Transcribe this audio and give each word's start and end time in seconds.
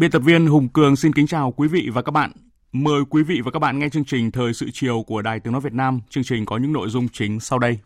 Biên 0.00 0.10
tập 0.10 0.18
viên 0.18 0.46
Hùng 0.46 0.68
Cường 0.68 0.96
xin 0.96 1.12
kính 1.12 1.26
chào 1.26 1.52
quý 1.56 1.68
vị 1.68 1.88
và 1.92 2.02
các 2.02 2.10
bạn. 2.10 2.32
Mời 2.72 3.00
quý 3.10 3.22
vị 3.22 3.40
và 3.44 3.50
các 3.50 3.58
bạn 3.58 3.78
nghe 3.78 3.88
chương 3.88 4.04
trình 4.04 4.30
Thời 4.30 4.54
sự 4.54 4.70
chiều 4.72 5.02
của 5.06 5.22
Đài 5.22 5.40
Tiếng 5.40 5.52
Nói 5.52 5.60
Việt 5.60 5.72
Nam. 5.72 6.00
Chương 6.10 6.24
trình 6.24 6.46
có 6.46 6.56
những 6.56 6.72
nội 6.72 6.88
dung 6.88 7.08
chính 7.08 7.40
sau 7.40 7.58
đây. 7.58 7.78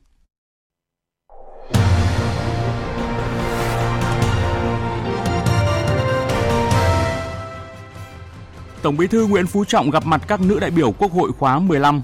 Tổng 8.83 8.97
Bí 8.97 9.07
thư 9.07 9.27
Nguyễn 9.27 9.47
Phú 9.47 9.65
Trọng 9.65 9.91
gặp 9.91 10.07
mặt 10.07 10.23
các 10.29 10.41
nữ 10.41 10.61
đại 10.61 10.71
biểu 10.71 10.93
Quốc 10.93 11.13
hội 11.13 11.33
khóa 11.33 11.59
15. 11.59 12.03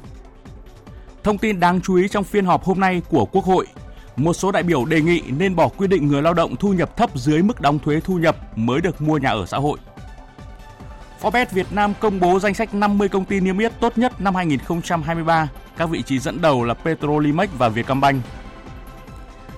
Thông 1.22 1.39
tin 1.39 1.61
đáng 1.61 1.80
chú 1.80 1.95
ý 1.95 2.08
trong 2.08 2.24
phiên 2.24 2.45
họp 2.45 2.64
hôm 2.64 2.80
nay 2.80 3.02
của 3.08 3.24
Quốc 3.24 3.45
hội, 3.45 3.67
một 4.17 4.33
số 4.33 4.52
đại 4.52 4.62
biểu 4.62 4.84
đề 4.84 5.00
nghị 5.00 5.22
nên 5.39 5.56
bỏ 5.56 5.69
quy 5.69 5.86
định 5.86 6.08
người 6.08 6.22
lao 6.22 6.34
động 6.34 6.56
thu 6.56 6.72
nhập 6.72 6.97
thấp 6.97 7.11
dưới 7.14 7.42
mức 7.42 7.61
đóng 7.61 7.78
thuế 7.78 8.00
thu 8.00 8.19
nhập 8.19 8.58
mới 8.58 8.80
được 8.80 9.02
mua 9.02 9.19
nhà 9.19 9.30
ở 9.30 9.47
xã 9.47 9.58
hội. 9.58 9.78
Forbes 11.21 11.47
Việt 11.51 11.67
Nam 11.73 11.93
công 12.01 12.21
bố 12.21 12.39
danh 12.39 12.55
sách 12.55 12.75
50 12.75 13.09
công 13.09 13.25
ty 13.25 13.41
niêm 13.41 13.59
yết 13.59 13.73
tốt 13.81 13.99
nhất 13.99 14.21
năm 14.21 14.35
2023. 14.35 15.49
Các 15.77 15.89
vị 15.91 16.03
trí 16.03 16.19
dẫn 16.19 16.41
đầu 16.41 16.65
là 16.65 16.75
Petrolimex 16.75 17.49
và 17.59 17.69
Vietcombank. 17.69 18.25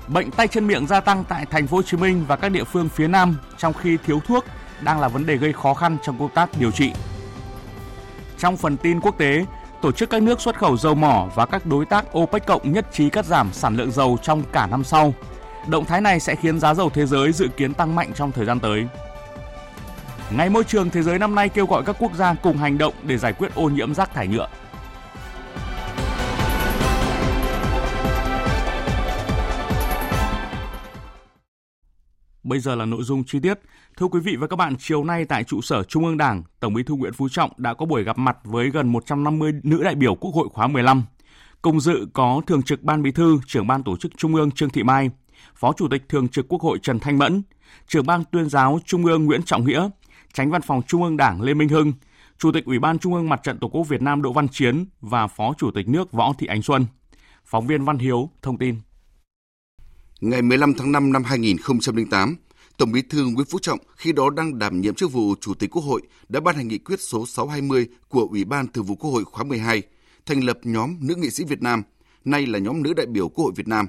Bệnh 0.09 0.31
tay 0.31 0.49
chân 0.49 0.67
miệng 0.67 0.87
gia 0.87 1.01
tăng 1.01 1.25
tại 1.25 1.47
thành 1.47 1.67
phố 1.67 1.77
Hồ 1.77 1.83
Chí 1.83 1.97
Minh 1.97 2.25
và 2.29 2.37
các 2.37 2.49
địa 2.49 2.65
phương 2.65 2.89
phía 2.89 3.09
Nam 3.09 3.37
trong 3.59 3.73
khi 3.73 3.99
thiếu 4.07 4.21
thuốc 4.27 4.45
đang 4.81 5.01
là 5.01 5.09
vấn 5.09 5.27
đề 5.27 5.37
gây 5.37 5.53
khó 5.53 5.75
khăn 5.75 5.97
trong 6.03 6.19
công 6.19 6.29
tác 6.35 6.51
điều 6.59 6.71
trị. 6.71 6.93
Trong 8.39 8.57
phần 8.57 8.77
tin 8.77 9.01
quốc 9.01 9.19
tế, 9.19 9.45
tổ 9.83 9.93
chức 9.93 10.11
các 10.11 10.23
nước 10.23 10.41
xuất 10.41 10.59
khẩu 10.59 10.77
dầu 10.77 10.95
mỏ 10.95 11.29
và 11.35 11.47
các 11.47 11.67
đối 11.67 11.87
tác 11.87 12.19
OPEC 12.19 12.47
cộng 12.47 12.73
nhất 12.73 12.87
trí 12.93 13.11
cắt 13.11 13.25
giảm 13.25 13.53
sản 13.53 13.77
lượng 13.77 13.91
dầu 13.91 14.19
trong 14.23 14.43
cả 14.53 14.67
năm 14.67 14.85
sau. 14.85 15.15
Động 15.67 15.85
thái 15.85 16.01
này 16.01 16.21
sẽ 16.21 16.35
khiến 16.35 16.61
giá 16.61 16.75
dầu 16.75 16.91
thế 16.91 17.07
giới 17.07 17.33
dự 17.33 17.49
kiến 17.49 17.75
tăng 17.75 17.95
mạnh 17.95 18.11
trong 18.15 18.33
thời 18.33 18.47
gian 18.47 18.61
tới. 18.61 18.87
Ngày 20.31 20.51
môi 20.51 20.65
trường 20.65 20.91
thế 20.91 21.03
giới 21.03 21.19
năm 21.19 21.35
nay 21.35 21.49
kêu 21.49 21.67
gọi 21.67 21.83
các 21.87 21.97
quốc 21.99 22.15
gia 22.15 22.35
cùng 22.35 22.57
hành 22.57 22.79
động 22.79 22.95
để 23.07 23.19
giải 23.19 23.33
quyết 23.33 23.55
ô 23.55 23.69
nhiễm 23.69 23.95
rác 23.95 24.15
thải 24.15 24.29
nhựa. 24.29 24.49
Bây 32.43 32.59
giờ 32.59 32.75
là 32.75 32.85
nội 32.85 33.03
dung 33.03 33.25
chi 33.25 33.41
tiết. 33.41 33.59
Thưa 33.97 34.07
quý 34.07 34.21
vị 34.21 34.37
và 34.37 34.47
các 34.47 34.57
bạn, 34.57 34.75
chiều 34.79 35.05
nay 35.05 35.25
tại 35.25 35.45
trụ 35.45 35.61
sở 35.61 35.83
Trung 35.83 36.05
ương 36.05 36.17
Đảng, 36.17 36.43
Tổng 36.61 36.75
Bí 36.75 36.83
thư 36.83 36.95
Nguyễn 36.95 37.13
Phú 37.13 37.29
Trọng 37.29 37.51
đã 37.57 37.75
có 37.75 37.87
buổi 37.87 38.05
gặp 38.05 38.19
mặt 38.19 38.37
với 38.45 38.71
gần 38.71 38.89
150 38.89 39.53
nữ 39.63 39.83
đại 39.83 39.95
biểu 39.95 40.15
Quốc 40.15 40.35
hội 40.35 40.49
khóa 40.53 40.67
15. 40.67 41.05
Cùng 41.63 41.81
dự 41.81 42.07
có 42.13 42.43
Thường 42.47 42.63
trực 42.63 42.83
Ban 42.83 43.03
Bí 43.03 43.13
thư, 43.13 43.39
Trưởng 43.47 43.67
ban 43.67 43.83
Tổ 43.83 43.97
chức 43.97 44.13
Trung 44.17 44.35
ương 44.35 44.51
Trương 44.51 44.71
Thị 44.71 44.83
Mai, 44.83 45.11
Phó 45.55 45.73
Chủ 45.73 45.89
tịch 45.89 46.09
Thường 46.09 46.29
trực 46.29 46.49
Quốc 46.49 46.63
hội 46.63 46.79
Trần 46.83 47.01
Thanh 47.01 47.19
Mẫn, 47.19 47.43
Trưởng 47.89 48.07
ban 48.07 48.25
Tuyên 48.33 48.49
giáo 48.49 48.79
Trung 48.85 49.05
ương 49.05 49.25
Nguyễn 49.25 49.43
Trọng 49.43 49.65
Nghĩa, 49.65 49.89
Tránh 50.33 50.51
Văn 50.51 50.63
phòng 50.63 50.83
Trung 50.87 51.03
ương 51.03 51.17
Đảng 51.17 51.43
Lê 51.43 51.55
Minh 51.55 51.69
Hưng, 51.69 51.93
Chủ 52.39 52.53
tịch 52.53 52.65
Ủy 52.65 52.79
ban 52.79 52.99
Trung 52.99 53.15
ương 53.15 53.29
Mặt 53.29 53.41
trận 53.43 53.59
Tổ 53.59 53.69
quốc 53.69 53.89
Việt 53.89 54.03
Nam 54.03 54.23
Đỗ 54.23 54.33
Văn 54.33 54.49
Chiến 54.49 54.87
và 55.01 55.27
Phó 55.27 55.55
Chủ 55.59 55.71
tịch 55.71 55.89
nước 55.89 56.13
Võ 56.13 56.33
Thị 56.39 56.47
Ánh 56.47 56.63
Xuân. 56.63 56.87
Phóng 57.45 57.67
viên 57.67 57.85
Văn 57.85 57.99
Hiếu 57.99 58.31
thông 58.43 58.59
tin. 58.59 58.77
Ngày 60.21 60.43
15 60.43 60.75
tháng 60.75 60.93
5 60.93 61.13
năm 61.13 61.25
2008, 61.25 62.37
Tổng 62.77 62.93
Bí 62.93 63.03
thư 63.03 63.27
Nguyễn 63.27 63.47
Phú 63.51 63.59
Trọng 63.59 63.79
khi 63.97 64.13
đó 64.13 64.31
đang 64.31 64.59
đảm 64.59 64.81
nhiệm 64.81 64.95
chức 64.95 65.13
vụ 65.13 65.35
Chủ 65.41 65.55
tịch 65.55 65.71
Quốc 65.71 65.83
hội 65.83 66.03
đã 66.29 66.41
ban 66.41 66.57
hành 66.57 66.69
nghị 66.69 66.79
quyết 66.79 67.01
số 67.01 67.27
620 67.27 67.89
của 68.09 68.29
Ủy 68.31 68.45
ban 68.45 68.67
Thường 68.69 68.85
vụ 68.85 68.95
Quốc 68.95 69.11
hội 69.11 69.25
khóa 69.25 69.45
12, 69.45 69.83
thành 70.27 70.45
lập 70.45 70.59
nhóm 70.63 70.97
nữ 71.01 71.15
nghị 71.15 71.31
sĩ 71.31 71.45
Việt 71.45 71.63
Nam, 71.63 71.83
nay 72.25 72.47
là 72.47 72.59
nhóm 72.59 72.83
nữ 72.83 72.95
đại 72.95 73.07
biểu 73.07 73.29
Quốc 73.29 73.45
hội 73.45 73.53
Việt 73.57 73.69
Nam. 73.69 73.87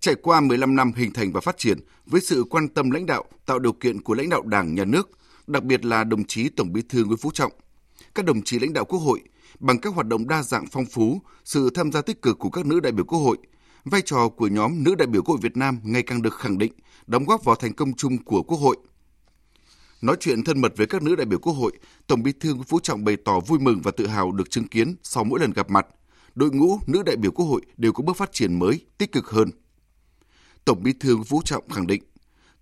Trải 0.00 0.14
qua 0.14 0.40
15 0.40 0.76
năm 0.76 0.92
hình 0.96 1.12
thành 1.12 1.32
và 1.32 1.40
phát 1.40 1.58
triển 1.58 1.78
với 2.06 2.20
sự 2.20 2.44
quan 2.50 2.68
tâm 2.68 2.90
lãnh 2.90 3.06
đạo, 3.06 3.24
tạo 3.46 3.58
điều 3.58 3.72
kiện 3.72 4.00
của 4.00 4.14
lãnh 4.14 4.28
đạo 4.28 4.42
Đảng, 4.42 4.74
Nhà 4.74 4.84
nước, 4.84 5.10
đặc 5.52 5.64
biệt 5.64 5.84
là 5.84 6.04
đồng 6.04 6.24
chí 6.24 6.48
Tổng 6.48 6.72
Bí 6.72 6.82
thư 6.88 7.04
Nguyễn 7.04 7.18
Phú 7.18 7.30
Trọng, 7.34 7.52
các 8.14 8.24
đồng 8.24 8.42
chí 8.42 8.58
lãnh 8.58 8.72
đạo 8.72 8.84
Quốc 8.84 8.98
hội 8.98 9.20
bằng 9.60 9.78
các 9.78 9.94
hoạt 9.94 10.06
động 10.06 10.28
đa 10.28 10.42
dạng 10.42 10.66
phong 10.72 10.86
phú, 10.86 11.20
sự 11.44 11.70
tham 11.74 11.92
gia 11.92 12.02
tích 12.02 12.22
cực 12.22 12.38
của 12.38 12.50
các 12.50 12.66
nữ 12.66 12.80
đại 12.80 12.92
biểu 12.92 13.04
Quốc 13.04 13.18
hội, 13.18 13.36
vai 13.84 14.02
trò 14.02 14.28
của 14.28 14.48
nhóm 14.48 14.84
nữ 14.84 14.94
đại 14.94 15.06
biểu 15.06 15.22
Quốc 15.22 15.32
hội 15.32 15.40
Việt 15.42 15.56
Nam 15.56 15.80
ngày 15.82 16.02
càng 16.02 16.22
được 16.22 16.34
khẳng 16.34 16.58
định, 16.58 16.72
đóng 17.06 17.24
góp 17.24 17.44
vào 17.44 17.56
thành 17.56 17.72
công 17.72 17.92
chung 17.92 18.24
của 18.24 18.42
Quốc 18.42 18.58
hội. 18.58 18.76
Nói 20.02 20.16
chuyện 20.20 20.44
thân 20.44 20.60
mật 20.60 20.72
với 20.76 20.86
các 20.86 21.02
nữ 21.02 21.16
đại 21.16 21.26
biểu 21.26 21.38
Quốc 21.38 21.52
hội, 21.52 21.72
Tổng 22.06 22.22
Bí 22.22 22.32
thư 22.32 22.54
Nguyễn 22.54 22.64
Phú 22.64 22.80
Trọng 22.80 23.04
bày 23.04 23.16
tỏ 23.24 23.40
vui 23.40 23.58
mừng 23.58 23.80
và 23.82 23.90
tự 23.90 24.06
hào 24.06 24.32
được 24.32 24.50
chứng 24.50 24.68
kiến 24.68 24.94
sau 25.02 25.24
mỗi 25.24 25.40
lần 25.40 25.52
gặp 25.52 25.70
mặt, 25.70 25.86
đội 26.34 26.50
ngũ 26.50 26.78
nữ 26.86 27.02
đại 27.02 27.16
biểu 27.16 27.30
Quốc 27.30 27.46
hội 27.46 27.62
đều 27.76 27.92
có 27.92 28.02
bước 28.02 28.16
phát 28.16 28.32
triển 28.32 28.58
mới, 28.58 28.86
tích 28.98 29.12
cực 29.12 29.30
hơn. 29.30 29.50
Tổng 30.64 30.82
Bí 30.82 30.92
thư 30.92 31.14
Nguyễn 31.14 31.24
Phú 31.24 31.42
Trọng 31.44 31.68
khẳng 31.68 31.86
định, 31.86 32.02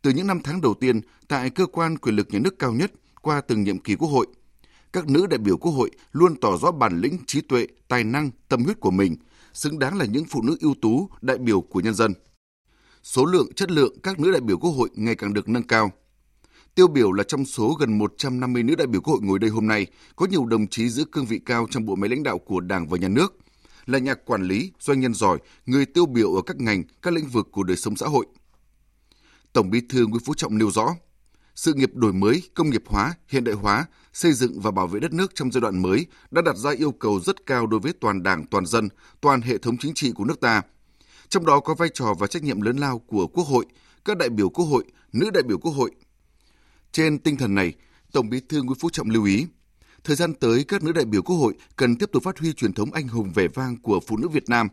từ 0.02 0.10
những 0.10 0.26
năm 0.26 0.40
tháng 0.44 0.60
đầu 0.60 0.74
tiên 0.74 1.00
tại 1.28 1.50
cơ 1.50 1.66
quan 1.66 1.98
quyền 1.98 2.16
lực 2.16 2.28
nhà 2.30 2.38
nước 2.38 2.58
cao 2.58 2.72
nhất 2.72 2.92
qua 3.22 3.40
từng 3.40 3.62
nhiệm 3.62 3.78
kỳ 3.78 3.94
Quốc 3.94 4.08
hội, 4.08 4.26
các 4.92 5.08
nữ 5.08 5.26
đại 5.26 5.38
biểu 5.38 5.56
Quốc 5.56 5.72
hội 5.72 5.90
luôn 6.12 6.36
tỏ 6.40 6.56
rõ 6.56 6.72
bản 6.72 7.00
lĩnh, 7.00 7.18
trí 7.26 7.40
tuệ, 7.40 7.66
tài 7.88 8.04
năng, 8.04 8.30
tâm 8.48 8.64
huyết 8.64 8.80
của 8.80 8.90
mình, 8.90 9.16
xứng 9.52 9.78
đáng 9.78 9.98
là 9.98 10.04
những 10.04 10.24
phụ 10.24 10.42
nữ 10.42 10.56
ưu 10.60 10.74
tú, 10.82 11.08
đại 11.20 11.38
biểu 11.38 11.60
của 11.60 11.80
nhân 11.80 11.94
dân. 11.94 12.12
Số 13.02 13.24
lượng, 13.24 13.52
chất 13.52 13.70
lượng 13.70 13.98
các 14.02 14.20
nữ 14.20 14.32
đại 14.32 14.40
biểu 14.40 14.58
Quốc 14.58 14.70
hội 14.70 14.88
ngày 14.94 15.14
càng 15.14 15.34
được 15.34 15.48
nâng 15.48 15.62
cao. 15.62 15.92
Tiêu 16.74 16.88
biểu 16.88 17.12
là 17.12 17.24
trong 17.24 17.44
số 17.44 17.76
gần 17.80 17.98
150 17.98 18.62
nữ 18.62 18.74
đại 18.74 18.86
biểu 18.86 19.00
Quốc 19.00 19.12
hội 19.12 19.22
ngồi 19.22 19.38
đây 19.38 19.50
hôm 19.50 19.66
nay, 19.66 19.86
có 20.16 20.26
nhiều 20.26 20.44
đồng 20.44 20.66
chí 20.66 20.88
giữ 20.88 21.04
cương 21.12 21.26
vị 21.26 21.40
cao 21.46 21.66
trong 21.70 21.86
bộ 21.86 21.94
máy 21.94 22.10
lãnh 22.10 22.22
đạo 22.22 22.38
của 22.38 22.60
Đảng 22.60 22.88
và 22.88 22.98
Nhà 22.98 23.08
nước, 23.08 23.36
là 23.86 23.98
nhà 23.98 24.14
quản 24.14 24.42
lý, 24.42 24.72
doanh 24.80 25.00
nhân 25.00 25.14
giỏi, 25.14 25.38
người 25.66 25.86
tiêu 25.86 26.06
biểu 26.06 26.34
ở 26.34 26.42
các 26.46 26.56
ngành, 26.60 26.82
các 27.02 27.14
lĩnh 27.14 27.26
vực 27.26 27.48
của 27.52 27.62
đời 27.62 27.76
sống 27.76 27.96
xã 27.96 28.06
hội– 28.06 28.26
Tổng 29.52 29.70
Bí 29.70 29.80
thư 29.88 30.06
Nguyễn 30.06 30.22
Phú 30.24 30.34
Trọng 30.34 30.58
nêu 30.58 30.70
rõ, 30.70 30.96
sự 31.54 31.74
nghiệp 31.74 31.90
đổi 31.94 32.12
mới, 32.12 32.42
công 32.54 32.70
nghiệp 32.70 32.82
hóa, 32.86 33.14
hiện 33.28 33.44
đại 33.44 33.54
hóa, 33.54 33.86
xây 34.12 34.32
dựng 34.32 34.60
và 34.60 34.70
bảo 34.70 34.86
vệ 34.86 35.00
đất 35.00 35.12
nước 35.12 35.34
trong 35.34 35.52
giai 35.52 35.60
đoạn 35.60 35.82
mới 35.82 36.06
đã 36.30 36.42
đặt 36.42 36.56
ra 36.56 36.70
yêu 36.70 36.92
cầu 36.92 37.20
rất 37.20 37.46
cao 37.46 37.66
đối 37.66 37.80
với 37.80 37.92
toàn 38.00 38.22
Đảng, 38.22 38.46
toàn 38.46 38.66
dân, 38.66 38.88
toàn 39.20 39.40
hệ 39.40 39.58
thống 39.58 39.76
chính 39.78 39.94
trị 39.94 40.12
của 40.12 40.24
nước 40.24 40.40
ta. 40.40 40.62
Trong 41.28 41.46
đó 41.46 41.60
có 41.60 41.74
vai 41.74 41.88
trò 41.94 42.14
và 42.18 42.26
trách 42.26 42.42
nhiệm 42.42 42.60
lớn 42.60 42.76
lao 42.76 42.98
của 42.98 43.26
Quốc 43.26 43.44
hội, 43.44 43.66
các 44.04 44.16
đại 44.16 44.28
biểu 44.28 44.48
Quốc 44.48 44.64
hội, 44.64 44.84
nữ 45.12 45.30
đại 45.30 45.42
biểu 45.42 45.58
Quốc 45.58 45.72
hội. 45.72 45.90
Trên 46.92 47.18
tinh 47.18 47.36
thần 47.36 47.54
này, 47.54 47.74
Tổng 48.12 48.30
Bí 48.30 48.40
thư 48.48 48.62
Nguyễn 48.62 48.78
Phú 48.80 48.90
Trọng 48.90 49.10
lưu 49.10 49.24
ý, 49.24 49.46
thời 50.04 50.16
gian 50.16 50.34
tới 50.34 50.64
các 50.68 50.82
nữ 50.82 50.92
đại 50.92 51.04
biểu 51.04 51.22
Quốc 51.22 51.36
hội 51.36 51.54
cần 51.76 51.96
tiếp 51.96 52.10
tục 52.12 52.22
phát 52.22 52.38
huy 52.38 52.52
truyền 52.52 52.72
thống 52.72 52.92
anh 52.92 53.08
hùng 53.08 53.32
vẻ 53.34 53.48
vang 53.48 53.76
của 53.76 54.00
phụ 54.06 54.16
nữ 54.16 54.28
Việt 54.28 54.48
Nam, 54.48 54.68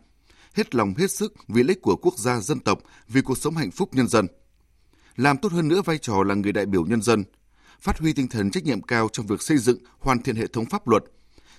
hết 0.53 0.75
lòng 0.75 0.93
hết 0.97 1.11
sức 1.11 1.33
vì 1.47 1.63
lợi 1.63 1.69
ích 1.69 1.81
của 1.81 1.95
quốc 1.95 2.17
gia 2.17 2.39
dân 2.39 2.59
tộc, 2.59 2.79
vì 3.07 3.21
cuộc 3.21 3.37
sống 3.37 3.55
hạnh 3.55 3.71
phúc 3.71 3.89
nhân 3.93 4.07
dân 4.07 4.27
làm 5.17 5.37
tốt 5.37 5.51
hơn 5.51 5.67
nữa 5.67 5.81
vai 5.85 5.97
trò 5.97 6.23
là 6.23 6.35
người 6.35 6.51
đại 6.51 6.65
biểu 6.65 6.85
nhân 6.85 7.01
dân, 7.01 7.23
phát 7.79 7.99
huy 7.99 8.13
tinh 8.13 8.27
thần 8.27 8.51
trách 8.51 8.63
nhiệm 8.63 8.81
cao 8.81 9.07
trong 9.11 9.25
việc 9.25 9.41
xây 9.41 9.57
dựng, 9.57 9.77
hoàn 9.99 10.21
thiện 10.21 10.35
hệ 10.35 10.47
thống 10.47 10.65
pháp 10.65 10.87
luật, 10.87 11.03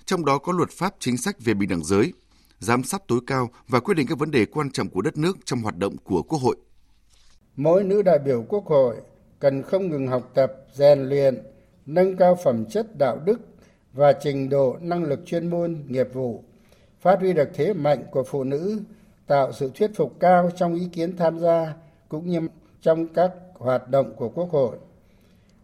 trong 0.05 0.25
đó 0.25 0.37
có 0.37 0.53
luật 0.53 0.69
pháp 0.69 0.95
chính 0.99 1.17
sách 1.17 1.35
về 1.39 1.53
bình 1.53 1.69
đẳng 1.69 1.83
giới, 1.83 2.13
giám 2.59 2.83
sát 2.83 3.07
tối 3.07 3.19
cao 3.27 3.49
và 3.67 3.79
quyết 3.79 3.93
định 3.93 4.07
các 4.07 4.19
vấn 4.19 4.31
đề 4.31 4.45
quan 4.45 4.71
trọng 4.71 4.89
của 4.89 5.01
đất 5.01 5.17
nước 5.17 5.37
trong 5.45 5.61
hoạt 5.61 5.77
động 5.77 5.97
của 6.03 6.21
Quốc 6.21 6.39
hội. 6.39 6.55
Mỗi 7.55 7.83
nữ 7.83 8.01
đại 8.01 8.19
biểu 8.19 8.45
Quốc 8.49 8.65
hội 8.65 8.95
cần 9.39 9.63
không 9.63 9.89
ngừng 9.89 10.07
học 10.07 10.31
tập, 10.33 10.53
rèn 10.73 11.09
luyện, 11.09 11.43
nâng 11.85 12.17
cao 12.17 12.37
phẩm 12.43 12.65
chất 12.65 12.97
đạo 12.97 13.19
đức 13.25 13.39
và 13.93 14.13
trình 14.23 14.49
độ 14.49 14.77
năng 14.81 15.03
lực 15.03 15.19
chuyên 15.25 15.49
môn, 15.49 15.83
nghiệp 15.87 16.07
vụ, 16.13 16.43
phát 17.01 17.19
huy 17.19 17.33
được 17.33 17.49
thế 17.53 17.73
mạnh 17.73 18.03
của 18.11 18.23
phụ 18.23 18.43
nữ, 18.43 18.81
tạo 19.27 19.51
sự 19.53 19.71
thuyết 19.75 19.91
phục 19.95 20.19
cao 20.19 20.49
trong 20.57 20.75
ý 20.75 20.87
kiến 20.93 21.17
tham 21.17 21.39
gia 21.39 21.73
cũng 22.09 22.29
như 22.29 22.39
trong 22.81 23.07
các 23.07 23.31
hoạt 23.59 23.89
động 23.89 24.13
của 24.15 24.29
Quốc 24.29 24.49
hội. 24.49 24.77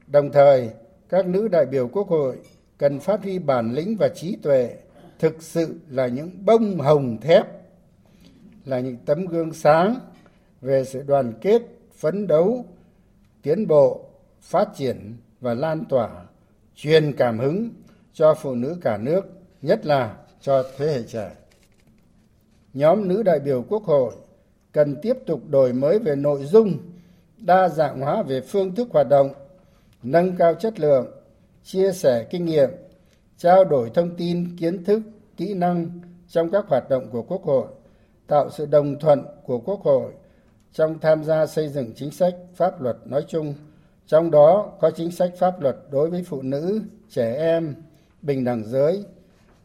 Đồng 0.08 0.32
thời, 0.32 0.70
các 1.10 1.28
nữ 1.28 1.48
đại 1.48 1.66
biểu 1.66 1.88
Quốc 1.88 2.08
hội 2.08 2.38
cần 2.78 3.00
phát 3.00 3.24
huy 3.24 3.40
bản 3.40 3.74
lĩnh 3.74 3.96
và 4.00 4.10
trí 4.16 4.36
tuệ 4.36 4.76
thực 5.20 5.44
sự 5.44 5.80
là 5.90 6.08
những 6.08 6.46
bông 6.46 6.80
hồng 6.80 7.18
thép, 7.22 7.46
là 8.66 8.80
những 8.80 8.98
tấm 9.06 9.26
gương 9.26 9.54
sáng 9.54 10.00
về 10.62 10.86
sự 10.86 11.04
đoàn 11.04 11.34
kết, 11.42 11.62
phấn 11.98 12.28
đấu, 12.28 12.66
tiến 13.42 13.68
bộ, 13.68 14.06
phát 14.42 14.70
triển 14.76 15.18
và 15.42 15.54
lan 15.54 15.86
tỏa, 15.90 16.10
truyền 16.76 17.14
cảm 17.18 17.40
hứng 17.40 17.70
cho 18.14 18.34
phụ 18.34 18.56
nữ 18.56 18.78
cả 18.82 18.98
nước, 18.98 19.22
nhất 19.62 19.86
là 19.86 20.18
cho 20.42 20.64
thế 20.78 20.88
hệ 20.88 21.04
trẻ. 21.04 21.32
Nhóm 22.74 23.08
nữ 23.08 23.24
đại 23.24 23.40
biểu 23.40 23.66
Quốc 23.70 23.84
hội 23.84 24.14
cần 24.72 24.96
tiếp 25.02 25.18
tục 25.26 25.42
đổi 25.50 25.74
mới 25.74 26.00
về 26.00 26.16
nội 26.16 26.46
dung, 26.46 26.78
đa 27.38 27.70
dạng 27.70 28.02
hóa 28.02 28.24
về 28.24 28.42
phương 28.42 28.76
thức 28.76 28.88
hoạt 28.92 29.10
động, 29.10 29.30
nâng 30.04 30.36
cao 30.36 30.54
chất 30.54 30.80
lượng, 30.80 31.12
chia 31.64 31.92
sẻ 31.92 32.24
kinh 32.30 32.46
nghiệm, 32.46 32.70
trao 33.38 33.66
đổi 33.66 33.90
thông 33.94 34.16
tin, 34.16 34.58
kiến 34.58 34.84
thức, 34.84 35.02
kỹ 35.38 35.54
năng 35.54 35.90
trong 36.28 36.50
các 36.52 36.66
hoạt 36.68 36.90
động 36.90 37.10
của 37.12 37.22
Quốc 37.22 37.44
hội, 37.44 37.68
tạo 38.28 38.50
sự 38.50 38.66
đồng 38.66 39.00
thuận 39.00 39.26
của 39.46 39.60
Quốc 39.60 39.82
hội 39.84 40.12
trong 40.74 41.00
tham 41.00 41.24
gia 41.24 41.46
xây 41.46 41.68
dựng 41.70 41.94
chính 41.96 42.12
sách 42.12 42.36
pháp 42.56 42.82
luật 42.82 42.98
nói 43.06 43.26
chung, 43.28 43.54
trong 44.08 44.32
đó 44.32 44.72
có 44.80 44.92
chính 44.92 45.12
sách 45.12 45.32
pháp 45.38 45.62
luật 45.62 45.76
đối 45.92 46.10
với 46.10 46.24
phụ 46.24 46.42
nữ, 46.42 46.82
trẻ 47.10 47.36
em, 47.36 47.76
bình 48.22 48.44
đẳng 48.44 48.64
giới, 48.66 49.04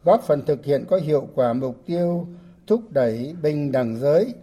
góp 0.03 0.23
phần 0.23 0.45
thực 0.45 0.65
hiện 0.65 0.85
có 0.89 0.97
hiệu 0.97 1.27
quả 1.35 1.53
mục 1.53 1.75
tiêu 1.85 2.27
thúc 2.67 2.81
đẩy 2.89 3.35
bình 3.41 3.71
đẳng 3.71 3.97
giới, 3.99 4.33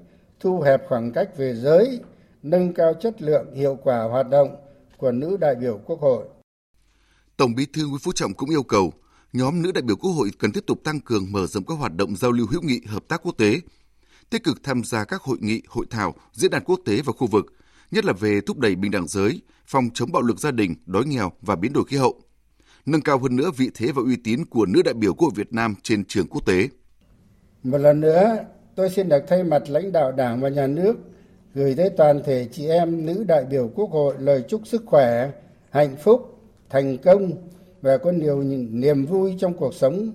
thu 0.41 0.61
hẹp 0.61 0.89
khoảng 0.89 1.13
cách 1.13 1.37
về 1.37 1.55
giới, 1.55 2.01
nâng 2.43 2.73
cao 2.73 2.95
chất 3.01 3.23
lượng 3.23 3.55
hiệu 3.55 3.79
quả 3.83 4.03
hoạt 4.03 4.31
động 4.31 4.57
của 4.97 5.13
nữ 5.13 5.37
đại 5.41 5.55
biểu 5.55 5.81
Quốc 5.87 6.01
hội. 6.01 6.25
Tổng 7.37 7.55
Bí 7.55 7.67
thư 7.67 7.87
Nguyễn 7.87 7.99
Phú 7.99 8.13
Trọng 8.13 8.35
cũng 8.35 8.51
yêu 8.51 8.63
cầu 8.63 8.93
nhóm 9.33 9.63
nữ 9.63 9.73
đại 9.73 9.83
biểu 9.83 9.97
Quốc 9.97 10.11
hội 10.11 10.31
cần 10.39 10.53
tiếp 10.53 10.65
tục 10.67 10.81
tăng 10.85 11.01
cường 11.01 11.33
mở 11.33 11.47
rộng 11.47 11.65
các 11.65 11.75
hoạt 11.75 11.97
động 11.97 12.17
giao 12.17 12.33
lưu 12.33 12.47
hữu 12.51 12.63
nghị 12.63 12.81
hợp 12.87 13.03
tác 13.09 13.21
quốc 13.23 13.35
tế, 13.39 13.61
tích 14.31 14.45
cực 14.45 14.63
tham 14.63 14.85
gia 14.85 15.05
các 15.05 15.23
hội 15.23 15.39
nghị, 15.41 15.63
hội 15.69 15.87
thảo, 15.91 16.15
diễn 16.33 16.51
đàn 16.51 16.65
quốc 16.65 16.81
tế 16.85 17.01
và 17.05 17.13
khu 17.13 17.27
vực, 17.27 17.47
nhất 17.91 18.05
là 18.05 18.13
về 18.13 18.41
thúc 18.41 18.59
đẩy 18.59 18.75
bình 18.75 18.91
đẳng 18.91 19.09
giới, 19.09 19.41
phòng 19.67 19.89
chống 19.95 20.13
bạo 20.13 20.23
lực 20.23 20.39
gia 20.39 20.51
đình, 20.51 20.75
đói 20.87 21.05
nghèo 21.07 21.33
và 21.43 21.57
biến 21.57 21.73
đổi 21.73 21.85
khí 21.85 21.97
hậu, 21.97 22.21
nâng 22.87 23.01
cao 23.01 23.19
hơn 23.19 23.37
nữa 23.37 23.51
vị 23.57 23.71
thế 23.75 23.93
và 23.93 24.03
uy 24.03 24.17
tín 24.17 24.45
của 24.45 24.67
nữ 24.67 24.83
đại 24.83 24.95
biểu 24.95 25.15
Quốc 25.15 25.29
hội 25.29 25.33
Việt 25.35 25.53
Nam 25.53 25.75
trên 25.83 26.05
trường 26.05 26.27
quốc 26.27 26.47
tế. 26.47 26.69
Một 27.63 27.79
lần 27.79 28.01
nữa, 28.01 28.37
tôi 28.75 28.91
xin 28.91 29.09
được 29.09 29.25
thay 29.29 29.45
mặt 29.45 29.63
lãnh 29.69 29.93
đạo 29.93 30.13
Đảng 30.13 30.41
và 30.41 30.49
Nhà 30.49 30.67
nước 30.67 30.95
gửi 31.59 31.75
tới 31.75 31.91
toàn 31.91 32.23
thể 32.23 32.47
chị 32.53 32.69
em 32.69 33.07
nữ 33.07 33.25
đại 33.29 33.45
biểu 33.45 33.71
Quốc 33.75 33.91
hội 33.91 34.15
lời 34.19 34.43
chúc 34.49 34.61
sức 34.65 34.83
khỏe, 34.87 35.31
hạnh 35.71 35.97
phúc, 35.97 36.39
thành 36.71 36.99
công 36.99 37.33
và 37.83 37.97
có 37.97 38.11
nhiều 38.11 38.43
niềm 38.71 39.07
vui 39.07 39.37
trong 39.39 39.55
cuộc 39.55 39.75
sống. 39.75 40.13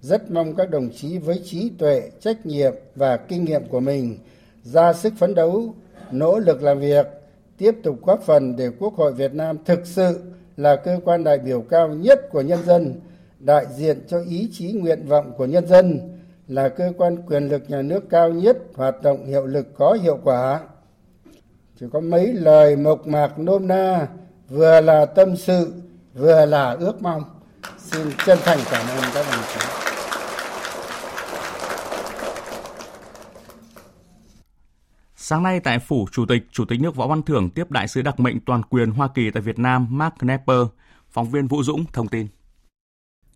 Rất 0.00 0.30
mong 0.30 0.54
các 0.54 0.70
đồng 0.70 0.90
chí 0.96 1.18
với 1.18 1.40
trí 1.44 1.70
tuệ, 1.78 2.10
trách 2.20 2.46
nhiệm 2.46 2.74
và 2.94 3.16
kinh 3.16 3.44
nghiệm 3.44 3.68
của 3.68 3.80
mình 3.80 4.18
ra 4.62 4.92
sức 4.92 5.12
phấn 5.18 5.34
đấu, 5.34 5.74
nỗ 6.10 6.38
lực 6.38 6.62
làm 6.62 6.80
việc, 6.80 7.06
tiếp 7.58 7.74
tục 7.82 7.96
góp 8.06 8.22
phần 8.22 8.56
để 8.56 8.70
Quốc 8.78 8.94
hội 8.94 9.12
Việt 9.12 9.34
Nam 9.34 9.56
thực 9.64 9.86
sự 9.86 10.20
là 10.56 10.76
cơ 10.76 11.00
quan 11.04 11.24
đại 11.24 11.38
biểu 11.38 11.60
cao 11.60 11.88
nhất 11.88 12.20
của 12.30 12.40
nhân 12.40 12.58
dân, 12.66 13.00
đại 13.38 13.66
diện 13.76 14.00
cho 14.08 14.20
ý 14.28 14.48
chí 14.52 14.72
nguyện 14.72 15.06
vọng 15.06 15.32
của 15.36 15.46
nhân 15.46 15.66
dân, 15.66 16.00
là 16.48 16.68
cơ 16.68 16.92
quan 16.98 17.16
quyền 17.26 17.48
lực 17.48 17.62
nhà 17.68 17.82
nước 17.82 18.10
cao 18.10 18.30
nhất 18.30 18.58
hoạt 18.74 19.02
động 19.02 19.26
hiệu 19.26 19.46
lực 19.46 19.66
có 19.76 19.98
hiệu 20.02 20.18
quả 20.24 20.60
chỉ 21.80 21.86
có 21.92 22.00
mấy 22.00 22.32
lời 22.32 22.76
mộc 22.76 23.06
mạc 23.06 23.38
nôm 23.38 23.68
na 23.68 24.08
vừa 24.48 24.80
là 24.80 25.06
tâm 25.06 25.36
sự 25.36 25.72
vừa 26.14 26.46
là 26.46 26.70
ước 26.70 27.02
mong 27.02 27.22
xin 27.78 28.06
chân 28.26 28.38
thành 28.44 28.58
cảm 28.70 28.86
ơn 28.88 29.04
các 29.14 29.26
đồng 29.32 29.44
chí 29.54 29.60
Sáng 35.16 35.42
nay 35.42 35.60
tại 35.60 35.78
phủ 35.78 36.06
Chủ 36.12 36.26
tịch, 36.26 36.42
Chủ 36.52 36.64
tịch 36.64 36.80
nước 36.80 36.96
Võ 36.96 37.06
Văn 37.06 37.22
Thưởng 37.22 37.50
tiếp 37.50 37.70
đại 37.70 37.88
sứ 37.88 38.02
đặc 38.02 38.20
mệnh 38.20 38.40
toàn 38.40 38.62
quyền 38.62 38.90
Hoa 38.90 39.08
Kỳ 39.14 39.30
tại 39.30 39.42
Việt 39.42 39.58
Nam 39.58 39.86
Mark 39.90 40.14
Knapper. 40.18 40.60
Phóng 41.10 41.30
viên 41.30 41.46
Vũ 41.46 41.62
Dũng 41.62 41.84
thông 41.92 42.08
tin. 42.08 42.26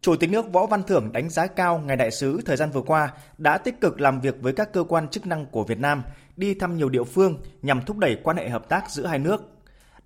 Chủ 0.00 0.16
tịch 0.16 0.30
nước 0.30 0.52
Võ 0.52 0.66
Văn 0.66 0.82
Thưởng 0.82 1.12
đánh 1.12 1.30
giá 1.30 1.46
cao 1.46 1.78
ngài 1.78 1.96
đại 1.96 2.10
sứ 2.10 2.40
thời 2.44 2.56
gian 2.56 2.70
vừa 2.70 2.82
qua 2.82 3.12
đã 3.38 3.58
tích 3.58 3.80
cực 3.80 4.00
làm 4.00 4.20
việc 4.20 4.36
với 4.40 4.52
các 4.52 4.72
cơ 4.72 4.84
quan 4.88 5.08
chức 5.08 5.26
năng 5.26 5.46
của 5.46 5.64
Việt 5.64 5.78
Nam, 5.78 6.02
đi 6.36 6.54
thăm 6.54 6.76
nhiều 6.76 6.88
địa 6.88 7.04
phương 7.04 7.40
nhằm 7.62 7.84
thúc 7.84 7.98
đẩy 7.98 8.18
quan 8.22 8.36
hệ 8.36 8.48
hợp 8.48 8.68
tác 8.68 8.90
giữa 8.90 9.06
hai 9.06 9.18
nước. 9.18 9.50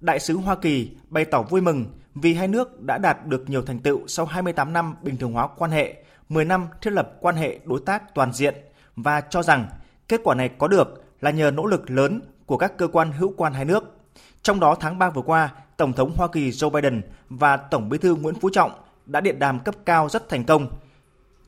Đại 0.00 0.20
sứ 0.20 0.36
Hoa 0.36 0.54
Kỳ 0.56 0.90
bày 1.08 1.24
tỏ 1.24 1.42
vui 1.42 1.60
mừng 1.60 1.86
vì 2.14 2.34
hai 2.34 2.48
nước 2.48 2.82
đã 2.82 2.98
đạt 2.98 3.26
được 3.26 3.50
nhiều 3.50 3.62
thành 3.62 3.78
tựu 3.78 4.06
sau 4.06 4.26
28 4.26 4.72
năm 4.72 4.94
bình 5.02 5.16
thường 5.16 5.32
hóa 5.32 5.48
quan 5.56 5.70
hệ, 5.70 6.04
10 6.28 6.44
năm 6.44 6.66
thiết 6.80 6.90
lập 6.90 7.12
quan 7.20 7.36
hệ 7.36 7.58
đối 7.64 7.80
tác 7.86 8.14
toàn 8.14 8.32
diện 8.32 8.54
và 8.96 9.20
cho 9.20 9.42
rằng 9.42 9.66
kết 10.08 10.20
quả 10.24 10.34
này 10.34 10.50
có 10.58 10.68
được 10.68 11.04
là 11.20 11.30
nhờ 11.30 11.50
nỗ 11.50 11.66
lực 11.66 11.90
lớn 11.90 12.20
của 12.46 12.56
các 12.56 12.78
cơ 12.78 12.88
quan 12.88 13.12
hữu 13.12 13.34
quan 13.36 13.52
hai 13.52 13.64
nước. 13.64 13.96
Trong 14.42 14.60
đó 14.60 14.76
tháng 14.80 14.98
3 14.98 15.10
vừa 15.10 15.22
qua, 15.22 15.52
Tổng 15.76 15.92
thống 15.92 16.12
Hoa 16.16 16.28
Kỳ 16.28 16.50
Joe 16.50 16.70
Biden 16.70 17.02
và 17.28 17.56
Tổng 17.56 17.88
Bí 17.88 17.98
thư 17.98 18.14
Nguyễn 18.14 18.34
Phú 18.34 18.50
Trọng 18.52 18.72
đã 19.12 19.20
điện 19.20 19.38
đàm 19.38 19.60
cấp 19.60 19.74
cao 19.84 20.08
rất 20.08 20.28
thành 20.28 20.44
công. 20.44 20.66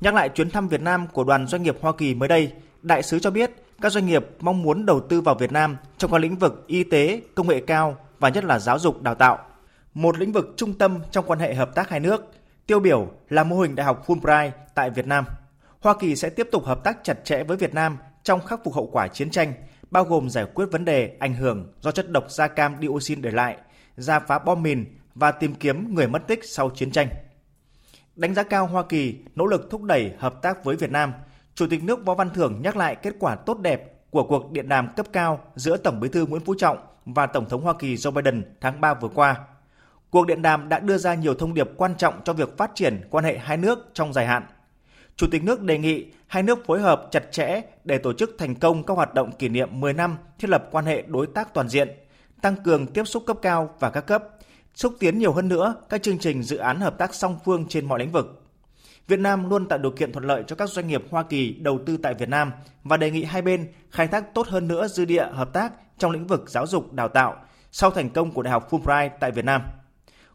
Nhắc 0.01 0.15
lại 0.15 0.29
chuyến 0.29 0.51
thăm 0.51 0.69
Việt 0.69 0.81
Nam 0.81 1.07
của 1.13 1.25
đoàn 1.25 1.47
doanh 1.47 1.63
nghiệp 1.63 1.77
Hoa 1.81 1.93
Kỳ 1.99 2.15
mới 2.15 2.29
đây, 2.29 2.53
đại 2.83 3.03
sứ 3.03 3.19
cho 3.19 3.31
biết 3.31 3.51
các 3.81 3.93
doanh 3.93 4.07
nghiệp 4.07 4.27
mong 4.41 4.63
muốn 4.63 4.87
đầu 4.87 5.01
tư 5.01 5.21
vào 5.21 5.35
Việt 5.35 5.53
Nam 5.53 5.77
trong 5.99 6.11
các 6.11 6.19
lĩnh 6.19 6.37
vực 6.37 6.65
y 6.67 6.85
tế, 6.85 7.21
công 7.35 7.49
nghệ 7.49 7.61
cao 7.67 7.97
và 8.19 8.29
nhất 8.29 8.45
là 8.45 8.59
giáo 8.59 8.79
dục 8.79 9.03
đào 9.03 9.15
tạo. 9.15 9.39
Một 9.95 10.19
lĩnh 10.19 10.33
vực 10.33 10.55
trung 10.57 10.75
tâm 10.75 10.99
trong 11.11 11.25
quan 11.27 11.39
hệ 11.39 11.55
hợp 11.55 11.75
tác 11.75 11.89
hai 11.91 12.01
nước, 12.01 12.33
tiêu 12.67 12.81
biểu 12.81 13.09
là 13.29 13.45
mô 13.45 13.61
hình 13.61 13.75
Đại 13.75 13.87
học 13.87 14.05
Fulbright 14.07 14.51
tại 14.75 14.91
Việt 14.91 15.07
Nam. 15.07 15.25
Hoa 15.81 15.95
Kỳ 16.01 16.17
sẽ 16.17 16.31
tiếp 16.31 16.49
tục 16.53 16.65
hợp 16.65 16.85
tác 16.85 16.99
chặt 17.03 17.25
chẽ 17.25 17.45
với 17.45 17.57
Việt 17.57 17.75
Nam 17.75 17.97
trong 18.23 18.41
khắc 18.41 18.61
phục 18.65 18.75
hậu 18.75 18.89
quả 18.93 19.09
chiến 19.09 19.31
tranh, 19.31 19.53
bao 19.91 20.05
gồm 20.05 20.31
giải 20.31 20.47
quyết 20.55 20.67
vấn 20.71 20.85
đề 20.85 21.17
ảnh 21.19 21.35
hưởng 21.35 21.73
do 21.81 21.91
chất 21.91 22.11
độc 22.11 22.31
da 22.31 22.49
cam 22.49 22.77
dioxin 22.81 23.23
để 23.23 23.31
lại, 23.31 23.57
ra 23.97 24.19
phá 24.19 24.39
bom 24.39 24.63
mìn 24.63 24.85
và 25.15 25.31
tìm 25.31 25.55
kiếm 25.55 25.95
người 25.95 26.09
mất 26.09 26.27
tích 26.27 26.41
sau 26.45 26.71
chiến 26.71 26.91
tranh. 26.91 27.09
Đánh 28.17 28.35
giá 28.35 28.43
cao 28.43 28.67
Hoa 28.67 28.83
Kỳ 28.83 29.19
nỗ 29.35 29.47
lực 29.47 29.71
thúc 29.71 29.83
đẩy 29.83 30.13
hợp 30.19 30.43
tác 30.43 30.65
với 30.65 30.77
Việt 30.77 30.91
Nam, 30.91 31.13
Chủ 31.55 31.67
tịch 31.71 31.83
nước 31.83 32.05
Võ 32.05 32.15
Văn 32.15 32.31
Thưởng 32.31 32.61
nhắc 32.63 32.77
lại 32.77 32.97
kết 32.97 33.15
quả 33.19 33.35
tốt 33.35 33.59
đẹp 33.59 34.11
của 34.11 34.25
cuộc 34.25 34.53
điện 34.53 34.69
đàm 34.69 34.89
cấp 34.97 35.07
cao 35.13 35.41
giữa 35.55 35.77
Tổng 35.77 36.01
Bí 36.01 36.09
thư 36.09 36.27
Nguyễn 36.27 36.45
Phú 36.45 36.55
Trọng 36.59 36.79
và 37.07 37.27
Tổng 37.27 37.49
thống 37.49 37.63
Hoa 37.63 37.75
Kỳ 37.79 37.95
Joe 37.95 38.11
Biden 38.11 38.43
tháng 38.61 38.81
3 38.81 38.95
vừa 38.95 39.09
qua. 39.09 39.37
Cuộc 40.11 40.27
điện 40.27 40.43
đàm 40.43 40.69
đã 40.69 40.79
đưa 40.79 40.99
ra 40.99 41.15
nhiều 41.15 41.35
thông 41.35 41.55
điệp 41.55 41.71
quan 41.77 41.95
trọng 41.97 42.15
cho 42.25 42.33
việc 42.33 42.57
phát 42.59 42.71
triển 42.75 43.01
quan 43.11 43.25
hệ 43.25 43.39
hai 43.39 43.57
nước 43.57 43.91
trong 43.95 44.13
dài 44.13 44.27
hạn. 44.27 44.43
Chủ 45.17 45.27
tịch 45.31 45.45
nước 45.45 45.63
đề 45.63 45.79
nghị 45.79 46.07
hai 46.27 46.43
nước 46.43 46.67
phối 46.67 46.81
hợp 46.81 47.09
chặt 47.11 47.33
chẽ 47.33 47.61
để 47.85 47.99
tổ 47.99 48.13
chức 48.13 48.35
thành 48.39 48.55
công 48.55 48.83
các 48.87 48.95
hoạt 48.95 49.15
động 49.15 49.33
kỷ 49.33 49.49
niệm 49.49 49.81
10 49.81 49.93
năm 49.93 50.17
thiết 50.39 50.51
lập 50.51 50.69
quan 50.71 50.85
hệ 50.85 51.03
đối 51.03 51.27
tác 51.27 51.55
toàn 51.55 51.69
diện, 51.69 51.89
tăng 52.43 52.57
cường 52.65 52.87
tiếp 52.87 53.05
xúc 53.05 53.23
cấp 53.27 53.37
cao 53.43 53.75
và 53.81 53.91
các 53.91 54.07
cấp, 54.07 54.25
xúc 54.75 54.95
tiến 54.99 55.19
nhiều 55.19 55.33
hơn 55.33 55.49
nữa 55.49 55.75
các 55.89 56.03
chương 56.03 56.19
trình 56.19 56.43
dự 56.43 56.57
án 56.57 56.81
hợp 56.81 56.99
tác 56.99 57.15
song 57.15 57.39
phương 57.45 57.67
trên 57.69 57.87
mọi 57.87 57.99
lĩnh 57.99 58.13
vực. 58.13 58.41
Việt 59.09 59.19
Nam 59.19 59.51
luôn 59.51 59.69
tạo 59.69 59.79
điều 59.79 59.93
kiện 59.93 60.13
thuận 60.13 60.25
lợi 60.25 60.45
cho 60.47 60.57
các 60.57 60.69
doanh 60.69 60.89
nghiệp 60.89 61.05
Hoa 61.11 61.23
Kỳ 61.23 61.53
đầu 61.53 61.79
tư 61.87 61.97
tại 61.97 62.15
Việt 62.15 62.29
Nam 62.29 62.53
và 62.85 62.97
đề 62.97 63.11
nghị 63.11 63.25
hai 63.25 63.43
bên 63.43 63.73
khai 63.91 64.09
thác 64.09 64.35
tốt 64.35 64.49
hơn 64.49 64.69
nữa 64.69 64.89
dư 64.89 65.05
địa 65.05 65.27
hợp 65.33 65.53
tác 65.53 65.73
trong 65.99 66.11
lĩnh 66.11 66.27
vực 66.27 66.51
giáo 66.51 66.67
dục 66.67 66.93
đào 66.93 67.09
tạo 67.09 67.37
sau 67.73 67.91
thành 67.91 68.11
công 68.11 68.33
của 68.33 68.43
Đại 68.43 68.53
học 68.53 68.71
Fulbright 68.71 69.11
tại 69.21 69.31
Việt 69.31 69.45
Nam. 69.45 69.63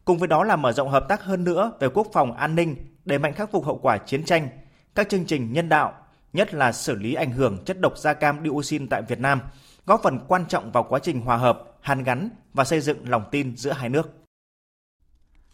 Cùng 0.06 0.18
với 0.18 0.28
đó 0.28 0.44
là 0.44 0.56
mở 0.56 0.72
rộng 0.72 0.90
hợp 0.90 1.06
tác 1.10 1.24
hơn 1.24 1.44
nữa 1.44 1.72
về 1.80 1.90
quốc 1.94 2.08
phòng 2.14 2.34
an 2.34 2.56
ninh, 2.56 2.76
đẩy 3.06 3.20
mạnh 3.20 3.34
khắc 3.34 3.52
phục 3.52 3.66
hậu 3.66 3.78
quả 3.78 3.98
chiến 3.98 4.24
tranh, 4.24 4.50
các 4.96 5.10
chương 5.10 5.26
trình 5.26 5.54
nhân 5.54 5.70
đạo, 5.70 5.94
nhất 6.34 6.54
là 6.54 6.72
xử 6.72 6.96
lý 6.96 7.14
ảnh 7.14 7.32
hưởng 7.32 7.58
chất 7.66 7.80
độc 7.80 7.98
da 7.98 8.14
cam 8.14 8.44
dioxin 8.44 8.88
tại 8.88 9.02
Việt 9.02 9.20
Nam, 9.20 9.42
góp 9.86 10.02
phần 10.04 10.20
quan 10.28 10.46
trọng 10.46 10.72
vào 10.72 10.84
quá 10.84 11.00
trình 11.00 11.22
hòa 11.22 11.38
hợp, 11.38 11.64
hàn 11.82 12.04
gắn 12.04 12.30
và 12.54 12.64
xây 12.64 12.82
dựng 12.82 13.10
lòng 13.10 13.24
tin 13.32 13.58
giữa 13.58 13.72
hai 13.72 13.90
nước. 13.90 14.19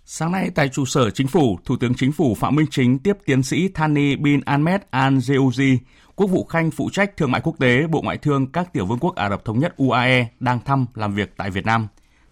Sáng 0.08 0.32
nay 0.32 0.52
tại 0.56 0.70
trụ 0.70 0.86
sở 0.86 1.10
chính 1.10 1.28
phủ, 1.28 1.60
Thủ 1.66 1.76
tướng 1.80 1.96
Chính 1.96 2.12
phủ 2.12 2.36
Phạm 2.36 2.56
Minh 2.56 2.66
Chính 2.72 3.00
tiếp 3.00 3.18
tiến 3.26 3.44
sĩ 3.44 3.68
Thani 3.68 4.16
bin 4.16 4.42
Ahmed 4.46 4.82
Al 4.90 5.18
Jeuzi, 5.18 5.78
Quốc 6.16 6.28
vụ 6.28 6.44
Khanh 6.44 6.72
phụ 6.72 6.90
trách 6.94 7.18
thương 7.18 7.32
mại 7.32 7.42
quốc 7.42 7.56
tế 7.60 7.88
Bộ 7.88 8.02
Ngoại 8.02 8.18
thương 8.18 8.52
các 8.52 8.74
tiểu 8.74 8.86
vương 8.86 9.00
quốc 9.00 9.16
Ả 9.16 9.30
Rập 9.30 9.46
Thống 9.46 9.60
nhất 9.60 9.74
UAE 9.78 10.28
đang 10.40 10.60
thăm 10.66 10.86
làm 10.96 11.16
việc 11.16 11.34
tại 11.38 11.52
Việt 11.52 11.66
Nam. 11.66 11.88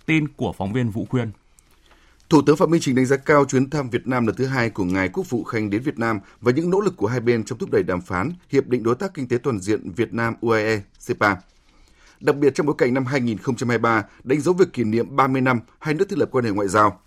Tin 0.05 0.27
của 0.27 0.53
phóng 0.57 0.73
viên 0.73 0.89
Vũ 0.89 1.05
Khuyên. 1.09 1.31
Thủ 2.29 2.41
tướng 2.41 2.57
Phạm 2.57 2.71
Minh 2.71 2.81
Chính 2.81 2.95
đánh 2.95 3.05
giá 3.05 3.17
cao 3.17 3.45
chuyến 3.45 3.69
thăm 3.69 3.89
Việt 3.89 4.07
Nam 4.07 4.27
lần 4.27 4.35
thứ 4.35 4.45
hai 4.45 4.69
của 4.69 4.83
ngài 4.83 5.09
Quốc 5.09 5.29
vụ 5.29 5.43
Khanh 5.43 5.69
đến 5.69 5.81
Việt 5.81 5.99
Nam 5.99 6.19
và 6.41 6.51
những 6.51 6.69
nỗ 6.69 6.79
lực 6.79 6.97
của 6.97 7.07
hai 7.07 7.19
bên 7.19 7.43
trong 7.43 7.57
thúc 7.57 7.71
đẩy 7.71 7.83
đàm 7.83 8.01
phán 8.01 8.31
Hiệp 8.49 8.67
định 8.67 8.83
Đối 8.83 8.95
tác 8.95 9.13
Kinh 9.13 9.27
tế 9.27 9.37
Toàn 9.37 9.59
diện 9.59 9.91
Việt 9.91 10.13
Nam 10.13 10.33
UAE 10.41 10.81
CEPA. 11.07 11.35
Đặc 12.19 12.35
biệt 12.35 12.55
trong 12.55 12.67
bối 12.67 12.75
cảnh 12.77 12.93
năm 12.93 13.05
2023 13.05 14.03
đánh 14.23 14.41
dấu 14.41 14.53
việc 14.53 14.73
kỷ 14.73 14.83
niệm 14.83 15.15
30 15.15 15.41
năm 15.41 15.59
hai 15.79 15.93
nước 15.93 16.09
thiết 16.09 16.19
lập 16.19 16.29
quan 16.31 16.45
hệ 16.45 16.51
ngoại 16.51 16.67
giao. 16.67 16.99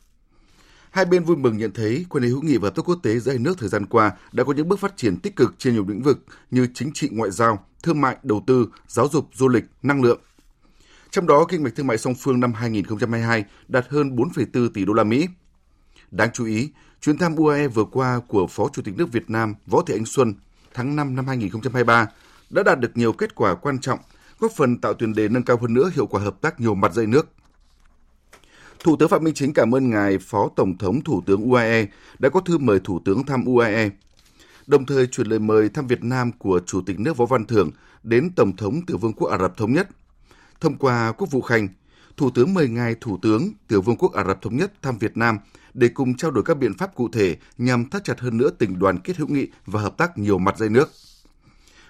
Hai 0.91 1.05
bên 1.05 1.25
vui 1.25 1.37
mừng 1.37 1.57
nhận 1.57 1.73
thấy 1.73 2.07
quan 2.09 2.23
hệ 2.25 2.29
hữu 2.29 2.43
nghị 2.43 2.57
và 2.57 2.67
hợp 2.67 2.75
tác 2.77 2.89
quốc 2.89 2.99
tế 3.03 3.19
giữa 3.19 3.31
hai 3.31 3.39
nước 3.39 3.59
thời 3.59 3.69
gian 3.69 3.87
qua 3.87 4.13
đã 4.33 4.45
có 4.45 4.53
những 4.53 4.69
bước 4.69 4.81
phát 4.81 4.97
triển 4.97 5.17
tích 5.17 5.37
cực 5.37 5.55
trên 5.59 5.75
nhiều 5.75 5.85
lĩnh 5.89 6.03
vực 6.03 6.25
như 6.51 6.69
chính 6.75 6.91
trị 6.95 7.09
ngoại 7.13 7.31
giao, 7.31 7.65
thương 7.83 8.01
mại, 8.01 8.17
đầu 8.23 8.45
tư, 8.47 8.69
giáo 8.89 9.09
dục, 9.09 9.29
du 9.35 9.49
lịch, 9.49 9.65
năng 9.83 10.03
lượng. 10.03 10.21
Trong 11.11 11.27
đó, 11.27 11.45
kinh 11.49 11.63
mạch 11.63 11.77
thương 11.77 11.87
mại 11.87 11.99
song 11.99 12.15
phương 12.15 12.41
năm 12.41 12.53
2022 12.53 13.45
đạt 13.69 13.87
hơn 13.89 14.17
4,4 14.17 14.69
tỷ 14.69 14.85
đô 14.85 14.93
la 14.93 15.05
Mỹ. 15.05 15.29
Đáng 16.11 16.31
chú 16.33 16.45
ý, 16.45 16.71
chuyến 17.01 17.19
thăm 17.19 17.37
UAE 17.37 17.69
vừa 17.69 17.85
qua 17.85 18.21
của 18.29 18.47
Phó 18.47 18.69
Chủ 18.73 18.83
tịch 18.83 18.95
nước 18.97 19.13
Việt 19.13 19.31
Nam 19.31 19.55
Võ 19.67 19.83
Thị 19.87 19.95
Ánh 19.95 20.07
Xuân 20.07 20.35
tháng 20.75 20.97
5 20.97 21.17
năm 21.17 21.27
2023 21.27 22.07
đã 22.51 22.63
đạt 22.63 22.81
được 22.81 22.97
nhiều 22.97 23.13
kết 23.13 23.35
quả 23.35 23.55
quan 23.55 23.79
trọng 23.79 23.99
góp 24.39 24.53
phần 24.57 24.81
tạo 24.81 24.95
tiền 24.95 25.15
đề 25.15 25.29
nâng 25.29 25.43
cao 25.43 25.57
hơn 25.61 25.75
nữa 25.75 25.91
hiệu 25.95 26.07
quả 26.07 26.21
hợp 26.21 26.41
tác 26.41 26.61
nhiều 26.61 26.75
mặt 26.75 26.93
dây 26.93 27.07
nước. 27.07 27.29
Thủ 28.87 28.97
tướng 28.97 29.09
Phạm 29.09 29.25
Minh 29.25 29.35
Chính 29.35 29.53
cảm 29.53 29.75
ơn 29.75 29.91
ngài 29.91 30.19
Phó 30.19 30.49
Tổng 30.57 30.79
thống 30.79 31.01
Thủ 31.01 31.23
tướng 31.27 31.51
UAE 31.51 31.87
đã 32.19 32.29
có 32.29 32.41
thư 32.41 32.59
mời 32.59 32.81
Thủ 32.85 33.01
tướng 33.05 33.27
thăm 33.27 33.45
UAE, 33.45 33.91
đồng 34.67 34.87
thời 34.87 35.07
chuyển 35.07 35.27
lời 35.27 35.39
mời 35.39 35.69
thăm 35.69 35.87
Việt 35.87 36.05
Nam 36.05 36.33
của 36.33 36.61
Chủ 36.67 36.81
tịch 36.87 37.01
nước 37.01 37.17
Võ 37.17 37.27
Văn 37.27 37.45
Thưởng 37.45 37.71
đến 38.03 38.31
Tổng 38.37 38.57
thống 38.57 38.87
tiểu 38.87 38.99
Vương 38.99 39.13
quốc 39.13 39.29
Ả 39.29 39.39
Rập 39.39 39.57
Thống 39.57 39.73
Nhất. 39.73 39.89
Thông 40.61 40.77
qua 40.77 41.13
Quốc 41.13 41.31
vụ 41.31 41.41
Khanh, 41.41 41.69
Thủ 42.17 42.31
tướng 42.31 42.55
mời 42.55 42.69
ngài 42.69 42.95
Thủ 43.01 43.19
tướng 43.23 43.53
tiểu 43.69 43.83
Vương 43.83 43.97
quốc 43.97 44.13
Ả 44.13 44.25
Rập 44.25 44.43
Thống 44.43 44.57
Nhất 44.57 44.73
thăm 44.83 44.99
Việt 44.99 45.17
Nam 45.17 45.39
để 45.75 45.89
cùng 45.89 46.17
trao 46.17 46.31
đổi 46.31 46.45
các 46.45 46.59
biện 46.59 46.75
pháp 46.75 46.95
cụ 46.95 47.09
thể 47.13 47.37
nhằm 47.59 47.91
thắt 47.91 48.05
chặt 48.05 48.21
hơn 48.21 48.39
nữa 48.39 48.51
tình 48.59 48.79
đoàn 48.79 48.99
kết 48.99 49.17
hữu 49.17 49.29
nghị 49.29 49.49
và 49.67 49.81
hợp 49.81 49.97
tác 49.97 50.19
nhiều 50.19 50.39
mặt 50.39 50.59
dây 50.59 50.69
nước. 50.69 50.91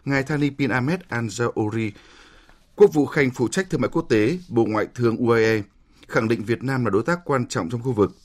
Ngài 0.04 0.22
Thani 0.22 0.50
bin 0.50 0.70
Ahmed 0.70 1.00
Al 1.08 1.26
Jaouri, 1.26 1.90
Quốc 2.76 2.94
vụ 2.94 3.06
Khanh 3.06 3.30
phụ 3.30 3.48
trách 3.48 3.70
thương 3.70 3.80
mại 3.80 3.88
quốc 3.88 4.06
tế, 4.08 4.38
Bộ 4.48 4.64
Ngoại 4.64 4.86
thương 4.94 5.16
UAE, 5.16 5.62
khẳng 6.08 6.28
định 6.28 6.44
Việt 6.44 6.62
Nam 6.62 6.84
là 6.84 6.90
đối 6.90 7.02
tác 7.02 7.20
quan 7.25 7.46
trọng 7.46 7.70
trong 7.70 7.82
khu 7.82 7.92
vực. 7.92 8.16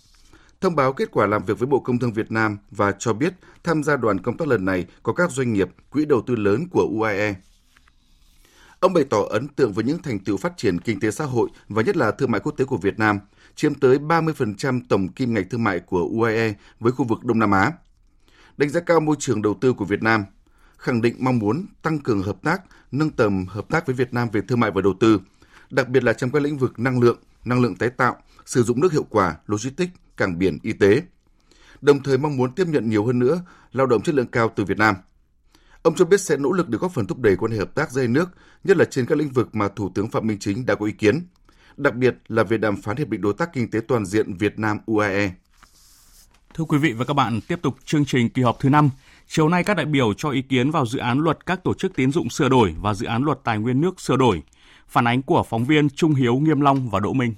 Thông 0.61 0.75
báo 0.75 0.93
kết 0.93 1.11
quả 1.11 1.27
làm 1.27 1.45
việc 1.45 1.59
với 1.59 1.67
Bộ 1.67 1.79
Công 1.79 1.99
Thương 1.99 2.13
Việt 2.13 2.31
Nam 2.31 2.57
và 2.71 2.91
cho 2.91 3.13
biết 3.13 3.33
tham 3.63 3.83
gia 3.83 3.97
đoàn 3.97 4.19
công 4.21 4.37
tác 4.37 4.47
lần 4.47 4.65
này 4.65 4.85
có 5.03 5.13
các 5.13 5.31
doanh 5.31 5.53
nghiệp, 5.53 5.69
quỹ 5.89 6.05
đầu 6.05 6.21
tư 6.27 6.35
lớn 6.35 6.67
của 6.71 6.87
UAE. 6.99 7.35
Ông 8.79 8.93
bày 8.93 9.03
tỏ 9.09 9.21
ấn 9.29 9.47
tượng 9.47 9.73
với 9.73 9.83
những 9.83 10.01
thành 10.01 10.19
tựu 10.19 10.37
phát 10.37 10.53
triển 10.57 10.79
kinh 10.79 10.99
tế 10.99 11.11
xã 11.11 11.25
hội 11.25 11.49
và 11.69 11.81
nhất 11.81 11.97
là 11.97 12.11
thương 12.11 12.31
mại 12.31 12.41
quốc 12.41 12.51
tế 12.57 12.65
của 12.65 12.77
Việt 12.77 12.99
Nam, 12.99 13.19
chiếm 13.55 13.75
tới 13.75 13.97
30% 13.97 14.81
tổng 14.89 15.07
kim 15.07 15.33
ngạch 15.33 15.45
thương 15.49 15.63
mại 15.63 15.79
của 15.79 16.09
UAE 16.11 16.53
với 16.79 16.91
khu 16.91 17.05
vực 17.05 17.23
Đông 17.23 17.39
Nam 17.39 17.51
Á. 17.51 17.71
Đánh 18.57 18.69
giá 18.69 18.79
cao 18.79 18.99
môi 18.99 19.15
trường 19.19 19.41
đầu 19.41 19.57
tư 19.61 19.73
của 19.73 19.85
Việt 19.85 20.03
Nam, 20.03 20.25
khẳng 20.77 21.01
định 21.01 21.15
mong 21.19 21.39
muốn 21.39 21.65
tăng 21.81 21.99
cường 21.99 22.23
hợp 22.23 22.37
tác, 22.43 22.61
nâng 22.91 23.09
tầm 23.09 23.45
hợp 23.47 23.65
tác 23.69 23.85
với 23.85 23.95
Việt 23.95 24.13
Nam 24.13 24.29
về 24.31 24.41
thương 24.41 24.59
mại 24.59 24.71
và 24.71 24.81
đầu 24.81 24.93
tư, 24.99 25.19
đặc 25.69 25.89
biệt 25.89 26.03
là 26.03 26.13
trong 26.13 26.31
các 26.31 26.41
lĩnh 26.41 26.57
vực 26.57 26.79
năng 26.79 26.99
lượng, 26.99 27.17
năng 27.45 27.61
lượng 27.61 27.75
tái 27.75 27.89
tạo, 27.89 28.15
sử 28.45 28.63
dụng 28.63 28.81
nước 28.81 28.91
hiệu 28.91 29.05
quả, 29.09 29.35
logistics, 29.47 29.93
cảng 30.17 30.39
biển, 30.39 30.57
y 30.61 30.73
tế. 30.73 31.01
Đồng 31.81 32.03
thời 32.03 32.17
mong 32.17 32.37
muốn 32.37 32.55
tiếp 32.55 32.67
nhận 32.67 32.89
nhiều 32.89 33.05
hơn 33.05 33.19
nữa 33.19 33.41
lao 33.71 33.87
động 33.87 34.01
chất 34.01 34.15
lượng 34.15 34.27
cao 34.27 34.51
từ 34.55 34.65
Việt 34.65 34.77
Nam. 34.77 34.95
Ông 35.83 35.95
cho 35.95 36.05
biết 36.05 36.21
sẽ 36.21 36.37
nỗ 36.37 36.51
lực 36.51 36.69
để 36.69 36.77
góp 36.77 36.91
phần 36.91 37.07
thúc 37.07 37.19
đẩy 37.19 37.35
quan 37.35 37.51
hệ 37.51 37.57
hợp 37.57 37.75
tác 37.75 37.91
giữa 37.91 38.07
nước, 38.07 38.29
nhất 38.63 38.77
là 38.77 38.85
trên 38.85 39.05
các 39.05 39.17
lĩnh 39.17 39.29
vực 39.29 39.55
mà 39.55 39.67
Thủ 39.67 39.91
tướng 39.95 40.09
Phạm 40.09 40.27
Minh 40.27 40.37
Chính 40.39 40.65
đã 40.65 40.75
có 40.75 40.85
ý 40.85 40.91
kiến, 40.91 41.27
đặc 41.77 41.95
biệt 41.95 42.15
là 42.27 42.43
về 42.43 42.57
đàm 42.57 42.81
phán 42.81 42.97
hiệp 42.97 43.09
định 43.09 43.21
đối 43.21 43.33
tác 43.33 43.49
kinh 43.53 43.71
tế 43.71 43.79
toàn 43.87 44.05
diện 44.05 44.33
Việt 44.33 44.59
Nam 44.59 44.79
UAE. 44.85 45.31
Thưa 46.53 46.63
quý 46.63 46.77
vị 46.77 46.93
và 46.93 47.05
các 47.05 47.13
bạn, 47.13 47.39
tiếp 47.47 47.59
tục 47.61 47.75
chương 47.85 48.05
trình 48.05 48.29
kỳ 48.29 48.41
họp 48.41 48.59
thứ 48.59 48.69
5. 48.69 48.89
Chiều 49.27 49.49
nay 49.49 49.63
các 49.63 49.77
đại 49.77 49.85
biểu 49.85 50.13
cho 50.13 50.29
ý 50.29 50.41
kiến 50.41 50.71
vào 50.71 50.85
dự 50.85 50.99
án 50.99 51.19
luật 51.19 51.45
các 51.45 51.63
tổ 51.63 51.73
chức 51.73 51.95
tín 51.95 52.11
dụng 52.11 52.29
sửa 52.29 52.49
đổi 52.49 52.75
và 52.81 52.93
dự 52.93 53.05
án 53.05 53.23
luật 53.23 53.39
tài 53.43 53.57
nguyên 53.57 53.81
nước 53.81 54.01
sửa 54.01 54.15
đổi. 54.15 54.43
Phản 54.91 55.07
ánh 55.07 55.21
của 55.21 55.43
phóng 55.43 55.65
viên 55.65 55.89
Trung 55.89 56.13
Hiếu 56.13 56.35
Nghiêm 56.35 56.61
Long 56.61 56.89
và 56.89 56.99
Đỗ 56.99 57.13
Minh. 57.13 57.33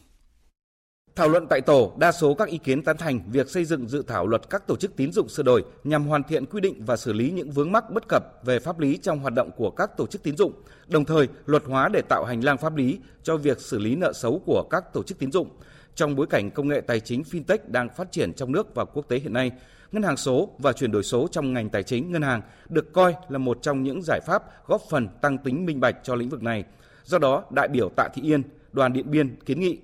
Thảo 1.15 1.29
luận 1.29 1.47
tại 1.49 1.61
tổ, 1.61 1.93
đa 1.97 2.11
số 2.11 2.33
các 2.33 2.47
ý 2.47 2.57
kiến 2.57 2.83
tán 2.83 2.97
thành 2.97 3.19
việc 3.31 3.49
xây 3.49 3.65
dựng 3.65 3.87
dự 3.87 4.03
thảo 4.07 4.27
luật 4.27 4.49
các 4.49 4.67
tổ 4.67 4.75
chức 4.75 4.95
tín 4.95 5.11
dụng 5.11 5.29
sửa 5.29 5.43
đổi 5.43 5.63
nhằm 5.83 6.05
hoàn 6.05 6.23
thiện 6.23 6.45
quy 6.45 6.61
định 6.61 6.85
và 6.85 6.97
xử 6.97 7.13
lý 7.13 7.31
những 7.31 7.51
vướng 7.51 7.71
mắc 7.71 7.83
bất 7.89 8.07
cập 8.07 8.25
về 8.43 8.59
pháp 8.59 8.79
lý 8.79 8.97
trong 8.97 9.19
hoạt 9.19 9.33
động 9.33 9.51
của 9.57 9.69
các 9.69 9.97
tổ 9.97 10.07
chức 10.07 10.23
tín 10.23 10.37
dụng, 10.37 10.53
đồng 10.87 11.05
thời 11.05 11.27
luật 11.45 11.63
hóa 11.65 11.89
để 11.93 12.01
tạo 12.09 12.25
hành 12.25 12.43
lang 12.43 12.57
pháp 12.57 12.75
lý 12.75 12.99
cho 13.23 13.37
việc 13.37 13.61
xử 13.61 13.79
lý 13.79 13.95
nợ 13.95 14.13
xấu 14.13 14.41
của 14.45 14.63
các 14.69 14.93
tổ 14.93 15.03
chức 15.03 15.19
tín 15.19 15.31
dụng. 15.31 15.49
Trong 15.95 16.15
bối 16.15 16.27
cảnh 16.27 16.51
công 16.51 16.67
nghệ 16.67 16.81
tài 16.81 16.99
chính 16.99 17.21
fintech 17.21 17.57
đang 17.67 17.89
phát 17.89 18.11
triển 18.11 18.33
trong 18.33 18.51
nước 18.51 18.75
và 18.75 18.85
quốc 18.85 19.07
tế 19.07 19.19
hiện 19.19 19.33
nay, 19.33 19.51
ngân 19.91 20.03
hàng 20.03 20.17
số 20.17 20.49
và 20.59 20.73
chuyển 20.73 20.91
đổi 20.91 21.03
số 21.03 21.27
trong 21.31 21.53
ngành 21.53 21.69
tài 21.69 21.83
chính 21.83 22.11
ngân 22.11 22.21
hàng 22.21 22.41
được 22.69 22.93
coi 22.93 23.15
là 23.29 23.37
một 23.37 23.57
trong 23.61 23.83
những 23.83 24.01
giải 24.03 24.19
pháp 24.27 24.43
góp 24.67 24.81
phần 24.89 25.07
tăng 25.21 25.37
tính 25.37 25.65
minh 25.65 25.79
bạch 25.79 25.95
cho 26.03 26.15
lĩnh 26.15 26.29
vực 26.29 26.43
này. 26.43 26.63
Do 27.05 27.17
đó, 27.17 27.43
đại 27.49 27.67
biểu 27.67 27.89
Tạ 27.89 28.09
Thị 28.13 28.21
Yên, 28.21 28.43
đoàn 28.71 28.93
Điện 28.93 29.11
Biên 29.11 29.35
kiến 29.45 29.59
nghị 29.59 29.77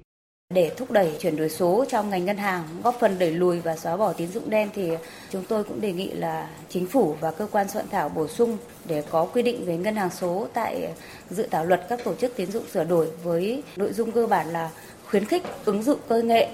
để 0.53 0.71
thúc 0.77 0.91
đẩy 0.91 1.15
chuyển 1.19 1.35
đổi 1.35 1.49
số 1.49 1.85
trong 1.89 2.09
ngành 2.09 2.25
ngân 2.25 2.37
hàng, 2.37 2.63
góp 2.83 2.95
phần 2.99 3.19
đẩy 3.19 3.31
lùi 3.31 3.59
và 3.59 3.75
xóa 3.75 3.97
bỏ 3.97 4.13
tín 4.13 4.27
dụng 4.27 4.49
đen 4.49 4.69
thì 4.75 4.91
chúng 5.31 5.43
tôi 5.49 5.63
cũng 5.63 5.81
đề 5.81 5.93
nghị 5.93 6.11
là 6.11 6.49
chính 6.69 6.87
phủ 6.87 7.15
và 7.19 7.31
cơ 7.31 7.47
quan 7.51 7.69
soạn 7.69 7.85
thảo 7.91 8.09
bổ 8.09 8.27
sung 8.27 8.57
để 8.85 9.03
có 9.09 9.25
quy 9.25 9.41
định 9.41 9.65
về 9.65 9.77
ngân 9.77 9.95
hàng 9.95 10.09
số 10.09 10.47
tại 10.53 10.93
dự 11.29 11.47
thảo 11.51 11.65
luật 11.65 11.85
các 11.89 12.03
tổ 12.03 12.15
chức 12.15 12.35
tín 12.35 12.51
dụng 12.51 12.63
sửa 12.73 12.83
đổi 12.83 13.07
với 13.23 13.63
nội 13.75 13.93
dung 13.93 14.11
cơ 14.11 14.27
bản 14.27 14.47
là 14.47 14.71
khuyến 15.09 15.25
khích 15.25 15.43
ứng 15.65 15.83
dụng 15.83 15.99
công 16.07 16.27
nghệ 16.27 16.49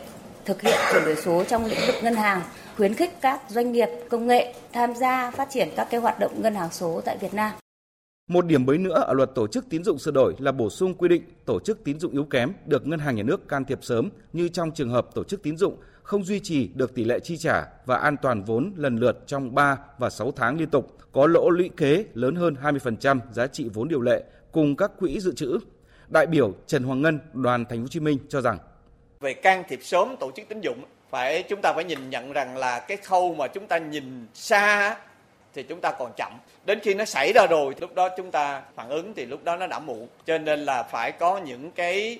thực 0.45 0.61
hiện 0.61 0.79
chuyển 0.91 1.05
đổi 1.05 1.15
số 1.15 1.43
trong 1.43 1.65
lĩnh 1.65 1.79
vực 1.87 1.95
ngân 2.03 2.15
hàng, 2.15 2.41
khuyến 2.77 2.93
khích 2.93 3.21
các 3.21 3.41
doanh 3.49 3.71
nghiệp 3.71 3.89
công 4.09 4.27
nghệ 4.27 4.53
tham 4.73 4.95
gia 4.95 5.31
phát 5.31 5.49
triển 5.51 5.69
các 5.75 5.87
cái 5.89 5.99
hoạt 5.99 6.19
động 6.19 6.41
ngân 6.41 6.55
hàng 6.55 6.71
số 6.71 7.01
tại 7.05 7.17
Việt 7.17 7.33
Nam. 7.33 7.51
Một 8.27 8.45
điểm 8.45 8.65
mới 8.65 8.77
nữa 8.77 9.03
ở 9.07 9.13
luật 9.13 9.35
tổ 9.35 9.47
chức 9.47 9.65
tín 9.69 9.83
dụng 9.83 9.99
sửa 9.99 10.11
đổi 10.11 10.35
là 10.39 10.51
bổ 10.51 10.69
sung 10.69 10.93
quy 10.93 11.09
định 11.09 11.23
tổ 11.45 11.59
chức 11.59 11.83
tín 11.83 11.99
dụng 11.99 12.11
yếu 12.11 12.23
kém 12.23 12.53
được 12.65 12.87
ngân 12.87 12.99
hàng 12.99 13.15
nhà 13.15 13.23
nước 13.23 13.47
can 13.47 13.65
thiệp 13.65 13.79
sớm 13.81 14.09
như 14.33 14.47
trong 14.47 14.71
trường 14.71 14.89
hợp 14.89 15.07
tổ 15.15 15.23
chức 15.23 15.43
tín 15.43 15.57
dụng 15.57 15.77
không 16.03 16.23
duy 16.23 16.39
trì 16.39 16.69
được 16.73 16.95
tỷ 16.95 17.03
lệ 17.03 17.19
chi 17.19 17.37
trả 17.37 17.67
và 17.85 17.97
an 17.97 18.17
toàn 18.21 18.43
vốn 18.43 18.73
lần 18.77 18.97
lượt 18.97 19.23
trong 19.27 19.55
3 19.55 19.77
và 19.97 20.09
6 20.09 20.31
tháng 20.31 20.59
liên 20.59 20.69
tục, 20.69 20.97
có 21.11 21.27
lỗ 21.27 21.49
lũy 21.49 21.69
kế 21.77 22.05
lớn 22.13 22.35
hơn 22.35 22.55
20% 22.61 23.19
giá 23.31 23.47
trị 23.47 23.69
vốn 23.73 23.87
điều 23.87 24.01
lệ 24.01 24.23
cùng 24.51 24.75
các 24.75 24.91
quỹ 24.99 25.19
dự 25.19 25.33
trữ. 25.35 25.59
Đại 26.07 26.25
biểu 26.25 26.53
Trần 26.67 26.83
Hoàng 26.83 27.01
Ngân, 27.01 27.19
đoàn 27.33 27.65
Thành 27.65 27.77
phố 27.77 27.81
Hồ 27.81 27.87
Chí 27.87 27.99
Minh 27.99 28.17
cho 28.29 28.41
rằng 28.41 28.57
về 29.19 29.33
can 29.33 29.63
thiệp 29.69 29.79
sớm 29.83 30.15
tổ 30.19 30.31
chức 30.35 30.47
tín 30.49 30.61
dụng 30.61 30.83
phải 31.09 31.43
chúng 31.49 31.61
ta 31.61 31.73
phải 31.73 31.83
nhìn 31.83 32.09
nhận 32.09 32.33
rằng 32.33 32.57
là 32.57 32.79
cái 32.79 32.97
khâu 32.97 33.35
mà 33.35 33.47
chúng 33.47 33.67
ta 33.67 33.77
nhìn 33.77 34.27
xa 34.33 34.97
thì 35.55 35.63
chúng 35.63 35.81
ta 35.81 35.91
còn 35.91 36.11
chậm. 36.17 36.33
Đến 36.65 36.79
khi 36.83 36.93
nó 36.93 37.05
xảy 37.05 37.33
ra 37.33 37.47
rồi 37.47 37.73
lúc 37.79 37.95
đó 37.95 38.09
chúng 38.17 38.31
ta 38.31 38.61
phản 38.75 38.89
ứng 38.89 39.13
thì 39.13 39.25
lúc 39.25 39.43
đó 39.43 39.55
nó 39.55 39.67
đã 39.67 39.79
muộn. 39.79 40.07
Cho 40.25 40.37
nên 40.37 40.65
là 40.65 40.83
phải 40.83 41.11
có 41.11 41.37
những 41.37 41.71
cái 41.71 42.19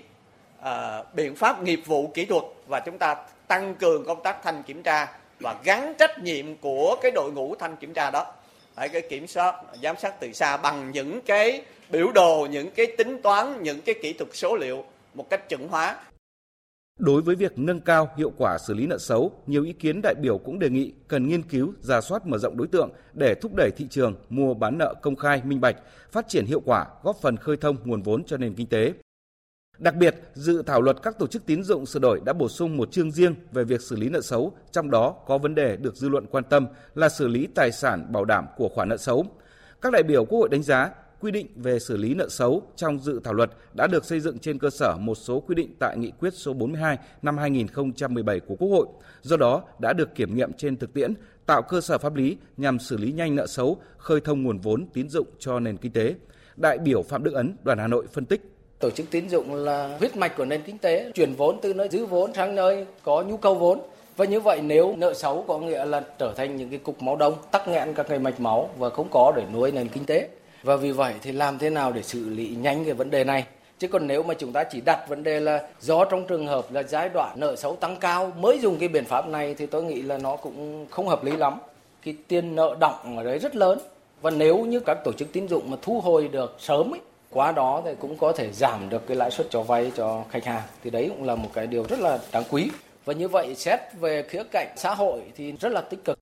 uh, 0.60 0.66
biện 1.14 1.36
pháp 1.36 1.62
nghiệp 1.62 1.80
vụ 1.86 2.08
kỹ 2.08 2.26
thuật 2.26 2.44
và 2.68 2.80
chúng 2.80 2.98
ta 2.98 3.16
tăng 3.48 3.76
cường 3.76 4.06
công 4.06 4.24
tác 4.24 4.44
thanh 4.44 4.64
kiểm 4.64 4.84
tra 4.84 5.08
và 5.40 5.56
gắn 5.64 5.94
trách 5.98 6.20
nhiệm 6.20 6.56
của 6.56 6.96
cái 7.02 7.12
đội 7.12 7.32
ngũ 7.32 7.56
thanh 7.56 7.76
kiểm 7.76 7.94
tra 7.94 8.12
đó. 8.12 8.34
Phải 8.76 8.90
cái 8.90 9.02
kiểm 9.02 9.28
soát 9.28 9.56
giám 9.84 9.98
sát 9.98 10.20
từ 10.20 10.34
xa 10.34 10.58
bằng 10.58 10.92
những 10.92 11.22
cái 11.22 11.62
biểu 11.90 12.12
đồ 12.12 12.48
những 12.52 12.72
cái 12.72 12.88
tính 12.98 13.22
toán 13.22 13.64
những 13.64 13.82
cái 13.82 13.96
kỹ 14.02 14.14
thuật 14.14 14.30
số 14.34 14.56
liệu 14.56 14.86
một 15.14 15.30
cách 15.30 15.50
chuẩn 15.50 15.68
hóa. 15.68 15.96
Đối 17.00 17.22
với 17.22 17.36
việc 17.36 17.60
nâng 17.60 17.82
cao 17.82 18.10
hiệu 18.18 18.32
quả 18.38 18.58
xử 18.58 18.74
lý 18.74 18.88
nợ 18.88 18.98
xấu, 18.98 19.32
nhiều 19.48 19.64
ý 19.64 19.74
kiến 19.74 20.02
đại 20.04 20.16
biểu 20.22 20.38
cũng 20.38 20.60
đề 20.60 20.70
nghị 20.70 20.94
cần 21.08 21.28
nghiên 21.28 21.44
cứu, 21.44 21.74
giả 21.80 22.02
soát 22.02 22.28
mở 22.28 22.38
rộng 22.38 22.58
đối 22.58 22.68
tượng 22.68 22.92
để 23.14 23.36
thúc 23.36 23.52
đẩy 23.56 23.72
thị 23.78 23.88
trường 23.90 24.16
mua 24.30 24.54
bán 24.54 24.78
nợ 24.78 24.94
công 25.02 25.16
khai, 25.16 25.42
minh 25.46 25.62
bạch, 25.62 25.76
phát 26.12 26.28
triển 26.28 26.46
hiệu 26.46 26.62
quả, 26.66 26.88
góp 27.04 27.18
phần 27.22 27.38
khơi 27.38 27.58
thông 27.58 27.78
nguồn 27.84 28.02
vốn 28.02 28.24
cho 28.24 28.38
nền 28.38 28.54
kinh 28.54 28.68
tế. 28.68 28.94
Đặc 29.78 29.96
biệt, 29.96 30.16
dự 30.34 30.62
thảo 30.62 30.82
luật 30.82 30.98
các 31.04 31.20
tổ 31.20 31.28
chức 31.28 31.46
tín 31.46 31.64
dụng 31.64 31.86
sửa 31.86 32.00
đổi 32.00 32.22
đã 32.26 32.34
bổ 32.34 32.50
sung 32.50 32.78
một 32.78 32.92
chương 32.92 33.12
riêng 33.12 33.36
về 33.52 33.64
việc 33.64 33.82
xử 33.82 33.96
lý 33.96 34.10
nợ 34.10 34.22
xấu, 34.22 34.54
trong 34.72 34.92
đó 34.92 35.16
có 35.28 35.38
vấn 35.38 35.56
đề 35.56 35.78
được 35.78 35.96
dư 35.96 36.10
luận 36.10 36.26
quan 36.32 36.44
tâm 36.44 36.68
là 36.96 37.10
xử 37.10 37.28
lý 37.28 37.48
tài 37.56 37.72
sản 37.72 38.12
bảo 38.12 38.26
đảm 38.26 38.46
của 38.58 38.70
khoản 38.70 38.90
nợ 38.90 38.98
xấu. 38.98 39.26
Các 39.82 39.94
đại 39.94 40.04
biểu 40.04 40.26
Quốc 40.26 40.40
hội 40.40 40.50
đánh 40.50 40.64
giá 40.64 40.92
quy 41.20 41.32
định 41.32 41.48
về 41.56 41.80
xử 41.80 41.98
lý 41.98 42.14
nợ 42.14 42.30
xấu 42.30 42.62
trong 42.76 43.00
dự 43.00 43.20
thảo 43.24 43.34
luật 43.34 43.52
đã 43.74 43.88
được 43.88 44.06
xây 44.06 44.20
dựng 44.20 44.40
trên 44.40 44.60
cơ 44.60 44.70
sở 44.70 44.98
một 45.00 45.16
số 45.16 45.40
quy 45.40 45.56
định 45.56 45.76
tại 45.80 45.98
nghị 45.98 46.12
quyết 46.20 46.34
số 46.34 46.54
42 46.54 46.98
năm 47.22 47.38
2017 47.38 48.40
của 48.40 48.56
Quốc 48.56 48.70
hội, 48.70 48.88
do 49.22 49.38
đó 49.38 49.64
đã 49.80 49.94
được 49.94 50.16
kiểm 50.16 50.36
nghiệm 50.36 50.54
trên 50.54 50.78
thực 50.78 50.94
tiễn, 50.94 51.14
tạo 51.46 51.62
cơ 51.62 51.82
sở 51.82 51.98
pháp 51.98 52.16
lý 52.16 52.38
nhằm 52.58 52.80
xử 52.80 52.98
lý 52.98 53.12
nhanh 53.12 53.36
nợ 53.36 53.48
xấu, 53.48 53.78
khơi 53.98 54.22
thông 54.22 54.44
nguồn 54.44 54.60
vốn 54.60 54.86
tín 54.94 55.10
dụng 55.10 55.28
cho 55.40 55.60
nền 55.60 55.78
kinh 55.78 55.92
tế. 55.92 56.16
Đại 56.56 56.78
biểu 56.78 57.04
Phạm 57.04 57.24
Đức 57.24 57.34
Ấn, 57.34 57.56
đoàn 57.64 57.78
Hà 57.78 57.88
Nội 57.88 58.06
phân 58.14 58.26
tích 58.26 58.42
tổ 58.80 58.90
chức 58.90 59.06
tín 59.12 59.30
dụng 59.30 59.56
là 59.56 59.98
huyết 60.00 60.18
mạch 60.18 60.38
của 60.38 60.46
nền 60.46 60.62
kinh 60.62 60.78
tế, 60.78 61.12
chuyển 61.14 61.34
vốn 61.34 61.60
từ 61.62 61.74
nơi 61.74 61.90
giữ 61.90 62.06
vốn 62.06 62.34
sang 62.34 62.56
nơi 62.56 62.86
có 63.04 63.22
nhu 63.22 63.38
cầu 63.38 63.56
vốn. 63.56 63.80
Và 64.18 64.26
như 64.26 64.40
vậy 64.40 64.62
nếu 64.62 64.96
nợ 64.98 65.14
xấu 65.14 65.46
có 65.48 65.60
nghĩa 65.60 65.86
là 65.86 66.04
trở 66.20 66.34
thành 66.38 66.56
những 66.56 66.70
cái 66.70 66.80
cục 66.80 67.02
máu 67.02 67.16
đông, 67.16 67.34
tắc 67.52 67.68
nghẽn 67.68 67.94
các 67.94 68.08
cái 68.10 68.20
mạch 68.20 68.40
máu 68.40 68.70
và 68.78 68.90
không 68.90 69.08
có 69.12 69.34
để 69.36 69.44
nuôi 69.54 69.72
nền 69.72 69.88
kinh 69.88 70.06
tế. 70.06 70.30
Và 70.66 70.76
vì 70.76 70.92
vậy 70.92 71.14
thì 71.22 71.32
làm 71.32 71.58
thế 71.58 71.70
nào 71.70 71.92
để 71.92 72.04
xử 72.04 72.30
lý 72.30 72.56
nhanh 72.62 72.86
cái 72.86 72.94
vấn 72.94 73.12
đề 73.12 73.24
này? 73.24 73.46
Chứ 73.80 73.88
còn 73.88 74.08
nếu 74.08 74.24
mà 74.24 74.34
chúng 74.34 74.52
ta 74.52 74.64
chỉ 74.64 74.82
đặt 74.86 75.06
vấn 75.10 75.24
đề 75.24 75.40
là 75.40 75.68
do 75.82 76.06
trong 76.06 76.28
trường 76.28 76.48
hợp 76.48 76.66
là 76.72 76.84
giai 76.84 77.10
đoạn 77.14 77.36
nợ 77.40 77.56
xấu 77.56 77.76
tăng 77.76 77.96
cao 77.96 78.32
mới 78.40 78.60
dùng 78.60 78.78
cái 78.80 78.90
biện 78.90 79.06
pháp 79.06 79.28
này 79.28 79.56
thì 79.56 79.66
tôi 79.66 79.84
nghĩ 79.84 80.02
là 80.02 80.18
nó 80.18 80.36
cũng 80.36 80.88
không 80.90 81.08
hợp 81.08 81.24
lý 81.24 81.32
lắm. 81.32 81.60
Cái 82.06 82.16
tiền 82.28 82.56
nợ 82.56 82.76
động 82.80 83.18
ở 83.18 83.24
đấy 83.24 83.40
rất 83.40 83.56
lớn. 83.56 83.80
Và 84.22 84.32
nếu 84.32 84.58
như 84.58 84.80
các 84.80 84.98
tổ 85.04 85.12
chức 85.12 85.32
tín 85.32 85.48
dụng 85.48 85.72
mà 85.72 85.78
thu 85.82 86.02
hồi 86.02 86.28
được 86.28 86.56
sớm 86.60 86.94
ấy, 86.94 87.02
qua 87.30 87.52
đó 87.52 87.82
thì 87.86 87.92
cũng 88.00 88.18
có 88.18 88.32
thể 88.32 88.52
giảm 88.52 88.90
được 88.90 89.08
cái 89.08 89.18
lãi 89.18 89.32
suất 89.32 89.48
cho 89.50 89.62
vay 89.62 89.92
cho 89.96 90.24
khách 90.30 90.46
hàng. 90.46 90.64
Thì 90.84 90.90
đấy 90.90 91.10
cũng 91.10 91.24
là 91.24 91.36
một 91.36 91.50
cái 91.54 91.68
điều 91.68 91.86
rất 91.90 92.00
là 92.00 92.20
đáng 92.32 92.44
quý. 92.50 92.70
Và 93.06 93.14
như 93.14 93.28
vậy 93.28 93.56
xét 93.56 93.80
về 94.00 94.24
khía 94.24 94.44
cạnh 94.52 94.68
xã 94.76 94.94
hội 94.96 95.22
thì 95.36 95.52
rất 95.52 95.72
là 95.72 95.82
tích 95.82 96.04
cực. 96.06 96.20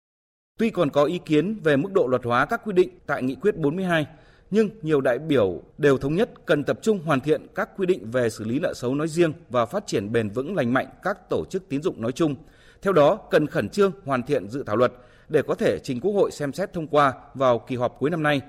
Tuy 0.59 0.69
còn 0.69 0.89
có 0.89 1.03
ý 1.03 1.19
kiến 1.25 1.59
về 1.63 1.77
mức 1.77 1.89
độ 1.93 2.07
luật 2.07 2.23
hóa 2.23 2.45
các 2.45 2.61
quy 2.65 2.73
định 2.73 2.89
tại 3.07 3.23
Nghị 3.23 3.35
quyết 3.35 3.55
42, 3.55 4.05
nhưng 4.53 4.69
nhiều 4.81 5.01
đại 5.01 5.19
biểu 5.19 5.61
đều 5.77 5.97
thống 5.97 6.15
nhất 6.15 6.29
cần 6.45 6.63
tập 6.63 6.79
trung 6.81 6.99
hoàn 7.05 7.19
thiện 7.19 7.47
các 7.55 7.69
quy 7.77 7.85
định 7.85 8.11
về 8.11 8.29
xử 8.29 8.43
lý 8.43 8.59
nợ 8.59 8.73
xấu 8.73 8.95
nói 8.95 9.07
riêng 9.07 9.33
và 9.49 9.65
phát 9.65 9.87
triển 9.87 10.11
bền 10.11 10.29
vững 10.29 10.55
lành 10.55 10.73
mạnh 10.73 10.87
các 11.03 11.29
tổ 11.29 11.45
chức 11.49 11.69
tín 11.69 11.81
dụng 11.81 12.01
nói 12.01 12.11
chung. 12.11 12.35
Theo 12.81 12.93
đó, 12.93 13.15
cần 13.15 13.47
khẩn 13.47 13.69
trương 13.69 13.91
hoàn 14.05 14.23
thiện 14.23 14.49
dự 14.49 14.63
thảo 14.63 14.75
luật 14.75 14.93
để 15.29 15.41
có 15.47 15.55
thể 15.55 15.79
trình 15.83 15.99
Quốc 15.99 16.11
hội 16.11 16.31
xem 16.31 16.53
xét 16.53 16.73
thông 16.73 16.87
qua 16.87 17.13
vào 17.33 17.59
kỳ 17.59 17.75
họp 17.75 17.95
cuối 17.99 18.09
năm 18.09 18.23
nay, 18.23 18.41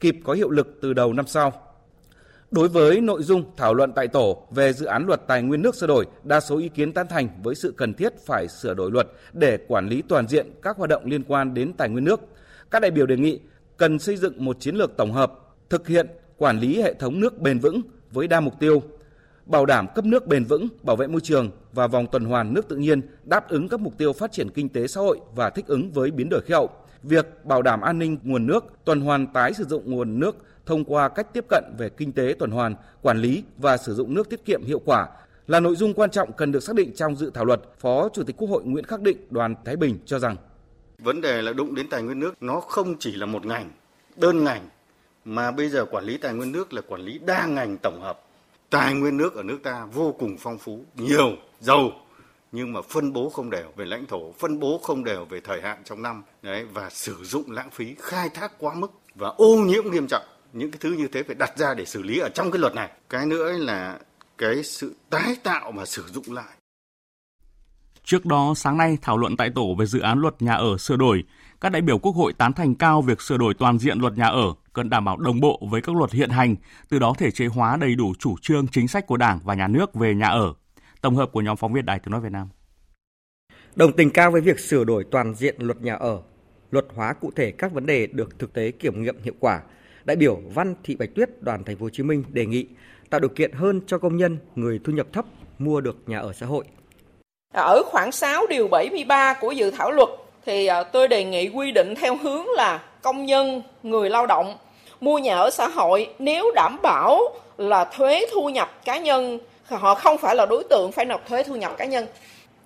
kịp 0.00 0.16
có 0.24 0.32
hiệu 0.32 0.50
lực 0.50 0.78
từ 0.82 0.92
đầu 0.92 1.12
năm 1.12 1.26
sau. 1.26 1.52
Đối 2.50 2.68
với 2.68 3.00
nội 3.00 3.22
dung 3.22 3.44
thảo 3.56 3.74
luận 3.74 3.92
tại 3.92 4.08
tổ 4.08 4.46
về 4.50 4.72
dự 4.72 4.86
án 4.86 5.06
luật 5.06 5.20
tài 5.26 5.42
nguyên 5.42 5.62
nước 5.62 5.74
sửa 5.74 5.86
đổi, 5.86 6.06
đa 6.24 6.40
số 6.40 6.58
ý 6.58 6.68
kiến 6.68 6.92
tán 6.92 7.06
thành 7.08 7.28
với 7.42 7.54
sự 7.54 7.74
cần 7.76 7.94
thiết 7.94 8.12
phải 8.26 8.48
sửa 8.48 8.74
đổi 8.74 8.90
luật 8.90 9.08
để 9.32 9.58
quản 9.68 9.88
lý 9.88 10.02
toàn 10.08 10.28
diện 10.28 10.46
các 10.62 10.76
hoạt 10.76 10.90
động 10.90 11.02
liên 11.04 11.22
quan 11.22 11.54
đến 11.54 11.72
tài 11.72 11.88
nguyên 11.88 12.04
nước. 12.04 12.20
Các 12.70 12.82
đại 12.82 12.90
biểu 12.90 13.06
đề 13.06 13.16
nghị 13.16 13.40
cần 13.76 13.98
xây 13.98 14.16
dựng 14.16 14.44
một 14.44 14.56
chiến 14.60 14.76
lược 14.76 14.96
tổng 14.96 15.12
hợp, 15.12 15.47
thực 15.70 15.88
hiện 15.88 16.06
quản 16.36 16.58
lý 16.60 16.82
hệ 16.82 16.94
thống 16.94 17.20
nước 17.20 17.38
bền 17.38 17.58
vững 17.58 17.80
với 18.10 18.28
đa 18.28 18.40
mục 18.40 18.54
tiêu, 18.60 18.82
bảo 19.46 19.66
đảm 19.66 19.86
cấp 19.94 20.04
nước 20.04 20.26
bền 20.26 20.44
vững, 20.44 20.68
bảo 20.82 20.96
vệ 20.96 21.06
môi 21.06 21.20
trường 21.20 21.50
và 21.72 21.86
vòng 21.86 22.06
tuần 22.12 22.24
hoàn 22.24 22.54
nước 22.54 22.68
tự 22.68 22.76
nhiên, 22.76 23.00
đáp 23.24 23.48
ứng 23.48 23.68
các 23.68 23.80
mục 23.80 23.98
tiêu 23.98 24.12
phát 24.12 24.32
triển 24.32 24.50
kinh 24.50 24.68
tế 24.68 24.86
xã 24.86 25.00
hội 25.00 25.20
và 25.34 25.50
thích 25.50 25.66
ứng 25.66 25.90
với 25.90 26.10
biến 26.10 26.28
đổi 26.28 26.40
khí 26.40 26.54
hậu. 26.54 26.70
Việc 27.02 27.44
bảo 27.44 27.62
đảm 27.62 27.80
an 27.80 27.98
ninh 27.98 28.18
nguồn 28.22 28.46
nước, 28.46 28.64
tuần 28.84 29.00
hoàn 29.00 29.26
tái 29.26 29.52
sử 29.54 29.64
dụng 29.64 29.90
nguồn 29.90 30.20
nước 30.20 30.36
thông 30.66 30.84
qua 30.84 31.08
cách 31.08 31.32
tiếp 31.32 31.44
cận 31.48 31.64
về 31.78 31.88
kinh 31.88 32.12
tế 32.12 32.34
tuần 32.38 32.50
hoàn, 32.50 32.74
quản 33.02 33.18
lý 33.18 33.44
và 33.56 33.76
sử 33.76 33.94
dụng 33.94 34.14
nước 34.14 34.30
tiết 34.30 34.44
kiệm 34.44 34.64
hiệu 34.64 34.80
quả 34.84 35.08
là 35.46 35.60
nội 35.60 35.76
dung 35.76 35.94
quan 35.94 36.10
trọng 36.10 36.32
cần 36.32 36.52
được 36.52 36.62
xác 36.62 36.76
định 36.76 36.92
trong 36.94 37.16
dự 37.16 37.30
thảo 37.34 37.44
luật. 37.44 37.60
Phó 37.78 38.08
Chủ 38.08 38.22
tịch 38.22 38.36
Quốc 38.36 38.48
hội 38.48 38.62
Nguyễn 38.64 38.84
Khắc 38.84 39.00
Định 39.00 39.16
đoàn 39.30 39.54
Thái 39.64 39.76
Bình 39.76 39.98
cho 40.06 40.18
rằng 40.18 40.36
vấn 40.98 41.20
đề 41.20 41.42
là 41.42 41.52
đụng 41.52 41.74
đến 41.74 41.86
tài 41.90 42.02
nguyên 42.02 42.18
nước 42.18 42.34
nó 42.40 42.60
không 42.60 42.98
chỉ 42.98 43.12
là 43.12 43.26
một 43.26 43.46
ngành 43.46 43.70
đơn 44.16 44.44
ngành 44.44 44.68
mà 45.24 45.50
bây 45.50 45.68
giờ 45.68 45.84
quản 45.90 46.04
lý 46.04 46.16
tài 46.16 46.34
nguyên 46.34 46.52
nước 46.52 46.72
là 46.72 46.82
quản 46.88 47.00
lý 47.00 47.18
đa 47.18 47.46
ngành 47.46 47.76
tổng 47.82 48.00
hợp. 48.00 48.20
Tài 48.70 48.94
nguyên 48.94 49.16
nước 49.16 49.34
ở 49.34 49.42
nước 49.42 49.58
ta 49.62 49.86
vô 49.92 50.14
cùng 50.18 50.36
phong 50.38 50.58
phú 50.58 50.84
nhiều 50.94 51.36
giàu. 51.60 51.90
Nhưng 52.52 52.72
mà 52.72 52.80
phân 52.82 53.12
bố 53.12 53.30
không 53.30 53.50
đều 53.50 53.72
về 53.76 53.84
lãnh 53.84 54.06
thổ 54.06 54.32
phân 54.32 54.60
bố 54.60 54.80
không 54.82 55.04
đều 55.04 55.24
về 55.24 55.40
thời 55.40 55.62
hạn 55.62 55.78
trong 55.84 56.02
năm. 56.02 56.22
Đấy 56.42 56.64
và 56.72 56.90
sử 56.90 57.16
dụng 57.24 57.50
lãng 57.50 57.70
phí 57.70 57.94
khai 57.98 58.28
thác 58.28 58.52
quá 58.58 58.74
mức 58.74 58.92
và 59.14 59.28
ô 59.28 59.56
nhiễm 59.56 59.90
nghiêm 59.90 60.06
trọng. 60.06 60.22
Những 60.52 60.70
cái 60.70 60.78
thứ 60.80 60.92
như 60.92 61.08
thế 61.12 61.22
phải 61.22 61.34
đặt 61.34 61.58
ra 61.58 61.74
để 61.74 61.84
xử 61.84 62.02
lý 62.02 62.18
ở 62.18 62.28
trong 62.28 62.50
cái 62.50 62.58
luật 62.58 62.74
này. 62.74 62.90
Cái 63.08 63.26
nữa 63.26 63.52
là 63.52 63.98
cái 64.38 64.62
sự 64.62 64.94
tái 65.10 65.36
tạo 65.42 65.72
và 65.72 65.86
sử 65.86 66.04
dụng 66.12 66.24
lại. 66.28 66.54
Trước 68.04 68.26
đó, 68.26 68.52
sáng 68.56 68.76
nay 68.76 68.98
thảo 69.02 69.18
luận 69.18 69.36
tại 69.36 69.50
tổ 69.54 69.74
về 69.78 69.86
dự 69.86 70.00
án 70.00 70.18
luật 70.18 70.42
nhà 70.42 70.54
ở 70.54 70.78
sửa 70.78 70.96
đổi, 70.96 71.24
các 71.60 71.72
đại 71.72 71.82
biểu 71.82 71.98
Quốc 71.98 72.12
hội 72.12 72.32
tán 72.32 72.52
thành 72.52 72.74
cao 72.74 73.02
việc 73.02 73.20
sửa 73.20 73.36
đổi 73.36 73.54
toàn 73.54 73.78
diện 73.78 73.98
luật 73.98 74.18
nhà 74.18 74.26
ở 74.26 74.54
cần 74.72 74.90
đảm 74.90 75.04
bảo 75.04 75.16
đồng 75.16 75.40
bộ 75.40 75.60
với 75.70 75.82
các 75.82 75.96
luật 75.96 76.12
hiện 76.12 76.30
hành, 76.30 76.56
từ 76.88 76.98
đó 76.98 77.14
thể 77.18 77.30
chế 77.30 77.46
hóa 77.46 77.76
đầy 77.76 77.94
đủ 77.94 78.12
chủ 78.18 78.36
trương 78.42 78.66
chính 78.68 78.88
sách 78.88 79.06
của 79.06 79.16
Đảng 79.16 79.40
và 79.44 79.54
nhà 79.54 79.68
nước 79.68 79.94
về 79.94 80.14
nhà 80.14 80.28
ở. 80.28 80.54
Tổng 81.00 81.16
hợp 81.16 81.32
của 81.32 81.40
nhóm 81.40 81.56
phóng 81.56 81.72
viên 81.72 81.86
Đài 81.86 81.98
Tiếng 81.98 82.10
nói 82.10 82.20
Việt 82.20 82.32
Nam. 82.32 82.48
Đồng 83.76 83.92
tình 83.92 84.10
cao 84.10 84.30
với 84.30 84.40
việc 84.40 84.58
sửa 84.58 84.84
đổi 84.84 85.04
toàn 85.10 85.34
diện 85.34 85.54
luật 85.58 85.82
nhà 85.82 85.94
ở, 85.94 86.22
luật 86.70 86.86
hóa 86.94 87.12
cụ 87.12 87.30
thể 87.36 87.50
các 87.50 87.72
vấn 87.72 87.86
đề 87.86 88.06
được 88.06 88.38
thực 88.38 88.52
tế 88.52 88.70
kiểm 88.70 89.02
nghiệm 89.02 89.22
hiệu 89.22 89.34
quả. 89.40 89.60
Đại 90.04 90.16
biểu 90.16 90.40
Văn 90.54 90.74
Thị 90.84 90.96
Bạch 90.96 91.14
Tuyết, 91.14 91.42
đoàn 91.42 91.64
Thành 91.64 91.76
phố 91.76 91.84
Hồ 91.84 91.90
Chí 91.90 92.02
Minh 92.02 92.24
đề 92.28 92.46
nghị 92.46 92.66
tạo 93.10 93.20
điều 93.20 93.28
kiện 93.28 93.52
hơn 93.52 93.80
cho 93.86 93.98
công 93.98 94.16
nhân 94.16 94.38
người 94.54 94.80
thu 94.84 94.92
nhập 94.92 95.06
thấp 95.12 95.24
mua 95.58 95.80
được 95.80 95.96
nhà 96.06 96.18
ở 96.18 96.32
xã 96.32 96.46
hội. 96.46 96.64
Ở 97.54 97.82
khoảng 97.86 98.12
6 98.12 98.46
điều 98.46 98.68
73 98.68 99.34
của 99.40 99.52
dự 99.52 99.70
thảo 99.70 99.90
luật 99.90 100.08
thì 100.46 100.66
à, 100.66 100.82
tôi 100.82 101.08
đề 101.08 101.24
nghị 101.24 101.48
quy 101.48 101.72
định 101.72 101.94
theo 101.94 102.16
hướng 102.16 102.46
là 102.48 102.80
công 103.02 103.26
nhân, 103.26 103.62
người 103.82 104.10
lao 104.10 104.26
động 104.26 104.56
mua 105.00 105.18
nhà 105.18 105.36
ở 105.36 105.50
xã 105.50 105.68
hội 105.68 106.10
nếu 106.18 106.50
đảm 106.54 106.78
bảo 106.82 107.20
là 107.58 107.84
thuế 107.84 108.26
thu 108.32 108.48
nhập 108.48 108.84
cá 108.84 108.98
nhân 108.98 109.38
họ 109.76 109.94
không 109.94 110.18
phải 110.18 110.36
là 110.36 110.46
đối 110.46 110.64
tượng 110.64 110.92
phải 110.92 111.04
nộp 111.04 111.28
thuế 111.28 111.42
thu 111.42 111.56
nhập 111.56 111.72
cá 111.78 111.84
nhân. 111.84 112.06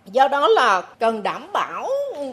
Do 0.07 0.29
đó 0.29 0.49
là 0.49 0.81
cần 0.81 1.23
đảm 1.23 1.53
bảo 1.53 1.89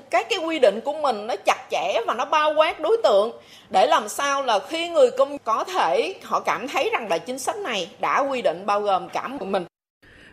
các 0.10 0.30
cái 0.30 0.40
quy 0.40 0.60
định 0.60 0.80
của 0.86 0.94
mình 0.94 1.28
nó 1.28 1.36
chặt 1.46 1.68
chẽ 1.72 2.02
và 2.08 2.14
nó 2.14 2.26
bao 2.26 2.54
quát 2.54 2.80
đối 2.80 2.98
tượng 3.04 3.32
để 3.70 3.88
làm 3.88 4.10
sao 4.10 4.44
là 4.44 4.60
khi 4.60 4.90
người 4.90 5.12
công 5.12 5.38
có 5.38 5.64
thể 5.64 6.16
họ 6.24 6.40
cảm 6.40 6.68
thấy 6.68 6.90
rằng 6.94 7.08
là 7.10 7.18
chính 7.18 7.40
sách 7.40 7.58
này 7.58 7.90
đã 8.00 8.20
quy 8.20 8.42
định 8.42 8.66
bao 8.66 8.82
gồm 8.82 9.10
cả 9.10 9.28
mình 9.28 9.66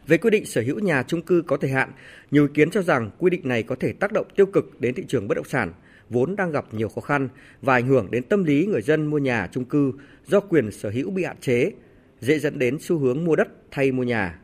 về 0.06 0.18
quy 0.18 0.30
định 0.30 0.44
sở 0.44 0.62
hữu 0.62 0.78
nhà 0.78 1.02
chung 1.02 1.22
cư 1.22 1.42
có 1.46 1.56
thời 1.56 1.70
hạn, 1.70 1.92
nhiều 2.30 2.42
ý 2.46 2.50
kiến 2.54 2.70
cho 2.70 2.82
rằng 2.82 3.10
quy 3.18 3.30
định 3.30 3.40
này 3.44 3.62
có 3.62 3.76
thể 3.80 3.92
tác 3.92 4.12
động 4.12 4.26
tiêu 4.36 4.46
cực 4.46 4.80
đến 4.80 4.94
thị 4.94 5.04
trường 5.08 5.28
bất 5.28 5.34
động 5.34 5.48
sản, 5.48 5.72
vốn 6.10 6.36
đang 6.36 6.50
gặp 6.50 6.74
nhiều 6.74 6.88
khó 6.88 7.00
khăn 7.00 7.28
và 7.62 7.74
ảnh 7.74 7.86
hưởng 7.86 8.10
đến 8.10 8.22
tâm 8.22 8.44
lý 8.44 8.66
người 8.66 8.82
dân 8.82 9.06
mua 9.06 9.18
nhà 9.18 9.48
chung 9.52 9.64
cư 9.64 9.92
do 10.26 10.40
quyền 10.40 10.70
sở 10.70 10.90
hữu 10.90 11.10
bị 11.10 11.24
hạn 11.24 11.36
chế, 11.40 11.72
dễ 12.20 12.38
dẫn 12.38 12.58
đến 12.58 12.78
xu 12.80 12.98
hướng 12.98 13.24
mua 13.24 13.36
đất 13.36 13.48
thay 13.70 13.92
mua 13.92 14.02
nhà. 14.02 14.38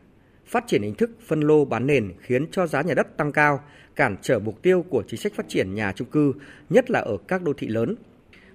Phát 0.45 0.63
triển 0.67 0.81
hình 0.81 0.95
thức 0.95 1.11
phân 1.27 1.41
lô 1.41 1.65
bán 1.65 1.87
nền 1.87 2.13
khiến 2.21 2.47
cho 2.51 2.67
giá 2.67 2.81
nhà 2.81 2.93
đất 2.93 3.17
tăng 3.17 3.31
cao, 3.31 3.63
cản 3.95 4.15
trở 4.21 4.39
mục 4.39 4.61
tiêu 4.61 4.85
của 4.89 5.03
chính 5.07 5.19
sách 5.19 5.33
phát 5.35 5.45
triển 5.49 5.75
nhà 5.75 5.91
chung 5.91 6.07
cư, 6.07 6.33
nhất 6.69 6.91
là 6.91 6.99
ở 6.99 7.17
các 7.27 7.41
đô 7.43 7.53
thị 7.53 7.67
lớn. 7.67 7.95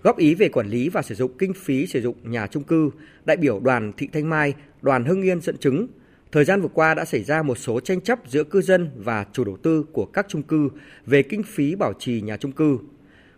Góp 0.03 0.19
ý 0.19 0.35
về 0.35 0.49
quản 0.49 0.69
lý 0.69 0.89
và 0.89 1.03
sử 1.03 1.15
dụng 1.15 1.39
kinh 1.39 1.53
phí 1.55 1.87
sử 1.87 2.01
dụng 2.01 2.17
nhà 2.23 2.47
chung 2.47 2.65
cư, 2.65 2.91
đại 3.25 3.37
biểu 3.37 3.61
đoàn 3.61 3.93
Thị 3.97 4.09
Thanh 4.13 4.31
Mai, 4.31 4.55
đoàn 4.83 5.05
Hưng 5.05 5.23
Yên 5.23 5.41
dẫn 5.41 5.59
chứng 5.59 5.87
Thời 6.33 6.45
gian 6.45 6.61
vừa 6.61 6.69
qua 6.69 6.95
đã 6.95 7.05
xảy 7.05 7.23
ra 7.23 7.43
một 7.43 7.59
số 7.59 7.81
tranh 7.81 8.01
chấp 8.01 8.19
giữa 8.29 8.45
cư 8.45 8.63
dân 8.63 8.91
và 8.97 9.27
chủ 9.33 9.45
đầu 9.45 9.57
tư 9.57 9.85
của 9.93 10.05
các 10.05 10.27
chung 10.29 10.43
cư 10.43 10.69
về 11.07 11.23
kinh 11.23 11.43
phí 11.43 11.75
bảo 11.75 11.93
trì 11.99 12.21
nhà 12.21 12.37
chung 12.37 12.53
cư. 12.53 12.79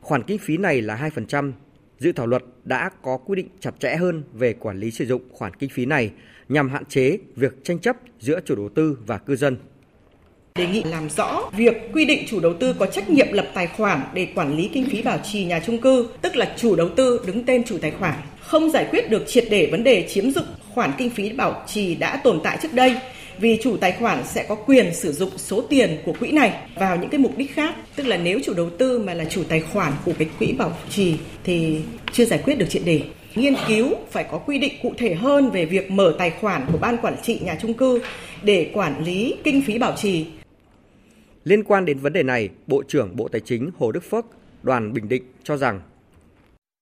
Khoản 0.01 0.23
kinh 0.23 0.39
phí 0.39 0.57
này 0.57 0.83
là 0.83 1.11
2%. 1.15 1.53
Dự 1.99 2.13
thảo 2.13 2.27
luật 2.27 2.43
đã 2.65 2.91
có 3.03 3.17
quy 3.17 3.37
định 3.37 3.49
chặt 3.61 3.75
chẽ 3.81 3.97
hơn 3.97 4.23
về 4.33 4.53
quản 4.53 4.79
lý 4.81 4.91
sử 4.91 5.07
dụng 5.07 5.23
khoản 5.33 5.55
kinh 5.55 5.71
phí 5.71 5.87
này 5.87 6.11
nhằm 6.49 6.69
hạn 6.69 6.85
chế 6.85 7.19
việc 7.37 7.65
tranh 7.65 7.79
chấp 7.79 7.97
giữa 8.21 8.41
chủ 8.45 8.57
đầu 8.57 8.69
tư 8.69 8.99
và 9.07 9.19
cư 9.19 9.37
dân. 9.37 9.57
Đề 10.55 10.67
nghị 10.67 10.83
làm 10.83 11.11
rõ 11.11 11.51
việc 11.57 11.75
quy 11.93 12.05
định 12.05 12.25
chủ 12.29 12.41
đầu 12.41 12.55
tư 12.61 12.75
có 12.79 12.87
trách 12.87 13.11
nhiệm 13.11 13.33
lập 13.33 13.47
tài 13.55 13.67
khoản 13.67 14.01
để 14.15 14.29
quản 14.35 14.57
lý 14.57 14.71
kinh 14.73 14.87
phí 14.91 15.03
bảo 15.03 15.19
trì 15.33 15.45
nhà 15.45 15.61
chung 15.67 15.81
cư, 15.81 16.09
tức 16.23 16.37
là 16.37 16.55
chủ 16.57 16.77
đầu 16.77 16.89
tư 16.89 17.21
đứng 17.27 17.45
tên 17.45 17.65
chủ 17.65 17.79
tài 17.79 17.91
khoản, 17.91 18.15
không 18.41 18.71
giải 18.71 18.89
quyết 18.91 19.11
được 19.11 19.23
triệt 19.27 19.45
để 19.51 19.69
vấn 19.71 19.85
đề 19.85 20.09
chiếm 20.09 20.31
dụng 20.31 20.47
khoản 20.75 20.93
kinh 20.99 21.11
phí 21.11 21.33
bảo 21.33 21.65
trì 21.67 21.95
đã 21.95 22.21
tồn 22.25 22.41
tại 22.45 22.59
trước 22.63 22.73
đây 22.73 22.97
vì 23.39 23.59
chủ 23.63 23.77
tài 23.77 23.93
khoản 23.93 24.25
sẽ 24.27 24.47
có 24.49 24.55
quyền 24.55 24.95
sử 24.95 25.13
dụng 25.13 25.31
số 25.39 25.61
tiền 25.61 25.99
của 26.05 26.13
quỹ 26.13 26.33
này 26.33 26.53
vào 26.77 26.97
những 26.97 27.11
cái 27.11 27.19
mục 27.19 27.37
đích 27.37 27.55
khác. 27.55 27.75
Tức 27.97 28.07
là 28.07 28.17
nếu 28.17 28.41
chủ 28.45 28.55
đầu 28.55 28.71
tư 28.71 28.99
mà 28.99 29.15
là 29.15 29.25
chủ 29.25 29.43
tài 29.49 29.61
khoản 29.61 29.93
của 30.05 30.13
cái 30.19 30.29
quỹ 30.39 30.53
bảo 30.53 30.73
trì 30.91 31.17
thì 31.45 31.81
chưa 32.13 32.25
giải 32.25 32.41
quyết 32.45 32.59
được 32.59 32.67
triệt 32.69 32.83
đề 32.85 33.03
nghiên 33.35 33.55
cứu 33.69 33.95
phải 34.11 34.25
có 34.31 34.39
quy 34.39 34.59
định 34.59 34.73
cụ 34.83 34.93
thể 34.99 35.15
hơn 35.15 35.51
về 35.51 35.65
việc 35.65 35.91
mở 35.91 36.15
tài 36.19 36.31
khoản 36.31 36.67
của 36.73 36.79
ban 36.79 36.97
quản 36.97 37.15
trị 37.23 37.41
nhà 37.45 37.57
chung 37.63 37.75
cư 37.75 38.03
để 38.43 38.71
quản 38.75 39.05
lý 39.05 39.35
kinh 39.45 39.63
phí 39.63 39.79
bảo 39.79 39.95
trì. 39.97 40.27
Liên 41.45 41.65
quan 41.65 41.85
đến 41.85 41.99
vấn 41.99 42.13
đề 42.13 42.23
này, 42.23 42.49
Bộ 42.67 42.83
trưởng 42.89 43.17
Bộ 43.17 43.29
Tài 43.29 43.41
chính 43.41 43.71
Hồ 43.79 43.93
Đức 43.93 44.05
Phước, 44.11 44.27
đoàn 44.63 44.93
Bình 44.93 45.09
Định 45.09 45.23
cho 45.45 45.57
rằng 45.57 45.81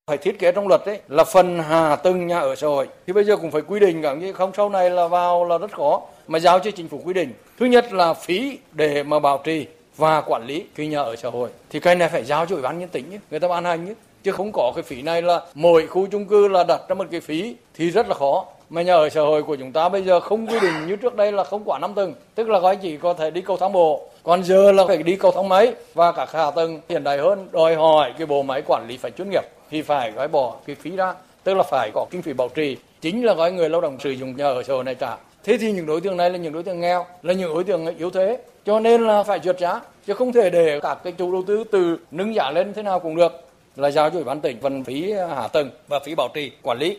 phải 0.08 0.18
thiết 0.18 0.38
kế 0.38 0.52
trong 0.52 0.68
luật 0.68 0.80
đấy, 0.86 1.00
là 1.08 1.24
phần 1.24 1.58
hạ 1.58 1.96
tầng 1.96 2.26
nhà 2.26 2.38
ở 2.38 2.54
xã 2.54 2.66
hội. 2.66 2.88
Thì 3.06 3.12
bây 3.12 3.24
giờ 3.24 3.36
cũng 3.36 3.50
phải 3.50 3.62
quy 3.62 3.80
định 3.80 4.02
cả 4.02 4.14
như 4.14 4.32
không, 4.32 4.52
sau 4.56 4.68
này 4.68 4.90
là 4.90 5.06
vào 5.06 5.44
là 5.44 5.58
rất 5.58 5.72
khó 5.72 6.02
mà 6.28 6.38
giao 6.38 6.58
cho 6.58 6.70
chính 6.70 6.88
phủ 6.88 7.00
quy 7.04 7.12
định. 7.12 7.32
Thứ 7.58 7.66
nhất 7.66 7.92
là 7.92 8.14
phí 8.14 8.58
để 8.72 9.02
mà 9.02 9.18
bảo 9.18 9.40
trì 9.44 9.66
và 9.96 10.20
quản 10.20 10.46
lý 10.46 10.64
cái 10.76 10.86
nhà 10.86 11.00
ở 11.00 11.16
xã 11.16 11.30
hội. 11.30 11.48
Thì 11.70 11.80
cái 11.80 11.94
này 11.94 12.08
phải 12.08 12.24
giao 12.24 12.46
cho 12.46 12.54
ủy 12.54 12.62
ban 12.62 12.78
nhân 12.78 12.88
tỉnh 12.88 13.10
nhé 13.10 13.18
người 13.30 13.40
ta 13.40 13.48
ban 13.48 13.64
hành 13.64 13.84
nhé 13.84 13.92
chứ 14.22 14.32
không 14.32 14.50
có 14.52 14.72
cái 14.74 14.82
phí 14.82 15.02
này 15.02 15.22
là 15.22 15.40
mỗi 15.54 15.86
khu 15.86 16.06
chung 16.06 16.24
cư 16.24 16.48
là 16.48 16.64
đặt 16.64 16.80
ra 16.88 16.94
một 16.94 17.06
cái 17.10 17.20
phí 17.20 17.56
thì 17.74 17.90
rất 17.90 18.08
là 18.08 18.14
khó. 18.14 18.44
Mà 18.70 18.82
nhà 18.82 18.94
ở 18.94 19.08
xã 19.08 19.20
hội 19.20 19.42
của 19.42 19.56
chúng 19.56 19.72
ta 19.72 19.88
bây 19.88 20.02
giờ 20.02 20.20
không 20.20 20.46
quy 20.46 20.60
định 20.60 20.86
như 20.86 20.96
trước 20.96 21.16
đây 21.16 21.32
là 21.32 21.44
không 21.44 21.62
quá 21.64 21.78
năm 21.78 21.94
tầng. 21.94 22.14
Tức 22.34 22.48
là 22.48 22.60
các 22.60 22.78
chỉ 22.82 22.96
có 22.96 23.14
thể 23.14 23.30
đi 23.30 23.40
cầu 23.40 23.56
thang 23.56 23.72
bộ. 23.72 24.08
Còn 24.22 24.44
giờ 24.44 24.72
là 24.72 24.84
phải 24.86 25.02
đi 25.02 25.16
cầu 25.16 25.30
thang 25.30 25.48
máy 25.48 25.72
và 25.94 26.12
cả 26.12 26.26
hạ 26.32 26.50
tầng. 26.50 26.80
Hiện 26.88 27.04
đại 27.04 27.18
hơn, 27.18 27.48
đòi 27.52 27.74
hỏi 27.74 28.12
cái 28.18 28.26
bộ 28.26 28.42
máy 28.42 28.62
quản 28.66 28.86
lý 28.88 28.96
phải 28.96 29.10
chuyên 29.10 29.30
nghiệp 29.30 29.44
thì 29.70 29.82
phải 29.82 30.12
gói 30.12 30.28
bỏ 30.28 30.56
cái 30.66 30.76
phí 30.76 30.90
ra 30.90 31.14
tức 31.44 31.54
là 31.54 31.62
phải 31.62 31.90
có 31.94 32.06
kinh 32.10 32.22
phí 32.22 32.32
bảo 32.32 32.48
trì. 32.48 32.76
Chính 33.00 33.24
là 33.24 33.34
gói 33.34 33.52
người 33.52 33.70
lao 33.70 33.80
động 33.80 34.00
sử 34.00 34.10
dụng 34.10 34.36
nhà 34.36 34.44
ở 34.44 34.62
xã 34.62 34.72
hội 34.74 34.84
này 34.84 34.94
trả. 34.94 35.16
Thế 35.44 35.58
thì 35.58 35.72
những 35.72 35.86
đối 35.86 36.00
tượng 36.00 36.16
này 36.16 36.30
là 36.30 36.38
những 36.38 36.52
đối 36.52 36.62
tượng 36.62 36.80
nghèo, 36.80 37.06
là 37.22 37.32
những 37.32 37.54
đối 37.54 37.64
tượng 37.64 37.96
yếu 37.96 38.10
thế. 38.10 38.38
Cho 38.64 38.80
nên 38.80 39.00
là 39.00 39.22
phải 39.22 39.38
trượt 39.38 39.58
giá, 39.58 39.80
chứ 40.06 40.14
không 40.14 40.32
thể 40.32 40.50
để 40.50 40.80
các 40.82 40.98
cái 41.04 41.12
chủ 41.12 41.32
đầu 41.32 41.42
tư 41.46 41.64
từ 41.72 41.98
nâng 42.10 42.34
giá 42.34 42.50
lên 42.50 42.72
thế 42.74 42.82
nào 42.82 43.00
cũng 43.00 43.16
được. 43.16 43.32
Là 43.76 43.90
giao 43.90 44.10
cho 44.10 44.14
ủy 44.14 44.24
ban 44.24 44.40
tỉnh 44.40 44.60
phần 44.60 44.84
phí 44.84 45.12
hạ 45.12 45.48
tầng 45.48 45.70
và 45.88 46.00
phí 46.04 46.14
bảo 46.14 46.28
trì 46.34 46.52
quản 46.62 46.78
lý. 46.78 46.98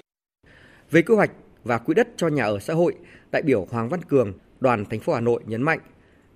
Về 0.91 1.01
quy 1.01 1.15
hoạch 1.15 1.31
và 1.63 1.77
quỹ 1.77 1.93
đất 1.93 2.07
cho 2.17 2.27
nhà 2.27 2.43
ở 2.45 2.59
xã 2.59 2.73
hội, 2.73 2.95
đại 3.31 3.41
biểu 3.41 3.67
Hoàng 3.71 3.89
Văn 3.89 4.03
Cường, 4.03 4.33
đoàn 4.59 4.85
thành 4.85 4.99
phố 4.99 5.13
Hà 5.13 5.19
Nội 5.19 5.41
nhấn 5.45 5.61
mạnh, 5.61 5.79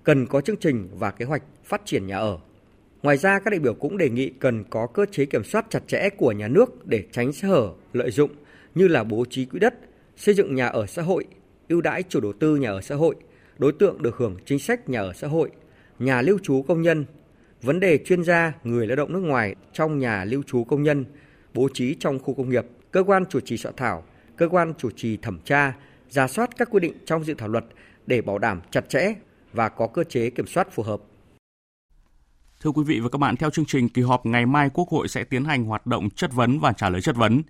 cần 0.04 0.28
có 0.28 0.42
chương 0.42 0.58
trình 0.58 0.90
và 0.94 1.12
kế 1.12 1.26
hoạch 1.26 1.42
phát 1.64 1.82
triển 1.86 2.08
nhà 2.08 2.18
ở. 2.18 2.38
Ngoài 3.04 3.18
ra, 3.18 3.40
các 3.40 3.52
đại 3.52 3.60
biểu 3.60 3.74
cũng 3.74 3.98
đề 3.98 4.10
nghị 4.10 4.30
cần 4.30 4.64
có 4.70 4.88
cơ 4.88 5.06
chế 5.12 5.26
kiểm 5.26 5.44
soát 5.44 5.66
chặt 5.70 5.88
chẽ 5.88 6.10
của 6.10 6.32
nhà 6.32 6.48
nước 6.48 6.88
để 6.88 7.04
tránh 7.12 7.34
sơ 7.34 7.48
hở, 7.48 7.72
lợi 7.94 8.12
dụng 8.12 8.32
như 8.76 8.88
là 8.88 9.04
bố 9.04 9.26
trí 9.30 9.46
quỹ 9.46 9.60
đất, 9.60 9.74
xây 10.16 10.36
dựng 10.36 10.56
nhà 10.56 10.68
ở 10.68 10.86
xã 10.86 11.02
hội, 11.02 11.26
ưu 11.70 11.82
đãi 11.82 12.04
chủ 12.04 12.20
đầu 12.20 12.34
tư 12.34 12.56
nhà 12.56 12.72
ở 12.72 12.82
xã 12.82 12.96
hội, 12.96 13.16
đối 13.58 13.72
tượng 13.72 14.02
được 14.02 14.18
hưởng 14.18 14.38
chính 14.46 14.60
sách 14.60 14.90
nhà 14.90 15.02
ở 15.02 15.14
xã 15.14 15.28
hội, 15.28 15.52
nhà 16.00 16.22
lưu 16.22 16.40
trú 16.44 16.62
công 16.68 16.82
nhân, 16.82 17.06
vấn 17.62 17.80
đề 17.80 17.98
chuyên 17.98 18.24
gia 18.24 18.54
người 18.64 18.88
lao 18.88 18.96
động 18.96 19.14
nước 19.14 19.20
ngoài 19.20 19.56
trong 19.74 20.00
nhà 20.00 20.24
lưu 20.26 20.44
trú 20.44 20.64
công 20.64 20.84
nhân, 20.84 21.06
bố 21.54 21.70
trí 21.74 21.96
trong 22.00 22.20
khu 22.20 22.34
công 22.34 22.50
nghiệp, 22.50 22.66
cơ 22.92 23.04
quan 23.04 23.26
chủ 23.26 23.40
trì 23.40 23.58
soạn 23.58 23.76
thảo, 23.78 24.04
cơ 24.38 24.48
quan 24.48 24.74
chủ 24.78 24.90
trì 24.92 25.18
thẩm 25.18 25.40
tra, 25.46 25.74
ra 26.10 26.28
soát 26.28 26.58
các 26.58 26.68
quy 26.72 26.80
định 26.80 26.94
trong 27.06 27.24
dự 27.24 27.34
thảo 27.34 27.50
luật 27.50 27.66
để 28.08 28.22
bảo 28.22 28.40
đảm 28.40 28.62
chặt 28.72 28.90
chẽ 28.90 29.14
và 29.54 29.70
có 29.70 29.88
cơ 29.88 30.04
chế 30.04 30.30
kiểm 30.30 30.48
soát 30.48 30.68
phù 30.72 30.84
hợp. 30.84 31.02
Thưa 32.64 32.72
quý 32.72 32.84
vị 32.84 33.00
và 33.00 33.10
các 33.10 33.18
bạn, 33.18 33.38
theo 33.38 33.50
chương 33.50 33.66
trình 33.66 33.90
kỳ 33.90 34.02
họp 34.02 34.26
ngày 34.26 34.46
mai 34.46 34.70
Quốc 34.74 34.90
hội 34.90 35.08
sẽ 35.08 35.24
tiến 35.24 35.46
hành 35.46 35.66
hoạt 35.66 35.88
động 35.88 36.10
chất 36.10 36.34
vấn 36.34 36.60
và 36.60 36.74
trả 36.74 36.90
lời 36.90 37.02
chất 37.02 37.16
vấn. 37.16 37.42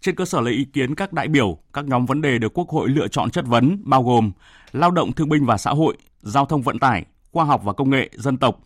Trên 0.00 0.14
cơ 0.14 0.24
sở 0.24 0.40
lấy 0.40 0.54
ý 0.54 0.64
kiến 0.64 0.94
các 0.94 1.12
đại 1.12 1.28
biểu, 1.28 1.58
các 1.72 1.84
nhóm 1.84 2.06
vấn 2.06 2.20
đề 2.20 2.38
được 2.38 2.54
Quốc 2.54 2.68
hội 2.68 2.88
lựa 2.88 3.08
chọn 3.08 3.30
chất 3.30 3.46
vấn 3.46 3.82
bao 3.84 4.02
gồm 4.02 4.32
lao 4.72 4.90
động 4.90 5.12
thương 5.12 5.28
binh 5.28 5.46
và 5.46 5.56
xã 5.56 5.70
hội, 5.70 5.96
giao 6.20 6.46
thông 6.46 6.62
vận 6.62 6.78
tải, 6.78 7.04
khoa 7.32 7.44
học 7.44 7.60
và 7.64 7.72
công 7.72 7.90
nghệ, 7.90 8.10
dân 8.12 8.36
tộc. 8.36 8.60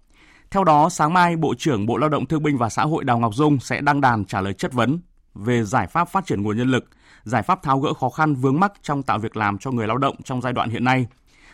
Theo 0.50 0.64
đó, 0.64 0.88
sáng 0.88 1.12
mai, 1.12 1.36
Bộ 1.36 1.54
trưởng 1.58 1.86
Bộ 1.86 1.96
Lao 1.96 2.08
động 2.08 2.26
Thương 2.26 2.42
binh 2.42 2.58
và 2.58 2.68
Xã 2.68 2.82
hội 2.82 3.04
Đào 3.04 3.18
Ngọc 3.18 3.34
Dung 3.34 3.60
sẽ 3.60 3.80
đăng 3.80 4.00
đàn 4.00 4.24
trả 4.24 4.40
lời 4.40 4.52
chất 4.52 4.72
vấn 4.72 4.98
về 5.34 5.64
giải 5.64 5.86
pháp 5.86 6.08
phát 6.08 6.26
triển 6.26 6.42
nguồn 6.42 6.56
nhân 6.56 6.70
lực, 6.70 6.88
giải 7.24 7.42
pháp 7.42 7.62
tháo 7.62 7.80
gỡ 7.80 7.94
khó 7.94 8.08
khăn 8.08 8.34
vướng 8.34 8.60
mắc 8.60 8.72
trong 8.82 9.02
tạo 9.02 9.18
việc 9.18 9.36
làm 9.36 9.58
cho 9.58 9.70
người 9.70 9.86
lao 9.86 9.98
động 9.98 10.16
trong 10.24 10.40
giai 10.40 10.52
đoạn 10.52 10.70
hiện 10.70 10.84
nay, 10.84 11.06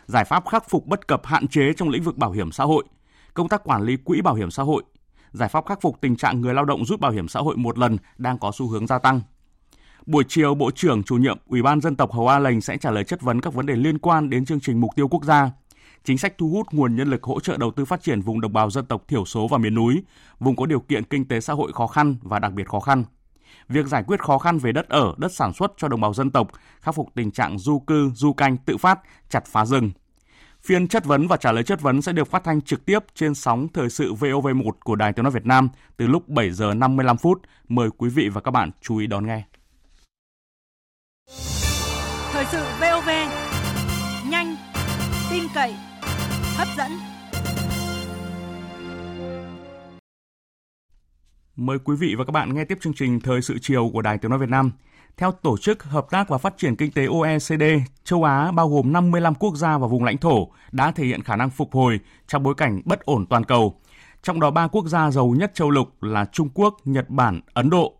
giải 0.06 0.24
pháp 0.24 0.48
khắc 0.48 0.70
phục 0.70 0.86
bất 0.86 1.08
cập 1.08 1.26
hạn 1.26 1.48
chế 1.48 1.72
trong 1.76 1.88
lĩnh 1.88 2.02
vực 2.02 2.16
bảo 2.16 2.30
hiểm 2.30 2.52
xã 2.52 2.64
hội, 2.64 2.84
công 3.34 3.48
tác 3.48 3.64
quản 3.64 3.82
lý 3.82 3.96
quỹ 3.96 4.20
bảo 4.20 4.34
hiểm 4.34 4.50
xã 4.50 4.62
hội, 4.62 4.82
giải 5.32 5.48
pháp 5.48 5.66
khắc 5.66 5.80
phục 5.80 6.00
tình 6.00 6.16
trạng 6.16 6.40
người 6.40 6.54
lao 6.54 6.64
động 6.64 6.84
rút 6.84 7.00
bảo 7.00 7.12
hiểm 7.12 7.28
xã 7.28 7.40
hội 7.40 7.56
một 7.56 7.78
lần 7.78 7.96
đang 8.18 8.38
có 8.38 8.52
xu 8.54 8.68
hướng 8.68 8.86
gia 8.86 8.98
tăng. 8.98 9.20
Buổi 10.06 10.24
chiều, 10.28 10.54
Bộ 10.54 10.70
trưởng 10.70 11.02
chủ 11.02 11.16
nhiệm 11.16 11.38
Ủy 11.46 11.62
ban 11.62 11.80
dân 11.80 11.96
tộc 11.96 12.12
Hầu 12.12 12.28
A 12.28 12.38
lành 12.38 12.60
sẽ 12.60 12.76
trả 12.76 12.90
lời 12.90 13.04
chất 13.04 13.22
vấn 13.22 13.40
các 13.40 13.54
vấn 13.54 13.66
đề 13.66 13.76
liên 13.76 13.98
quan 13.98 14.30
đến 14.30 14.44
chương 14.44 14.60
trình 14.60 14.80
mục 14.80 14.90
tiêu 14.96 15.08
quốc 15.08 15.24
gia, 15.24 15.50
chính 16.04 16.18
sách 16.18 16.38
thu 16.38 16.48
hút 16.48 16.66
nguồn 16.72 16.96
nhân 16.96 17.10
lực 17.10 17.22
hỗ 17.22 17.40
trợ 17.40 17.56
đầu 17.56 17.70
tư 17.70 17.84
phát 17.84 18.02
triển 18.02 18.20
vùng 18.20 18.40
đồng 18.40 18.52
bào 18.52 18.70
dân 18.70 18.86
tộc 18.86 19.08
thiểu 19.08 19.24
số 19.24 19.48
và 19.48 19.58
miền 19.58 19.74
núi, 19.74 20.02
vùng 20.40 20.56
có 20.56 20.66
điều 20.66 20.80
kiện 20.80 21.04
kinh 21.04 21.28
tế 21.28 21.40
xã 21.40 21.52
hội 21.52 21.72
khó 21.72 21.86
khăn 21.86 22.16
và 22.22 22.38
đặc 22.38 22.52
biệt 22.52 22.68
khó 22.68 22.80
khăn. 22.80 23.04
Việc 23.68 23.86
giải 23.86 24.04
quyết 24.06 24.20
khó 24.20 24.38
khăn 24.38 24.58
về 24.58 24.72
đất 24.72 24.88
ở, 24.88 25.14
đất 25.18 25.32
sản 25.32 25.52
xuất 25.52 25.72
cho 25.76 25.88
đồng 25.88 26.00
bào 26.00 26.14
dân 26.14 26.30
tộc, 26.30 26.50
khắc 26.80 26.94
phục 26.94 27.08
tình 27.14 27.30
trạng 27.30 27.58
du 27.58 27.78
cư, 27.78 28.10
du 28.14 28.32
canh 28.32 28.56
tự 28.56 28.76
phát, 28.76 29.00
chặt 29.28 29.46
phá 29.46 29.66
rừng. 29.66 29.90
Phiên 30.64 30.88
chất 30.88 31.04
vấn 31.04 31.28
và 31.28 31.36
trả 31.36 31.52
lời 31.52 31.64
chất 31.64 31.80
vấn 31.80 32.02
sẽ 32.02 32.12
được 32.12 32.30
phát 32.30 32.44
thanh 32.44 32.60
trực 32.60 32.84
tiếp 32.84 32.98
trên 33.14 33.34
sóng 33.34 33.68
thời 33.74 33.90
sự 33.90 34.14
VOV1 34.14 34.70
của 34.84 34.96
Đài 34.96 35.12
Tiếng 35.12 35.22
nói 35.22 35.32
Việt 35.32 35.46
Nam 35.46 35.68
từ 35.96 36.06
lúc 36.06 36.28
7 36.28 36.50
giờ 36.50 36.74
55 36.74 37.16
phút. 37.16 37.42
Mời 37.68 37.88
quý 37.98 38.08
vị 38.08 38.28
và 38.28 38.40
các 38.40 38.50
bạn 38.50 38.70
chú 38.80 38.98
ý 38.98 39.06
đón 39.06 39.26
nghe. 39.26 39.42
Thời 42.32 42.44
sự 42.52 42.64
VOV 42.80 43.08
nhanh, 44.30 44.56
tin 45.30 45.42
cậy, 45.54 45.74
hấp 46.56 46.68
dẫn. 46.76 46.90
Mời 51.56 51.78
quý 51.84 51.96
vị 51.96 52.14
và 52.18 52.24
các 52.24 52.32
bạn 52.32 52.54
nghe 52.54 52.64
tiếp 52.64 52.78
chương 52.80 52.94
trình 52.94 53.20
Thời 53.20 53.42
sự 53.42 53.58
chiều 53.60 53.90
của 53.92 54.02
Đài 54.02 54.18
Tiếng 54.18 54.30
Nói 54.30 54.38
Việt 54.38 54.48
Nam. 54.48 54.70
Theo 55.16 55.32
Tổ 55.32 55.56
chức 55.58 55.82
Hợp 55.82 56.06
tác 56.10 56.28
và 56.28 56.38
Phát 56.38 56.54
triển 56.58 56.76
Kinh 56.76 56.92
tế 56.92 57.06
OECD, 57.06 57.62
châu 58.04 58.24
Á 58.24 58.52
bao 58.52 58.68
gồm 58.68 58.92
55 58.92 59.34
quốc 59.34 59.56
gia 59.56 59.78
và 59.78 59.86
vùng 59.86 60.04
lãnh 60.04 60.18
thổ 60.18 60.48
đã 60.72 60.92
thể 60.92 61.04
hiện 61.04 61.22
khả 61.22 61.36
năng 61.36 61.50
phục 61.50 61.72
hồi 61.72 62.00
trong 62.26 62.42
bối 62.42 62.54
cảnh 62.54 62.82
bất 62.84 63.04
ổn 63.04 63.26
toàn 63.26 63.44
cầu. 63.44 63.80
Trong 64.22 64.40
đó 64.40 64.50
ba 64.50 64.68
quốc 64.68 64.86
gia 64.86 65.10
giàu 65.10 65.34
nhất 65.38 65.54
châu 65.54 65.70
lục 65.70 66.02
là 66.02 66.24
Trung 66.32 66.48
Quốc, 66.54 66.76
Nhật 66.84 67.10
Bản, 67.10 67.40
Ấn 67.54 67.70
Độ. 67.70 67.94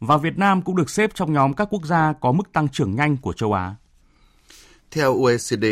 Và 0.00 0.16
Việt 0.16 0.38
Nam 0.38 0.62
cũng 0.62 0.76
được 0.76 0.90
xếp 0.90 1.10
trong 1.14 1.32
nhóm 1.32 1.54
các 1.54 1.68
quốc 1.70 1.84
gia 1.84 2.12
có 2.12 2.32
mức 2.32 2.52
tăng 2.52 2.68
trưởng 2.68 2.96
nhanh 2.96 3.16
của 3.16 3.32
châu 3.32 3.52
Á. 3.52 3.74
Theo 4.90 5.22
OECD, 5.22 5.64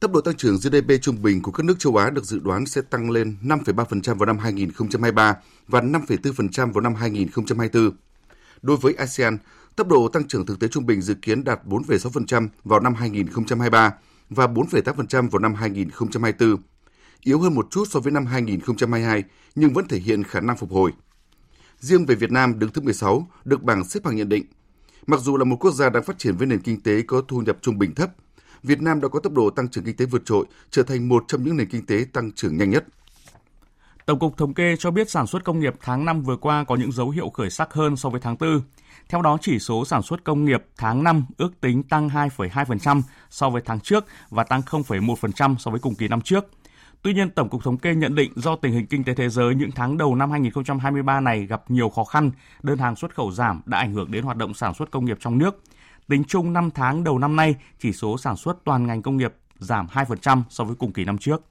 tốc 0.00 0.12
độ 0.12 0.20
tăng 0.20 0.36
trưởng 0.36 0.56
GDP 0.56 1.02
trung 1.02 1.22
bình 1.22 1.42
của 1.42 1.52
các 1.52 1.64
nước 1.64 1.78
châu 1.78 1.96
Á 1.96 2.10
được 2.10 2.24
dự 2.24 2.38
đoán 2.38 2.66
sẽ 2.66 2.80
tăng 2.90 3.10
lên 3.10 3.36
5,3% 3.42 4.14
vào 4.14 4.26
năm 4.26 4.38
2023 4.38 5.36
và 5.68 5.80
5,4% 5.80 6.72
vào 6.72 6.80
năm 6.80 6.94
2024. 6.94 7.90
Đối 8.62 8.76
với 8.76 8.94
ASEAN, 8.98 9.38
tốc 9.78 9.88
độ 9.88 10.08
tăng 10.08 10.28
trưởng 10.28 10.46
thực 10.46 10.60
tế 10.60 10.68
trung 10.68 10.86
bình 10.86 11.00
dự 11.02 11.14
kiến 11.14 11.44
đạt 11.44 11.60
4,6% 11.66 12.48
vào 12.64 12.80
năm 12.80 12.94
2023 12.94 13.94
và 14.30 14.46
4,8% 14.46 15.30
vào 15.30 15.40
năm 15.40 15.54
2024, 15.54 16.56
yếu 17.20 17.38
hơn 17.38 17.54
một 17.54 17.66
chút 17.70 17.84
so 17.90 18.00
với 18.00 18.12
năm 18.12 18.26
2022 18.26 19.24
nhưng 19.54 19.72
vẫn 19.72 19.88
thể 19.88 19.98
hiện 19.98 20.24
khả 20.24 20.40
năng 20.40 20.56
phục 20.56 20.70
hồi. 20.70 20.92
Riêng 21.78 22.06
về 22.06 22.14
Việt 22.14 22.30
Nam 22.32 22.58
đứng 22.58 22.72
thứ 22.72 22.80
16 22.80 23.26
được 23.44 23.62
bảng 23.62 23.84
xếp 23.84 24.00
hạng 24.04 24.16
nhận 24.16 24.28
định. 24.28 24.44
Mặc 25.06 25.20
dù 25.20 25.36
là 25.36 25.44
một 25.44 25.56
quốc 25.60 25.74
gia 25.74 25.90
đang 25.90 26.02
phát 26.02 26.18
triển 26.18 26.36
với 26.36 26.46
nền 26.46 26.60
kinh 26.60 26.80
tế 26.80 27.02
có 27.02 27.22
thu 27.28 27.38
nhập 27.38 27.58
trung 27.62 27.78
bình 27.78 27.94
thấp, 27.94 28.10
Việt 28.62 28.82
Nam 28.82 29.00
đã 29.00 29.08
có 29.08 29.20
tốc 29.20 29.32
độ 29.32 29.50
tăng 29.50 29.68
trưởng 29.68 29.84
kinh 29.84 29.96
tế 29.96 30.04
vượt 30.04 30.22
trội, 30.24 30.46
trở 30.70 30.82
thành 30.82 31.08
một 31.08 31.24
trong 31.28 31.44
những 31.44 31.56
nền 31.56 31.68
kinh 31.68 31.86
tế 31.86 32.04
tăng 32.12 32.32
trưởng 32.32 32.56
nhanh 32.56 32.70
nhất. 32.70 32.84
Tổng 34.06 34.18
cục 34.18 34.36
Thống 34.36 34.54
kê 34.54 34.76
cho 34.78 34.90
biết 34.90 35.10
sản 35.10 35.26
xuất 35.26 35.44
công 35.44 35.60
nghiệp 35.60 35.74
tháng 35.80 36.04
5 36.04 36.22
vừa 36.22 36.36
qua 36.36 36.64
có 36.64 36.76
những 36.76 36.92
dấu 36.92 37.10
hiệu 37.10 37.30
khởi 37.30 37.50
sắc 37.50 37.72
hơn 37.72 37.96
so 37.96 38.08
với 38.08 38.20
tháng 38.20 38.36
4. 38.40 38.60
Theo 39.08 39.22
đó, 39.22 39.38
chỉ 39.40 39.58
số 39.58 39.84
sản 39.84 40.02
xuất 40.02 40.24
công 40.24 40.44
nghiệp 40.44 40.64
tháng 40.76 41.04
5 41.04 41.24
ước 41.36 41.60
tính 41.60 41.82
tăng 41.82 42.08
2,2% 42.08 43.02
so 43.30 43.50
với 43.50 43.62
tháng 43.64 43.80
trước 43.80 44.04
và 44.30 44.44
tăng 44.44 44.60
0,1% 44.60 45.56
so 45.58 45.70
với 45.70 45.80
cùng 45.80 45.94
kỳ 45.94 46.08
năm 46.08 46.20
trước. 46.20 46.46
Tuy 47.02 47.14
nhiên, 47.14 47.30
Tổng 47.30 47.48
cục 47.48 47.64
Thống 47.64 47.78
kê 47.78 47.94
nhận 47.94 48.14
định 48.14 48.32
do 48.36 48.56
tình 48.56 48.72
hình 48.72 48.86
kinh 48.86 49.04
tế 49.04 49.14
thế 49.14 49.28
giới 49.28 49.54
những 49.54 49.70
tháng 49.70 49.98
đầu 49.98 50.14
năm 50.14 50.30
2023 50.30 51.20
này 51.20 51.46
gặp 51.46 51.62
nhiều 51.68 51.88
khó 51.88 52.04
khăn, 52.04 52.30
đơn 52.62 52.78
hàng 52.78 52.96
xuất 52.96 53.14
khẩu 53.14 53.32
giảm 53.32 53.62
đã 53.66 53.78
ảnh 53.78 53.94
hưởng 53.94 54.10
đến 54.10 54.24
hoạt 54.24 54.36
động 54.36 54.54
sản 54.54 54.74
xuất 54.74 54.90
công 54.90 55.04
nghiệp 55.04 55.16
trong 55.20 55.38
nước. 55.38 55.62
Tính 56.08 56.24
chung 56.24 56.52
5 56.52 56.70
tháng 56.70 57.04
đầu 57.04 57.18
năm 57.18 57.36
nay, 57.36 57.54
chỉ 57.78 57.92
số 57.92 58.18
sản 58.18 58.36
xuất 58.36 58.56
toàn 58.64 58.86
ngành 58.86 59.02
công 59.02 59.16
nghiệp 59.16 59.34
giảm 59.58 59.86
2% 59.86 60.42
so 60.50 60.64
với 60.64 60.76
cùng 60.76 60.92
kỳ 60.92 61.04
năm 61.04 61.18
trước. 61.18 61.42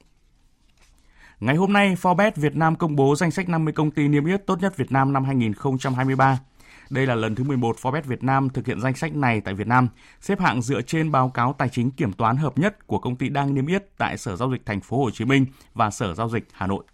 Ngày 1.40 1.56
hôm 1.56 1.72
nay, 1.72 1.96
Forbes 2.02 2.32
Việt 2.36 2.56
Nam 2.56 2.76
công 2.76 2.96
bố 2.96 3.16
danh 3.16 3.30
sách 3.30 3.48
50 3.48 3.72
công 3.72 3.90
ty 3.90 4.08
niêm 4.08 4.24
yết 4.26 4.46
tốt 4.46 4.62
nhất 4.62 4.76
Việt 4.76 4.92
Nam 4.92 5.12
năm 5.12 5.24
2023. 5.24 6.38
Đây 6.90 7.06
là 7.06 7.14
lần 7.14 7.34
thứ 7.34 7.44
11 7.44 7.76
Forbes 7.82 8.02
Việt 8.02 8.24
Nam 8.24 8.48
thực 8.50 8.66
hiện 8.66 8.80
danh 8.80 8.94
sách 8.94 9.14
này 9.16 9.40
tại 9.40 9.54
Việt 9.54 9.66
Nam, 9.66 9.88
xếp 10.20 10.40
hạng 10.40 10.62
dựa 10.62 10.82
trên 10.82 11.12
báo 11.12 11.28
cáo 11.28 11.54
tài 11.58 11.68
chính 11.68 11.90
kiểm 11.90 12.12
toán 12.12 12.36
hợp 12.36 12.58
nhất 12.58 12.86
của 12.86 12.98
công 12.98 13.16
ty 13.16 13.28
đang 13.28 13.54
niêm 13.54 13.66
yết 13.66 13.98
tại 13.98 14.18
Sở 14.18 14.36
giao 14.36 14.50
dịch 14.50 14.66
Thành 14.66 14.80
phố 14.80 15.04
Hồ 15.04 15.10
Chí 15.10 15.24
Minh 15.24 15.46
và 15.74 15.90
Sở 15.90 16.14
giao 16.14 16.28
dịch 16.28 16.44
Hà 16.52 16.66
Nội. 16.66 16.84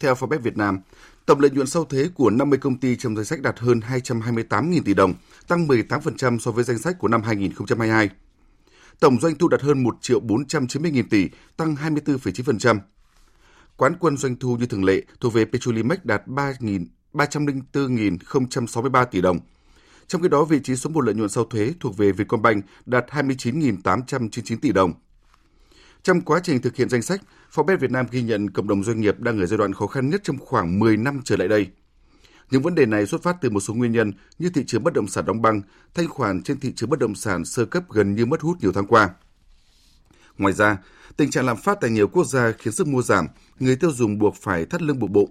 Theo 0.00 0.14
Forbes 0.14 0.38
Việt 0.38 0.56
Nam, 0.56 0.80
tổng 1.26 1.40
lợi 1.40 1.50
nhuận 1.50 1.66
sau 1.66 1.84
thuế 1.84 2.08
của 2.14 2.30
50 2.30 2.58
công 2.58 2.78
ty 2.78 2.96
trong 2.96 3.16
danh 3.16 3.24
sách 3.24 3.40
đạt 3.40 3.58
hơn 3.58 3.80
228.000 3.80 4.82
tỷ 4.84 4.94
đồng, 4.94 5.14
tăng 5.48 5.66
18% 5.66 6.38
so 6.38 6.50
với 6.50 6.64
danh 6.64 6.78
sách 6.78 6.98
của 6.98 7.08
năm 7.08 7.22
2022. 7.22 8.08
Tổng 9.00 9.20
doanh 9.20 9.34
thu 9.34 9.48
đạt 9.48 9.62
hơn 9.62 9.82
1 9.82 9.96
triệu 10.00 10.20
490 10.20 10.90
nghìn 10.90 11.08
tỷ, 11.08 11.28
tăng 11.56 11.74
24,9%. 11.74 12.78
Quán 13.76 13.96
quân 14.00 14.16
doanh 14.16 14.36
thu 14.36 14.56
như 14.56 14.66
thường 14.66 14.84
lệ 14.84 15.02
thuộc 15.20 15.32
về 15.32 15.44
Petrolimex 15.44 15.98
đạt 16.04 16.22
3.000 16.26 16.84
304.063 17.14 19.04
tỷ 19.04 19.20
đồng. 19.20 19.38
Trong 20.06 20.22
khi 20.22 20.28
đó, 20.28 20.44
vị 20.44 20.60
trí 20.64 20.76
số 20.76 20.90
1 20.90 21.00
lợi 21.00 21.14
nhuận 21.14 21.28
sau 21.28 21.44
thuế 21.44 21.74
thuộc 21.80 21.96
về 21.96 22.12
Vietcombank 22.12 22.64
đạt 22.86 23.04
29.899 23.10 24.56
tỷ 24.62 24.72
đồng. 24.72 24.92
Trong 26.02 26.20
quá 26.20 26.40
trình 26.42 26.62
thực 26.62 26.76
hiện 26.76 26.88
danh 26.88 27.02
sách, 27.02 27.20
Forbes 27.54 27.78
Việt 27.78 27.90
Nam 27.90 28.06
ghi 28.10 28.22
nhận 28.22 28.50
cộng 28.50 28.68
đồng 28.68 28.84
doanh 28.84 29.00
nghiệp 29.00 29.20
đang 29.20 29.40
ở 29.40 29.46
giai 29.46 29.58
đoạn 29.58 29.72
khó 29.72 29.86
khăn 29.86 30.10
nhất 30.10 30.20
trong 30.24 30.38
khoảng 30.38 30.78
10 30.78 30.96
năm 30.96 31.20
trở 31.24 31.36
lại 31.36 31.48
đây. 31.48 31.70
Những 32.50 32.62
vấn 32.62 32.74
đề 32.74 32.86
này 32.86 33.06
xuất 33.06 33.22
phát 33.22 33.36
từ 33.40 33.50
một 33.50 33.60
số 33.60 33.74
nguyên 33.74 33.92
nhân 33.92 34.12
như 34.38 34.50
thị 34.50 34.64
trường 34.66 34.84
bất 34.84 34.94
động 34.94 35.06
sản 35.06 35.24
đóng 35.24 35.42
băng, 35.42 35.62
thanh 35.94 36.08
khoản 36.08 36.42
trên 36.42 36.60
thị 36.60 36.72
trường 36.76 36.90
bất 36.90 36.98
động 36.98 37.14
sản 37.14 37.44
sơ 37.44 37.64
cấp 37.64 37.84
gần 37.90 38.14
như 38.14 38.26
mất 38.26 38.40
hút 38.40 38.56
nhiều 38.60 38.72
tháng 38.72 38.86
qua. 38.86 39.10
Ngoài 40.38 40.52
ra, 40.52 40.78
tình 41.16 41.30
trạng 41.30 41.46
lạm 41.46 41.56
phát 41.56 41.78
tại 41.80 41.90
nhiều 41.90 42.08
quốc 42.08 42.24
gia 42.24 42.52
khiến 42.58 42.72
sức 42.72 42.86
mua 42.86 43.02
giảm, 43.02 43.26
người 43.58 43.76
tiêu 43.76 43.92
dùng 43.92 44.18
buộc 44.18 44.36
phải 44.36 44.66
thắt 44.66 44.82
lưng 44.82 44.98
buộc 44.98 45.10
bụng. 45.10 45.30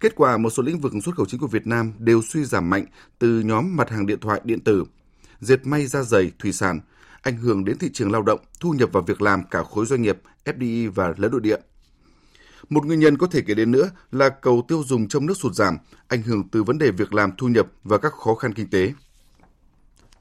Kết 0.00 0.14
quả, 0.16 0.36
một 0.36 0.50
số 0.50 0.62
lĩnh 0.62 0.78
vực 0.78 0.92
xuất 1.04 1.14
khẩu 1.14 1.26
chính 1.26 1.40
của 1.40 1.46
Việt 1.46 1.66
Nam 1.66 1.92
đều 1.98 2.22
suy 2.22 2.44
giảm 2.44 2.70
mạnh 2.70 2.86
từ 3.18 3.40
nhóm 3.40 3.76
mặt 3.76 3.90
hàng 3.90 4.06
điện 4.06 4.20
thoại 4.20 4.40
điện 4.44 4.60
tử, 4.60 4.84
dệt 5.40 5.66
may 5.66 5.86
da 5.86 6.02
dày, 6.02 6.32
thủy 6.38 6.52
sản, 6.52 6.80
ảnh 7.22 7.36
hưởng 7.36 7.64
đến 7.64 7.78
thị 7.78 7.90
trường 7.92 8.12
lao 8.12 8.22
động, 8.22 8.40
thu 8.60 8.70
nhập 8.70 8.88
và 8.92 9.00
việc 9.00 9.22
làm 9.22 9.42
cả 9.50 9.62
khối 9.62 9.86
doanh 9.86 10.02
nghiệp, 10.02 10.18
FDI 10.44 10.90
và 10.90 11.14
lẫn 11.16 11.32
nội 11.32 11.40
địa. 11.40 11.56
Một 12.68 12.86
nguyên 12.86 13.00
nhân 13.00 13.18
có 13.18 13.26
thể 13.26 13.40
kể 13.46 13.54
đến 13.54 13.70
nữa 13.70 13.90
là 14.12 14.28
cầu 14.28 14.64
tiêu 14.68 14.82
dùng 14.86 15.08
trong 15.08 15.26
nước 15.26 15.36
sụt 15.36 15.54
giảm, 15.54 15.78
ảnh 16.08 16.22
hưởng 16.22 16.48
từ 16.48 16.62
vấn 16.62 16.78
đề 16.78 16.90
việc 16.90 17.14
làm 17.14 17.30
thu 17.38 17.48
nhập 17.48 17.66
và 17.84 17.98
các 17.98 18.12
khó 18.12 18.34
khăn 18.34 18.54
kinh 18.54 18.70
tế. 18.70 18.92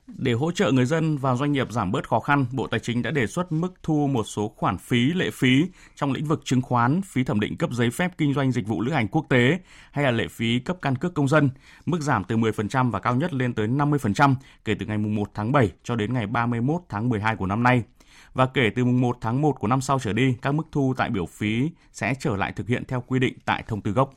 Để 0.08 0.34
hỗ 0.34 0.52
trợ 0.52 0.72
người 0.72 0.86
dân 0.86 1.18
và 1.18 1.36
doanh 1.36 1.52
nghiệp 1.52 1.72
giảm 1.72 1.92
bớt 1.92 2.10
khó 2.10 2.20
khăn, 2.20 2.46
Bộ 2.52 2.68
Tài 2.68 2.80
chính 2.80 3.02
đã 3.02 3.12
đề 3.12 3.28
xuất 3.28 3.52
mức 3.52 3.74
thu 3.84 4.08
một 4.08 4.24
số 4.24 4.54
khoản 4.56 4.78
phí 4.78 5.14
lệ 5.14 5.30
phí 5.34 5.66
trong 5.96 6.12
lĩnh 6.12 6.26
vực 6.26 6.42
chứng 6.44 6.62
khoán, 6.62 7.02
phí 7.02 7.24
thẩm 7.24 7.40
định 7.40 7.58
cấp 7.58 7.70
giấy 7.74 7.90
phép 7.90 8.12
kinh 8.18 8.34
doanh 8.34 8.52
dịch 8.52 8.68
vụ 8.68 8.82
lữ 8.82 8.92
hành 8.92 9.08
quốc 9.08 9.26
tế 9.30 9.60
hay 9.92 10.04
là 10.04 10.12
lệ 10.12 10.28
phí 10.28 10.60
cấp 10.60 10.78
căn 10.82 10.96
cước 10.96 11.14
công 11.14 11.28
dân, 11.28 11.50
mức 11.86 12.02
giảm 12.02 12.24
từ 12.24 12.38
10% 12.38 12.92
và 12.92 13.00
cao 13.00 13.16
nhất 13.16 13.34
lên 13.34 13.54
tới 13.54 13.68
50% 13.68 14.36
kể 14.66 14.76
từ 14.80 14.86
ngày 14.86 14.98
1 14.98 15.30
tháng 15.34 15.52
7 15.52 15.72
cho 15.84 15.96
đến 15.96 16.14
ngày 16.14 16.28
31 16.28 16.82
tháng 16.90 17.10
12 17.10 17.36
của 17.36 17.46
năm 17.46 17.64
nay. 17.64 17.84
Và 18.34 18.46
kể 18.46 18.70
từ 18.76 18.86
mùng 18.86 19.02
1 19.02 19.18
tháng 19.22 19.42
1 19.42 19.52
của 19.60 19.68
năm 19.68 19.82
sau 19.82 20.00
trở 20.00 20.14
đi, 20.14 20.36
các 20.42 20.52
mức 20.52 20.68
thu 20.72 20.94
tại 20.98 21.10
biểu 21.10 21.26
phí 21.26 21.70
sẽ 21.92 22.14
trở 22.20 22.36
lại 22.36 22.54
thực 22.56 22.68
hiện 22.68 22.84
theo 22.88 23.04
quy 23.08 23.20
định 23.20 23.34
tại 23.46 23.64
thông 23.68 23.82
tư 23.82 23.92
gốc. 23.92 24.14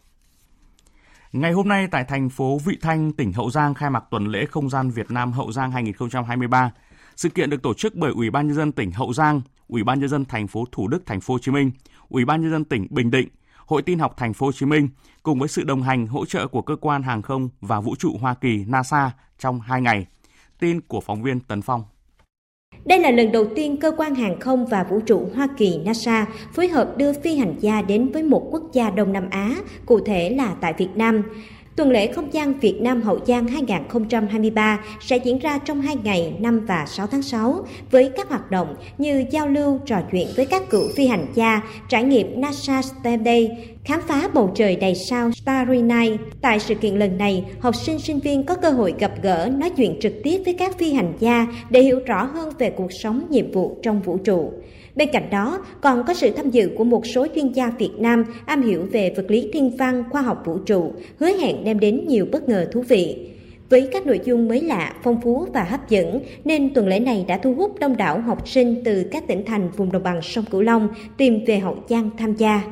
Ngày 1.33 1.53
hôm 1.53 1.69
nay 1.69 1.88
tại 1.91 2.05
thành 2.05 2.29
phố 2.29 2.59
Vị 2.59 2.79
Thanh, 2.81 3.12
tỉnh 3.12 3.33
Hậu 3.33 3.51
Giang 3.51 3.75
khai 3.75 3.91
mạc 3.91 4.05
tuần 4.11 4.27
lễ 4.27 4.47
không 4.47 4.71
gian 4.71 4.91
Việt 4.91 5.11
Nam 5.11 5.33
Hậu 5.33 5.53
Giang 5.53 5.73
2023. 5.73 6.71
Sự 7.17 7.29
kiện 7.29 7.51
được 7.51 7.62
tổ 7.62 7.75
chức 7.75 7.95
bởi 7.95 8.12
Ủy 8.12 8.31
ban 8.31 8.47
nhân 8.47 8.57
dân 8.57 8.73
tỉnh 8.73 8.91
Hậu 8.91 9.12
Giang, 9.12 9.41
Ủy 9.69 9.85
ban 9.85 10.01
nhân 10.01 10.09
dân 10.09 10.25
thành 10.25 10.47
phố 10.47 10.64
Thủ 10.73 10.88
Đức 10.88 11.07
thành 11.07 11.21
phố 11.21 11.35
Hồ 11.35 11.38
Chí 11.38 11.53
Minh, 11.53 11.71
Ủy 12.09 12.25
ban 12.25 12.41
nhân 12.41 12.51
dân 12.51 12.64
tỉnh 12.64 12.87
Bình 12.91 13.11
Định, 13.11 13.29
Hội 13.67 13.83
tin 13.83 13.99
học 13.99 14.14
thành 14.17 14.35
phố 14.35 14.47
Hồ 14.47 14.53
Chí 14.53 14.67
Minh 14.67 14.88
cùng 15.23 15.38
với 15.38 15.49
sự 15.49 15.64
đồng 15.64 15.83
hành 15.83 16.07
hỗ 16.07 16.25
trợ 16.27 16.49
của 16.49 16.62
cơ 16.62 16.77
quan 16.77 17.03
hàng 17.03 17.23
không 17.23 17.49
và 17.61 17.81
vũ 17.81 17.97
trụ 17.97 18.17
Hoa 18.21 18.35
Kỳ 18.35 18.64
NASA 18.64 19.11
trong 19.38 19.61
2 19.61 19.81
ngày. 19.81 20.07
Tin 20.59 20.81
của 20.81 21.01
phóng 21.01 21.23
viên 21.23 21.41
Tấn 21.41 21.62
Phong. 21.62 21.85
Đây 22.88 22.98
là 22.98 23.11
lần 23.11 23.33
đầu 23.33 23.44
tiên 23.44 23.77
cơ 23.77 23.92
quan 23.96 24.14
hàng 24.14 24.40
không 24.40 24.66
và 24.66 24.85
vũ 24.90 25.01
trụ 25.01 25.29
Hoa 25.35 25.48
Kỳ 25.57 25.79
NASA 25.85 26.27
phối 26.53 26.68
hợp 26.68 26.96
đưa 26.96 27.12
phi 27.12 27.37
hành 27.37 27.55
gia 27.61 27.83
đến 27.83 28.09
với 28.12 28.22
một 28.22 28.48
quốc 28.51 28.62
gia 28.72 28.90
Đông 28.90 29.12
Nam 29.12 29.24
Á, 29.31 29.57
cụ 29.87 30.01
thể 30.01 30.31
là 30.31 30.55
tại 30.61 30.74
Việt 30.79 30.88
Nam. 30.94 31.22
Tuần 31.79 31.91
lễ 31.91 32.12
không 32.12 32.33
gian 32.33 32.59
Việt 32.61 32.81
Nam 32.81 33.03
Hậu 33.03 33.19
Giang 33.27 33.49
2023 33.49 34.81
sẽ 35.01 35.17
diễn 35.17 35.38
ra 35.38 35.59
trong 35.59 35.81
2 35.81 35.97
ngày 36.05 36.35
5 36.41 36.67
và 36.67 36.87
6 36.87 37.07
tháng 37.07 37.23
6 37.23 37.64
với 37.91 38.11
các 38.17 38.29
hoạt 38.29 38.51
động 38.51 38.75
như 38.99 39.25
giao 39.31 39.49
lưu, 39.49 39.81
trò 39.87 40.01
chuyện 40.12 40.29
với 40.37 40.47
các 40.47 40.71
cựu 40.71 40.88
phi 40.97 41.07
hành 41.07 41.27
gia, 41.35 41.62
trải 41.88 42.05
nghiệm 42.05 42.41
NASA 42.41 42.83
STEM 42.83 43.25
Day, 43.25 43.51
khám 43.85 44.01
phá 44.07 44.29
bầu 44.35 44.53
trời 44.55 44.77
đầy 44.77 44.95
sao 44.95 45.31
Starry 45.33 45.83
Night. 45.83 46.21
Tại 46.41 46.61
sự 46.61 46.75
kiện 46.75 46.97
lần 46.97 47.19
này, 47.19 47.45
học 47.61 47.77
sinh 47.77 47.99
sinh 47.99 48.19
viên 48.19 48.47
có 48.47 48.55
cơ 48.55 48.71
hội 48.71 48.95
gặp 48.99 49.12
gỡ, 49.23 49.51
nói 49.57 49.71
chuyện 49.77 49.99
trực 50.01 50.12
tiếp 50.25 50.43
với 50.45 50.55
các 50.55 50.79
phi 50.79 50.93
hành 50.93 51.12
gia 51.19 51.47
để 51.71 51.83
hiểu 51.83 52.01
rõ 52.07 52.25
hơn 52.25 52.53
về 52.59 52.71
cuộc 52.71 52.93
sống, 52.93 53.27
nhiệm 53.31 53.53
vụ 53.53 53.79
trong 53.83 54.03
vũ 54.03 54.19
trụ. 54.19 54.53
Bên 54.99 55.09
cạnh 55.13 55.31
đó, 55.31 55.65
còn 55.81 56.05
có 56.07 56.15
sự 56.15 56.31
tham 56.31 56.51
dự 56.51 56.71
của 56.77 56.85
một 56.85 57.07
số 57.07 57.27
chuyên 57.35 57.53
gia 57.53 57.71
Việt 57.71 57.91
Nam 57.99 58.25
am 58.47 58.63
hiểu 58.63 58.87
về 58.93 59.13
vật 59.17 59.25
lý 59.29 59.51
thiên 59.53 59.77
văn, 59.77 60.05
khoa 60.11 60.23
học 60.23 60.43
vũ 60.45 60.59
trụ, 60.59 60.93
hứa 61.19 61.27
hẹn 61.27 61.65
đem 61.65 61.81
đến 61.81 62.05
nhiều 62.07 62.27
bất 62.33 62.49
ngờ 62.49 62.67
thú 62.73 62.81
vị. 62.89 63.31
Với 63.71 63.89
các 63.93 64.07
nội 64.07 64.21
dung 64.25 64.49
mới 64.49 64.61
lạ, 64.61 64.95
phong 65.03 65.21
phú 65.21 65.47
và 65.55 65.65
hấp 65.65 65.89
dẫn, 65.89 66.21
nên 66.45 66.75
tuần 66.75 66.89
lễ 66.89 67.01
này 67.01 67.25
đã 67.29 67.39
thu 67.39 67.55
hút 67.55 67.79
đông 67.81 67.97
đảo 67.97 68.21
học 68.21 68.49
sinh 68.49 68.83
từ 68.85 69.05
các 69.11 69.27
tỉnh 69.27 69.45
thành 69.45 69.71
vùng 69.77 69.93
đồng 69.93 70.03
bằng 70.03 70.23
sông 70.23 70.45
Cửu 70.51 70.63
Long 70.63 70.89
tìm 71.17 71.45
về 71.47 71.59
Hậu 71.59 71.77
Giang 71.89 72.11
tham 72.19 72.35
gia. 72.35 72.63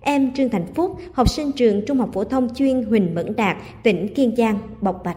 Em 0.00 0.34
Trương 0.34 0.48
Thành 0.48 0.66
Phúc, 0.74 0.96
học 1.12 1.28
sinh 1.28 1.52
trường 1.52 1.84
Trung 1.86 1.98
học 1.98 2.10
phổ 2.12 2.24
thông 2.24 2.54
chuyên 2.54 2.82
Huỳnh 2.82 3.14
Mẫn 3.14 3.36
Đạt, 3.36 3.56
tỉnh 3.82 4.14
Kiên 4.14 4.36
Giang, 4.36 4.58
bộc 4.80 5.02
bạch. 5.04 5.16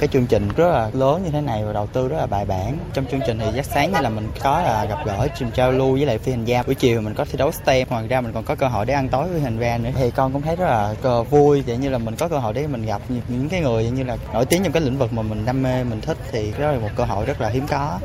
Cái 0.00 0.08
chương 0.08 0.26
trình 0.26 0.48
rất 0.56 0.68
là 0.72 0.90
lớn 0.92 1.22
như 1.24 1.30
thế 1.30 1.40
này 1.40 1.64
và 1.64 1.72
đầu 1.72 1.86
tư 1.86 2.08
rất 2.08 2.16
là 2.16 2.26
bài 2.26 2.44
bản. 2.44 2.78
Trong 2.92 3.06
chương 3.10 3.20
trình 3.26 3.38
thì 3.38 3.46
giác 3.54 3.64
sáng 3.66 3.92
như 3.92 4.00
là 4.00 4.08
mình 4.08 4.28
có 4.42 4.62
là 4.62 4.84
gặp 4.84 4.98
gỡ 5.06 5.28
trình 5.38 5.50
trao 5.54 5.72
lưu 5.72 5.92
với 5.92 6.06
lại 6.06 6.18
phi 6.18 6.32
hành 6.32 6.44
gia. 6.44 6.62
Buổi 6.62 6.74
chiều 6.74 7.00
mình 7.00 7.14
có 7.14 7.24
thi 7.24 7.38
đấu 7.38 7.52
STEM, 7.52 7.88
ngoài 7.88 8.08
ra 8.08 8.20
mình 8.20 8.32
còn 8.32 8.44
có 8.44 8.54
cơ 8.54 8.68
hội 8.68 8.86
để 8.86 8.94
ăn 8.94 9.08
tối 9.08 9.28
với 9.28 9.40
hành 9.40 9.58
gia 9.60 9.78
nữa. 9.78 9.90
Thì 9.94 10.10
con 10.10 10.32
cũng 10.32 10.42
thấy 10.42 10.56
rất 10.56 10.66
là 10.66 11.22
vui 11.22 11.62
vậy 11.62 11.76
như 11.76 11.90
là 11.90 11.98
mình 11.98 12.16
có 12.16 12.28
cơ 12.28 12.38
hội 12.38 12.54
để 12.54 12.66
mình 12.66 12.82
gặp 12.82 13.02
những 13.28 13.48
cái 13.48 13.60
người 13.60 13.90
như 13.90 14.04
là 14.04 14.16
nổi 14.32 14.46
tiếng 14.46 14.62
trong 14.62 14.72
cái 14.72 14.82
lĩnh 14.82 14.98
vực 14.98 15.12
mà 15.12 15.22
mình 15.22 15.44
đam 15.44 15.62
mê, 15.62 15.84
mình 15.84 16.00
thích 16.00 16.18
thì 16.32 16.52
đó 16.58 16.72
là 16.72 16.78
một 16.78 16.90
cơ 16.96 17.04
hội 17.04 17.26
rất 17.26 17.40
là 17.40 17.48
hiếm 17.48 17.66
có. 17.68 17.98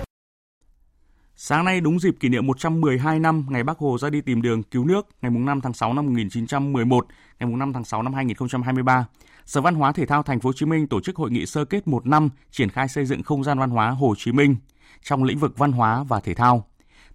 Sáng 1.36 1.66
nay 1.66 1.82
đúng 1.82 2.00
dịp 2.00 2.16
kỷ 2.20 2.30
niệm 2.30 2.48
112 2.48 3.20
năm 3.20 3.46
ngày 3.50 3.64
Bác 3.64 3.78
Hồ 3.78 3.98
ra 3.98 4.10
đi 4.10 4.22
tìm 4.22 4.42
đường 4.42 4.64
cứu 4.64 4.86
nước 4.86 5.08
ngày 5.22 5.32
5 5.32 5.62
tháng 5.62 5.74
6 5.74 5.94
năm 5.94 6.06
1911, 6.06 7.06
ngày 7.40 7.50
5 7.50 7.74
tháng 7.74 7.84
6 7.84 8.04
năm 8.04 8.14
2023. 8.14 9.06
Sở 9.46 9.62
Văn 9.62 9.76
hóa 9.76 9.92
Thể 9.92 10.06
thao 10.06 10.24
Thành 10.24 10.40
phố 10.40 10.50
Hồ 10.50 10.54
Chí 10.54 10.66
Minh 10.66 10.88
tổ 10.88 11.02
chức 11.02 11.16
hội 11.16 11.32
nghị 11.32 11.46
sơ 11.46 11.66
kết 11.66 11.88
một 11.88 12.06
năm 12.06 12.30
triển 12.52 12.70
khai 12.70 12.88
xây 12.88 13.06
dựng 13.06 13.24
không 13.24 13.44
gian 13.44 13.60
văn 13.60 13.70
hóa 13.70 13.90
Hồ 13.90 14.14
Chí 14.18 14.32
Minh 14.32 14.56
trong 15.02 15.24
lĩnh 15.24 15.40
vực 15.40 15.58
văn 15.58 15.72
hóa 15.72 16.04
và 16.04 16.20
thể 16.20 16.34
thao. 16.34 16.66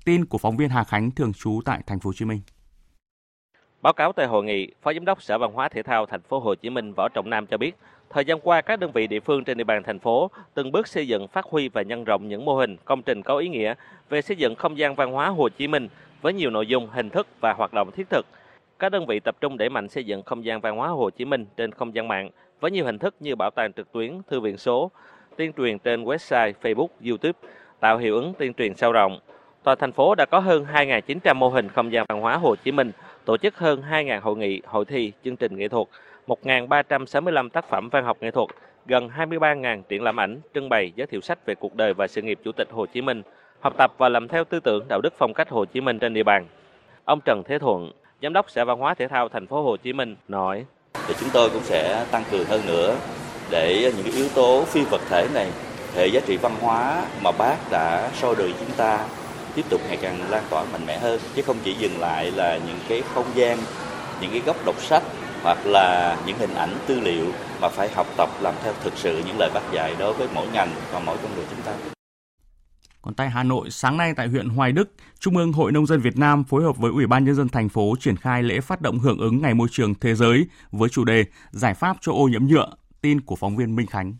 Tin 0.05 0.25
của 0.25 0.39
phóng 0.39 0.57
viên 0.57 0.69
Hà 0.69 0.85
Khánh 0.85 1.11
thường 1.11 1.33
trú 1.33 1.61
tại 1.65 1.83
Thành 1.87 2.01
phố 2.01 2.09
Hồ 2.09 2.13
Chí 2.13 2.25
Minh. 2.25 2.41
Báo 3.83 3.93
cáo 3.93 4.13
tại 4.13 4.27
hội 4.27 4.45
nghị, 4.45 4.73
Phó 4.83 4.93
Giám 4.93 5.05
đốc 5.05 5.23
Sở 5.23 5.39
Văn 5.39 5.53
hóa 5.53 5.69
Thể 5.69 5.83
thao 5.83 6.07
Thành 6.07 6.23
phố 6.23 6.41
Hồ 6.41 6.55
Chí 6.55 6.71
Minh 6.71 6.93
Võ 6.97 7.09
Trọng 7.09 7.31
Nam 7.31 7.47
cho 7.47 7.57
biết, 7.57 7.77
thời 8.11 8.25
gian 8.25 8.41
qua 8.41 8.61
các 8.61 8.81
đơn 8.81 8.93
vị 8.93 9.07
địa 9.07 9.21
phương 9.21 9.45
trên 9.45 9.59
địa 9.59 9.65
bàn 9.65 9.83
thành 9.83 9.99
phố 9.99 10.31
từng 10.55 10.73
bước 10.73 10.89
xây 10.89 11.09
dựng, 11.09 11.29
phát 11.29 11.45
huy 11.45 11.69
và 11.69 11.83
nhân 11.83 12.05
rộng 12.05 12.29
những 12.29 12.45
mô 12.45 12.57
hình, 12.57 12.77
công 12.85 13.03
trình 13.03 13.23
có 13.23 13.39
ý 13.39 13.49
nghĩa 13.49 13.75
về 14.09 14.23
xây 14.23 14.37
dựng 14.37 14.55
không 14.55 14.79
gian 14.79 14.95
văn 14.95 15.13
hóa 15.13 15.29
Hồ 15.29 15.49
Chí 15.49 15.67
Minh 15.67 15.89
với 16.23 16.33
nhiều 16.33 16.51
nội 16.51 16.67
dung, 16.67 16.89
hình 16.93 17.11
thức 17.11 17.27
và 17.41 17.53
hoạt 17.53 17.73
động 17.75 17.91
thiết 17.91 18.11
thực 18.11 18.27
các 18.79 18.89
đơn 18.89 19.07
vị 19.07 19.21
tập 19.21 19.37
trung 19.41 19.59
đẩy 19.59 19.69
mạnh 19.69 19.89
xây 19.89 20.05
dựng 20.05 20.23
không 20.23 20.45
gian 20.45 20.61
văn 20.61 20.77
hóa 20.77 20.89
Hồ 20.89 21.11
Chí 21.11 21.25
Minh 21.25 21.47
trên 21.57 21.73
không 21.73 21.95
gian 21.95 22.09
mạng 22.09 22.31
với 22.61 22.71
nhiều 22.71 22.85
hình 22.85 22.99
thức 22.99 23.15
như 23.21 23.37
bảo 23.37 23.51
tàng 23.51 23.73
trực 23.73 23.93
tuyến, 23.93 24.21
thư 24.31 24.41
viện 24.41 24.57
số, 24.57 24.91
tuyên 25.37 25.53
truyền 25.53 25.79
trên 25.79 26.05
website, 26.05 26.53
Facebook, 26.63 26.89
YouTube, 27.07 27.39
tạo 27.81 27.99
hiệu 27.99 28.15
ứng 28.15 28.35
tuyên 28.39 28.55
truyền 28.55 28.75
sâu 28.75 28.93
rộng. 28.93 29.19
Toàn 29.63 29.79
thành 29.79 29.93
phố 29.93 30.15
đã 30.15 30.27
có 30.27 30.39
hơn 30.39 30.67
2.900 30.73 31.35
mô 31.35 31.49
hình 31.49 31.69
không 31.69 31.93
gian 31.93 32.07
văn 32.09 32.21
hóa 32.21 32.37
Hồ 32.37 32.57
Chí 32.57 32.73
Minh, 32.73 32.93
tổ 33.25 33.37
chức 33.37 33.59
hơn 33.59 33.83
2.000 33.91 34.21
hội 34.21 34.37
nghị, 34.37 34.63
hội 34.67 34.85
thi, 34.85 35.13
chương 35.25 35.37
trình 35.37 35.57
nghệ 35.57 35.69
thuật, 35.69 35.89
1.365 36.27 37.49
tác 37.49 37.69
phẩm 37.69 37.89
văn 37.89 38.05
học 38.05 38.17
nghệ 38.21 38.31
thuật, 38.31 38.49
gần 38.87 39.09
23.000 39.17 39.83
triển 39.83 40.03
lãm 40.03 40.21
ảnh, 40.21 40.41
trưng 40.55 40.69
bày 40.69 40.93
giới 40.97 41.07
thiệu 41.07 41.21
sách 41.21 41.47
về 41.47 41.55
cuộc 41.55 41.75
đời 41.75 41.95
và 41.95 42.07
sự 42.07 42.23
nghiệp 42.23 42.39
Chủ 42.45 42.53
tịch 42.53 42.69
Hồ 42.71 42.87
Chí 42.87 43.03
Minh, 43.03 43.23
học 43.61 43.75
tập 43.77 43.93
và 43.99 44.09
làm 44.09 44.29
theo 44.29 44.45
tư 44.45 44.61
tưởng 44.61 44.85
đạo 44.89 45.01
đức 45.03 45.13
phong 45.19 45.35
cách 45.35 45.49
Hồ 45.49 45.65
Chí 45.65 45.81
Minh 45.81 45.99
trên 45.99 46.15
địa 46.15 46.23
bàn. 46.23 46.47
Ông 47.05 47.21
Trần 47.25 47.43
Thế 47.47 47.59
Thuận, 47.59 47.93
Giám 48.23 48.33
đốc 48.33 48.51
Sở 48.51 48.65
Văn 48.65 48.79
hóa 48.79 48.95
Thể 48.95 49.09
thao 49.09 49.29
Thành 49.29 49.47
phố 49.47 49.63
Hồ 49.63 49.77
Chí 49.77 49.93
Minh 49.93 50.17
nói: 50.29 50.65
Thì 51.09 51.15
chúng 51.21 51.29
tôi 51.33 51.51
cũng 51.51 51.63
sẽ 51.65 52.05
tăng 52.11 52.25
cường 52.31 52.45
hơn 52.45 52.67
nữa 52.67 52.97
để 53.51 53.93
những 53.97 54.05
cái 54.05 54.13
yếu 54.13 54.29
tố 54.29 54.65
phi 54.65 54.85
vật 54.85 55.01
thể 55.09 55.29
này, 55.35 55.51
hệ 55.95 56.07
giá 56.07 56.21
trị 56.27 56.37
văn 56.37 56.55
hóa 56.61 57.05
mà 57.23 57.33
bác 57.33 57.57
đã 57.71 58.11
soi 58.15 58.35
đường 58.35 58.53
chúng 58.59 58.71
ta 58.77 59.07
tiếp 59.55 59.65
tục 59.71 59.81
ngày 59.89 59.99
càng 60.03 60.21
lan 60.31 60.43
tỏa 60.51 60.65
mạnh 60.73 60.87
mẽ 60.87 60.99
hơn 60.99 61.21
chứ 61.35 61.43
không 61.43 61.57
chỉ 61.65 61.75
dừng 61.75 62.01
lại 62.01 62.31
là 62.31 62.59
những 62.67 62.79
cái 62.89 63.03
không 63.15 63.27
gian, 63.35 63.59
những 64.21 64.31
cái 64.31 64.41
góc 64.47 64.57
đọc 64.67 64.81
sách 64.81 65.03
hoặc 65.43 65.59
là 65.65 66.17
những 66.27 66.39
hình 66.39 66.55
ảnh 66.55 66.75
tư 66.87 67.01
liệu 67.01 67.27
mà 67.61 67.69
phải 67.69 67.89
học 67.95 68.07
tập 68.17 68.29
làm 68.41 68.55
theo 68.65 68.73
thực 68.81 68.93
sự 68.97 69.23
những 69.27 69.39
lời 69.39 69.51
bác 69.55 69.73
dạy 69.73 69.95
đối 69.99 70.13
với 70.13 70.29
mỗi 70.35 70.47
ngành 70.53 70.71
và 70.93 71.01
mỗi 71.07 71.17
con 71.23 71.35
người 71.35 71.45
chúng 71.51 71.63
ta. 71.63 71.73
Còn 73.03 73.15
tại 73.15 73.31
Hà 73.31 73.43
Nội, 73.43 73.71
sáng 73.71 73.97
nay 73.97 74.15
tại 74.17 74.29
huyện 74.29 74.49
Hoài 74.49 74.73
Đức, 74.73 74.93
Trung 75.19 75.37
ương 75.37 75.53
Hội 75.53 75.73
Nông 75.73 75.87
dân 75.87 76.01
Việt 76.01 76.19
Nam 76.19 76.45
phối 76.45 76.63
hợp 76.63 76.77
với 76.77 76.91
Ủy 76.91 77.07
ban 77.07 77.25
Nhân 77.25 77.35
dân 77.35 77.49
thành 77.49 77.69
phố 77.69 77.95
triển 78.01 78.17
khai 78.17 78.43
lễ 78.43 78.61
phát 78.61 78.81
động 78.81 78.99
hưởng 78.99 79.19
ứng 79.19 79.43
Ngày 79.43 79.55
Môi 79.55 79.69
trường 79.71 79.95
Thế 79.95 80.15
giới 80.15 80.47
với 80.71 80.89
chủ 80.89 81.05
đề 81.05 81.25
Giải 81.51 81.75
pháp 81.75 81.97
cho 82.01 82.13
ô 82.13 82.29
nhiễm 82.29 82.47
nhựa. 82.47 82.71
Tin 83.01 83.21
của 83.21 83.37
phóng 83.37 83.57
viên 83.57 83.77
Minh 83.77 83.87
Khánh. 83.87 84.17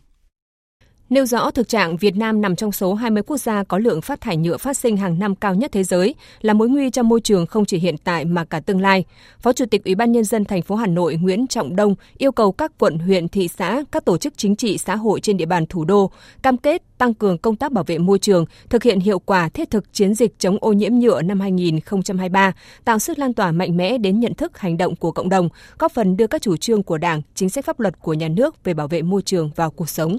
Nêu 1.09 1.25
rõ 1.25 1.51
thực 1.51 1.67
trạng 1.67 1.97
Việt 1.97 2.15
Nam 2.15 2.41
nằm 2.41 2.55
trong 2.55 2.71
số 2.71 2.93
20 2.93 3.23
quốc 3.23 3.37
gia 3.37 3.63
có 3.63 3.77
lượng 3.77 4.01
phát 4.01 4.21
thải 4.21 4.37
nhựa 4.37 4.57
phát 4.57 4.77
sinh 4.77 4.97
hàng 4.97 5.19
năm 5.19 5.35
cao 5.35 5.55
nhất 5.55 5.71
thế 5.71 5.83
giới, 5.83 6.15
là 6.41 6.53
mối 6.53 6.69
nguy 6.69 6.89
cho 6.89 7.03
môi 7.03 7.21
trường 7.21 7.45
không 7.45 7.65
chỉ 7.65 7.77
hiện 7.77 7.97
tại 7.97 8.25
mà 8.25 8.45
cả 8.45 8.59
tương 8.59 8.81
lai. 8.81 9.05
Phó 9.39 9.53
Chủ 9.53 9.65
tịch 9.65 9.83
Ủy 9.85 9.95
ban 9.95 10.11
nhân 10.11 10.23
dân 10.23 10.45
thành 10.45 10.61
phố 10.61 10.75
Hà 10.75 10.87
Nội 10.87 11.15
Nguyễn 11.15 11.47
Trọng 11.47 11.75
Đông 11.75 11.95
yêu 12.17 12.31
cầu 12.31 12.51
các 12.51 12.71
quận, 12.77 12.99
huyện, 12.99 13.27
thị 13.27 13.47
xã, 13.47 13.83
các 13.91 14.05
tổ 14.05 14.17
chức 14.17 14.37
chính 14.37 14.55
trị 14.55 14.77
xã 14.77 14.95
hội 14.95 15.19
trên 15.19 15.37
địa 15.37 15.45
bàn 15.45 15.65
thủ 15.65 15.85
đô 15.85 16.11
cam 16.41 16.57
kết 16.57 16.83
tăng 16.97 17.13
cường 17.13 17.37
công 17.37 17.55
tác 17.55 17.71
bảo 17.71 17.83
vệ 17.83 17.97
môi 17.97 18.19
trường, 18.19 18.45
thực 18.69 18.83
hiện 18.83 18.99
hiệu 18.99 19.19
quả 19.19 19.49
thiết 19.49 19.69
thực 19.69 19.93
chiến 19.93 20.13
dịch 20.13 20.39
chống 20.39 20.57
ô 20.61 20.73
nhiễm 20.73 20.93
nhựa 20.93 21.21
năm 21.21 21.39
2023, 21.39 22.53
tạo 22.85 22.99
sức 22.99 23.19
lan 23.19 23.33
tỏa 23.33 23.51
mạnh 23.51 23.77
mẽ 23.77 23.97
đến 23.97 24.19
nhận 24.19 24.33
thức 24.33 24.57
hành 24.57 24.77
động 24.77 24.95
của 24.95 25.11
cộng 25.11 25.29
đồng, 25.29 25.49
góp 25.79 25.91
phần 25.91 26.17
đưa 26.17 26.27
các 26.27 26.41
chủ 26.41 26.57
trương 26.57 26.83
của 26.83 26.97
Đảng, 26.97 27.21
chính 27.35 27.49
sách 27.49 27.65
pháp 27.65 27.79
luật 27.79 27.99
của 28.01 28.13
nhà 28.13 28.27
nước 28.27 28.63
về 28.63 28.73
bảo 28.73 28.87
vệ 28.87 29.01
môi 29.01 29.21
trường 29.21 29.51
vào 29.55 29.71
cuộc 29.71 29.89
sống. 29.89 30.17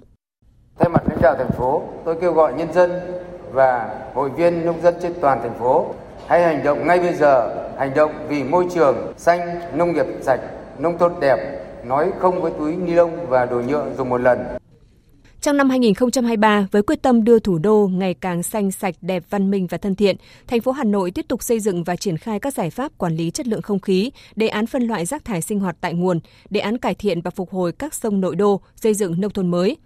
Lãnh 1.23 1.37
đạo 1.37 1.45
thành 1.45 1.59
phố, 1.59 1.83
tôi 2.05 2.17
kêu 2.21 2.33
gọi 2.33 2.55
nhân 2.55 2.73
dân 2.73 2.91
và 3.53 3.99
hội 4.15 4.31
viên 4.31 4.67
nông 4.67 4.81
dân 4.83 4.95
trên 5.03 5.13
toàn 5.21 5.39
thành 5.43 5.59
phố 5.59 5.95
hãy 6.27 6.43
hành 6.43 6.65
động 6.65 6.87
ngay 6.87 6.99
bây 6.99 7.15
giờ, 7.15 7.57
hành 7.79 7.95
động 7.95 8.13
vì 8.29 8.45
môi 8.45 8.67
trường 8.75 9.13
xanh, 9.17 9.61
nông 9.77 9.93
nghiệp 9.93 10.07
sạch, 10.21 10.41
nông 10.79 10.99
thôn 10.99 11.13
đẹp, 11.21 11.65
nói 11.85 12.11
không 12.19 12.43
với 12.43 12.53
túi 12.59 12.77
ni 12.77 12.93
lông 12.93 13.27
và 13.29 13.47
đồ 13.47 13.61
nhựa 13.61 13.87
dùng 13.99 14.09
một 14.09 14.21
lần. 14.21 14.39
Trong 15.41 15.57
năm 15.57 15.71
2023, 15.71 16.67
với 16.73 16.83
quyết 16.83 17.03
tâm 17.03 17.25
đưa 17.25 17.39
thủ 17.39 17.59
đô 17.59 17.91
ngày 17.93 18.15
càng 18.15 18.43
xanh 18.43 18.71
sạch, 18.71 18.95
đẹp, 19.01 19.23
văn 19.31 19.51
minh 19.51 19.67
và 19.71 19.79
thân 19.79 19.95
thiện, 19.95 20.17
thành 20.47 20.61
phố 20.61 20.73
Hà 20.73 20.85
Nội 20.85 21.11
tiếp 21.11 21.27
tục 21.29 21.43
xây 21.43 21.61
dựng 21.61 21.85
và 21.85 21.97
triển 21.97 22.17
khai 22.17 22.41
các 22.41 22.55
giải 22.55 22.71
pháp 22.71 22.93
quản 22.99 23.17
lý 23.17 23.31
chất 23.31 23.47
lượng 23.47 23.63
không 23.63 23.81
khí, 23.81 24.11
đề 24.37 24.49
án 24.49 24.67
phân 24.67 24.83
loại 24.83 25.07
rác 25.07 25.25
thải 25.25 25.43
sinh 25.43 25.61
hoạt 25.61 25.77
tại 25.81 25.95
nguồn, 25.95 26.21
đề 26.51 26.61
án 26.61 26.79
cải 26.79 26.95
thiện 26.95 27.21
và 27.21 27.31
phục 27.31 27.51
hồi 27.51 27.73
các 27.73 27.95
sông 27.95 28.21
nội 28.21 28.37
đô, 28.37 28.61
xây 28.77 28.95
dựng 28.95 29.21
nông 29.21 29.33
thôn 29.33 29.49
mới, 29.51 29.77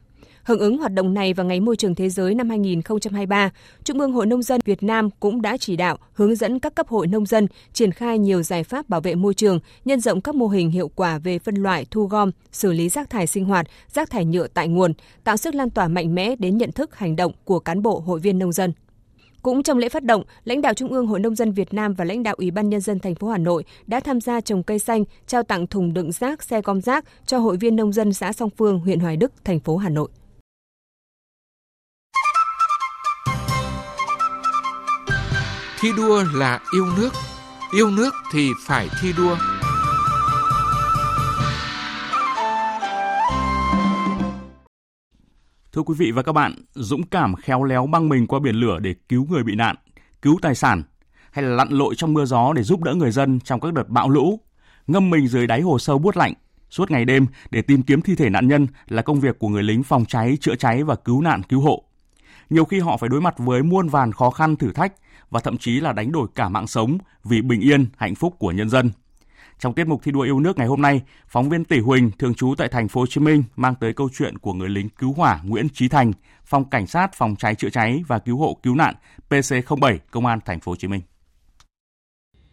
Hưởng 0.44 0.58
ứng 0.58 0.78
hoạt 0.78 0.92
động 0.92 1.14
này 1.14 1.34
vào 1.34 1.46
Ngày 1.46 1.60
Môi 1.60 1.76
trường 1.76 1.94
Thế 1.94 2.08
giới 2.08 2.34
năm 2.34 2.48
2023, 2.48 3.50
Trung 3.84 4.00
ương 4.00 4.12
Hội 4.12 4.26
Nông 4.26 4.42
dân 4.42 4.60
Việt 4.64 4.82
Nam 4.82 5.10
cũng 5.20 5.42
đã 5.42 5.56
chỉ 5.56 5.76
đạo 5.76 5.98
hướng 6.12 6.34
dẫn 6.34 6.58
các 6.58 6.74
cấp 6.74 6.88
hội 6.88 7.06
nông 7.06 7.26
dân 7.26 7.46
triển 7.72 7.92
khai 7.92 8.18
nhiều 8.18 8.42
giải 8.42 8.64
pháp 8.64 8.88
bảo 8.88 9.00
vệ 9.00 9.14
môi 9.14 9.34
trường, 9.34 9.58
nhân 9.84 10.00
rộng 10.00 10.20
các 10.20 10.34
mô 10.34 10.48
hình 10.48 10.70
hiệu 10.70 10.88
quả 10.88 11.18
về 11.18 11.38
phân 11.38 11.54
loại, 11.54 11.86
thu 11.90 12.06
gom, 12.06 12.30
xử 12.52 12.72
lý 12.72 12.88
rác 12.88 13.10
thải 13.10 13.26
sinh 13.26 13.44
hoạt, 13.44 13.66
rác 13.92 14.10
thải 14.10 14.24
nhựa 14.24 14.46
tại 14.46 14.68
nguồn, 14.68 14.92
tạo 15.24 15.36
sức 15.36 15.54
lan 15.54 15.70
tỏa 15.70 15.88
mạnh 15.88 16.14
mẽ 16.14 16.36
đến 16.36 16.58
nhận 16.58 16.72
thức 16.72 16.96
hành 16.96 17.16
động 17.16 17.32
của 17.44 17.58
cán 17.58 17.82
bộ 17.82 17.98
hội 17.98 18.20
viên 18.20 18.38
nông 18.38 18.52
dân. 18.52 18.72
Cũng 19.42 19.62
trong 19.62 19.78
lễ 19.78 19.88
phát 19.88 20.02
động, 20.02 20.22
lãnh 20.44 20.62
đạo 20.62 20.74
Trung 20.74 20.92
ương 20.92 21.06
Hội 21.06 21.20
nông 21.20 21.34
dân 21.34 21.52
Việt 21.52 21.74
Nam 21.74 21.94
và 21.94 22.04
lãnh 22.04 22.22
đạo 22.22 22.34
Ủy 22.38 22.50
ban 22.50 22.68
nhân 22.68 22.80
dân 22.80 22.98
thành 22.98 23.14
phố 23.14 23.28
Hà 23.28 23.38
Nội 23.38 23.64
đã 23.86 24.00
tham 24.00 24.20
gia 24.20 24.40
trồng 24.40 24.62
cây 24.62 24.78
xanh, 24.78 25.04
trao 25.26 25.42
tặng 25.42 25.66
thùng 25.66 25.94
đựng 25.94 26.12
rác, 26.12 26.42
xe 26.42 26.60
gom 26.64 26.80
rác 26.80 27.04
cho 27.26 27.38
hội 27.38 27.56
viên 27.56 27.76
nông 27.76 27.92
dân 27.92 28.12
xã 28.12 28.32
Song 28.32 28.50
Phương, 28.56 28.78
huyện 28.78 29.00
Hoài 29.00 29.16
Đức, 29.16 29.32
thành 29.44 29.60
phố 29.60 29.76
Hà 29.76 29.88
Nội. 29.88 30.08
Thi 35.84 35.92
đua 35.96 36.24
là 36.34 36.60
yêu 36.72 36.86
nước, 36.96 37.10
yêu 37.72 37.90
nước 37.90 38.14
thì 38.32 38.50
phải 38.66 38.88
thi 39.00 39.12
đua. 39.16 39.36
Thưa 45.72 45.82
quý 45.82 45.94
vị 45.98 46.10
và 46.10 46.22
các 46.22 46.32
bạn, 46.32 46.54
dũng 46.74 47.06
cảm 47.06 47.34
khéo 47.34 47.64
léo 47.64 47.86
băng 47.86 48.08
mình 48.08 48.26
qua 48.26 48.40
biển 48.40 48.54
lửa 48.54 48.78
để 48.78 48.94
cứu 49.08 49.26
người 49.30 49.42
bị 49.42 49.54
nạn, 49.54 49.76
cứu 50.22 50.38
tài 50.42 50.54
sản, 50.54 50.82
hay 51.32 51.44
là 51.44 51.50
lặn 51.50 51.68
lội 51.70 51.94
trong 51.94 52.12
mưa 52.12 52.24
gió 52.24 52.52
để 52.52 52.62
giúp 52.62 52.82
đỡ 52.82 52.94
người 52.94 53.10
dân 53.10 53.40
trong 53.40 53.60
các 53.60 53.72
đợt 53.72 53.88
bão 53.88 54.08
lũ, 54.10 54.40
ngâm 54.86 55.10
mình 55.10 55.28
dưới 55.28 55.46
đáy 55.46 55.60
hồ 55.60 55.78
sâu 55.78 55.98
buốt 55.98 56.16
lạnh, 56.16 56.34
suốt 56.70 56.90
ngày 56.90 57.04
đêm 57.04 57.26
để 57.50 57.62
tìm 57.62 57.82
kiếm 57.82 58.02
thi 58.02 58.14
thể 58.14 58.30
nạn 58.30 58.48
nhân 58.48 58.66
là 58.88 59.02
công 59.02 59.20
việc 59.20 59.38
của 59.38 59.48
người 59.48 59.62
lính 59.62 59.82
phòng 59.82 60.04
cháy, 60.04 60.38
chữa 60.40 60.54
cháy 60.54 60.82
và 60.82 60.96
cứu 60.96 61.20
nạn 61.20 61.42
cứu 61.42 61.60
hộ. 61.60 61.84
Nhiều 62.50 62.64
khi 62.64 62.80
họ 62.80 62.96
phải 62.96 63.08
đối 63.08 63.20
mặt 63.20 63.34
với 63.38 63.62
muôn 63.62 63.88
vàn 63.88 64.12
khó 64.12 64.30
khăn 64.30 64.56
thử 64.56 64.72
thách 64.72 64.92
và 65.34 65.40
thậm 65.40 65.58
chí 65.58 65.80
là 65.80 65.92
đánh 65.92 66.12
đổi 66.12 66.26
cả 66.34 66.48
mạng 66.48 66.66
sống 66.66 66.98
vì 67.24 67.42
bình 67.42 67.60
yên, 67.60 67.86
hạnh 67.96 68.14
phúc 68.14 68.34
của 68.38 68.52
nhân 68.52 68.68
dân. 68.68 68.90
Trong 69.58 69.74
tiết 69.74 69.86
mục 69.86 70.00
thi 70.04 70.12
đua 70.12 70.20
yêu 70.20 70.40
nước 70.40 70.58
ngày 70.58 70.66
hôm 70.66 70.82
nay, 70.82 71.02
phóng 71.28 71.48
viên 71.48 71.64
Tỷ 71.64 71.80
Huỳnh 71.80 72.10
thường 72.18 72.34
trú 72.34 72.54
tại 72.58 72.68
thành 72.68 72.88
phố 72.88 73.00
Hồ 73.00 73.06
Chí 73.06 73.20
Minh 73.20 73.44
mang 73.56 73.74
tới 73.80 73.92
câu 73.92 74.08
chuyện 74.18 74.38
của 74.38 74.52
người 74.52 74.68
lính 74.68 74.88
cứu 74.88 75.12
hỏa 75.12 75.40
Nguyễn 75.44 75.68
Chí 75.68 75.88
Thành, 75.88 76.12
phòng 76.44 76.64
cảnh 76.64 76.86
sát 76.86 77.14
phòng 77.14 77.36
cháy 77.36 77.54
chữa 77.54 77.70
cháy 77.70 78.02
và 78.06 78.18
cứu 78.18 78.38
hộ 78.38 78.56
cứu 78.62 78.74
nạn 78.74 78.94
PC07 79.28 79.98
Công 80.10 80.26
an 80.26 80.38
thành 80.44 80.60
phố 80.60 80.72
Hồ 80.72 80.76
Chí 80.76 80.88
Minh. 80.88 81.00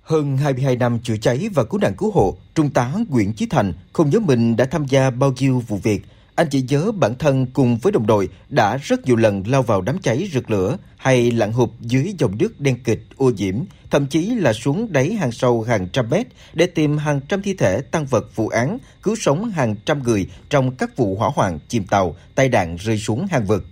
Hơn 0.02 0.38
22 0.38 0.76
năm 0.76 1.00
chữa 1.00 1.18
cháy 1.18 1.50
và 1.54 1.64
cứu 1.64 1.80
nạn 1.80 1.94
cứu 1.98 2.12
hộ, 2.12 2.38
Trung 2.56 2.70
tá 2.70 2.94
Nguyễn 3.10 3.34
Chí 3.34 3.46
Thành 3.46 3.74
không 3.94 4.10
nhớ 4.10 4.20
mình 4.20 4.56
đã 4.56 4.66
tham 4.66 4.86
gia 4.86 5.10
bao 5.10 5.34
nhiêu 5.40 5.64
vụ 5.68 5.80
việc. 5.84 6.02
Anh 6.36 6.48
chỉ 6.50 6.62
nhớ 6.70 6.92
bản 6.92 7.16
thân 7.16 7.46
cùng 7.46 7.78
với 7.78 7.92
đồng 7.92 8.08
đội 8.08 8.30
đã 8.50 8.78
rất 8.78 9.06
nhiều 9.06 9.16
lần 9.16 9.44
lao 9.48 9.64
vào 9.64 9.82
đám 9.82 9.98
cháy 10.00 10.30
rực 10.34 10.52
lửa 10.52 10.78
hay 10.98 11.32
lặn 11.32 11.52
hụp 11.52 11.72
dưới 11.82 12.14
dòng 12.18 12.38
nước 12.38 12.60
đen 12.60 12.78
kịch 12.84 13.04
ô 13.18 13.30
nhiễm, 13.30 13.56
thậm 13.92 14.08
chí 14.08 14.36
là 14.36 14.54
xuống 14.54 14.92
đáy 14.92 15.14
hàng 15.14 15.32
sâu 15.32 15.62
hàng 15.62 15.88
trăm 15.88 16.10
mét 16.10 16.28
để 16.54 16.66
tìm 16.66 16.98
hàng 16.98 17.22
trăm 17.28 17.42
thi 17.42 17.54
thể 17.54 17.82
tăng 17.82 18.06
vật 18.06 18.36
vụ 18.36 18.48
án, 18.48 18.78
cứu 19.04 19.16
sống 19.16 19.50
hàng 19.50 19.76
trăm 19.86 20.04
người 20.04 20.30
trong 20.50 20.76
các 20.76 20.98
vụ 20.98 21.16
hỏa 21.16 21.30
hoạn 21.36 21.60
chìm 21.68 21.84
tàu, 21.88 22.16
tai 22.36 22.50
đạn 22.50 22.76
rơi 22.76 22.98
xuống 22.98 23.28
hang 23.32 23.46
vực. 23.46 23.66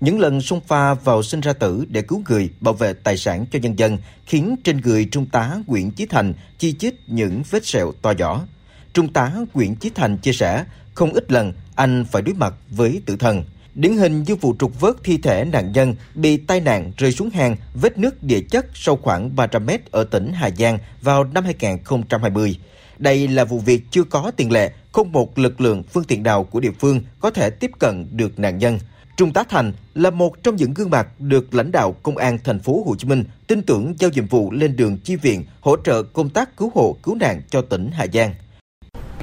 Những 0.00 0.20
lần 0.20 0.40
xung 0.40 0.60
pha 0.60 0.94
vào 0.94 1.22
sinh 1.22 1.40
ra 1.40 1.52
tử 1.52 1.84
để 1.88 2.02
cứu 2.02 2.22
người, 2.28 2.50
bảo 2.60 2.74
vệ 2.74 2.92
tài 2.92 3.16
sản 3.16 3.46
cho 3.52 3.58
nhân 3.58 3.78
dân 3.78 3.98
khiến 4.26 4.56
trên 4.64 4.80
người 4.80 5.04
Trung 5.04 5.26
tá 5.26 5.56
Nguyễn 5.66 5.90
Chí 5.90 6.06
Thành 6.06 6.34
chi 6.58 6.72
chít 6.72 6.94
những 7.06 7.42
vết 7.50 7.66
sẹo 7.66 7.92
to 8.02 8.10
nhỏ. 8.18 8.46
Trung 8.92 9.12
tá 9.12 9.32
Nguyễn 9.54 9.76
Chí 9.76 9.90
Thành 9.94 10.18
chia 10.18 10.32
sẻ, 10.32 10.64
không 10.94 11.12
ít 11.12 11.32
lần 11.32 11.52
anh 11.74 12.04
phải 12.10 12.22
đối 12.22 12.34
mặt 12.34 12.54
với 12.70 13.02
tử 13.06 13.16
thần. 13.16 13.44
Điển 13.74 13.96
hình 13.96 14.22
như 14.22 14.36
vụ 14.36 14.56
trục 14.58 14.80
vớt 14.80 14.94
thi 15.04 15.18
thể 15.18 15.44
nạn 15.44 15.72
nhân 15.72 15.94
bị 16.14 16.36
tai 16.36 16.60
nạn 16.60 16.92
rơi 16.96 17.12
xuống 17.12 17.30
hang 17.30 17.56
vết 17.74 17.98
nước 17.98 18.22
địa 18.22 18.40
chất 18.40 18.66
sâu 18.74 18.96
khoảng 18.96 19.36
300 19.36 19.66
mét 19.66 19.90
ở 19.90 20.04
tỉnh 20.04 20.32
Hà 20.32 20.50
Giang 20.50 20.78
vào 21.02 21.24
năm 21.24 21.44
2020. 21.44 22.56
Đây 22.98 23.28
là 23.28 23.44
vụ 23.44 23.58
việc 23.58 23.82
chưa 23.90 24.04
có 24.04 24.32
tiền 24.36 24.52
lệ, 24.52 24.72
không 24.92 25.12
một 25.12 25.38
lực 25.38 25.60
lượng 25.60 25.82
phương 25.82 26.04
tiện 26.04 26.22
nào 26.22 26.44
của 26.44 26.60
địa 26.60 26.70
phương 26.80 27.00
có 27.20 27.30
thể 27.30 27.50
tiếp 27.50 27.70
cận 27.78 28.06
được 28.10 28.38
nạn 28.38 28.58
nhân. 28.58 28.78
Trung 29.16 29.32
tá 29.32 29.44
Thành 29.48 29.72
là 29.94 30.10
một 30.10 30.42
trong 30.42 30.56
những 30.56 30.74
gương 30.74 30.90
mặt 30.90 31.20
được 31.20 31.54
lãnh 31.54 31.72
đạo 31.72 31.92
công 32.02 32.16
an 32.16 32.38
thành 32.44 32.58
phố 32.58 32.82
Hồ 32.86 32.96
Chí 32.96 33.08
Minh 33.08 33.24
tin 33.46 33.62
tưởng 33.62 33.94
giao 33.98 34.10
nhiệm 34.10 34.26
vụ 34.26 34.50
lên 34.50 34.76
đường 34.76 34.98
chi 34.98 35.16
viện 35.16 35.44
hỗ 35.60 35.76
trợ 35.84 36.02
công 36.02 36.30
tác 36.30 36.56
cứu 36.56 36.70
hộ 36.74 36.96
cứu 37.02 37.14
nạn 37.14 37.42
cho 37.50 37.62
tỉnh 37.62 37.90
Hà 37.92 38.06
Giang. 38.06 38.34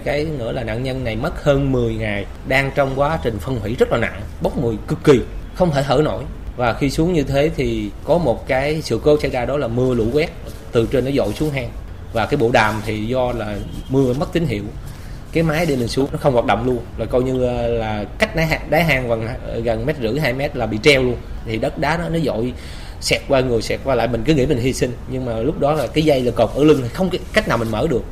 Cái 0.04 0.26
nữa 0.26 0.52
là 0.52 0.64
nạn 0.64 0.84
nhân 0.84 1.04
này 1.04 1.16
mất 1.16 1.44
hơn 1.44 1.72
10 1.72 1.94
ngày 1.94 2.26
đang 2.48 2.72
trong 2.76 2.92
quá 2.96 3.20
trình 3.24 3.40
phân 3.40 3.60
hủy 3.60 3.76
rất 3.80 3.92
là 3.92 3.98
nặng, 3.98 4.22
bốc 4.42 4.58
mùi 4.58 4.76
cực 4.88 5.04
kỳ, 5.04 5.20
không 5.56 5.72
thể 5.72 5.84
thở 5.88 6.02
nổi. 6.04 6.24
Và 6.58 6.74
khi 6.74 6.90
xuống 6.90 7.14
như 7.14 7.24
thế 7.24 7.52
thì 7.56 7.92
có 8.04 8.18
một 8.18 8.48
cái 8.48 8.82
sự 8.82 9.00
cố 9.04 9.20
xảy 9.20 9.32
ra 9.32 9.46
đó 9.46 9.58
là 9.58 9.68
mưa 9.68 9.94
lũ 9.94 10.06
quét 10.14 10.30
từ 10.72 10.88
trên 10.92 11.06
nó 11.06 11.12
dội 11.12 11.34
xuống 11.34 11.50
hang. 11.50 11.70
Và 12.14 12.26
cái 12.26 12.38
bộ 12.38 12.50
đàm 12.52 12.82
thì 12.86 13.06
do 13.06 13.32
là 13.32 13.56
mưa 13.90 14.14
mất 14.14 14.34
tín 14.34 14.46
hiệu 14.46 14.64
cái 15.32 15.44
máy 15.44 15.66
đi 15.66 15.76
lên 15.76 15.88
xuống 15.88 16.08
nó 16.12 16.18
không 16.22 16.34
hoạt 16.34 16.46
động 16.46 16.66
luôn 16.66 16.80
là 16.98 17.06
coi 17.06 17.24
như 17.24 17.44
ờ, 17.44 17.68
là 17.68 18.06
cách 18.20 18.36
đáy 18.36 18.46
hang, 18.46 18.62
đáy 18.70 18.84
hang 18.84 19.10
gần 19.10 19.28
ờ, 19.48 19.60
gần 19.60 19.86
mét 19.86 19.96
rưỡi 20.02 20.20
hai 20.20 20.34
mét 20.34 20.56
là 20.56 20.66
bị 20.66 20.80
treo 20.84 21.04
luôn 21.04 21.16
thì 21.46 21.58
đất 21.58 21.78
đá 21.78 21.98
nó 21.98 22.10
nó 22.10 22.20
dội 22.20 22.54
xẹt 23.02 23.22
qua 23.28 23.42
người 23.42 23.62
xẹt 23.62 23.80
qua 23.84 23.96
lại 23.96 24.08
mình 24.08 24.24
cứ 24.26 24.34
nghĩ 24.34 24.46
mình 24.46 24.58
hy 24.58 24.74
sinh 24.74 24.92
nhưng 25.08 25.26
mà 25.26 25.38
lúc 25.38 25.60
đó 25.60 25.74
là 25.74 25.88
cái 25.88 26.04
dây 26.04 26.22
là 26.22 26.32
cột 26.32 26.50
ở 26.56 26.64
lưng 26.64 26.84
không 26.94 27.10
cách 27.34 27.48
nào 27.48 27.58
mình 27.58 27.72
mở 27.72 27.88
được 27.90 28.04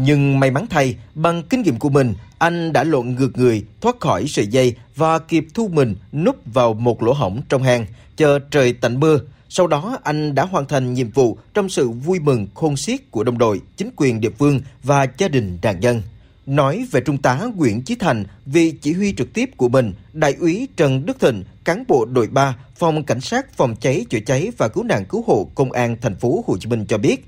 nhưng 0.00 0.40
may 0.40 0.50
mắn 0.50 0.66
thay, 0.70 0.96
bằng 1.14 1.42
kinh 1.42 1.62
nghiệm 1.62 1.78
của 1.78 1.88
mình, 1.88 2.14
anh 2.38 2.72
đã 2.72 2.84
lộn 2.84 3.08
ngược 3.08 3.38
người, 3.38 3.64
thoát 3.80 4.00
khỏi 4.00 4.24
sợi 4.28 4.46
dây 4.46 4.74
và 4.96 5.18
kịp 5.18 5.46
thu 5.54 5.68
mình 5.68 5.96
núp 6.12 6.36
vào 6.44 6.74
một 6.74 7.02
lỗ 7.02 7.12
hổng 7.12 7.40
trong 7.48 7.62
hang, 7.62 7.86
chờ 8.16 8.38
trời 8.50 8.72
tạnh 8.72 9.00
mưa. 9.00 9.20
Sau 9.48 9.66
đó, 9.66 9.98
anh 10.02 10.34
đã 10.34 10.44
hoàn 10.44 10.66
thành 10.66 10.94
nhiệm 10.94 11.10
vụ 11.10 11.38
trong 11.54 11.68
sự 11.68 11.88
vui 11.88 12.20
mừng 12.20 12.46
khôn 12.54 12.76
xiết 12.76 13.10
của 13.10 13.24
đồng 13.24 13.38
đội, 13.38 13.60
chính 13.76 13.90
quyền 13.96 14.20
địa 14.20 14.30
phương 14.38 14.60
và 14.82 15.06
gia 15.18 15.28
đình 15.28 15.58
nạn 15.62 15.80
nhân. 15.80 16.02
Nói 16.46 16.86
về 16.90 17.00
Trung 17.00 17.18
tá 17.18 17.40
Nguyễn 17.56 17.82
Chí 17.82 17.94
Thành, 17.94 18.24
vì 18.46 18.70
chỉ 18.70 18.92
huy 18.92 19.12
trực 19.12 19.32
tiếp 19.32 19.50
của 19.56 19.68
mình, 19.68 19.92
Đại 20.12 20.34
úy 20.40 20.68
Trần 20.76 21.06
Đức 21.06 21.20
Thịnh, 21.20 21.44
cán 21.64 21.84
bộ 21.88 22.04
đội 22.04 22.26
3, 22.26 22.56
Phòng 22.76 23.04
Cảnh 23.04 23.20
sát 23.20 23.52
Phòng 23.52 23.76
cháy 23.80 24.06
chữa 24.10 24.20
cháy 24.26 24.50
và 24.58 24.68
Cứu 24.68 24.84
nạn 24.84 25.04
Cứu 25.04 25.24
hộ 25.26 25.50
Công 25.54 25.72
an 25.72 25.96
thành 26.00 26.16
phố 26.16 26.44
Hồ 26.46 26.56
Chí 26.60 26.68
Minh 26.68 26.84
cho 26.88 26.98
biết, 26.98 27.26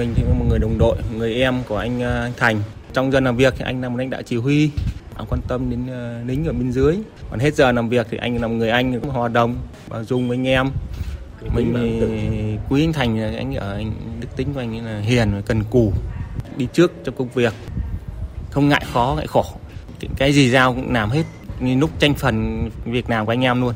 mình 0.00 0.14
thì 0.16 0.22
một 0.24 0.44
người 0.48 0.58
đồng 0.58 0.78
đội, 0.78 0.96
người 1.16 1.34
em 1.34 1.62
của 1.68 1.76
anh, 1.76 2.00
ờ, 2.00 2.22
anh 2.22 2.32
Thành. 2.36 2.62
Trong 2.92 3.12
giờ 3.12 3.20
làm 3.20 3.36
việc 3.36 3.54
thì 3.58 3.64
anh 3.64 3.82
là 3.82 3.88
một 3.88 3.96
lãnh 3.96 4.10
đạo 4.10 4.22
chỉ 4.22 4.36
huy, 4.36 4.70
anh 5.14 5.26
quan 5.28 5.40
tâm 5.48 5.70
đến 5.70 5.86
ờ, 5.86 6.22
lính 6.26 6.44
ở 6.44 6.52
bên 6.52 6.72
dưới. 6.72 6.96
Còn 7.30 7.38
hết 7.38 7.54
giờ 7.54 7.72
làm 7.72 7.88
việc 7.88 8.06
thì 8.10 8.16
anh 8.16 8.40
là 8.40 8.46
một 8.46 8.54
người 8.54 8.70
anh 8.70 9.00
cũng 9.00 9.10
hòa 9.10 9.28
đồng 9.28 9.56
và 9.88 10.02
dùng 10.02 10.28
với 10.28 10.36
anh 10.36 10.48
em. 10.48 10.70
Mình 11.54 11.74
thì 12.00 12.58
quý 12.68 12.84
anh 12.84 12.92
Thành 12.92 13.20
là 13.20 13.36
anh 13.36 13.54
ở 13.54 13.74
anh 13.74 13.92
đức 14.20 14.28
tính 14.36 14.48
của 14.54 14.60
anh 14.60 14.86
là 14.86 15.00
hiền 15.00 15.32
và 15.34 15.40
cần 15.40 15.64
cù, 15.70 15.92
đi 16.56 16.68
trước 16.72 16.92
trong 17.04 17.14
công 17.18 17.28
việc, 17.28 17.52
không 18.50 18.68
ngại 18.68 18.84
khó 18.92 19.14
ngại 19.16 19.26
khổ. 19.26 19.44
Cái 20.16 20.32
gì 20.32 20.50
giao 20.50 20.74
cũng 20.74 20.92
làm 20.92 21.10
hết, 21.10 21.22
như 21.60 21.78
lúc 21.78 21.90
tranh 21.98 22.14
phần 22.14 22.70
việc 22.84 23.08
nào 23.08 23.24
của 23.26 23.32
anh 23.32 23.44
em 23.44 23.60
luôn. 23.60 23.74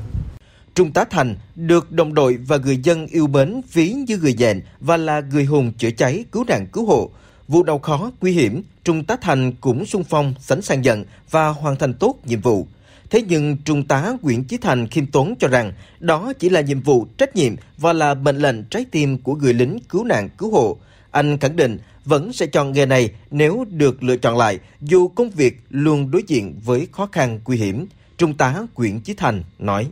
Trung 0.74 0.92
tá 0.92 1.04
Thành 1.04 1.36
được 1.56 1.92
đồng 1.92 2.14
đội 2.14 2.36
và 2.36 2.56
người 2.56 2.76
dân 2.82 3.06
yêu 3.06 3.26
mến 3.26 3.60
ví 3.72 3.92
như 3.92 4.18
người 4.18 4.34
dện 4.38 4.60
và 4.80 4.96
là 4.96 5.20
người 5.20 5.44
hùng 5.44 5.72
chữa 5.78 5.90
cháy 5.90 6.24
cứu 6.32 6.44
nạn 6.44 6.66
cứu 6.72 6.86
hộ. 6.86 7.10
Vụ 7.48 7.62
đau 7.62 7.78
khó, 7.78 8.10
nguy 8.20 8.32
hiểm, 8.32 8.62
Trung 8.84 9.04
tá 9.04 9.16
Thành 9.20 9.52
cũng 9.60 9.86
sung 9.86 10.04
phong, 10.04 10.34
sẵn 10.40 10.62
sàng 10.62 10.82
nhận 10.82 11.04
và 11.30 11.48
hoàn 11.48 11.76
thành 11.76 11.94
tốt 11.94 12.14
nhiệm 12.26 12.40
vụ. 12.40 12.66
Thế 13.10 13.22
nhưng 13.28 13.56
Trung 13.64 13.84
tá 13.88 14.12
Nguyễn 14.22 14.44
Chí 14.44 14.56
Thành 14.56 14.88
khiêm 14.88 15.06
tốn 15.06 15.34
cho 15.38 15.48
rằng 15.48 15.72
đó 16.00 16.32
chỉ 16.38 16.48
là 16.48 16.60
nhiệm 16.60 16.80
vụ 16.80 17.06
trách 17.18 17.36
nhiệm 17.36 17.54
và 17.78 17.92
là 17.92 18.14
mệnh 18.14 18.38
lệnh 18.38 18.64
trái 18.64 18.84
tim 18.90 19.18
của 19.18 19.34
người 19.34 19.54
lính 19.54 19.78
cứu 19.88 20.04
nạn 20.04 20.28
cứu 20.38 20.50
hộ. 20.50 20.78
Anh 21.10 21.38
khẳng 21.38 21.56
định 21.56 21.78
vẫn 22.04 22.32
sẽ 22.32 22.46
chọn 22.46 22.72
nghề 22.72 22.86
này 22.86 23.10
nếu 23.30 23.64
được 23.70 24.02
lựa 24.02 24.16
chọn 24.16 24.36
lại, 24.36 24.58
dù 24.80 25.08
công 25.08 25.30
việc 25.30 25.60
luôn 25.70 26.10
đối 26.10 26.22
diện 26.26 26.60
với 26.64 26.88
khó 26.92 27.08
khăn 27.12 27.40
nguy 27.44 27.56
hiểm. 27.56 27.86
Trung 28.18 28.34
tá 28.34 28.66
Nguyễn 28.76 29.00
Chí 29.00 29.14
Thành 29.14 29.42
nói 29.58 29.86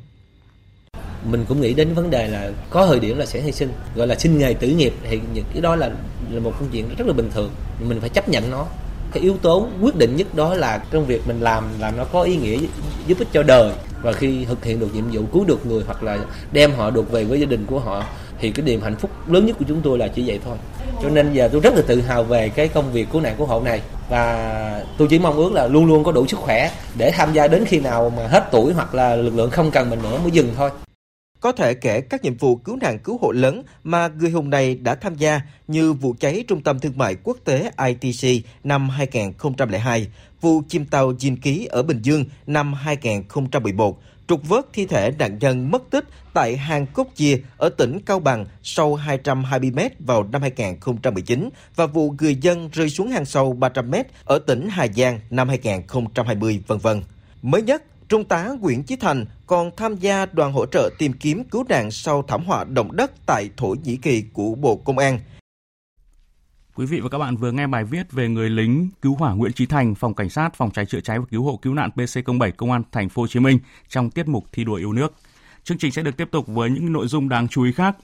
mình 1.25 1.45
cũng 1.49 1.61
nghĩ 1.61 1.75
đến 1.75 1.95
vấn 1.95 2.11
đề 2.11 2.29
là 2.29 2.51
có 2.71 2.87
thời 2.87 3.01
điểm 3.01 3.19
là 3.19 3.27
sẽ 3.27 3.41
hy 3.41 3.53
sinh, 3.53 3.69
gọi 3.97 4.07
là 4.07 4.15
sinh 4.15 4.39
nghề 4.39 4.55
tử 4.55 4.69
nghiệp. 4.69 4.93
Thì 5.11 5.21
những 5.35 5.45
cái 5.53 5.61
đó 5.63 5.77
là 5.77 5.91
là 6.31 6.41
một 6.41 6.53
câu 6.59 6.69
chuyện 6.73 6.89
rất 6.99 7.07
là 7.07 7.13
bình 7.13 7.31
thường. 7.35 7.51
Mình 7.89 8.01
phải 8.01 8.09
chấp 8.09 8.29
nhận 8.29 8.51
nó. 8.51 8.67
Cái 9.13 9.23
yếu 9.23 9.37
tố 9.43 9.69
quyết 9.83 9.97
định 9.97 10.17
nhất 10.17 10.35
đó 10.35 10.55
là 10.55 10.83
trong 10.91 11.07
việc 11.07 11.27
mình 11.27 11.41
làm 11.41 11.65
làm 11.79 11.97
nó 11.97 12.05
có 12.05 12.23
ý 12.23 12.37
nghĩa 12.37 12.59
giúp 13.07 13.19
ích 13.19 13.29
cho 13.33 13.43
đời. 13.43 13.73
Và 14.03 14.13
khi 14.13 14.45
thực 14.45 14.65
hiện 14.65 14.81
được 14.81 14.95
nhiệm 14.95 15.05
vụ 15.13 15.23
cứu 15.33 15.45
được 15.45 15.67
người 15.67 15.83
hoặc 15.87 16.03
là 16.03 16.19
đem 16.53 16.73
họ 16.75 16.91
được 16.91 17.13
về 17.13 17.25
với 17.25 17.41
gia 17.41 17.47
đình 17.47 17.67
của 17.67 17.79
họ, 17.79 18.05
thì 18.41 18.51
cái 18.51 18.67
niềm 18.67 18.81
hạnh 18.81 18.97
phúc 18.97 19.11
lớn 19.29 19.47
nhất 19.47 19.57
của 19.59 19.65
chúng 19.69 19.81
tôi 19.83 19.99
là 19.99 20.09
chỉ 20.09 20.23
vậy 20.27 20.41
thôi. 20.45 20.57
Cho 21.03 21.09
nên 21.09 21.33
giờ 21.33 21.49
tôi 21.53 21.61
rất 21.61 21.75
là 21.75 21.83
tự 21.87 22.01
hào 22.01 22.25
về 22.25 22.49
cái 22.49 22.69
công 22.69 22.93
việc 22.93 23.09
cứu 23.13 23.21
nạn 23.21 23.35
cứu 23.39 23.47
hộ 23.47 23.61
này. 23.61 23.81
Và 24.09 24.85
tôi 24.99 25.09
chỉ 25.11 25.19
mong 25.19 25.37
ước 25.37 25.53
là 25.53 25.67
luôn 25.67 25.87
luôn 25.87 26.05
có 26.05 26.13
đủ 26.13 26.27
sức 26.27 26.39
khỏe 26.41 26.71
để 26.95 27.11
tham 27.11 27.33
gia 27.33 27.49
đến 27.49 27.65
khi 27.65 27.81
nào 27.81 28.13
mà 28.17 28.27
hết 28.27 28.45
tuổi 28.53 28.73
hoặc 28.73 28.95
là 28.95 29.17
lực 29.17 29.35
lượng 29.35 29.51
không 29.51 29.71
cần 29.71 29.91
mình 29.91 30.03
nữa 30.03 30.19
mới 30.23 30.31
dừng 30.31 30.53
thôi 30.57 30.71
có 31.43 31.53
thể 31.53 31.75
kể 31.75 32.01
các 32.01 32.25
nhiệm 32.25 32.37
vụ 32.37 32.57
cứu 32.57 32.77
nạn 32.77 32.99
cứu 32.99 33.19
hộ 33.23 33.33
lớn 33.33 33.63
mà 33.85 34.09
người 34.09 34.31
hùng 34.31 34.51
này 34.51 34.75
đã 34.75 34.95
tham 34.95 35.15
gia 35.15 35.41
như 35.69 35.93
vụ 35.93 36.15
cháy 36.21 36.45
Trung 36.49 36.63
tâm 36.63 36.79
Thương 36.79 36.99
mại 36.99 37.17
Quốc 37.25 37.37
tế 37.45 37.71
ITC 37.87 38.47
năm 38.65 38.89
2002, 38.89 40.07
vụ 40.41 40.63
chìm 40.69 40.87
tàu 40.87 41.13
Dinh 41.19 41.37
Ký 41.37 41.67
ở 41.67 41.83
Bình 41.83 42.03
Dương 42.03 42.25
năm 42.47 42.73
2011, 42.73 44.03
trục 44.29 44.49
vớt 44.49 44.67
thi 44.73 44.87
thể 44.87 45.11
nạn 45.19 45.39
nhân 45.39 45.71
mất 45.71 45.83
tích 45.91 46.05
tại 46.35 46.57
hang 46.57 46.87
Cốc 46.87 47.09
Chia 47.17 47.39
ở 47.57 47.69
tỉnh 47.69 47.99
Cao 48.07 48.21
Bằng 48.21 48.47
sâu 48.63 48.95
220 48.95 49.71
m 49.71 49.79
vào 50.07 50.23
năm 50.23 50.43
2019 50.43 51.49
và 51.77 51.87
vụ 51.87 52.15
người 52.21 52.37
dân 52.37 52.69
rơi 52.73 52.91
xuống 52.91 53.11
hang 53.11 53.25
sâu 53.25 53.53
300 53.53 53.91
m 53.91 53.95
ở 54.25 54.39
tỉnh 54.39 54.69
Hà 54.71 54.87
Giang 54.97 55.21
năm 55.31 55.49
2020, 55.49 56.63
vân 56.67 56.79
vân. 56.79 57.03
Mới 57.43 57.63
nhất, 57.63 57.83
Trung 58.13 58.25
tá 58.25 58.49
Nguyễn 58.61 58.83
Chí 58.83 58.97
Thành 58.97 59.25
còn 59.47 59.71
tham 59.77 59.97
gia 59.97 60.27
đoàn 60.27 60.53
hỗ 60.53 60.67
trợ 60.67 60.91
tìm 60.99 61.13
kiếm 61.13 61.45
cứu 61.45 61.65
nạn 61.69 61.91
sau 61.91 62.23
thảm 62.23 62.45
họa 62.45 62.65
động 62.65 62.97
đất 62.97 63.13
tại 63.27 63.51
Thổ 63.57 63.75
Nhĩ 63.85 63.97
Kỳ 63.97 64.25
của 64.33 64.55
Bộ 64.55 64.77
Công 64.77 64.99
an. 64.99 65.19
Quý 66.75 66.87
vị 66.87 67.01
và 67.01 67.09
các 67.09 67.19
bạn 67.19 67.37
vừa 67.37 67.53
nghe 67.53 67.67
bài 67.67 67.85
viết 67.85 68.13
về 68.13 68.29
người 68.29 68.51
lính 68.51 68.89
cứu 69.03 69.15
hỏa 69.15 69.33
Nguyễn 69.33 69.53
Chí 69.53 69.67
Thành, 69.67 69.95
phòng 69.95 70.15
cảnh 70.15 70.31
sát 70.31 70.55
phòng 70.55 70.71
cháy 70.71 70.87
chữa 70.87 71.01
cháy 71.01 71.19
và 71.19 71.25
cứu 71.31 71.45
hộ 71.45 71.59
cứu 71.63 71.75
nạn 71.75 71.91
PC07 71.95 72.53
Công 72.57 72.73
an 72.73 72.83
thành 72.93 73.09
phố 73.09 73.23
Hồ 73.23 73.27
Chí 73.27 73.41
Minh 73.41 73.59
trong 73.89 74.11
tiết 74.11 74.29
mục 74.29 74.45
thi 74.53 74.65
đua 74.65 74.75
yêu 74.75 74.93
nước. 74.93 75.15
Chương 75.65 75.79
trình 75.79 75.93
sẽ 75.93 76.03
được 76.03 76.17
tiếp 76.17 76.29
tục 76.31 76.47
với 76.47 76.71
những 76.71 76.93
nội 76.93 77.07
dung 77.07 77.29
đáng 77.29 77.49
chú 77.49 77.63
ý 77.63 77.73
khác. 77.73 77.97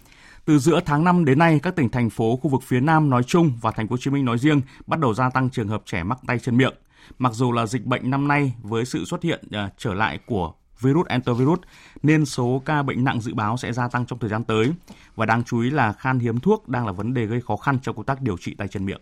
Từ 0.44 0.58
giữa 0.58 0.80
tháng 0.86 1.04
5 1.04 1.24
đến 1.24 1.38
nay, 1.38 1.60
các 1.62 1.76
tỉnh 1.76 1.88
thành 1.88 2.10
phố 2.10 2.36
khu 2.36 2.50
vực 2.50 2.62
phía 2.62 2.80
Nam 2.80 3.10
nói 3.10 3.22
chung 3.22 3.52
và 3.60 3.70
thành 3.70 3.88
phố 3.88 3.92
Hồ 3.92 3.98
Chí 4.00 4.10
Minh 4.10 4.24
nói 4.24 4.38
riêng 4.38 4.60
bắt 4.86 5.00
đầu 5.00 5.14
gia 5.14 5.30
tăng 5.30 5.50
trường 5.50 5.68
hợp 5.68 5.82
trẻ 5.86 6.02
mắc 6.02 6.18
tay 6.26 6.38
chân 6.38 6.56
miệng. 6.56 6.74
Mặc 7.18 7.32
dù 7.34 7.52
là 7.52 7.66
dịch 7.66 7.84
bệnh 7.84 8.10
năm 8.10 8.28
nay 8.28 8.54
với 8.62 8.84
sự 8.84 9.04
xuất 9.04 9.22
hiện 9.22 9.44
uh, 9.46 9.72
trở 9.78 9.94
lại 9.94 10.18
của 10.26 10.52
virus 10.80 11.06
enterovirus 11.06 11.58
nên 12.02 12.26
số 12.26 12.62
ca 12.64 12.82
bệnh 12.82 13.04
nặng 13.04 13.20
dự 13.20 13.34
báo 13.34 13.56
sẽ 13.56 13.72
gia 13.72 13.88
tăng 13.88 14.06
trong 14.06 14.18
thời 14.18 14.30
gian 14.30 14.44
tới 14.44 14.72
và 15.16 15.26
đáng 15.26 15.42
chú 15.44 15.60
ý 15.60 15.70
là 15.70 15.92
khan 15.92 16.18
hiếm 16.18 16.40
thuốc 16.40 16.68
đang 16.68 16.86
là 16.86 16.92
vấn 16.92 17.14
đề 17.14 17.26
gây 17.26 17.40
khó 17.40 17.56
khăn 17.56 17.78
cho 17.82 17.92
công 17.92 18.04
tác 18.04 18.22
điều 18.22 18.36
trị 18.36 18.54
tay 18.54 18.68
chân 18.68 18.86
miệng. 18.86 19.00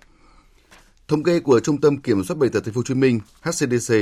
Thống 1.09 1.23
kê 1.23 1.41
của 1.41 1.61
Trung 1.61 1.81
tâm 1.81 1.97
Kiểm 1.97 2.25
soát 2.25 2.37
bệnh 2.39 2.53
tật 2.53 2.61
Thành 2.65 2.75
phố 2.75 2.79
Hồ 2.79 2.85
Chí 2.87 2.95
Minh 2.95 3.21
(HCDC) 3.43 3.95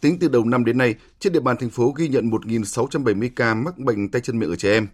tính 0.00 0.18
từ 0.20 0.28
đầu 0.28 0.44
năm 0.44 0.64
đến 0.64 0.78
nay, 0.78 0.94
trên 1.18 1.32
địa 1.32 1.40
bàn 1.40 1.56
thành 1.60 1.70
phố 1.70 1.92
ghi 1.96 2.08
nhận 2.08 2.30
1.670 2.30 3.30
ca 3.36 3.54
mắc 3.54 3.78
bệnh 3.78 4.08
tay 4.08 4.22
chân 4.22 4.38
miệng 4.38 4.50
ở 4.50 4.56
trẻ 4.56 4.72
em. 4.72 4.88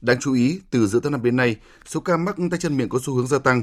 Đáng 0.00 0.16
chú 0.20 0.34
ý, 0.34 0.60
từ 0.70 0.86
giữa 0.86 1.00
tháng 1.00 1.12
năm 1.12 1.22
đến 1.22 1.36
nay, 1.36 1.56
số 1.86 2.00
ca 2.00 2.16
mắc 2.16 2.36
tay 2.50 2.60
chân 2.60 2.76
miệng 2.76 2.88
có 2.88 2.98
xu 3.02 3.14
hướng 3.14 3.26
gia 3.26 3.38
tăng. 3.38 3.62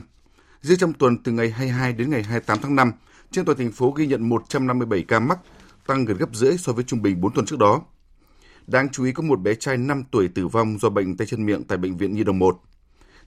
Riêng 0.61 0.77
trong 0.77 0.93
tuần 0.93 1.23
từ 1.23 1.31
ngày 1.31 1.49
22 1.49 1.93
đến 1.93 2.09
ngày 2.09 2.23
28 2.23 2.57
tháng 2.61 2.75
5, 2.75 2.91
trên 3.31 3.45
toàn 3.45 3.57
thành 3.57 3.71
phố 3.71 3.91
ghi 3.91 4.07
nhận 4.07 4.29
157 4.29 5.03
ca 5.07 5.19
mắc, 5.19 5.39
tăng 5.87 6.05
gần 6.05 6.17
gấp 6.17 6.35
rưỡi 6.35 6.57
so 6.57 6.73
với 6.73 6.83
trung 6.83 7.01
bình 7.01 7.21
4 7.21 7.33
tuần 7.33 7.45
trước 7.45 7.59
đó. 7.59 7.81
Đáng 8.67 8.89
chú 8.91 9.03
ý 9.03 9.11
có 9.11 9.23
một 9.23 9.41
bé 9.41 9.55
trai 9.55 9.77
5 9.77 10.03
tuổi 10.11 10.27
tử 10.27 10.47
vong 10.47 10.77
do 10.79 10.89
bệnh 10.89 11.17
tay 11.17 11.27
chân 11.27 11.45
miệng 11.45 11.63
tại 11.63 11.77
bệnh 11.77 11.97
viện 11.97 12.15
Nhi 12.15 12.23
đồng 12.23 12.39
1. 12.39 12.61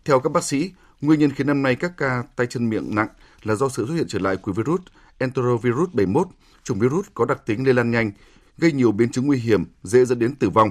Theo 0.04 0.20
các 0.20 0.32
bác 0.32 0.44
sĩ, 0.44 0.72
nguyên 1.00 1.20
nhân 1.20 1.30
khiến 1.30 1.46
năm 1.46 1.62
nay 1.62 1.74
các 1.74 1.92
ca 1.96 2.22
tay 2.36 2.46
chân 2.46 2.68
miệng 2.70 2.94
nặng 2.94 3.08
là 3.42 3.54
do 3.54 3.68
sự 3.68 3.86
xuất 3.86 3.94
hiện 3.94 4.06
trở 4.08 4.18
lại 4.18 4.36
của 4.36 4.52
virus 4.52 4.80
enterovirus 5.18 5.88
71, 5.92 6.28
chủng 6.62 6.78
virus 6.78 7.06
có 7.14 7.24
đặc 7.24 7.46
tính 7.46 7.64
lây 7.64 7.74
lan 7.74 7.90
nhanh, 7.90 8.12
gây 8.58 8.72
nhiều 8.72 8.92
biến 8.92 9.10
chứng 9.10 9.26
nguy 9.26 9.38
hiểm, 9.38 9.64
dễ 9.82 10.04
dẫn 10.04 10.18
đến 10.18 10.34
tử 10.34 10.50
vong. 10.50 10.70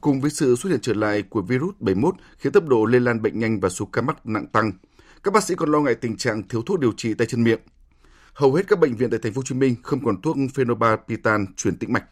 Cùng 0.00 0.20
với 0.20 0.30
sự 0.30 0.56
xuất 0.56 0.70
hiện 0.70 0.80
trở 0.82 0.94
lại 0.94 1.22
của 1.22 1.42
virus 1.42 1.74
71 1.80 2.14
khiến 2.38 2.52
tốc 2.52 2.68
độ 2.68 2.84
lây 2.84 3.00
lan 3.00 3.22
bệnh 3.22 3.38
nhanh 3.38 3.60
và 3.60 3.68
số 3.68 3.84
ca 3.84 4.02
mắc 4.02 4.26
nặng 4.26 4.46
tăng, 4.46 4.72
các 5.22 5.34
bác 5.34 5.44
sĩ 5.44 5.54
còn 5.54 5.70
lo 5.70 5.80
ngại 5.80 5.94
tình 5.94 6.16
trạng 6.16 6.48
thiếu 6.48 6.62
thuốc 6.62 6.80
điều 6.80 6.92
trị 6.92 7.14
tay 7.14 7.26
chân 7.26 7.44
miệng. 7.44 7.60
Hầu 8.34 8.54
hết 8.54 8.62
các 8.68 8.78
bệnh 8.78 8.96
viện 8.96 9.10
tại 9.10 9.20
thành 9.22 9.32
phố 9.32 9.38
Hồ 9.38 9.42
Chí 9.42 9.54
Minh 9.54 9.74
không 9.82 10.04
còn 10.04 10.22
thuốc 10.22 10.36
phenobarbital 10.54 11.40
truyền 11.56 11.76
tĩnh 11.76 11.92
mạch. 11.92 12.04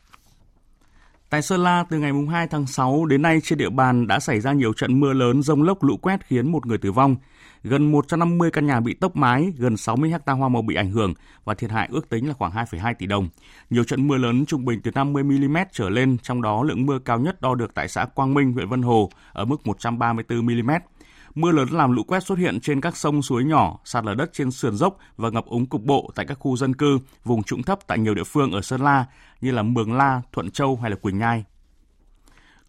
Tại 1.31 1.43
Sơn 1.43 1.61
La, 1.61 1.85
từ 1.91 1.99
ngày 1.99 2.13
2 2.31 2.49
tháng 2.49 2.67
6 2.67 3.05
đến 3.05 3.23
nay 3.23 3.41
trên 3.43 3.59
địa 3.59 3.71
bàn 3.71 4.07
đã 4.07 4.21
xảy 4.21 4.41
ra 4.41 4.53
nhiều 4.53 4.73
trận 4.73 5.01
mưa 5.01 5.13
lớn, 5.13 5.43
rông 5.43 5.63
lốc, 5.63 5.83
lũ 5.83 5.97
quét 5.97 6.27
khiến 6.27 6.53
một 6.53 6.67
người 6.67 6.79
tử 6.79 6.93
vong. 6.93 7.17
Gần 7.63 7.93
150 7.93 8.51
căn 8.51 8.67
nhà 8.67 8.81
bị 8.81 8.95
tốc 8.95 9.17
mái, 9.17 9.53
gần 9.57 9.77
60 9.77 10.11
ha 10.11 10.33
hoa 10.33 10.49
màu 10.49 10.63
bị 10.63 10.75
ảnh 10.75 10.91
hưởng 10.91 11.15
và 11.45 11.55
thiệt 11.55 11.71
hại 11.71 11.89
ước 11.93 12.09
tính 12.09 12.29
là 12.29 12.35
khoảng 12.35 12.53
2,2 12.53 12.95
tỷ 12.99 13.07
đồng. 13.07 13.29
Nhiều 13.71 13.85
trận 13.85 14.09
mưa 14.09 14.17
lớn 14.17 14.47
trung 14.47 14.65
bình 14.65 14.81
từ 14.83 14.91
50 14.95 15.23
mm 15.23 15.57
trở 15.73 15.89
lên, 15.89 16.17
trong 16.23 16.43
đó 16.43 16.63
lượng 16.63 16.87
mưa 16.87 16.99
cao 16.99 17.19
nhất 17.19 17.41
đo 17.41 17.55
được 17.55 17.75
tại 17.75 17.89
xã 17.89 18.05
Quang 18.05 18.35
Minh, 18.35 18.53
huyện 18.53 18.69
Vân 18.69 18.83
Hồ 18.83 19.11
ở 19.33 19.45
mức 19.45 19.67
134 19.67 20.47
mm. 20.47 20.71
Mưa 21.37 21.53
lớn 21.53 21.69
làm 21.71 21.93
lũ 21.93 22.03
quét 22.03 22.23
xuất 22.23 22.39
hiện 22.39 22.61
trên 22.61 22.81
các 22.81 22.97
sông 22.97 23.23
suối 23.23 23.45
nhỏ, 23.45 23.79
sạt 23.85 24.05
lở 24.05 24.15
đất 24.15 24.31
trên 24.33 24.51
sườn 24.51 24.77
dốc 24.77 24.97
và 25.17 25.31
ngập 25.31 25.47
úng 25.47 25.67
cục 25.67 25.83
bộ 25.83 26.11
tại 26.15 26.27
các 26.27 26.39
khu 26.39 26.57
dân 26.57 26.75
cư, 26.75 26.99
vùng 27.25 27.43
trũng 27.43 27.63
thấp 27.63 27.79
tại 27.87 27.99
nhiều 27.99 28.15
địa 28.15 28.25
phương 28.25 28.53
ở 28.53 28.61
Sơn 28.61 28.81
La 28.81 29.05
như 29.41 29.51
là 29.51 29.63
Mường 29.63 29.93
La, 29.93 30.23
Thuận 30.33 30.51
Châu 30.51 30.77
hay 30.77 30.91
là 30.91 30.97
Quỳnh 30.97 31.19
Nhai. 31.19 31.45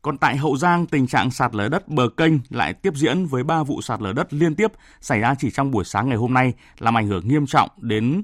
Còn 0.02 0.18
tại 0.18 0.38
Hậu 0.38 0.58
Giang, 0.58 0.86
tình 0.86 1.08
trạng 1.08 1.32
sạt 1.32 1.56
lở 1.56 1.70
đất 1.70 1.88
bờ 1.88 2.10
kênh 2.18 2.34
lại 2.50 2.74
tiếp 2.74 2.94
diễn 2.96 3.26
với 3.26 3.44
3 3.44 3.64
vụ 3.64 3.82
sạt 3.82 4.02
lở 4.02 4.14
đất 4.14 4.34
liên 4.34 4.56
tiếp 4.56 4.72
xảy 5.02 5.20
ra 5.20 5.36
chỉ 5.40 5.52
trong 5.52 5.72
buổi 5.72 5.84
sáng 5.84 6.10
ngày 6.10 6.18
hôm 6.18 6.34
nay, 6.34 6.54
làm 6.80 6.98
ảnh 6.98 7.08
hưởng 7.08 7.28
nghiêm 7.28 7.46
trọng 7.46 7.70
đến 7.78 8.24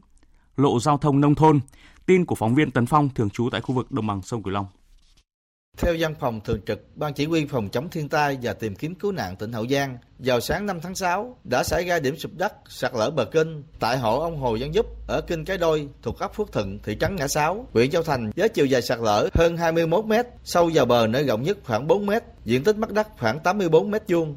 lộ 0.56 0.80
giao 0.80 0.98
thông 0.98 1.22
nông 1.22 1.36
thôn. 1.36 1.60
Tin 2.06 2.26
của 2.26 2.36
phóng 2.36 2.56
viên 2.56 2.72
Tấn 2.72 2.86
Phong 2.86 3.10
thường 3.10 3.30
trú 3.30 3.50
tại 3.52 3.62
khu 3.62 3.76
vực 3.76 3.92
đồng 3.92 4.08
bằng 4.08 4.22
sông 4.22 4.44
Cửu 4.44 4.54
Long. 4.54 4.66
Theo 5.78 5.96
văn 6.00 6.16
phòng 6.20 6.42
thường 6.42 6.62
trực 6.66 6.80
Ban 6.96 7.14
Chỉ 7.14 7.26
huy 7.26 7.46
phòng 7.46 7.70
chống 7.70 7.90
thiên 7.90 8.10
tai 8.10 8.38
và 8.42 8.54
tìm 8.54 8.76
kiếm 8.76 8.96
cứu 8.96 9.12
nạn 9.12 9.36
tỉnh 9.36 9.52
Hậu 9.52 9.68
Giang, 9.68 9.98
vào 10.20 10.40
sáng 10.40 10.66
5 10.66 10.80
tháng 10.82 10.96
6 10.96 11.38
đã 11.44 11.64
xảy 11.64 11.86
ra 11.86 12.00
điểm 12.00 12.18
sụp 12.18 12.32
đất 12.36 12.54
sạt 12.70 12.92
lở 12.96 13.10
bờ 13.10 13.26
kênh 13.26 13.48
tại 13.80 13.98
hộ 13.98 14.20
ông 14.20 14.38
Hồ 14.38 14.58
Văn 14.60 14.74
Giúp 14.74 14.86
ở 15.08 15.22
kênh 15.22 15.46
Cái 15.46 15.58
Đôi 15.58 15.88
thuộc 16.02 16.20
ấp 16.20 16.36
Phước 16.36 16.52
Thuận, 16.52 16.80
thị 16.84 16.98
trấn 17.00 17.16
Ngã 17.16 17.28
Sáu, 17.28 17.68
huyện 17.74 17.92
Châu 17.92 18.04
Thành 18.04 18.32
với 18.36 18.50
chiều 18.50 18.66
dài 18.66 18.82
sạt 18.82 19.00
lở 19.00 19.30
hơn 19.34 19.58
21 19.58 20.06
m, 20.06 20.14
sâu 20.44 20.70
vào 20.74 20.86
bờ 20.86 21.08
nơi 21.08 21.24
rộng 21.24 21.44
nhất 21.44 21.58
khoảng 21.64 21.88
4 21.88 22.06
m, 22.06 22.12
diện 22.46 22.64
tích 22.64 22.78
mất 22.78 22.92
đất 22.92 23.08
khoảng 23.20 23.40
84 23.40 23.92
m 23.92 23.96
vuông. 24.08 24.36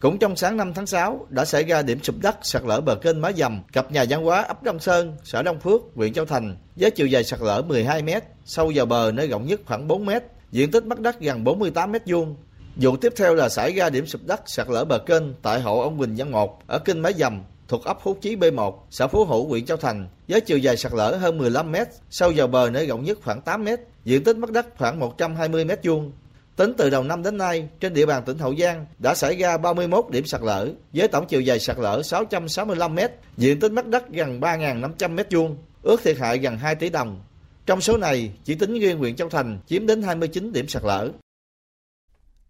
Cũng 0.00 0.18
trong 0.18 0.36
sáng 0.36 0.56
5 0.56 0.74
tháng 0.74 0.86
6 0.86 1.26
đã 1.30 1.44
xảy 1.44 1.64
ra 1.64 1.82
điểm 1.82 2.02
sụp 2.02 2.16
đất 2.20 2.36
sạt 2.42 2.62
lở 2.64 2.80
bờ 2.80 2.94
kênh 2.94 3.20
Má 3.20 3.32
Dầm, 3.32 3.62
cặp 3.72 3.92
nhà 3.92 4.04
văn 4.08 4.24
hóa 4.24 4.42
ấp 4.42 4.62
Đông 4.62 4.78
Sơn, 4.78 5.16
xã 5.24 5.42
Đông 5.42 5.60
Phước, 5.60 5.80
huyện 5.94 6.12
Châu 6.12 6.24
Thành 6.24 6.56
với 6.76 6.90
chiều 6.90 7.06
dài 7.06 7.24
sạt 7.24 7.40
lở 7.42 7.62
12 7.62 8.02
m, 8.02 8.08
sâu 8.44 8.72
vào 8.74 8.86
bờ 8.86 9.12
nơi 9.14 9.28
rộng 9.28 9.46
nhất 9.46 9.60
khoảng 9.66 9.88
4 9.88 10.06
m, 10.06 10.10
diện 10.50 10.70
tích 10.70 10.84
mất 10.84 11.00
đất 11.00 11.20
gần 11.20 11.44
48 11.44 11.92
mét 11.92 12.02
vuông. 12.06 12.36
Vụ 12.76 12.96
tiếp 12.96 13.12
theo 13.16 13.34
là 13.34 13.48
xảy 13.48 13.72
ra 13.72 13.90
điểm 13.90 14.06
sụp 14.06 14.20
đất 14.24 14.40
sạt 14.46 14.68
lở 14.70 14.84
bờ 14.84 14.98
kênh 14.98 15.22
tại 15.42 15.60
hộ 15.60 15.80
ông 15.80 15.98
Quỳnh 15.98 16.14
Văn 16.16 16.30
Một 16.30 16.62
ở 16.66 16.78
kênh 16.78 17.02
Mái 17.02 17.12
Dầm 17.12 17.42
thuộc 17.68 17.84
ấp 17.84 17.98
Phú 18.02 18.16
Chí 18.20 18.36
B1, 18.36 18.74
xã 18.90 19.06
Phú 19.06 19.24
Hữu, 19.24 19.48
huyện 19.48 19.66
Châu 19.66 19.76
Thành, 19.76 20.08
với 20.28 20.40
chiều 20.40 20.58
dài 20.58 20.76
sạt 20.76 20.92
lở 20.92 21.16
hơn 21.16 21.38
15 21.38 21.72
m, 21.72 21.76
sâu 22.10 22.32
vào 22.36 22.46
bờ 22.46 22.70
nơi 22.70 22.86
rộng 22.86 23.04
nhất 23.04 23.18
khoảng 23.24 23.40
8 23.40 23.64
m, 23.64 23.68
diện 24.04 24.24
tích 24.24 24.36
mất 24.36 24.50
đất 24.50 24.66
khoảng 24.78 25.00
120 25.00 25.64
m 25.64 25.70
vuông. 25.82 26.12
Tính 26.56 26.72
từ 26.78 26.90
đầu 26.90 27.02
năm 27.02 27.22
đến 27.22 27.38
nay, 27.38 27.68
trên 27.80 27.94
địa 27.94 28.06
bàn 28.06 28.22
tỉnh 28.26 28.38
Hậu 28.38 28.54
Giang 28.56 28.86
đã 28.98 29.14
xảy 29.14 29.36
ra 29.36 29.56
31 29.56 30.04
điểm 30.10 30.26
sạt 30.26 30.40
lở 30.42 30.68
với 30.92 31.08
tổng 31.08 31.26
chiều 31.26 31.40
dài 31.40 31.60
sạt 31.60 31.78
lở 31.78 32.02
665 32.02 32.94
m, 32.94 32.98
diện 33.36 33.60
tích 33.60 33.72
mất 33.72 33.86
đất 33.86 34.10
gần 34.10 34.40
3.500 34.40 35.10
m 35.10 35.18
vuông, 35.30 35.56
ước 35.82 36.00
thiệt 36.02 36.18
hại 36.18 36.38
gần 36.38 36.58
2 36.58 36.74
tỷ 36.74 36.88
đồng. 36.88 37.20
Trong 37.66 37.80
số 37.80 37.96
này, 37.96 38.32
chỉ 38.44 38.54
tính 38.54 38.80
riêng 38.80 38.98
huyện 38.98 39.16
Châu 39.16 39.28
Thành 39.28 39.58
chiếm 39.66 39.86
đến 39.86 40.02
29 40.02 40.52
điểm 40.52 40.68
sạt 40.68 40.82
lở. 40.84 41.10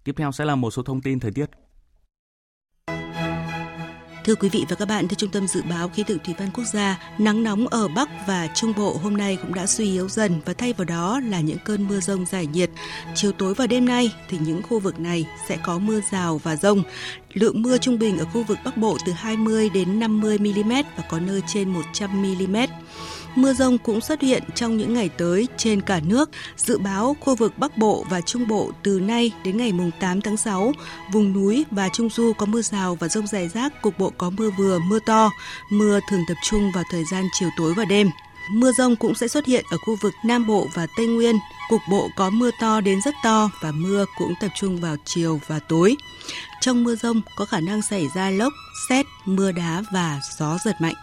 Tiếp 0.04 0.12
theo 0.16 0.32
sẽ 0.32 0.44
là 0.44 0.54
một 0.54 0.70
số 0.70 0.82
thông 0.82 1.00
tin 1.00 1.20
thời 1.20 1.30
tiết. 1.30 1.46
Thưa 4.24 4.34
quý 4.34 4.48
vị 4.48 4.64
và 4.68 4.76
các 4.76 4.88
bạn, 4.88 5.08
theo 5.08 5.14
Trung 5.14 5.30
tâm 5.30 5.46
Dự 5.46 5.62
báo 5.70 5.88
Khí 5.88 6.02
tượng 6.02 6.18
Thủy 6.18 6.34
văn 6.38 6.48
Quốc 6.54 6.64
gia, 6.72 6.98
nắng 7.18 7.42
nóng 7.42 7.66
ở 7.66 7.88
Bắc 7.88 8.08
và 8.26 8.48
Trung 8.54 8.72
Bộ 8.76 8.96
hôm 9.02 9.16
nay 9.16 9.38
cũng 9.42 9.54
đã 9.54 9.66
suy 9.66 9.92
yếu 9.92 10.08
dần 10.08 10.40
và 10.44 10.52
thay 10.52 10.72
vào 10.72 10.84
đó 10.84 11.20
là 11.20 11.40
những 11.40 11.58
cơn 11.64 11.88
mưa 11.88 12.00
rông 12.00 12.26
giải 12.26 12.46
nhiệt. 12.46 12.70
Chiều 13.14 13.32
tối 13.32 13.54
và 13.54 13.66
đêm 13.66 13.84
nay 13.84 14.12
thì 14.28 14.38
những 14.40 14.62
khu 14.62 14.80
vực 14.80 15.00
này 15.00 15.26
sẽ 15.48 15.58
có 15.64 15.78
mưa 15.78 16.00
rào 16.10 16.38
và 16.38 16.56
rông. 16.56 16.82
Lượng 17.32 17.62
mưa 17.62 17.78
trung 17.78 17.98
bình 17.98 18.18
ở 18.18 18.24
khu 18.24 18.42
vực 18.42 18.58
Bắc 18.64 18.76
Bộ 18.76 18.96
từ 19.06 19.12
20 19.12 19.68
đến 19.74 20.00
50 20.00 20.38
mm 20.38 20.72
và 20.96 21.04
có 21.08 21.20
nơi 21.20 21.40
trên 21.46 21.68
100 21.68 22.22
mm. 22.22 22.56
Mưa 23.36 23.52
rông 23.52 23.78
cũng 23.78 24.00
xuất 24.00 24.20
hiện 24.20 24.42
trong 24.54 24.76
những 24.76 24.94
ngày 24.94 25.08
tới 25.08 25.48
trên 25.56 25.80
cả 25.80 26.00
nước. 26.00 26.30
Dự 26.56 26.78
báo 26.78 27.16
khu 27.20 27.34
vực 27.34 27.58
Bắc 27.58 27.78
Bộ 27.78 28.04
và 28.10 28.20
Trung 28.20 28.48
Bộ 28.48 28.70
từ 28.82 29.00
nay 29.00 29.32
đến 29.44 29.56
ngày 29.56 29.72
8 30.00 30.20
tháng 30.20 30.36
6, 30.36 30.72
vùng 31.12 31.32
núi 31.32 31.64
và 31.70 31.88
Trung 31.88 32.10
Du 32.10 32.32
có 32.32 32.46
mưa 32.46 32.62
rào 32.62 32.94
và 32.94 33.08
rông 33.08 33.26
rải 33.26 33.48
rác, 33.48 33.82
cục 33.82 33.98
bộ 33.98 34.12
có 34.18 34.30
mưa 34.30 34.50
vừa, 34.50 34.78
mưa 34.78 34.98
to. 35.06 35.30
Mưa 35.70 36.00
thường 36.10 36.20
tập 36.28 36.34
trung 36.42 36.72
vào 36.74 36.84
thời 36.90 37.04
gian 37.12 37.24
chiều 37.32 37.48
tối 37.56 37.74
và 37.74 37.84
đêm. 37.84 38.10
Mưa 38.50 38.72
rông 38.72 38.96
cũng 38.96 39.14
sẽ 39.14 39.28
xuất 39.28 39.46
hiện 39.46 39.64
ở 39.70 39.76
khu 39.86 39.96
vực 40.02 40.12
Nam 40.24 40.46
Bộ 40.46 40.66
và 40.74 40.86
Tây 40.96 41.06
Nguyên. 41.06 41.36
Cục 41.68 41.80
bộ 41.90 42.08
có 42.16 42.30
mưa 42.30 42.50
to 42.60 42.80
đến 42.80 43.00
rất 43.04 43.14
to 43.24 43.50
và 43.60 43.72
mưa 43.72 44.04
cũng 44.18 44.34
tập 44.40 44.50
trung 44.54 44.80
vào 44.80 44.96
chiều 45.04 45.40
và 45.46 45.58
tối. 45.58 45.96
Trong 46.60 46.84
mưa 46.84 46.94
rông 46.96 47.20
có 47.36 47.44
khả 47.44 47.60
năng 47.60 47.82
xảy 47.82 48.08
ra 48.14 48.30
lốc, 48.30 48.52
xét, 48.88 49.06
mưa 49.24 49.52
đá 49.52 49.82
và 49.92 50.20
gió 50.38 50.58
giật 50.64 50.80
mạnh. 50.80 50.94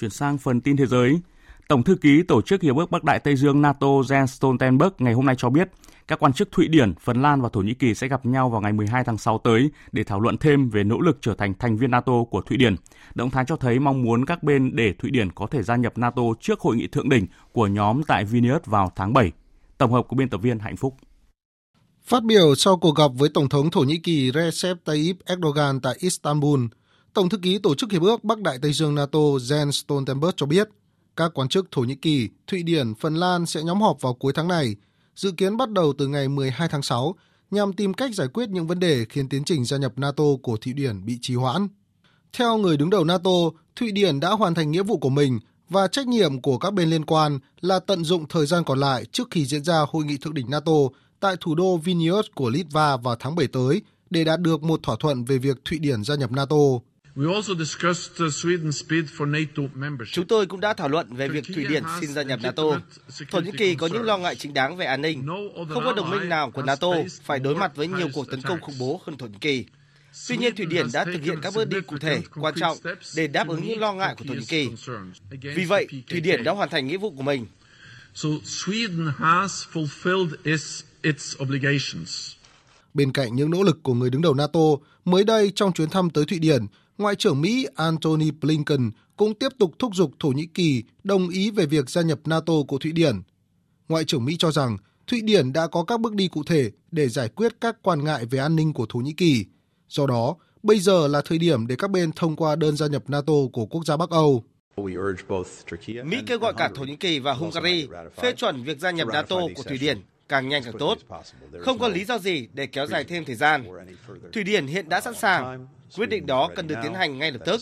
Chuyển 0.00 0.10
sang 0.10 0.38
phần 0.38 0.60
tin 0.60 0.76
thế 0.76 0.86
giới. 0.86 1.20
Tổng 1.68 1.82
thư 1.82 1.96
ký 1.96 2.22
Tổ 2.22 2.42
chức 2.42 2.62
Hiệp 2.62 2.76
ước 2.76 2.90
Bắc 2.90 3.04
Đại 3.04 3.18
Tây 3.18 3.36
Dương 3.36 3.62
NATO 3.62 3.86
Jens 3.86 4.26
Stoltenberg 4.26 4.92
ngày 4.98 5.12
hôm 5.12 5.26
nay 5.26 5.34
cho 5.38 5.50
biết 5.50 5.70
các 6.08 6.18
quan 6.18 6.32
chức 6.32 6.52
Thụy 6.52 6.68
Điển, 6.68 6.94
Phần 6.94 7.22
Lan 7.22 7.40
và 7.40 7.48
Thổ 7.48 7.60
Nhĩ 7.60 7.74
Kỳ 7.74 7.94
sẽ 7.94 8.08
gặp 8.08 8.26
nhau 8.26 8.50
vào 8.50 8.60
ngày 8.60 8.72
12 8.72 9.04
tháng 9.04 9.18
6 9.18 9.38
tới 9.38 9.70
để 9.92 10.04
thảo 10.04 10.20
luận 10.20 10.36
thêm 10.36 10.70
về 10.70 10.84
nỗ 10.84 11.00
lực 11.00 11.18
trở 11.20 11.34
thành 11.34 11.54
thành 11.58 11.76
viên 11.76 11.90
NATO 11.90 12.12
của 12.30 12.42
Thụy 12.42 12.56
Điển. 12.56 12.76
Động 13.14 13.30
thái 13.30 13.44
cho 13.48 13.56
thấy 13.56 13.78
mong 13.78 14.02
muốn 14.02 14.24
các 14.24 14.42
bên 14.42 14.76
để 14.76 14.94
Thụy 14.98 15.10
Điển 15.10 15.32
có 15.32 15.46
thể 15.46 15.62
gia 15.62 15.76
nhập 15.76 15.98
NATO 15.98 16.22
trước 16.40 16.60
hội 16.60 16.76
nghị 16.76 16.86
thượng 16.86 17.08
đỉnh 17.08 17.26
của 17.52 17.66
nhóm 17.66 18.02
tại 18.02 18.24
Vilnius 18.24 18.60
vào 18.64 18.92
tháng 18.96 19.12
7. 19.12 19.32
Tổng 19.78 19.92
hợp 19.92 20.02
của 20.08 20.16
biên 20.16 20.28
tập 20.28 20.38
viên 20.42 20.58
Hạnh 20.58 20.76
Phúc. 20.76 20.96
Phát 22.04 22.24
biểu 22.24 22.54
sau 22.54 22.76
cuộc 22.76 22.96
gặp 22.96 23.10
với 23.14 23.28
Tổng 23.34 23.48
thống 23.48 23.70
Thổ 23.70 23.80
Nhĩ 23.80 23.98
Kỳ 23.98 24.32
Recep 24.34 24.76
Tayyip 24.84 25.16
Erdogan 25.26 25.80
tại 25.80 25.94
Istanbul, 25.98 26.60
Tổng 27.14 27.28
thư 27.28 27.38
ký 27.38 27.58
Tổ 27.58 27.74
chức 27.74 27.92
Hiệp 27.92 28.02
ước 28.02 28.24
Bắc 28.24 28.40
Đại 28.40 28.58
Tây 28.62 28.72
Dương 28.72 28.94
NATO 28.94 29.18
Jens 29.18 29.70
Stoltenberg 29.70 30.32
cho 30.36 30.46
biết, 30.46 30.68
các 31.16 31.30
quan 31.34 31.48
chức 31.48 31.66
Thổ 31.70 31.80
Nhĩ 31.80 31.94
Kỳ, 31.94 32.28
Thụy 32.46 32.62
Điển, 32.62 32.94
Phần 32.94 33.14
Lan 33.14 33.46
sẽ 33.46 33.62
nhóm 33.62 33.80
họp 33.80 34.00
vào 34.00 34.14
cuối 34.14 34.32
tháng 34.32 34.48
này, 34.48 34.76
dự 35.16 35.32
kiến 35.32 35.56
bắt 35.56 35.70
đầu 35.70 35.92
từ 35.98 36.06
ngày 36.06 36.28
12 36.28 36.68
tháng 36.68 36.82
6, 36.82 37.14
nhằm 37.50 37.72
tìm 37.72 37.94
cách 37.94 38.14
giải 38.14 38.28
quyết 38.28 38.48
những 38.48 38.66
vấn 38.66 38.80
đề 38.80 39.04
khiến 39.08 39.28
tiến 39.28 39.44
trình 39.44 39.64
gia 39.64 39.76
nhập 39.76 39.92
NATO 39.96 40.24
của 40.42 40.56
Thụy 40.56 40.72
Điển 40.72 41.04
bị 41.04 41.18
trì 41.20 41.34
hoãn. 41.34 41.68
Theo 42.32 42.58
người 42.58 42.76
đứng 42.76 42.90
đầu 42.90 43.04
NATO, 43.04 43.30
Thụy 43.76 43.92
Điển 43.92 44.20
đã 44.20 44.30
hoàn 44.30 44.54
thành 44.54 44.70
nghĩa 44.70 44.82
vụ 44.82 44.98
của 44.98 45.08
mình 45.08 45.38
và 45.68 45.88
trách 45.88 46.08
nhiệm 46.08 46.40
của 46.42 46.58
các 46.58 46.74
bên 46.74 46.90
liên 46.90 47.04
quan 47.04 47.38
là 47.60 47.78
tận 47.78 48.04
dụng 48.04 48.28
thời 48.28 48.46
gian 48.46 48.64
còn 48.64 48.80
lại 48.80 49.04
trước 49.04 49.28
khi 49.30 49.44
diễn 49.44 49.64
ra 49.64 49.84
hội 49.88 50.04
nghị 50.04 50.16
thượng 50.16 50.34
đỉnh 50.34 50.50
NATO 50.50 50.72
tại 51.20 51.36
thủ 51.40 51.54
đô 51.54 51.76
Vilnius 51.76 52.26
của 52.34 52.50
Litva 52.50 52.96
vào 52.96 53.16
tháng 53.20 53.34
7 53.34 53.46
tới 53.46 53.82
để 54.10 54.24
đạt 54.24 54.40
được 54.40 54.62
một 54.62 54.80
thỏa 54.82 54.96
thuận 55.00 55.24
về 55.24 55.38
việc 55.38 55.64
Thụy 55.64 55.78
Điển 55.78 56.04
gia 56.04 56.14
nhập 56.14 56.32
NATO. 56.32 56.56
Chúng 60.12 60.26
tôi 60.28 60.46
cũng 60.46 60.60
đã 60.60 60.74
thảo 60.74 60.88
luận 60.88 61.14
về 61.14 61.28
việc 61.28 61.44
Thụy 61.54 61.64
Điển 61.64 61.82
xin 62.00 62.12
gia 62.12 62.22
nhập 62.22 62.40
NATO. 62.42 62.62
Thổ 63.30 63.40
Nhĩ 63.40 63.50
Kỳ 63.58 63.74
có 63.74 63.86
những 63.86 64.02
lo 64.02 64.18
ngại 64.18 64.36
chính 64.36 64.54
đáng 64.54 64.76
về 64.76 64.86
an 64.86 65.02
ninh. 65.02 65.26
Không 65.68 65.84
có 65.84 65.92
đồng 65.92 66.10
minh 66.10 66.28
nào 66.28 66.50
của 66.50 66.62
NATO 66.62 66.88
phải 67.24 67.38
đối 67.38 67.54
mặt 67.54 67.72
với 67.76 67.88
nhiều 67.88 68.08
cuộc 68.14 68.30
tấn 68.30 68.42
công 68.42 68.60
khủng 68.60 68.78
bố 68.78 69.00
hơn 69.06 69.16
Thổ 69.16 69.26
Nhĩ 69.26 69.38
Kỳ. 69.40 69.64
Tuy 70.28 70.36
nhiên, 70.36 70.56
Thụy 70.56 70.66
Điển 70.66 70.86
đã 70.92 71.04
thực 71.04 71.22
hiện 71.22 71.38
các 71.42 71.54
bước 71.54 71.68
đi 71.68 71.80
cụ 71.80 71.98
thể, 71.98 72.22
quan 72.34 72.54
trọng 72.60 72.78
để 73.16 73.26
đáp 73.26 73.48
ứng 73.48 73.64
những 73.64 73.80
lo 73.80 73.92
ngại 73.92 74.14
của 74.18 74.24
Thổ 74.28 74.34
Nhĩ 74.34 74.44
Kỳ. 74.48 74.68
Vì 75.42 75.64
vậy, 75.64 75.86
Thụy 76.08 76.20
Điển 76.20 76.44
đã 76.44 76.52
hoàn 76.52 76.68
thành 76.68 76.86
nghĩa 76.86 76.96
vụ 76.96 77.10
của 77.10 77.22
mình. 77.22 77.46
Bên 82.94 83.12
cạnh 83.12 83.36
những 83.36 83.50
nỗ 83.50 83.62
lực 83.62 83.82
của 83.82 83.94
người 83.94 84.10
đứng 84.10 84.22
đầu 84.22 84.34
NATO, 84.34 84.60
mới 85.04 85.24
đây 85.24 85.52
trong 85.54 85.72
chuyến 85.72 85.90
thăm 85.90 86.10
tới 86.10 86.24
Thụy 86.24 86.38
Điển, 86.38 86.66
Ngoại 87.00 87.16
trưởng 87.16 87.40
Mỹ 87.40 87.66
Antony 87.74 88.30
Blinken 88.30 88.90
cũng 89.16 89.34
tiếp 89.34 89.48
tục 89.58 89.72
thúc 89.78 89.94
giục 89.94 90.10
Thổ 90.18 90.28
Nhĩ 90.28 90.46
Kỳ 90.46 90.82
đồng 91.04 91.28
ý 91.28 91.50
về 91.50 91.66
việc 91.66 91.90
gia 91.90 92.02
nhập 92.02 92.18
NATO 92.24 92.52
của 92.68 92.78
Thụy 92.78 92.92
Điển. 92.92 93.22
Ngoại 93.88 94.04
trưởng 94.04 94.24
Mỹ 94.24 94.36
cho 94.38 94.50
rằng 94.50 94.76
Thụy 95.06 95.20
Điển 95.20 95.52
đã 95.52 95.66
có 95.66 95.84
các 95.84 96.00
bước 96.00 96.14
đi 96.14 96.28
cụ 96.28 96.42
thể 96.46 96.70
để 96.90 97.08
giải 97.08 97.28
quyết 97.28 97.52
các 97.60 97.76
quan 97.82 98.04
ngại 98.04 98.24
về 98.24 98.38
an 98.38 98.56
ninh 98.56 98.72
của 98.72 98.86
Thổ 98.88 98.98
Nhĩ 98.98 99.12
Kỳ. 99.12 99.44
Do 99.88 100.06
đó, 100.06 100.36
bây 100.62 100.80
giờ 100.80 101.08
là 101.08 101.22
thời 101.24 101.38
điểm 101.38 101.66
để 101.66 101.76
các 101.78 101.90
bên 101.90 102.12
thông 102.12 102.36
qua 102.36 102.56
đơn 102.56 102.76
gia 102.76 102.86
nhập 102.86 103.10
NATO 103.10 103.34
của 103.52 103.66
quốc 103.66 103.86
gia 103.86 103.96
Bắc 103.96 104.10
Âu. 104.10 104.44
Mỹ 106.04 106.18
kêu 106.26 106.38
gọi 106.38 106.52
cả 106.56 106.70
Thổ 106.74 106.84
Nhĩ 106.84 106.96
Kỳ 106.96 107.18
và 107.18 107.32
Hungary 107.32 107.88
phê 108.22 108.32
chuẩn 108.32 108.62
việc 108.64 108.78
gia 108.78 108.90
nhập 108.90 109.08
NATO 109.08 109.36
của 109.56 109.62
Thụy 109.62 109.78
Điển 109.78 110.00
càng 110.28 110.48
nhanh 110.48 110.62
càng 110.64 110.78
tốt. 110.78 110.98
Không 111.60 111.78
có 111.78 111.88
lý 111.88 112.04
do 112.04 112.18
gì 112.18 112.48
để 112.52 112.66
kéo 112.66 112.86
dài 112.86 113.04
thêm 113.04 113.24
thời 113.24 113.36
gian. 113.36 113.64
Thụy 114.32 114.44
Điển 114.44 114.66
hiện 114.66 114.88
đã 114.88 115.00
sẵn 115.00 115.14
sàng. 115.14 115.66
Quyết 115.96 116.06
định 116.06 116.26
đó 116.26 116.48
cần 116.56 116.66
được 116.66 116.74
tiến 116.82 116.94
hành 116.94 117.18
ngay 117.18 117.32
lập 117.32 117.40
tức. 117.46 117.60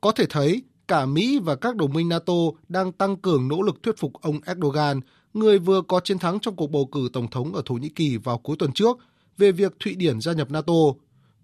Có 0.00 0.12
thể 0.12 0.26
thấy, 0.30 0.62
cả 0.88 1.06
Mỹ 1.06 1.38
và 1.42 1.56
các 1.56 1.76
đồng 1.76 1.92
minh 1.92 2.08
NATO 2.08 2.34
đang 2.68 2.92
tăng 2.92 3.16
cường 3.16 3.48
nỗ 3.48 3.62
lực 3.62 3.82
thuyết 3.82 3.98
phục 3.98 4.12
ông 4.20 4.40
Erdogan, 4.46 5.00
người 5.34 5.58
vừa 5.58 5.82
có 5.82 6.00
chiến 6.00 6.18
thắng 6.18 6.40
trong 6.40 6.56
cuộc 6.56 6.70
bầu 6.70 6.86
cử 6.92 7.08
tổng 7.12 7.30
thống 7.30 7.54
ở 7.54 7.62
Thổ 7.64 7.74
Nhĩ 7.74 7.88
Kỳ 7.88 8.16
vào 8.16 8.38
cuối 8.38 8.56
tuần 8.58 8.72
trước, 8.72 8.98
về 9.38 9.52
việc 9.52 9.72
Thụy 9.80 9.94
Điển 9.94 10.20
gia 10.20 10.32
nhập 10.32 10.50
NATO. 10.50 10.72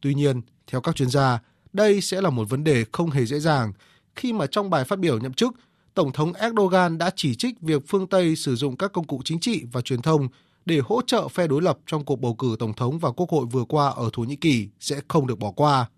Tuy 0.00 0.14
nhiên, 0.14 0.40
theo 0.66 0.80
các 0.80 0.96
chuyên 0.96 1.11
gia, 1.11 1.38
đây 1.72 2.00
sẽ 2.00 2.20
là 2.20 2.30
một 2.30 2.50
vấn 2.50 2.64
đề 2.64 2.84
không 2.92 3.11
hề 3.11 3.26
dễ 3.26 3.38
dàng 3.38 3.72
khi 4.16 4.32
mà 4.32 4.46
trong 4.46 4.70
bài 4.70 4.84
phát 4.84 4.98
biểu 4.98 5.18
nhậm 5.18 5.32
chức, 5.32 5.54
Tổng 5.94 6.12
thống 6.12 6.32
Erdogan 6.32 6.98
đã 6.98 7.11
chỉ 7.16 7.34
trích 7.34 7.61
việc 7.61 7.82
phương 7.86 8.06
Tây 8.06 8.36
sử 8.36 8.56
dụng 8.56 8.76
các 8.76 8.92
công 8.92 9.06
cụ 9.06 9.20
chính 9.24 9.40
trị 9.40 9.64
và 9.72 9.80
truyền 9.80 10.02
thông 10.02 10.28
để 10.68 10.80
hỗ 10.84 11.02
trợ 11.02 11.28
phe 11.28 11.46
đối 11.46 11.62
lập 11.62 11.78
trong 11.86 12.04
cuộc 12.04 12.20
bầu 12.20 12.34
cử 12.34 12.56
tổng 12.58 12.74
thống 12.74 12.98
và 12.98 13.10
quốc 13.10 13.30
hội 13.30 13.46
vừa 13.46 13.64
qua 13.64 13.88
ở 13.88 14.10
Thổ 14.12 14.22
Nhĩ 14.22 14.36
Kỳ 14.36 14.68
sẽ 14.80 15.00
không 15.08 15.26
được 15.26 15.38
bỏ 15.38 15.50
qua. 15.50 15.88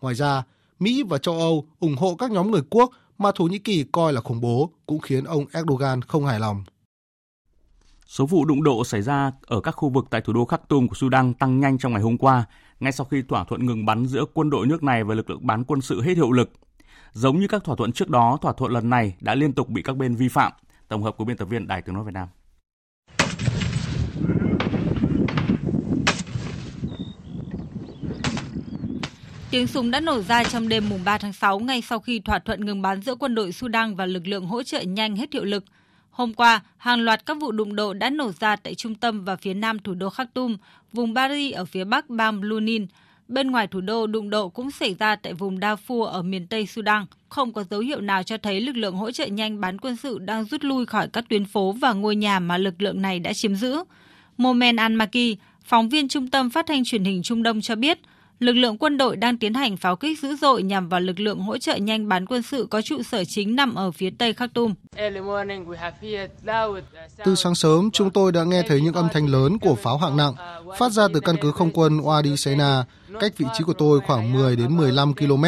Ngoài 0.00 0.14
ra, 0.14 0.42
Mỹ 0.78 1.02
và 1.08 1.18
châu 1.18 1.38
Âu 1.38 1.68
ủng 1.80 1.96
hộ 1.96 2.14
các 2.14 2.30
nhóm 2.30 2.50
người 2.50 2.62
quốc 2.70 2.90
mà 3.18 3.30
Thổ 3.34 3.44
Nhĩ 3.44 3.58
Kỳ 3.58 3.84
coi 3.92 4.12
là 4.12 4.20
khủng 4.20 4.40
bố 4.40 4.70
cũng 4.86 4.98
khiến 4.98 5.24
ông 5.24 5.44
Erdogan 5.52 6.02
không 6.02 6.26
hài 6.26 6.40
lòng. 6.40 6.64
Số 8.06 8.26
vụ 8.26 8.44
đụng 8.44 8.62
độ 8.62 8.84
xảy 8.84 9.02
ra 9.02 9.32
ở 9.46 9.60
các 9.60 9.70
khu 9.70 9.88
vực 9.88 10.06
tại 10.10 10.20
thủ 10.20 10.32
đô 10.32 10.44
Khartoum 10.44 10.88
của 10.88 10.94
Sudan 10.94 11.34
tăng 11.34 11.60
nhanh 11.60 11.78
trong 11.78 11.92
ngày 11.92 12.02
hôm 12.02 12.18
qua, 12.18 12.44
ngay 12.80 12.92
sau 12.92 13.06
khi 13.10 13.22
thỏa 13.22 13.44
thuận 13.44 13.66
ngừng 13.66 13.86
bắn 13.86 14.06
giữa 14.06 14.24
quân 14.34 14.50
đội 14.50 14.66
nước 14.66 14.82
này 14.82 15.04
và 15.04 15.14
lực 15.14 15.30
lượng 15.30 15.46
bán 15.46 15.64
quân 15.64 15.80
sự 15.80 16.02
hết 16.02 16.16
hiệu 16.16 16.32
lực. 16.32 16.50
Giống 17.12 17.40
như 17.40 17.48
các 17.48 17.64
thỏa 17.64 17.76
thuận 17.76 17.92
trước 17.92 18.10
đó, 18.10 18.38
thỏa 18.42 18.52
thuận 18.52 18.72
lần 18.72 18.90
này 18.90 19.16
đã 19.20 19.34
liên 19.34 19.52
tục 19.52 19.68
bị 19.68 19.82
các 19.82 19.96
bên 19.96 20.14
vi 20.14 20.28
phạm. 20.28 20.52
Tổng 20.88 21.02
hợp 21.02 21.16
của 21.16 21.24
biên 21.24 21.36
tập 21.36 21.44
viên 21.44 21.66
Đài 21.66 21.82
Tiếng 21.82 21.94
nói 21.94 22.04
Việt 22.04 22.14
Nam. 22.14 22.28
Tiếng 29.54 29.66
súng 29.66 29.90
đã 29.90 30.00
nổ 30.00 30.22
ra 30.22 30.44
trong 30.44 30.68
đêm 30.68 30.88
mùng 30.88 31.00
3 31.04 31.18
tháng 31.18 31.32
6 31.32 31.58
ngay 31.58 31.82
sau 31.82 32.00
khi 32.00 32.20
thỏa 32.20 32.38
thuận 32.38 32.66
ngừng 32.66 32.82
bắn 32.82 33.02
giữa 33.02 33.14
quân 33.14 33.34
đội 33.34 33.52
Sudan 33.52 33.96
và 33.96 34.06
lực 34.06 34.26
lượng 34.26 34.46
hỗ 34.46 34.62
trợ 34.62 34.80
nhanh 34.80 35.16
hết 35.16 35.32
hiệu 35.32 35.44
lực. 35.44 35.64
Hôm 36.10 36.34
qua, 36.34 36.60
hàng 36.76 37.00
loạt 37.00 37.26
các 37.26 37.36
vụ 37.40 37.52
đụng 37.52 37.76
độ 37.76 37.92
đã 37.94 38.10
nổ 38.10 38.32
ra 38.40 38.56
tại 38.56 38.74
trung 38.74 38.94
tâm 38.94 39.24
và 39.24 39.36
phía 39.36 39.54
nam 39.54 39.78
thủ 39.78 39.94
đô 39.94 40.10
Khartoum, 40.10 40.56
vùng 40.92 41.14
Bari 41.14 41.50
ở 41.50 41.64
phía 41.64 41.84
bắc 41.84 42.10
bang 42.10 42.42
Lunin. 42.42 42.86
Bên 43.28 43.50
ngoài 43.50 43.66
thủ 43.66 43.80
đô, 43.80 44.06
đụng 44.06 44.30
độ 44.30 44.48
cũng 44.48 44.70
xảy 44.70 44.94
ra 44.94 45.16
tại 45.16 45.34
vùng 45.34 45.58
Darfur 45.58 46.02
ở 46.04 46.22
miền 46.22 46.46
Tây 46.46 46.66
Sudan. 46.66 47.06
Không 47.28 47.52
có 47.52 47.64
dấu 47.70 47.80
hiệu 47.80 48.00
nào 48.00 48.22
cho 48.22 48.38
thấy 48.38 48.60
lực 48.60 48.76
lượng 48.76 48.96
hỗ 48.96 49.10
trợ 49.10 49.26
nhanh 49.26 49.60
bán 49.60 49.78
quân 49.78 49.96
sự 49.96 50.18
đang 50.18 50.44
rút 50.44 50.64
lui 50.64 50.86
khỏi 50.86 51.08
các 51.08 51.24
tuyến 51.28 51.44
phố 51.44 51.72
và 51.72 51.92
ngôi 51.92 52.16
nhà 52.16 52.38
mà 52.38 52.58
lực 52.58 52.82
lượng 52.82 53.02
này 53.02 53.18
đã 53.18 53.32
chiếm 53.32 53.54
giữ. 53.54 53.78
Momen 54.36 54.76
Al-Maki, 54.76 55.36
phóng 55.64 55.88
viên 55.88 56.08
trung 56.08 56.28
tâm 56.28 56.50
phát 56.50 56.66
thanh 56.66 56.84
truyền 56.84 57.04
hình 57.04 57.22
Trung 57.22 57.42
Đông 57.42 57.60
cho 57.60 57.76
biết– 57.76 57.98
lực 58.38 58.52
lượng 58.52 58.78
quân 58.78 58.96
đội 58.96 59.16
đang 59.16 59.38
tiến 59.38 59.54
hành 59.54 59.76
pháo 59.76 59.96
kích 59.96 60.20
dữ 60.20 60.36
dội 60.36 60.62
nhằm 60.62 60.88
vào 60.88 61.00
lực 61.00 61.20
lượng 61.20 61.40
hỗ 61.40 61.58
trợ 61.58 61.76
nhanh 61.76 62.08
bán 62.08 62.26
quân 62.26 62.42
sự 62.42 62.66
có 62.70 62.82
trụ 62.82 63.02
sở 63.02 63.24
chính 63.24 63.56
nằm 63.56 63.74
ở 63.74 63.90
phía 63.90 64.10
tây 64.18 64.32
Khartoum. 64.32 64.74
Từ 67.24 67.34
sáng 67.34 67.54
sớm, 67.54 67.90
chúng 67.90 68.10
tôi 68.10 68.32
đã 68.32 68.44
nghe 68.44 68.62
thấy 68.62 68.80
những 68.80 68.94
âm 68.94 69.08
thanh 69.12 69.26
lớn 69.26 69.58
của 69.58 69.74
pháo 69.74 69.98
hạng 69.98 70.16
nặng 70.16 70.34
phát 70.78 70.92
ra 70.92 71.08
từ 71.14 71.20
căn 71.20 71.36
cứ 71.40 71.50
không 71.50 71.70
quân 71.70 72.00
Wadi 72.00 72.36
Sena, 72.36 72.84
cách 73.20 73.32
vị 73.38 73.46
trí 73.58 73.64
của 73.64 73.72
tôi 73.72 74.00
khoảng 74.06 74.32
10 74.32 74.56
đến 74.56 74.76
15 74.76 75.14
km. 75.14 75.44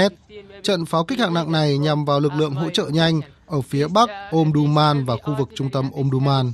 Trận 0.62 0.86
pháo 0.86 1.04
kích 1.04 1.18
hạng 1.18 1.34
nặng 1.34 1.52
này 1.52 1.78
nhằm 1.78 2.04
vào 2.04 2.20
lực 2.20 2.32
lượng 2.32 2.54
hỗ 2.54 2.70
trợ 2.70 2.88
nhanh 2.88 3.20
ở 3.46 3.60
phía 3.60 3.88
bắc 3.88 4.10
Omdurman 4.30 5.04
và 5.04 5.16
khu 5.16 5.34
vực 5.38 5.48
trung 5.54 5.70
tâm 5.70 5.90
Omdurman. 5.90 6.52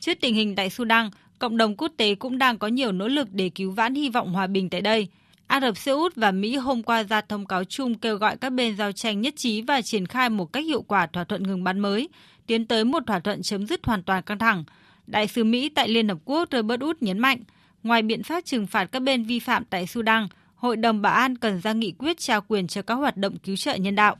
Trước 0.00 0.18
tình 0.20 0.34
hình 0.34 0.56
tại 0.56 0.70
Sudan, 0.70 1.10
cộng 1.40 1.56
đồng 1.56 1.76
quốc 1.76 1.92
tế 1.96 2.14
cũng 2.14 2.38
đang 2.38 2.58
có 2.58 2.68
nhiều 2.68 2.92
nỗ 2.92 3.08
lực 3.08 3.28
để 3.32 3.48
cứu 3.48 3.70
vãn 3.70 3.94
hy 3.94 4.08
vọng 4.08 4.32
hòa 4.32 4.46
bình 4.46 4.70
tại 4.70 4.80
đây. 4.80 5.08
Ả 5.46 5.60
Rập 5.60 5.76
Xê 5.76 5.92
Út 5.92 6.14
và 6.16 6.32
Mỹ 6.32 6.56
hôm 6.56 6.82
qua 6.82 7.02
ra 7.02 7.20
thông 7.20 7.46
cáo 7.46 7.64
chung 7.64 7.94
kêu 7.94 8.16
gọi 8.16 8.36
các 8.36 8.50
bên 8.50 8.76
giao 8.76 8.92
tranh 8.92 9.20
nhất 9.20 9.34
trí 9.36 9.62
và 9.62 9.82
triển 9.82 10.06
khai 10.06 10.30
một 10.30 10.52
cách 10.52 10.64
hiệu 10.64 10.82
quả 10.82 11.06
thỏa 11.06 11.24
thuận 11.24 11.42
ngừng 11.42 11.64
bắn 11.64 11.78
mới, 11.78 12.08
tiến 12.46 12.66
tới 12.66 12.84
một 12.84 13.02
thỏa 13.06 13.20
thuận 13.20 13.42
chấm 13.42 13.66
dứt 13.66 13.86
hoàn 13.86 14.02
toàn 14.02 14.22
căng 14.22 14.38
thẳng. 14.38 14.64
Đại 15.06 15.28
sứ 15.28 15.44
Mỹ 15.44 15.68
tại 15.68 15.88
Liên 15.88 16.08
Hợp 16.08 16.18
Quốc 16.24 16.48
Robert 16.52 16.80
Wood 16.80 16.94
nhấn 17.00 17.18
mạnh, 17.18 17.40
ngoài 17.82 18.02
biện 18.02 18.22
pháp 18.22 18.44
trừng 18.44 18.66
phạt 18.66 18.84
các 18.84 19.00
bên 19.00 19.24
vi 19.24 19.38
phạm 19.38 19.64
tại 19.64 19.86
Sudan, 19.86 20.28
Hội 20.54 20.76
đồng 20.76 21.02
Bảo 21.02 21.14
an 21.14 21.36
cần 21.36 21.60
ra 21.60 21.72
nghị 21.72 21.92
quyết 21.98 22.18
trao 22.18 22.40
quyền 22.48 22.66
cho 22.66 22.82
các 22.82 22.94
hoạt 22.94 23.16
động 23.16 23.38
cứu 23.38 23.56
trợ 23.56 23.74
nhân 23.74 23.94
đạo. 23.94 24.16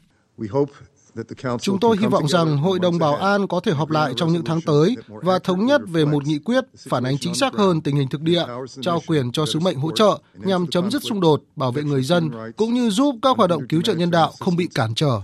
Chúng 1.60 1.80
tôi 1.80 1.96
hy 2.00 2.06
vọng 2.06 2.28
rằng 2.28 2.56
Hội 2.56 2.78
đồng 2.78 2.98
Bảo 2.98 3.14
an 3.14 3.48
có 3.48 3.60
thể 3.60 3.72
họp 3.72 3.90
lại 3.90 4.12
trong 4.16 4.32
những 4.32 4.44
tháng 4.44 4.60
tới 4.60 4.96
và 5.08 5.38
thống 5.38 5.66
nhất 5.66 5.80
về 5.86 6.04
một 6.04 6.26
nghị 6.26 6.38
quyết 6.38 6.64
phản 6.88 7.04
ánh 7.04 7.18
chính 7.18 7.34
xác 7.34 7.54
hơn 7.54 7.80
tình 7.80 7.96
hình 7.96 8.08
thực 8.08 8.20
địa, 8.20 8.44
trao 8.82 9.00
quyền 9.06 9.32
cho 9.32 9.46
sứ 9.46 9.60
mệnh 9.60 9.78
hỗ 9.78 9.92
trợ 9.92 10.18
nhằm 10.34 10.66
chấm 10.66 10.90
dứt 10.90 11.02
xung 11.02 11.20
đột, 11.20 11.42
bảo 11.56 11.72
vệ 11.72 11.82
người 11.82 12.02
dân, 12.02 12.30
cũng 12.56 12.74
như 12.74 12.90
giúp 12.90 13.14
các 13.22 13.36
hoạt 13.36 13.50
động 13.50 13.68
cứu 13.68 13.82
trợ 13.82 13.94
nhân 13.94 14.10
đạo 14.10 14.32
không 14.40 14.56
bị 14.56 14.68
cản 14.74 14.94
trở. 14.94 15.20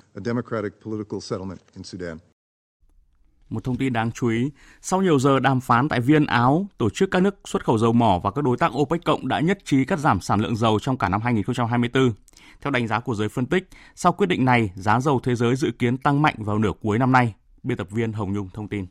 Một 3.51 3.65
thông 3.65 3.77
tin 3.77 3.93
đáng 3.93 4.13
chú 4.13 4.29
ý, 4.29 4.51
sau 4.81 5.03
nhiều 5.03 5.19
giờ 5.19 5.41
đàm 5.41 5.61
phán 5.61 5.89
tại 5.89 6.01
Viên, 6.01 6.27
Áo, 6.27 6.67
tổ 6.79 6.91
chức 6.91 7.11
các 7.11 7.23
nước 7.23 7.37
xuất 7.45 7.65
khẩu 7.65 7.79
dầu 7.79 7.93
mỏ 7.93 8.21
và 8.23 8.31
các 8.31 8.45
đối 8.45 8.57
tác 8.57 8.73
OPEC 8.79 9.05
cộng 9.05 9.29
đã 9.29 9.41
nhất 9.41 9.59
trí 9.65 9.85
cắt 9.85 9.99
giảm 9.99 10.21
sản 10.21 10.41
lượng 10.41 10.57
dầu 10.57 10.79
trong 10.79 10.99
cả 10.99 11.09
năm 11.09 11.21
2024. 11.21 12.13
Theo 12.61 12.71
đánh 12.71 12.87
giá 12.89 13.01
của 13.01 13.15
giới 13.15 13.29
phân 13.29 13.47
tích, 13.47 13.69
sau 13.95 14.13
quyết 14.13 14.27
định 14.27 14.45
này, 14.45 14.71
giá 14.75 15.01
dầu 15.01 15.21
thế 15.23 15.35
giới 15.35 15.57
dự 15.57 15.71
kiến 15.79 15.99
tăng 15.99 16.23
mạnh 16.23 16.35
vào 16.39 16.59
nửa 16.59 16.73
cuối 16.83 16.99
năm 16.99 17.13
nay. 17.13 17.35
Biên 17.63 17.77
tập 17.77 17.91
viên 17.91 18.13
Hồng 18.13 18.33
Nhung 18.33 18.49
thông 18.55 18.69
tin. 18.69 18.87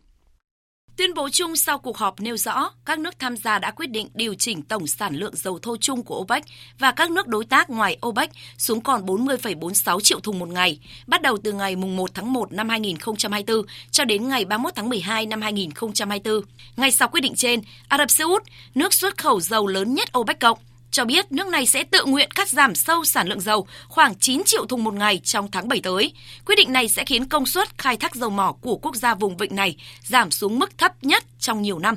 Tuyên 0.97 1.13
bố 1.13 1.29
chung 1.29 1.55
sau 1.55 1.79
cuộc 1.79 1.97
họp 1.97 2.19
nêu 2.19 2.37
rõ, 2.37 2.69
các 2.85 2.99
nước 2.99 3.19
tham 3.19 3.37
gia 3.37 3.59
đã 3.59 3.71
quyết 3.71 3.87
định 3.87 4.09
điều 4.13 4.33
chỉnh 4.33 4.61
tổng 4.61 4.87
sản 4.87 5.15
lượng 5.15 5.35
dầu 5.35 5.59
thô 5.59 5.77
chung 5.77 6.03
của 6.03 6.19
OPEC 6.19 6.43
và 6.79 6.91
các 6.91 7.11
nước 7.11 7.27
đối 7.27 7.45
tác 7.45 7.69
ngoài 7.69 7.97
OPEC 8.07 8.29
xuống 8.57 8.81
còn 8.81 9.05
40,46 9.05 9.99
triệu 9.99 10.19
thùng 10.19 10.39
một 10.39 10.49
ngày, 10.49 10.79
bắt 11.07 11.21
đầu 11.21 11.37
từ 11.43 11.53
ngày 11.53 11.75
1 11.75 12.13
tháng 12.13 12.33
1 12.33 12.51
năm 12.51 12.69
2024 12.69 13.61
cho 13.91 14.05
đến 14.05 14.27
ngày 14.27 14.45
31 14.45 14.75
tháng 14.75 14.89
12 14.89 15.25
năm 15.25 15.41
2024. 15.41 16.41
Ngay 16.77 16.91
sau 16.91 17.07
quyết 17.07 17.21
định 17.21 17.35
trên, 17.35 17.61
Ả 17.87 17.97
Rập 17.97 18.11
Xê 18.11 18.23
Út, 18.23 18.43
nước 18.75 18.93
xuất 18.93 19.17
khẩu 19.17 19.41
dầu 19.41 19.67
lớn 19.67 19.93
nhất 19.93 20.17
OPEC 20.17 20.39
cộng, 20.39 20.59
cho 20.95 21.05
biết 21.05 21.31
nước 21.31 21.47
này 21.47 21.65
sẽ 21.65 21.83
tự 21.83 22.05
nguyện 22.05 22.31
cắt 22.31 22.49
giảm 22.49 22.75
sâu 22.75 23.05
sản 23.05 23.27
lượng 23.27 23.39
dầu 23.39 23.67
khoảng 23.87 24.15
9 24.15 24.43
triệu 24.45 24.65
thùng 24.65 24.83
một 24.83 24.93
ngày 24.93 25.21
trong 25.23 25.51
tháng 25.51 25.67
7 25.67 25.79
tới. 25.83 26.13
Quyết 26.45 26.55
định 26.55 26.73
này 26.73 26.89
sẽ 26.89 27.05
khiến 27.05 27.25
công 27.25 27.45
suất 27.45 27.77
khai 27.77 27.97
thác 27.97 28.15
dầu 28.15 28.29
mỏ 28.29 28.51
của 28.61 28.75
quốc 28.75 28.95
gia 28.95 29.15
vùng 29.15 29.37
vịnh 29.37 29.55
này 29.55 29.75
giảm 30.01 30.31
xuống 30.31 30.59
mức 30.59 30.77
thấp 30.77 31.03
nhất 31.03 31.23
trong 31.39 31.61
nhiều 31.61 31.79
năm. 31.79 31.95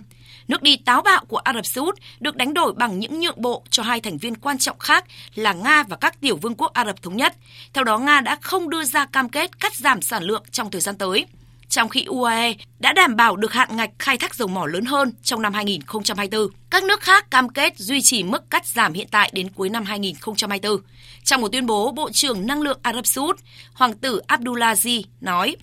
Nước 0.48 0.62
đi 0.62 0.76
táo 0.76 1.02
bạo 1.02 1.24
của 1.24 1.36
Ả 1.36 1.52
Rập 1.52 1.66
Xê 1.66 1.80
Út 1.80 1.98
được 2.20 2.36
đánh 2.36 2.54
đổi 2.54 2.72
bằng 2.72 2.98
những 2.98 3.20
nhượng 3.20 3.42
bộ 3.42 3.62
cho 3.70 3.82
hai 3.82 4.00
thành 4.00 4.18
viên 4.18 4.34
quan 4.34 4.58
trọng 4.58 4.78
khác 4.78 5.04
là 5.34 5.52
Nga 5.52 5.82
và 5.82 5.96
các 5.96 6.20
tiểu 6.20 6.36
vương 6.36 6.54
quốc 6.54 6.72
Ả 6.72 6.84
Rập 6.84 7.02
Thống 7.02 7.16
Nhất. 7.16 7.36
Theo 7.72 7.84
đó, 7.84 7.98
Nga 7.98 8.20
đã 8.20 8.36
không 8.40 8.70
đưa 8.70 8.84
ra 8.84 9.06
cam 9.06 9.28
kết 9.28 9.60
cắt 9.60 9.74
giảm 9.74 10.02
sản 10.02 10.22
lượng 10.22 10.42
trong 10.50 10.70
thời 10.70 10.80
gian 10.80 10.98
tới 10.98 11.26
trong 11.68 11.88
khi 11.88 12.04
UAE 12.04 12.54
đã 12.78 12.92
đảm 12.92 13.16
bảo 13.16 13.36
được 13.36 13.52
hạn 13.52 13.76
ngạch 13.76 13.90
khai 13.98 14.18
thác 14.18 14.34
dầu 14.34 14.48
mỏ 14.48 14.66
lớn 14.66 14.84
hơn 14.84 15.12
trong 15.22 15.42
năm 15.42 15.54
2024. 15.54 16.48
Các 16.70 16.84
nước 16.84 17.00
khác 17.00 17.30
cam 17.30 17.48
kết 17.48 17.78
duy 17.78 18.02
trì 18.02 18.22
mức 18.22 18.50
cắt 18.50 18.66
giảm 18.66 18.92
hiện 18.92 19.06
tại 19.10 19.30
đến 19.34 19.48
cuối 19.48 19.68
năm 19.68 19.84
2024. 19.84 20.80
Trong 21.24 21.40
một 21.40 21.52
tuyên 21.52 21.66
bố, 21.66 21.92
Bộ 21.92 22.10
trưởng 22.10 22.46
Năng 22.46 22.62
lượng 22.62 22.78
Ả 22.82 22.92
Rập 22.92 23.06
Xê 23.06 23.20
Út, 23.20 23.38
Hoàng 23.72 23.94
tử 23.94 24.20
Abdulaziz 24.28 25.02
nói, 25.20 25.56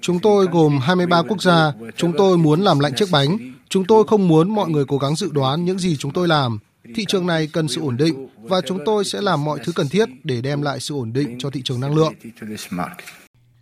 Chúng 0.00 0.18
tôi 0.18 0.46
gồm 0.46 0.78
23 0.78 1.22
quốc 1.28 1.42
gia, 1.42 1.72
chúng 1.96 2.12
tôi 2.18 2.38
muốn 2.38 2.60
làm 2.60 2.78
lạnh 2.78 2.92
chiếc 2.96 3.08
bánh. 3.12 3.54
Chúng 3.68 3.84
tôi 3.84 4.04
không 4.06 4.28
muốn 4.28 4.54
mọi 4.54 4.70
người 4.70 4.84
cố 4.88 4.98
gắng 4.98 5.16
dự 5.16 5.30
đoán 5.32 5.64
những 5.64 5.78
gì 5.78 5.96
chúng 5.96 6.12
tôi 6.12 6.28
làm. 6.28 6.58
Thị 6.94 7.04
trường 7.08 7.26
này 7.26 7.48
cần 7.52 7.68
sự 7.68 7.80
ổn 7.80 7.96
định 7.96 8.28
và 8.42 8.60
chúng 8.66 8.78
tôi 8.84 9.04
sẽ 9.04 9.20
làm 9.20 9.44
mọi 9.44 9.58
thứ 9.64 9.72
cần 9.72 9.88
thiết 9.88 10.08
để 10.24 10.40
đem 10.40 10.62
lại 10.62 10.80
sự 10.80 10.94
ổn 10.94 11.12
định 11.12 11.36
cho 11.38 11.50
thị 11.50 11.62
trường 11.64 11.80
năng 11.80 11.94
lượng. 11.94 12.14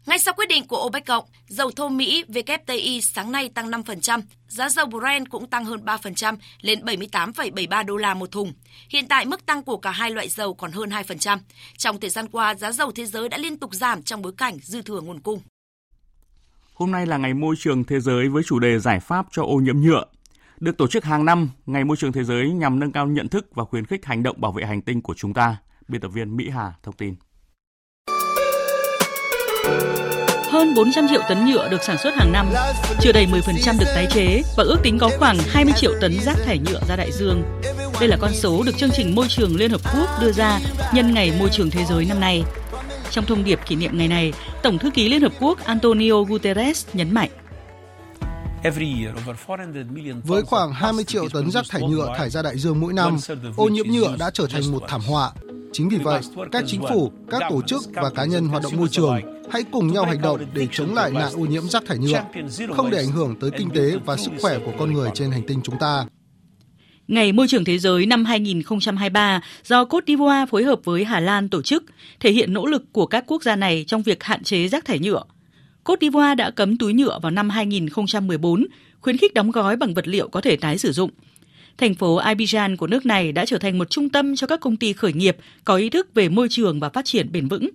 Ngay 0.06 0.18
sau 0.18 0.34
quyết 0.34 0.48
định 0.48 0.66
của 0.66 0.84
OPEC 0.86 1.06
cộng, 1.06 1.24
dầu 1.48 1.70
thô 1.70 1.88
Mỹ 1.88 2.24
WTI 2.28 3.00
sáng 3.00 3.32
nay 3.32 3.48
tăng 3.48 3.70
5%, 3.70 4.22
giá 4.48 4.68
dầu 4.68 4.86
Brent 4.86 5.30
cũng 5.30 5.46
tăng 5.46 5.64
hơn 5.64 5.84
3% 5.84 6.36
lên 6.60 6.80
78,73 6.84 7.86
đô 7.86 7.96
la 7.96 8.14
một 8.14 8.30
thùng. 8.32 8.52
Hiện 8.90 9.08
tại 9.08 9.26
mức 9.26 9.46
tăng 9.46 9.62
của 9.62 9.76
cả 9.76 9.90
hai 9.90 10.10
loại 10.10 10.28
dầu 10.28 10.54
còn 10.54 10.72
hơn 10.72 10.88
2%. 10.88 11.38
Trong 11.76 12.00
thời 12.00 12.10
gian 12.10 12.28
qua, 12.28 12.54
giá 12.54 12.72
dầu 12.72 12.92
thế 12.92 13.06
giới 13.06 13.28
đã 13.28 13.38
liên 13.38 13.58
tục 13.58 13.74
giảm 13.74 14.02
trong 14.02 14.22
bối 14.22 14.32
cảnh 14.36 14.58
dư 14.62 14.82
thừa 14.82 15.00
nguồn 15.00 15.20
cung. 15.20 15.40
Hôm 16.74 16.92
nay 16.92 17.06
là 17.06 17.16
ngày 17.16 17.34
môi 17.34 17.54
trường 17.58 17.84
thế 17.84 18.00
giới 18.00 18.28
với 18.28 18.42
chủ 18.46 18.58
đề 18.58 18.78
giải 18.78 19.00
pháp 19.00 19.26
cho 19.30 19.42
ô 19.42 19.56
nhiễm 19.56 19.80
nhựa. 19.80 20.04
Được 20.60 20.76
tổ 20.76 20.86
chức 20.86 21.04
hàng 21.04 21.24
năm, 21.24 21.50
Ngày 21.66 21.84
Môi 21.84 21.96
trường 21.96 22.12
Thế 22.12 22.24
giới 22.24 22.50
nhằm 22.50 22.80
nâng 22.80 22.92
cao 22.92 23.06
nhận 23.06 23.28
thức 23.28 23.46
và 23.54 23.64
khuyến 23.64 23.86
khích 23.86 24.04
hành 24.04 24.22
động 24.22 24.40
bảo 24.40 24.52
vệ 24.52 24.64
hành 24.64 24.82
tinh 24.82 25.02
của 25.02 25.14
chúng 25.14 25.34
ta. 25.34 25.56
Biên 25.88 26.00
tập 26.00 26.08
viên 26.08 26.36
Mỹ 26.36 26.50
Hà 26.50 26.72
thông 26.82 26.94
tin. 26.94 27.14
hơn 30.50 30.74
400 30.74 31.06
triệu 31.08 31.20
tấn 31.28 31.46
nhựa 31.46 31.68
được 31.68 31.82
sản 31.82 31.98
xuất 31.98 32.14
hàng 32.14 32.32
năm, 32.32 32.46
chưa 33.00 33.12
đầy 33.12 33.26
10% 33.26 33.78
được 33.80 33.86
tái 33.94 34.06
chế 34.10 34.42
và 34.56 34.64
ước 34.64 34.78
tính 34.82 34.98
có 34.98 35.10
khoảng 35.18 35.38
20 35.48 35.72
triệu 35.76 35.92
tấn 36.00 36.12
rác 36.20 36.36
thải 36.44 36.58
nhựa 36.58 36.80
ra 36.88 36.96
đại 36.96 37.12
dương. 37.12 37.42
Đây 38.00 38.08
là 38.08 38.16
con 38.20 38.30
số 38.32 38.62
được 38.66 38.76
chương 38.76 38.90
trình 38.92 39.14
Môi 39.14 39.26
trường 39.28 39.56
Liên 39.56 39.70
Hợp 39.70 39.80
Quốc 39.94 40.08
đưa 40.20 40.32
ra 40.32 40.60
nhân 40.94 41.14
ngày 41.14 41.32
Môi 41.38 41.48
trường 41.52 41.70
Thế 41.70 41.84
giới 41.84 42.04
năm 42.04 42.20
nay. 42.20 42.44
Trong 43.10 43.24
thông 43.24 43.44
điệp 43.44 43.60
kỷ 43.66 43.76
niệm 43.76 43.98
ngày 43.98 44.08
này, 44.08 44.32
Tổng 44.62 44.78
thư 44.78 44.90
ký 44.90 45.08
Liên 45.08 45.22
Hợp 45.22 45.32
Quốc 45.40 45.64
Antonio 45.64 46.22
Guterres 46.28 46.86
nhấn 46.92 47.14
mạnh. 47.14 47.30
Với 50.24 50.42
khoảng 50.42 50.72
20 50.72 51.04
triệu 51.04 51.28
tấn 51.28 51.50
rác 51.50 51.64
thải 51.70 51.82
nhựa 51.82 52.14
thải 52.16 52.30
ra 52.30 52.42
đại 52.42 52.58
dương 52.58 52.80
mỗi 52.80 52.92
năm, 52.92 53.16
ô 53.56 53.68
nhiễm 53.68 53.86
nhựa 53.88 54.16
đã 54.18 54.30
trở 54.30 54.46
thành 54.46 54.72
một 54.72 54.82
thảm 54.88 55.00
họa. 55.00 55.32
Chính 55.72 55.88
vì 55.88 55.98
vậy, 55.98 56.20
các 56.52 56.64
chính 56.66 56.82
phủ, 56.88 57.12
các 57.30 57.42
tổ 57.50 57.62
chức 57.62 57.82
và 57.92 58.10
cá 58.10 58.24
nhân 58.24 58.46
hoạt 58.48 58.62
động 58.62 58.76
môi 58.76 58.88
trường 58.88 59.20
hãy 59.50 59.62
cùng 59.72 59.92
nhau 59.92 60.04
hành 60.04 60.20
động 60.20 60.40
để 60.54 60.68
chống 60.72 60.94
lại 60.94 61.10
nạn 61.10 61.32
ô 61.34 61.40
nhiễm 61.40 61.68
rác 61.68 61.82
thải 61.86 61.98
nhựa, 61.98 62.24
không 62.76 62.90
để 62.90 62.98
ảnh 62.98 63.10
hưởng 63.10 63.36
tới 63.40 63.50
kinh 63.58 63.70
tế 63.70 63.96
và 64.04 64.16
sức 64.16 64.30
khỏe 64.40 64.58
của 64.58 64.72
con 64.78 64.92
người 64.92 65.10
trên 65.14 65.30
hành 65.30 65.42
tinh 65.46 65.60
chúng 65.64 65.78
ta. 65.78 66.06
Ngày 67.08 67.32
Môi 67.32 67.48
trường 67.48 67.64
Thế 67.64 67.78
giới 67.78 68.06
năm 68.06 68.24
2023 68.24 69.40
do 69.64 69.84
Côte 69.84 70.04
d'Ivoire 70.06 70.46
phối 70.46 70.64
hợp 70.64 70.80
với 70.84 71.04
Hà 71.04 71.20
Lan 71.20 71.48
tổ 71.48 71.62
chức, 71.62 71.84
thể 72.20 72.32
hiện 72.32 72.52
nỗ 72.52 72.66
lực 72.66 72.82
của 72.92 73.06
các 73.06 73.24
quốc 73.26 73.42
gia 73.42 73.56
này 73.56 73.84
trong 73.86 74.02
việc 74.02 74.22
hạn 74.22 74.42
chế 74.42 74.68
rác 74.68 74.84
thải 74.84 74.98
nhựa. 74.98 75.22
Côte 75.86 76.00
d'Ivoire 76.00 76.34
đã 76.34 76.50
cấm 76.50 76.78
túi 76.78 76.92
nhựa 76.92 77.18
vào 77.22 77.30
năm 77.30 77.50
2014, 77.50 78.66
khuyến 79.00 79.16
khích 79.16 79.34
đóng 79.34 79.50
gói 79.50 79.76
bằng 79.76 79.94
vật 79.94 80.08
liệu 80.08 80.28
có 80.28 80.40
thể 80.40 80.56
tái 80.56 80.78
sử 80.78 80.92
dụng. 80.92 81.10
Thành 81.78 81.94
phố 81.94 82.16
Abidjan 82.20 82.76
của 82.76 82.86
nước 82.86 83.06
này 83.06 83.32
đã 83.32 83.44
trở 83.44 83.58
thành 83.58 83.78
một 83.78 83.90
trung 83.90 84.08
tâm 84.08 84.36
cho 84.36 84.46
các 84.46 84.60
công 84.60 84.76
ty 84.76 84.92
khởi 84.92 85.12
nghiệp 85.12 85.36
có 85.64 85.76
ý 85.76 85.90
thức 85.90 86.14
về 86.14 86.28
môi 86.28 86.48
trường 86.50 86.80
và 86.80 86.88
phát 86.88 87.04
triển 87.04 87.32
bền 87.32 87.48
vững. 87.48 87.68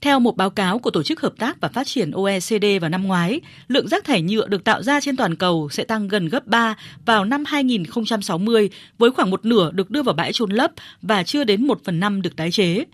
Theo 0.00 0.20
một 0.20 0.36
báo 0.36 0.50
cáo 0.50 0.78
của 0.78 0.90
Tổ 0.90 1.02
chức 1.02 1.20
Hợp 1.20 1.32
tác 1.38 1.60
và 1.60 1.68
Phát 1.68 1.86
triển 1.86 2.10
OECD 2.10 2.64
vào 2.80 2.90
năm 2.90 3.02
ngoái, 3.02 3.40
lượng 3.68 3.88
rác 3.88 4.04
thải 4.04 4.22
nhựa 4.22 4.48
được 4.48 4.64
tạo 4.64 4.82
ra 4.82 5.00
trên 5.00 5.16
toàn 5.16 5.36
cầu 5.36 5.68
sẽ 5.72 5.84
tăng 5.84 6.08
gần 6.08 6.28
gấp 6.28 6.46
3 6.46 6.76
vào 7.06 7.24
năm 7.24 7.44
2060 7.44 8.70
với 8.98 9.10
khoảng 9.10 9.30
một 9.30 9.44
nửa 9.44 9.70
được 9.72 9.90
đưa 9.90 10.02
vào 10.02 10.14
bãi 10.14 10.32
trôn 10.32 10.50
lấp 10.50 10.72
và 11.02 11.22
chưa 11.22 11.44
đến 11.44 11.66
một 11.66 11.84
phần 11.84 12.00
năm 12.00 12.22
được 12.22 12.36
tái 12.36 12.50
chế. 12.50 12.84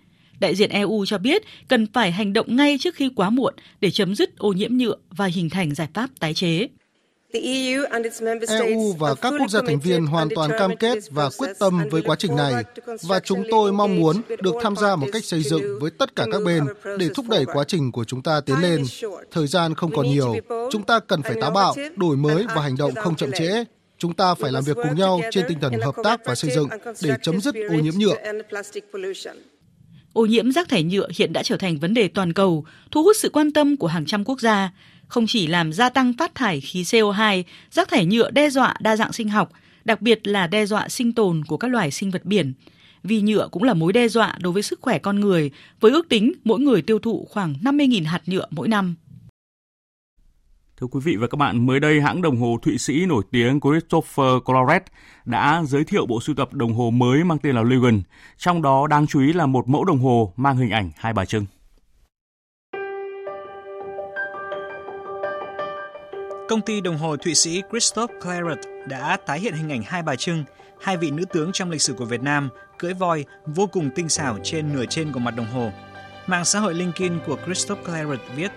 Đại 0.41 0.55
diện 0.55 0.70
EU 0.70 1.05
cho 1.07 1.18
biết 1.18 1.43
cần 1.68 1.86
phải 1.93 2.12
hành 2.12 2.32
động 2.32 2.57
ngay 2.57 2.78
trước 2.80 2.95
khi 2.95 3.11
quá 3.16 3.30
muộn 3.30 3.55
để 3.80 3.91
chấm 3.91 4.14
dứt 4.14 4.39
ô 4.39 4.53
nhiễm 4.53 4.76
nhựa 4.76 4.97
và 5.11 5.26
hình 5.26 5.51
thành 5.51 5.74
giải 5.74 5.89
pháp 5.95 6.11
tái 6.20 6.34
chế. 6.34 6.68
EU 7.32 7.84
e 7.89 8.97
và 8.99 9.14
các 9.14 9.34
quốc 9.41 9.51
gia 9.51 9.61
thành 9.66 9.80
viên 9.80 10.07
hoàn 10.07 10.28
toàn 10.34 10.51
cam 10.59 10.76
kết 10.76 10.99
và 11.11 11.28
quyết 11.39 11.49
tâm 11.59 11.80
với 11.91 12.03
quá 12.03 12.16
trình 12.18 12.36
này 12.36 12.64
và 13.03 13.20
chúng 13.20 13.45
tôi 13.51 13.72
mong 13.72 13.97
muốn 13.97 14.16
được 14.43 14.55
tham 14.62 14.76
gia 14.76 14.97
một 14.97 15.07
cách 15.12 15.24
xây 15.24 15.43
dựng 15.43 15.78
với 15.80 15.91
tất 15.91 16.16
cả 16.16 16.26
các 16.32 16.43
bên 16.45 16.64
để 16.99 17.09
thúc 17.14 17.26
đẩy 17.28 17.45
quá 17.45 17.64
trình 17.64 17.93
của 17.93 18.05
chúng 18.05 18.22
ta 18.22 18.41
tiến 18.41 18.57
lên. 18.61 18.84
Thời 19.30 19.47
gian 19.47 19.74
không 19.74 19.93
còn 19.97 20.07
nhiều, 20.07 20.34
chúng 20.70 20.82
ta 20.82 21.01
cần 21.01 21.22
phải 21.22 21.34
táo 21.41 21.51
bạo, 21.51 21.74
đổi 21.97 22.16
mới 22.16 22.45
và 22.55 22.62
hành 22.62 22.76
động 22.76 22.95
không 22.95 23.16
chậm 23.16 23.30
trễ. 23.32 23.64
Chúng 23.99 24.14
ta 24.14 24.34
phải 24.34 24.53
làm 24.53 24.64
việc 24.64 24.76
cùng 24.76 24.97
nhau 24.97 25.20
trên 25.30 25.45
tinh 25.49 25.61
thần 25.61 25.72
hợp 25.80 25.95
tác 26.05 26.20
và 26.24 26.34
xây 26.34 26.51
dựng 26.51 26.68
để 27.03 27.14
chấm 27.22 27.41
dứt 27.41 27.55
ô 27.55 27.74
nhiễm 27.74 27.95
nhựa. 27.99 28.16
Ô 30.18 30.26
nhiễm 30.26 30.52
rác 30.52 30.68
thải 30.68 30.82
nhựa 30.82 31.08
hiện 31.16 31.32
đã 31.32 31.42
trở 31.42 31.56
thành 31.56 31.78
vấn 31.78 31.94
đề 31.94 32.08
toàn 32.08 32.32
cầu, 32.32 32.64
thu 32.90 33.02
hút 33.02 33.16
sự 33.18 33.30
quan 33.30 33.52
tâm 33.52 33.76
của 33.76 33.86
hàng 33.86 34.06
trăm 34.06 34.24
quốc 34.24 34.40
gia 34.40 34.70
không 35.08 35.26
chỉ 35.26 35.46
làm 35.46 35.72
gia 35.72 35.88
tăng 35.88 36.12
phát 36.18 36.34
thải 36.34 36.60
khí 36.60 36.82
CO2, 36.82 37.42
rác 37.70 37.88
thải 37.88 38.06
nhựa 38.06 38.30
đe 38.30 38.50
dọa 38.50 38.74
đa 38.80 38.96
dạng 38.96 39.12
sinh 39.12 39.28
học, 39.28 39.52
đặc 39.84 40.02
biệt 40.02 40.26
là 40.26 40.46
đe 40.46 40.66
dọa 40.66 40.88
sinh 40.88 41.12
tồn 41.12 41.44
của 41.44 41.56
các 41.56 41.68
loài 41.70 41.90
sinh 41.90 42.10
vật 42.10 42.24
biển. 42.24 42.52
Vì 43.02 43.20
nhựa 43.20 43.48
cũng 43.50 43.62
là 43.62 43.74
mối 43.74 43.92
đe 43.92 44.08
dọa 44.08 44.38
đối 44.40 44.52
với 44.52 44.62
sức 44.62 44.80
khỏe 44.80 44.98
con 44.98 45.20
người, 45.20 45.50
với 45.80 45.92
ước 45.92 46.08
tính 46.08 46.32
mỗi 46.44 46.60
người 46.60 46.82
tiêu 46.82 46.98
thụ 46.98 47.26
khoảng 47.30 47.54
50.000 47.62 48.06
hạt 48.06 48.22
nhựa 48.26 48.46
mỗi 48.50 48.68
năm. 48.68 48.94
Thưa 50.80 50.86
quý 50.86 51.00
vị 51.04 51.16
và 51.16 51.26
các 51.26 51.36
bạn, 51.36 51.66
mới 51.66 51.80
đây 51.80 52.00
hãng 52.00 52.22
đồng 52.22 52.36
hồ 52.36 52.58
Thụy 52.62 52.78
Sĩ 52.78 53.06
nổi 53.06 53.22
tiếng 53.30 53.60
Christopher 53.60 54.26
Collet 54.44 54.82
đã 55.24 55.62
giới 55.66 55.84
thiệu 55.84 56.06
bộ 56.06 56.20
sưu 56.20 56.36
tập 56.36 56.54
đồng 56.54 56.74
hồ 56.74 56.90
mới 56.90 57.24
mang 57.24 57.38
tên 57.38 57.54
là 57.54 57.62
Lugan, 57.62 58.02
trong 58.36 58.62
đó 58.62 58.86
đáng 58.86 59.06
chú 59.06 59.20
ý 59.20 59.32
là 59.32 59.46
một 59.46 59.68
mẫu 59.68 59.84
đồng 59.84 59.98
hồ 59.98 60.32
mang 60.36 60.56
hình 60.56 60.70
ảnh 60.70 60.90
hai 60.96 61.12
bà 61.12 61.24
trưng. 61.24 61.46
Công 66.48 66.60
ty 66.66 66.80
đồng 66.80 66.98
hồ 66.98 67.16
Thụy 67.16 67.34
Sĩ 67.34 67.62
Christoph 67.70 68.12
Claret 68.22 68.58
đã 68.88 69.16
tái 69.26 69.40
hiện 69.40 69.54
hình 69.54 69.72
ảnh 69.72 69.82
hai 69.86 70.02
bà 70.02 70.16
Trưng, 70.16 70.44
hai 70.80 70.96
vị 70.96 71.10
nữ 71.10 71.24
tướng 71.24 71.52
trong 71.52 71.70
lịch 71.70 71.82
sử 71.82 71.92
của 71.92 72.04
Việt 72.04 72.22
Nam, 72.22 72.48
cưỡi 72.78 72.94
voi 72.94 73.24
vô 73.46 73.66
cùng 73.66 73.90
tinh 73.94 74.08
xảo 74.08 74.38
trên 74.42 74.72
nửa 74.72 74.84
trên 74.86 75.12
của 75.12 75.20
mặt 75.20 75.34
đồng 75.36 75.46
hồ. 75.46 75.70
Mạng 76.26 76.44
xã 76.44 76.60
hội 76.60 76.74
LinkedIn 76.74 77.12
của 77.26 77.36
Christoph 77.44 77.84
Claret 77.84 78.20
viết, 78.36 78.52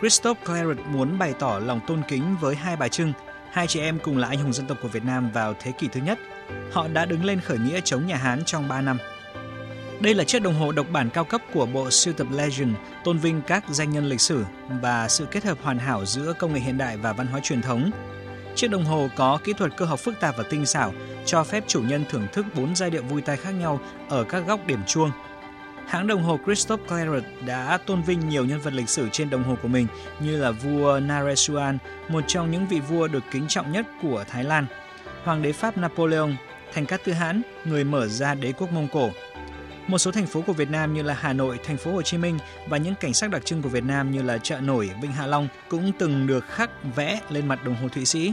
Christophe 0.00 0.44
Claret 0.44 0.86
muốn 0.86 1.18
bày 1.18 1.34
tỏ 1.38 1.60
lòng 1.64 1.80
tôn 1.86 2.02
kính 2.08 2.36
với 2.40 2.54
hai 2.54 2.76
bà 2.76 2.88
Trưng, 2.88 3.12
hai 3.52 3.66
chị 3.66 3.80
em 3.80 3.98
cùng 3.98 4.18
là 4.18 4.28
anh 4.28 4.38
hùng 4.38 4.52
dân 4.52 4.66
tộc 4.66 4.78
của 4.82 4.88
Việt 4.88 5.04
Nam 5.04 5.30
vào 5.32 5.54
thế 5.60 5.72
kỷ 5.78 5.88
thứ 5.88 6.00
nhất. 6.00 6.18
Họ 6.72 6.88
đã 6.88 7.04
đứng 7.04 7.24
lên 7.24 7.40
khởi 7.40 7.58
nghĩa 7.58 7.80
chống 7.80 8.06
nhà 8.06 8.16
Hán 8.16 8.44
trong 8.44 8.68
3 8.68 8.80
năm. 8.80 8.98
Đây 10.00 10.14
là 10.14 10.24
chiếc 10.24 10.42
đồng 10.42 10.54
hồ 10.54 10.72
độc 10.72 10.86
bản 10.92 11.10
cao 11.10 11.24
cấp 11.24 11.42
của 11.54 11.66
bộ 11.66 11.90
sưu 11.90 12.14
tập 12.14 12.26
Legend, 12.30 12.76
tôn 13.04 13.18
vinh 13.18 13.42
các 13.46 13.64
danh 13.70 13.90
nhân 13.90 14.08
lịch 14.08 14.20
sử 14.20 14.44
và 14.82 15.08
sự 15.08 15.26
kết 15.30 15.44
hợp 15.44 15.58
hoàn 15.62 15.78
hảo 15.78 16.06
giữa 16.06 16.32
công 16.38 16.54
nghệ 16.54 16.60
hiện 16.60 16.78
đại 16.78 16.96
và 16.96 17.12
văn 17.12 17.26
hóa 17.26 17.40
truyền 17.42 17.62
thống. 17.62 17.90
Chiếc 18.54 18.70
đồng 18.70 18.84
hồ 18.84 19.08
có 19.16 19.38
kỹ 19.44 19.52
thuật 19.52 19.76
cơ 19.76 19.84
học 19.84 20.00
phức 20.00 20.20
tạp 20.20 20.36
và 20.36 20.44
tinh 20.50 20.66
xảo, 20.66 20.92
cho 21.26 21.44
phép 21.44 21.64
chủ 21.66 21.82
nhân 21.82 22.04
thưởng 22.10 22.26
thức 22.32 22.46
bốn 22.56 22.76
giai 22.76 22.90
điệu 22.90 23.02
vui 23.02 23.22
tai 23.22 23.36
khác 23.36 23.50
nhau 23.50 23.80
ở 24.08 24.24
các 24.24 24.46
góc 24.46 24.66
điểm 24.66 24.80
chuông. 24.86 25.10
Hãng 25.88 26.06
đồng 26.06 26.22
hồ 26.22 26.38
Christoph 26.44 26.88
Claret 26.88 27.24
đã 27.46 27.78
tôn 27.86 28.02
vinh 28.02 28.28
nhiều 28.28 28.44
nhân 28.44 28.60
vật 28.60 28.74
lịch 28.74 28.88
sử 28.88 29.08
trên 29.12 29.30
đồng 29.30 29.44
hồ 29.44 29.56
của 29.62 29.68
mình 29.68 29.86
như 30.20 30.36
là 30.36 30.50
vua 30.50 31.00
Naresuan, 31.00 31.78
một 32.08 32.24
trong 32.26 32.50
những 32.50 32.66
vị 32.66 32.80
vua 32.80 33.08
được 33.08 33.22
kính 33.30 33.48
trọng 33.48 33.72
nhất 33.72 33.86
của 34.02 34.24
Thái 34.28 34.44
Lan, 34.44 34.66
hoàng 35.24 35.42
đế 35.42 35.52
Pháp 35.52 35.78
Napoleon, 35.78 36.30
thành 36.72 36.86
Cát 36.86 37.04
Tư 37.04 37.12
Hãn, 37.12 37.42
người 37.64 37.84
mở 37.84 38.06
ra 38.06 38.34
đế 38.34 38.52
quốc 38.52 38.72
Mông 38.72 38.88
Cổ, 38.92 39.10
một 39.86 39.98
số 39.98 40.12
thành 40.12 40.26
phố 40.26 40.42
của 40.46 40.52
Việt 40.52 40.70
Nam 40.70 40.94
như 40.94 41.02
là 41.02 41.14
Hà 41.20 41.32
Nội, 41.32 41.58
thành 41.64 41.76
phố 41.76 41.92
Hồ 41.92 42.02
Chí 42.02 42.18
Minh 42.18 42.38
và 42.68 42.76
những 42.76 42.94
cảnh 42.94 43.14
sắc 43.14 43.30
đặc 43.30 43.44
trưng 43.44 43.62
của 43.62 43.68
Việt 43.68 43.84
Nam 43.84 44.10
như 44.10 44.22
là 44.22 44.38
chợ 44.38 44.60
nổi, 44.60 44.90
Vịnh 45.02 45.12
Hạ 45.12 45.26
Long 45.26 45.48
cũng 45.68 45.92
từng 45.98 46.26
được 46.26 46.44
khắc 46.48 46.70
vẽ 46.96 47.20
lên 47.30 47.48
mặt 47.48 47.64
đồng 47.64 47.74
hồ 47.74 47.88
Thụy 47.88 48.04
Sĩ. 48.04 48.32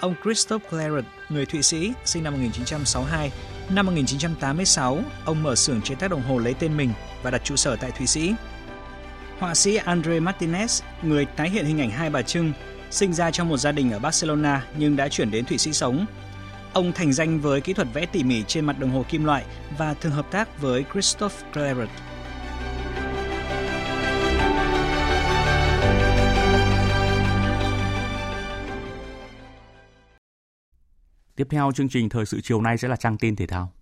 Ông 0.00 0.14
Christoph 0.22 0.70
Claret, 0.70 1.04
người 1.28 1.46
Thụy 1.46 1.62
Sĩ, 1.62 1.92
sinh 2.04 2.24
năm 2.24 2.32
1962. 2.32 3.30
Năm 3.70 3.86
1986, 3.86 4.98
ông 5.24 5.42
mở 5.42 5.54
xưởng 5.54 5.82
chế 5.82 5.94
tác 5.94 6.10
đồng 6.10 6.22
hồ 6.22 6.38
lấy 6.38 6.54
tên 6.54 6.76
mình 6.76 6.90
và 7.22 7.30
đặt 7.30 7.44
trụ 7.44 7.56
sở 7.56 7.76
tại 7.76 7.90
Thụy 7.90 8.06
Sĩ. 8.06 8.34
Họa 9.38 9.54
sĩ 9.54 9.76
Andre 9.76 10.20
Martinez, 10.20 10.82
người 11.02 11.24
tái 11.24 11.50
hiện 11.50 11.64
hình 11.64 11.80
ảnh 11.80 11.90
hai 11.90 12.10
bà 12.10 12.22
Trưng, 12.22 12.52
sinh 12.90 13.12
ra 13.12 13.30
trong 13.30 13.48
một 13.48 13.56
gia 13.56 13.72
đình 13.72 13.92
ở 13.92 13.98
Barcelona 13.98 14.66
nhưng 14.78 14.96
đã 14.96 15.08
chuyển 15.08 15.30
đến 15.30 15.44
Thụy 15.44 15.58
Sĩ 15.58 15.72
sống 15.72 16.06
Ông 16.74 16.92
thành 16.92 17.12
danh 17.12 17.40
với 17.40 17.60
kỹ 17.60 17.72
thuật 17.72 17.88
vẽ 17.94 18.06
tỉ 18.06 18.24
mỉ 18.24 18.42
trên 18.42 18.64
mặt 18.64 18.78
đồng 18.78 18.90
hồ 18.90 19.04
kim 19.08 19.24
loại 19.24 19.44
và 19.78 19.94
thường 19.94 20.12
hợp 20.12 20.30
tác 20.30 20.60
với 20.60 20.84
Christoph 20.92 21.34
Claret. 21.52 21.88
Tiếp 31.36 31.46
theo 31.50 31.72
chương 31.72 31.88
trình 31.88 32.08
thời 32.08 32.26
sự 32.26 32.40
chiều 32.40 32.60
nay 32.60 32.78
sẽ 32.78 32.88
là 32.88 32.96
trang 32.96 33.18
tin 33.18 33.36
thể 33.36 33.46
thao. 33.46 33.72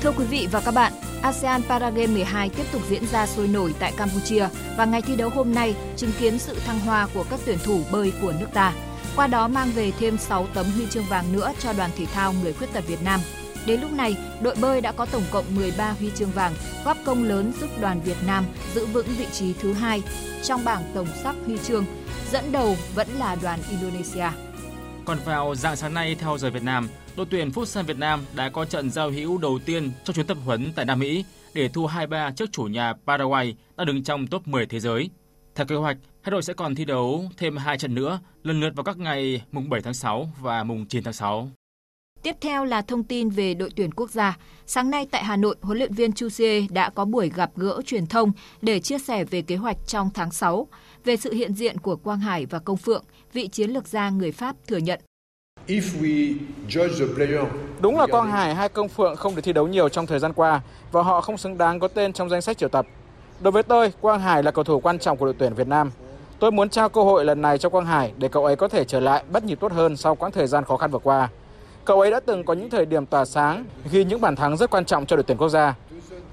Thưa 0.00 0.12
quý 0.12 0.24
vị 0.30 0.48
và 0.52 0.60
các 0.64 0.74
bạn, 0.74 0.92
ASEAN 1.22 1.62
Paragame 1.62 2.06
12 2.06 2.48
tiếp 2.48 2.64
tục 2.72 2.82
diễn 2.88 3.06
ra 3.06 3.26
sôi 3.26 3.48
nổi 3.48 3.74
tại 3.78 3.92
Campuchia 3.96 4.48
và 4.76 4.84
ngày 4.84 5.02
thi 5.02 5.16
đấu 5.16 5.30
hôm 5.30 5.54
nay 5.54 5.74
chứng 5.96 6.10
kiến 6.18 6.38
sự 6.38 6.58
thăng 6.66 6.80
hoa 6.80 7.08
của 7.14 7.24
các 7.30 7.40
tuyển 7.46 7.58
thủ 7.64 7.80
bơi 7.92 8.12
của 8.22 8.32
nước 8.40 8.48
ta. 8.54 8.74
Qua 9.16 9.26
đó 9.26 9.48
mang 9.48 9.70
về 9.70 9.90
thêm 9.98 10.18
6 10.18 10.46
tấm 10.54 10.66
huy 10.76 10.86
chương 10.86 11.04
vàng 11.10 11.32
nữa 11.32 11.52
cho 11.58 11.72
đoàn 11.72 11.90
thể 11.96 12.06
thao 12.06 12.32
người 12.32 12.52
khuyết 12.52 12.72
tật 12.72 12.86
Việt 12.86 13.02
Nam. 13.02 13.20
Đến 13.66 13.80
lúc 13.80 13.92
này, 13.92 14.16
đội 14.42 14.54
bơi 14.60 14.80
đã 14.80 14.92
có 14.92 15.06
tổng 15.06 15.22
cộng 15.30 15.44
13 15.54 15.90
huy 15.90 16.10
chương 16.14 16.30
vàng, 16.30 16.52
góp 16.84 16.96
công 17.04 17.24
lớn 17.24 17.52
giúp 17.60 17.70
đoàn 17.80 18.00
Việt 18.04 18.16
Nam 18.26 18.44
giữ 18.74 18.86
vững 18.86 19.06
vị 19.18 19.26
trí 19.32 19.52
thứ 19.52 19.72
hai 19.72 20.02
trong 20.42 20.64
bảng 20.64 20.82
tổng 20.94 21.06
sắp 21.22 21.34
huy 21.46 21.58
chương. 21.58 21.84
Dẫn 22.32 22.52
đầu 22.52 22.76
vẫn 22.94 23.08
là 23.18 23.36
đoàn 23.42 23.60
Indonesia. 23.70 24.28
Còn 25.04 25.18
vào 25.24 25.54
dạng 25.54 25.76
sáng 25.76 25.94
nay 25.94 26.16
theo 26.18 26.38
giờ 26.38 26.50
Việt 26.50 26.62
Nam, 26.62 26.88
đội 27.16 27.26
tuyển 27.30 27.48
Futsal 27.48 27.82
Việt 27.82 27.98
Nam 27.98 28.24
đã 28.36 28.48
có 28.48 28.64
trận 28.64 28.90
giao 28.90 29.10
hữu 29.10 29.38
đầu 29.38 29.58
tiên 29.66 29.92
trong 30.04 30.14
chuyến 30.14 30.26
tập 30.26 30.38
huấn 30.44 30.72
tại 30.72 30.84
Nam 30.84 30.98
Mỹ 30.98 31.24
để 31.54 31.68
thua 31.68 31.86
2-3 31.86 32.32
trước 32.32 32.52
chủ 32.52 32.62
nhà 32.62 32.94
Paraguay 33.06 33.56
đang 33.76 33.86
đứng 33.86 34.04
trong 34.04 34.26
top 34.26 34.48
10 34.48 34.66
thế 34.66 34.80
giới. 34.80 35.10
Theo 35.54 35.66
kế 35.66 35.74
hoạch, 35.74 35.96
hai 36.22 36.30
đội 36.30 36.42
sẽ 36.42 36.54
còn 36.54 36.74
thi 36.74 36.84
đấu 36.84 37.24
thêm 37.36 37.56
hai 37.56 37.78
trận 37.78 37.94
nữa, 37.94 38.20
lần 38.42 38.60
lượt 38.60 38.72
vào 38.76 38.84
các 38.84 38.98
ngày 38.98 39.42
mùng 39.52 39.70
7 39.70 39.80
tháng 39.80 39.94
6 39.94 40.28
và 40.40 40.64
mùng 40.64 40.86
9 40.86 41.02
tháng 41.04 41.12
6. 41.12 41.50
Tiếp 42.22 42.36
theo 42.40 42.64
là 42.64 42.82
thông 42.82 43.04
tin 43.04 43.28
về 43.28 43.54
đội 43.54 43.70
tuyển 43.76 43.94
quốc 43.94 44.10
gia. 44.10 44.38
Sáng 44.66 44.90
nay 44.90 45.06
tại 45.10 45.24
Hà 45.24 45.36
Nội, 45.36 45.56
huấn 45.60 45.78
luyện 45.78 45.94
viên 45.94 46.12
Chu 46.12 46.28
Xie 46.28 46.66
đã 46.70 46.90
có 46.90 47.04
buổi 47.04 47.30
gặp 47.34 47.50
gỡ 47.56 47.80
truyền 47.86 48.06
thông 48.06 48.32
để 48.62 48.80
chia 48.80 48.98
sẻ 48.98 49.24
về 49.24 49.42
kế 49.42 49.56
hoạch 49.56 49.76
trong 49.86 50.10
tháng 50.14 50.30
6. 50.30 50.66
Về 51.04 51.16
sự 51.16 51.32
hiện 51.32 51.54
diện 51.54 51.78
của 51.78 51.96
Quang 51.96 52.20
Hải 52.20 52.46
và 52.46 52.58
Công 52.58 52.76
Phượng, 52.76 53.04
vị 53.32 53.48
chiến 53.48 53.70
lược 53.70 53.88
gia 53.88 54.10
người 54.10 54.32
Pháp 54.32 54.56
thừa 54.66 54.76
nhận 54.76 55.00
Đúng 57.80 57.98
là 57.98 58.06
Quang 58.06 58.30
Hải 58.30 58.54
hay 58.54 58.68
Công 58.68 58.88
Phượng 58.88 59.16
không 59.16 59.34
được 59.34 59.42
thi 59.44 59.52
đấu 59.52 59.66
nhiều 59.66 59.88
trong 59.88 60.06
thời 60.06 60.18
gian 60.18 60.32
qua 60.32 60.60
và 60.92 61.02
họ 61.02 61.20
không 61.20 61.38
xứng 61.38 61.58
đáng 61.58 61.80
có 61.80 61.88
tên 61.88 62.12
trong 62.12 62.28
danh 62.28 62.42
sách 62.42 62.58
triệu 62.58 62.68
tập. 62.68 62.86
Đối 63.40 63.52
với 63.52 63.62
tôi, 63.62 63.92
Quang 64.00 64.20
Hải 64.20 64.42
là 64.42 64.50
cầu 64.50 64.64
thủ 64.64 64.80
quan 64.80 64.98
trọng 64.98 65.18
của 65.18 65.24
đội 65.24 65.34
tuyển 65.38 65.54
Việt 65.54 65.68
Nam. 65.68 65.90
Tôi 66.38 66.52
muốn 66.52 66.68
trao 66.68 66.88
cơ 66.88 67.02
hội 67.02 67.24
lần 67.24 67.42
này 67.42 67.58
cho 67.58 67.68
Quang 67.68 67.86
Hải 67.86 68.12
để 68.18 68.28
cậu 68.28 68.44
ấy 68.44 68.56
có 68.56 68.68
thể 68.68 68.84
trở 68.84 69.00
lại 69.00 69.24
bắt 69.32 69.44
nhịp 69.44 69.60
tốt 69.60 69.72
hơn 69.72 69.96
sau 69.96 70.14
quãng 70.14 70.32
thời 70.32 70.46
gian 70.46 70.64
khó 70.64 70.76
khăn 70.76 70.90
vừa 70.90 70.98
qua. 70.98 71.28
Cậu 71.84 72.00
ấy 72.00 72.10
đã 72.10 72.20
từng 72.20 72.44
có 72.44 72.54
những 72.54 72.70
thời 72.70 72.86
điểm 72.86 73.06
tỏa 73.06 73.24
sáng, 73.24 73.64
ghi 73.90 74.04
những 74.04 74.20
bàn 74.20 74.36
thắng 74.36 74.56
rất 74.56 74.70
quan 74.70 74.84
trọng 74.84 75.06
cho 75.06 75.16
đội 75.16 75.22
tuyển 75.22 75.38
quốc 75.38 75.48
gia. 75.48 75.74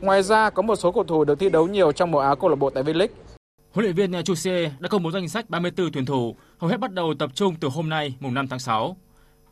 Ngoài 0.02 0.24
ra, 0.24 0.50
có 0.50 0.62
một 0.62 0.76
số 0.76 0.91
cầu 0.91 1.04
thủ 1.04 1.24
được 1.24 1.39
thi 1.39 1.50
đấu 1.50 1.68
nhiều 1.68 1.91
trong 1.91 2.12
mùa 2.12 2.20
áo 2.20 2.36
câu 2.36 2.50
lạc 2.50 2.56
bộ 2.56 2.70
tại 2.70 2.84
V-League. 2.84 3.08
Huấn 3.72 3.84
luyện 3.84 3.95
viên 3.95 4.24
Chu 4.24 4.36
Xie 4.36 4.72
đã 4.80 4.89
công 4.89 5.04
bố 5.04 5.12
danh 5.12 5.30
sách 5.30 5.50
34 5.50 5.91
tuyển 5.91 6.06
thủ, 6.06 6.36
hầu 6.58 6.70
hết 6.70 6.78
bắt 6.78 6.93
đầu 6.93 7.14
tập 7.20 7.32
trung 7.34 7.56
từ 7.60 7.68
hôm 7.68 7.89
nay, 7.89 8.16
mùng 8.20 8.34
5 8.34 8.47
tháng 8.47 8.60
6. 8.60 8.97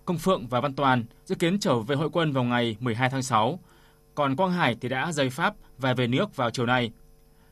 Công 0.05 0.17
Phượng 0.17 0.47
và 0.47 0.61
Văn 0.61 0.73
Toàn 0.73 1.05
dự 1.25 1.35
kiến 1.35 1.59
trở 1.59 1.79
về 1.79 1.95
hội 1.95 2.09
quân 2.13 2.31
vào 2.31 2.43
ngày 2.43 2.77
12 2.79 3.09
tháng 3.09 3.23
6. 3.23 3.59
Còn 4.15 4.35
Quang 4.35 4.51
Hải 4.51 4.75
thì 4.81 4.89
đã 4.89 5.11
rời 5.11 5.29
Pháp 5.29 5.53
và 5.77 5.93
về 5.93 6.07
nước 6.07 6.35
vào 6.35 6.49
chiều 6.49 6.65
nay. 6.65 6.91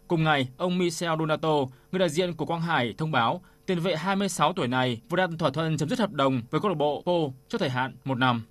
Cùng 0.07 0.23
ngày, 0.23 0.47
ông 0.57 0.77
Michel 0.77 1.19
Donato, 1.19 1.55
người 1.91 1.99
đại 1.99 2.09
diện 2.09 2.33
của 2.33 2.45
Quang 2.45 2.61
Hải 2.61 2.93
thông 2.97 3.11
báo 3.11 3.41
tiền 3.65 3.79
vệ 3.79 3.95
26 3.95 4.53
tuổi 4.53 4.67
này 4.67 5.01
vừa 5.09 5.17
đạt 5.17 5.29
thỏa 5.39 5.49
thuận 5.49 5.77
chấm 5.77 5.89
dứt 5.89 5.99
hợp 5.99 6.11
đồng 6.11 6.41
với 6.51 6.61
câu 6.61 6.69
lạc 6.69 6.75
bộ 6.75 7.03
Po 7.05 7.33
cho 7.49 7.57
thời 7.57 7.69
hạn 7.69 7.95
một 8.05 8.15
năm. 8.15 8.43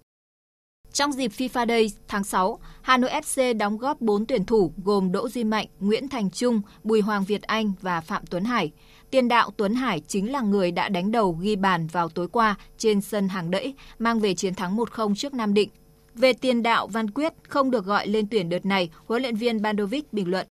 Trong 0.92 1.12
dịp 1.12 1.30
FIFA 1.36 1.66
Day 1.68 1.92
tháng 2.08 2.24
6, 2.24 2.58
Hà 2.82 2.96
Nội 2.96 3.10
FC 3.10 3.58
đóng 3.58 3.78
góp 3.78 4.00
4 4.00 4.26
tuyển 4.26 4.44
thủ 4.44 4.72
gồm 4.84 5.12
Đỗ 5.12 5.28
Duy 5.28 5.44
Mạnh, 5.44 5.66
Nguyễn 5.80 6.08
Thành 6.08 6.30
Trung, 6.30 6.60
Bùi 6.82 7.00
Hoàng 7.00 7.24
Việt 7.24 7.42
Anh 7.42 7.72
và 7.80 8.00
Phạm 8.00 8.22
Tuấn 8.30 8.44
Hải. 8.44 8.72
Tiền 9.10 9.28
đạo 9.28 9.50
Tuấn 9.56 9.74
Hải 9.74 10.00
chính 10.00 10.32
là 10.32 10.40
người 10.40 10.70
đã 10.70 10.88
đánh 10.88 11.12
đầu 11.12 11.32
ghi 11.40 11.56
bàn 11.56 11.86
vào 11.86 12.08
tối 12.08 12.28
qua 12.28 12.54
trên 12.78 13.00
sân 13.00 13.28
hàng 13.28 13.50
đẫy, 13.50 13.74
mang 13.98 14.20
về 14.20 14.34
chiến 14.34 14.54
thắng 14.54 14.76
1-0 14.76 15.14
trước 15.14 15.34
Nam 15.34 15.54
Định. 15.54 15.70
Về 16.14 16.32
tiền 16.32 16.62
đạo 16.62 16.86
Văn 16.86 17.10
Quyết 17.10 17.32
không 17.48 17.70
được 17.70 17.84
gọi 17.84 18.06
lên 18.06 18.26
tuyển 18.30 18.48
đợt 18.48 18.66
này, 18.66 18.90
huấn 19.06 19.22
luyện 19.22 19.36
viên 19.36 19.62
Bandovic 19.62 20.12
bình 20.12 20.30
luận. 20.30 20.46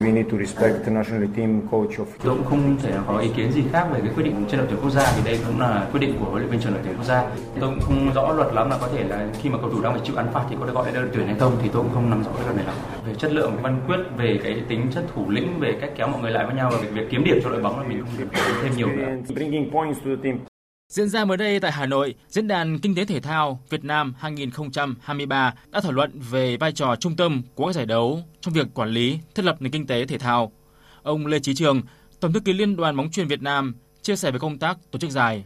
Tôi 0.00 0.24
cũng 2.36 2.44
không 2.44 2.76
thể 2.82 2.92
có 3.06 3.18
ý 3.18 3.28
kiến 3.36 3.52
gì 3.52 3.62
khác 3.72 3.88
về 3.92 4.00
cái 4.00 4.10
quyết 4.14 4.24
định 4.24 4.44
trên 4.48 4.58
đội 4.58 4.66
tuyển 4.70 4.80
quốc 4.82 4.90
gia 4.90 5.12
vì 5.16 5.22
đây 5.24 5.40
cũng 5.46 5.60
là 5.60 5.88
quyết 5.92 6.00
định 6.00 6.16
của 6.18 6.24
huấn 6.24 6.42
luyện 6.42 6.50
viên 6.50 6.60
trưởng 6.60 6.72
đội 6.72 6.82
tuyển 6.84 6.94
quốc 6.96 7.04
gia. 7.04 7.22
Tôi 7.60 7.70
cũng 7.70 7.80
không 7.80 8.12
rõ 8.14 8.32
luật 8.32 8.54
lắm 8.54 8.70
là 8.70 8.78
có 8.80 8.88
thể 8.88 9.04
là 9.04 9.28
khi 9.42 9.50
mà 9.50 9.58
cầu 9.58 9.70
thủ 9.70 9.82
đang 9.82 9.92
phải 9.92 10.02
chịu 10.04 10.16
án 10.16 10.32
phạt 10.32 10.44
thì 10.50 10.56
có 10.60 10.66
được 10.66 10.74
gọi 10.74 10.86
lên 10.86 10.94
đội 10.94 11.08
tuyển 11.14 11.26
hay 11.26 11.36
không 11.38 11.56
thì 11.62 11.68
tôi 11.72 11.82
cũng 11.82 11.92
không 11.94 12.10
nắm 12.10 12.22
rõ 12.22 12.30
cái 12.36 12.44
luật 12.44 12.56
này 12.56 12.66
lắm. 12.66 12.74
Về 13.06 13.14
chất 13.14 13.32
lượng 13.32 13.52
văn 13.62 13.80
quyết, 13.86 13.98
về 14.16 14.40
cái 14.44 14.62
tính 14.68 14.86
chất 14.94 15.04
thủ 15.14 15.30
lĩnh, 15.30 15.60
về 15.60 15.78
cách 15.80 15.90
kéo 15.96 16.08
mọi 16.08 16.20
người 16.20 16.30
lại 16.30 16.46
với 16.46 16.54
nhau 16.54 16.70
và 16.72 16.78
về 16.78 16.88
việc 16.88 17.06
kiếm 17.10 17.24
điểm 17.24 17.40
cho 17.44 17.50
đội 17.50 17.62
bóng 17.62 17.80
là 17.80 17.88
mình 17.88 18.00
không 18.00 18.10
được 18.18 18.26
thêm 18.62 18.72
nhiều 18.76 18.88
nữa. 18.88 19.08
Diễn 20.94 21.08
ra 21.08 21.24
mới 21.24 21.36
đây 21.36 21.60
tại 21.60 21.72
Hà 21.72 21.86
Nội, 21.86 22.14
Diễn 22.28 22.48
đàn 22.48 22.78
Kinh 22.78 22.94
tế 22.94 23.04
Thể 23.04 23.20
thao 23.20 23.60
Việt 23.70 23.84
Nam 23.84 24.14
2023 24.18 25.54
đã 25.70 25.80
thảo 25.80 25.92
luận 25.92 26.20
về 26.30 26.56
vai 26.56 26.72
trò 26.72 26.96
trung 26.96 27.16
tâm 27.16 27.42
của 27.54 27.66
các 27.66 27.72
giải 27.72 27.86
đấu 27.86 28.20
trong 28.40 28.54
việc 28.54 28.66
quản 28.74 28.88
lý, 28.88 29.18
thiết 29.34 29.44
lập 29.44 29.56
nền 29.60 29.72
kinh 29.72 29.86
tế 29.86 30.06
thể 30.06 30.18
thao. 30.18 30.52
Ông 31.02 31.26
Lê 31.26 31.38
Chí 31.38 31.54
Trường, 31.54 31.82
Tổng 32.20 32.32
thư 32.32 32.40
ký 32.40 32.52
Liên 32.52 32.76
đoàn 32.76 32.96
bóng 32.96 33.10
chuyền 33.10 33.28
Việt 33.28 33.42
Nam, 33.42 33.74
chia 34.02 34.16
sẻ 34.16 34.30
về 34.30 34.38
công 34.38 34.58
tác 34.58 34.78
tổ 34.90 34.98
chức 34.98 35.10
giải. 35.10 35.44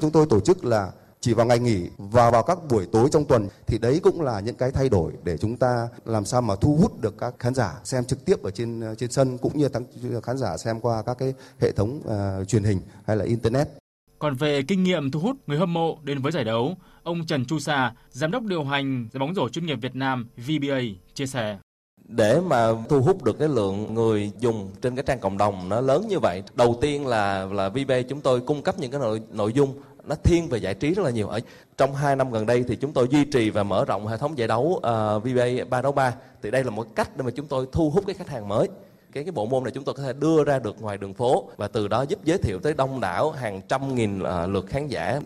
Chúng 0.00 0.10
tôi 0.10 0.26
tổ 0.30 0.40
chức 0.40 0.64
là 0.64 0.90
chỉ 1.20 1.34
vào 1.34 1.46
ngày 1.46 1.58
nghỉ 1.58 1.88
và 1.98 2.30
vào 2.30 2.42
các 2.42 2.58
buổi 2.70 2.86
tối 2.92 3.08
trong 3.12 3.24
tuần 3.24 3.48
thì 3.66 3.78
đấy 3.78 4.00
cũng 4.02 4.20
là 4.20 4.40
những 4.40 4.56
cái 4.56 4.70
thay 4.70 4.88
đổi 4.88 5.12
để 5.24 5.36
chúng 5.38 5.56
ta 5.56 5.88
làm 6.04 6.24
sao 6.24 6.42
mà 6.42 6.54
thu 6.60 6.76
hút 6.80 7.00
được 7.00 7.14
các 7.18 7.34
khán 7.38 7.54
giả 7.54 7.80
xem 7.84 8.04
trực 8.04 8.24
tiếp 8.24 8.42
ở 8.42 8.50
trên 8.50 8.82
trên 8.98 9.10
sân 9.10 9.38
cũng 9.38 9.58
như 9.58 9.68
tăng 9.68 9.84
khán 10.22 10.38
giả 10.38 10.56
xem 10.56 10.80
qua 10.80 11.02
các 11.02 11.18
cái 11.18 11.34
hệ 11.60 11.72
thống 11.72 12.00
uh, 12.04 12.48
truyền 12.48 12.64
hình 12.64 12.80
hay 13.06 13.16
là 13.16 13.24
internet. 13.24 13.81
Còn 14.22 14.34
về 14.34 14.62
kinh 14.62 14.82
nghiệm 14.82 15.10
thu 15.10 15.20
hút 15.20 15.36
người 15.46 15.58
hâm 15.58 15.72
mộ 15.72 15.98
đến 16.02 16.18
với 16.18 16.32
giải 16.32 16.44
đấu, 16.44 16.76
ông 17.02 17.26
Trần 17.26 17.44
Chu 17.44 17.58
Sa, 17.58 17.92
giám 18.10 18.30
đốc 18.30 18.42
điều 18.42 18.64
hành 18.64 19.08
giải 19.12 19.18
bóng 19.18 19.34
rổ 19.34 19.48
chuyên 19.48 19.66
nghiệp 19.66 19.78
Việt 19.80 19.96
Nam 19.96 20.28
VBA 20.36 20.80
chia 21.14 21.26
sẻ. 21.26 21.58
Để 22.04 22.40
mà 22.40 22.68
thu 22.88 23.00
hút 23.00 23.24
được 23.24 23.38
cái 23.38 23.48
lượng 23.48 23.94
người 23.94 24.30
dùng 24.40 24.70
trên 24.82 24.96
cái 24.96 25.04
trang 25.06 25.18
cộng 25.18 25.38
đồng 25.38 25.68
nó 25.68 25.80
lớn 25.80 26.06
như 26.08 26.18
vậy 26.18 26.42
đầu 26.54 26.78
tiên 26.80 27.06
là 27.06 27.46
là 27.52 27.68
VBA 27.68 28.02
chúng 28.08 28.20
tôi 28.20 28.40
cung 28.40 28.62
cấp 28.62 28.78
những 28.78 28.90
cái 28.90 29.00
nội 29.00 29.20
nội 29.30 29.52
dung 29.52 29.74
nó 30.04 30.14
thiên 30.14 30.48
về 30.48 30.58
giải 30.58 30.74
trí 30.74 30.94
rất 30.94 31.02
là 31.02 31.10
nhiều. 31.10 31.28
Ở 31.28 31.40
trong 31.76 31.94
2 31.94 32.16
năm 32.16 32.30
gần 32.30 32.46
đây 32.46 32.64
thì 32.68 32.76
chúng 32.76 32.92
tôi 32.92 33.08
duy 33.10 33.24
trì 33.24 33.50
và 33.50 33.62
mở 33.62 33.84
rộng 33.84 34.06
hệ 34.06 34.16
thống 34.16 34.38
giải 34.38 34.48
đấu 34.48 34.62
uh, 34.62 35.24
VBA 35.24 35.64
3 35.70 35.82
đấu 35.82 35.92
3 35.92 36.14
thì 36.42 36.50
đây 36.50 36.64
là 36.64 36.70
một 36.70 36.94
cách 36.94 37.16
để 37.16 37.22
mà 37.22 37.30
chúng 37.30 37.46
tôi 37.46 37.66
thu 37.72 37.90
hút 37.90 38.04
cái 38.06 38.14
khách 38.14 38.28
hàng 38.28 38.48
mới 38.48 38.68
cái 39.12 39.24
cái 39.24 39.32
bộ 39.32 39.46
môn 39.46 39.64
này 39.64 39.72
chúng 39.72 39.84
tôi 39.84 39.94
có 39.94 40.02
thể 40.02 40.12
đưa 40.12 40.44
ra 40.44 40.58
được 40.58 40.82
ngoài 40.82 40.98
đường 40.98 41.14
phố 41.14 41.50
và 41.56 41.68
từ 41.68 41.88
đó 41.88 42.02
giúp 42.02 42.24
giới 42.24 42.38
thiệu 42.38 42.58
tới 42.58 42.74
đông 42.74 43.00
đảo 43.00 43.30
hàng 43.30 43.60
trăm 43.68 43.94
nghìn 43.94 44.22
uh, 44.22 44.28
lượt 44.48 44.66
khán 44.66 44.88
giả. 44.88 45.20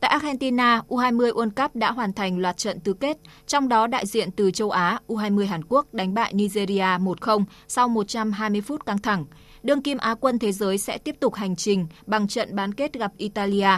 Tại 0.00 0.10
Argentina, 0.10 0.82
U20 0.88 1.32
World 1.32 1.50
Cup 1.50 1.76
đã 1.76 1.90
hoàn 1.90 2.12
thành 2.12 2.38
loạt 2.38 2.56
trận 2.56 2.80
tứ 2.80 2.92
kết, 2.92 3.18
trong 3.46 3.68
đó 3.68 3.86
đại 3.86 4.06
diện 4.06 4.30
từ 4.30 4.50
châu 4.50 4.70
Á 4.70 4.98
U20 5.08 5.46
Hàn 5.46 5.64
Quốc 5.68 5.94
đánh 5.94 6.14
bại 6.14 6.32
Nigeria 6.34 6.98
1-0 6.98 7.44
sau 7.68 7.88
120 7.88 8.60
phút 8.60 8.86
căng 8.86 8.98
thẳng. 8.98 9.24
Đương 9.62 9.82
kim 9.82 9.98
Á 9.98 10.14
quân 10.20 10.38
thế 10.38 10.52
giới 10.52 10.78
sẽ 10.78 10.98
tiếp 10.98 11.16
tục 11.20 11.34
hành 11.34 11.56
trình 11.56 11.86
bằng 12.06 12.28
trận 12.28 12.56
bán 12.56 12.74
kết 12.74 12.92
gặp 12.92 13.12
Italia. 13.16 13.70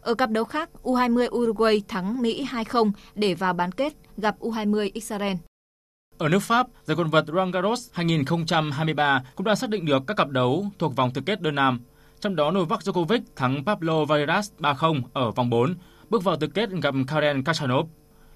Ở 0.00 0.14
cặp 0.14 0.30
đấu 0.30 0.44
khác, 0.44 0.70
U20 0.82 1.28
Uruguay 1.38 1.82
thắng 1.88 2.22
Mỹ 2.22 2.46
2-0 2.50 2.90
để 3.14 3.34
vào 3.34 3.52
bán 3.52 3.72
kết 3.72 3.92
gặp 4.16 4.36
U20 4.40 4.90
Israel. 4.94 5.36
Ở 6.18 6.28
nước 6.28 6.38
Pháp, 6.38 6.66
giải 6.84 6.96
quần 6.96 7.10
vợt 7.10 7.24
Roland 7.26 7.54
Garros 7.54 7.90
2023 7.92 9.22
cũng 9.34 9.46
đã 9.46 9.54
xác 9.54 9.70
định 9.70 9.84
được 9.84 10.02
các 10.06 10.16
cặp 10.16 10.28
đấu 10.28 10.66
thuộc 10.78 10.96
vòng 10.96 11.10
tứ 11.10 11.20
kết 11.20 11.40
đơn 11.42 11.54
nam. 11.54 11.80
Trong 12.20 12.36
đó 12.36 12.50
Novak 12.50 12.80
Djokovic 12.80 13.20
thắng 13.36 13.64
Pablo 13.64 14.04
Vareras 14.04 14.50
3-0 14.58 15.02
ở 15.12 15.30
vòng 15.30 15.50
4, 15.50 15.74
bước 16.10 16.24
vào 16.24 16.36
tứ 16.36 16.46
kết 16.46 16.70
gặp 16.82 16.94
Karen 17.06 17.44
Khachanov. 17.44 17.88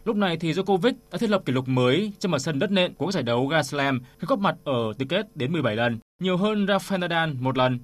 Lúc 0.05 0.17
này 0.17 0.37
thì 0.37 0.53
Djokovic 0.53 0.93
đã 1.13 1.19
thiết 1.19 1.31
lập 1.31 1.43
kỷ 1.45 1.53
lục 1.53 1.69
mới 1.69 2.13
trên 2.19 2.33
mặt 2.33 2.39
sân 2.39 2.59
đất 2.59 2.71
nện 2.71 2.95
của 2.95 3.13
giải 3.13 3.23
đấu 3.23 3.47
Grand 3.47 3.69
Slam 3.71 4.01
khi 4.19 4.27
góp 4.27 4.39
mặt 4.39 4.57
ở 4.65 4.93
tứ 4.99 5.07
kết 5.09 5.37
đến 5.37 5.53
17 5.53 5.77
lần, 5.77 5.99
nhiều 6.19 6.37
hơn 6.37 6.67
Rafael 6.67 6.99
Nadal 6.99 7.33
một 7.41 7.59
lần. 7.59 7.79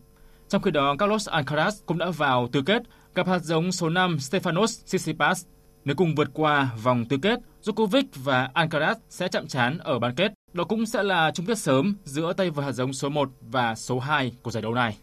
Trong 0.49 0.63
khi 0.63 0.71
đó, 0.71 0.97
Carlos 0.99 1.29
Alcaraz 1.29 1.71
cũng 1.87 1.99
đã 1.99 2.11
vào 2.11 2.49
tứ 2.53 2.63
kết 2.63 2.83
gặp 3.15 3.27
hạt 3.27 3.39
giống 3.39 3.73
số 3.73 3.89
5 3.89 4.17
Stefanos 4.17 4.85
Tsitsipas. 4.87 5.45
Nếu 5.85 5.97
cùng 5.97 6.15
vượt 6.15 6.31
qua 6.35 6.71
vòng 6.83 7.05
tứ 7.09 7.17
kết, 7.23 7.41
Djokovic 7.65 8.05
và 8.15 8.51
Alcaraz 8.55 8.95
sẽ 9.11 9.29
chạm 9.29 9.47
trán 9.47 9.79
ở 9.79 9.99
bán 9.99 10.15
kết. 10.15 10.33
Đó 10.53 10.65
cũng 10.65 10.87
sẽ 10.87 11.03
là 11.03 11.31
chung 11.35 11.47
kết 11.47 11.59
sớm 11.59 11.97
giữa 12.05 12.33
tay 12.33 12.51
vợt 12.51 12.65
hạt 12.65 12.73
giống 12.73 12.93
số 12.93 13.09
1 13.09 13.31
và 13.41 13.75
số 13.75 13.99
2 13.99 14.33
của 14.43 14.51
giải 14.51 14.63
đấu 14.63 14.75
này. 14.75 14.99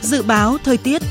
Dự 0.00 0.22
báo 0.22 0.58
thời 0.64 0.76
tiết 0.76 1.02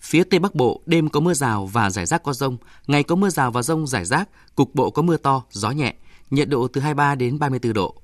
Phía 0.00 0.24
Tây 0.24 0.40
Bắc 0.40 0.54
Bộ 0.54 0.80
đêm 0.86 1.08
có 1.08 1.20
mưa 1.20 1.34
rào 1.34 1.66
và 1.66 1.90
rải 1.90 2.06
rác 2.06 2.22
có 2.22 2.32
rông, 2.32 2.56
ngày 2.86 3.02
có 3.02 3.14
mưa 3.14 3.28
rào 3.28 3.50
và 3.50 3.62
rông 3.62 3.86
rải 3.86 4.04
rác, 4.04 4.28
cục 4.54 4.74
bộ 4.74 4.90
có 4.90 5.02
mưa 5.02 5.16
to, 5.16 5.42
gió 5.50 5.70
nhẹ, 5.70 5.94
nhiệt 6.30 6.48
độ 6.48 6.68
từ 6.68 6.80
23 6.80 7.14
đến 7.14 7.38
34 7.38 7.72
độ. 7.72 7.94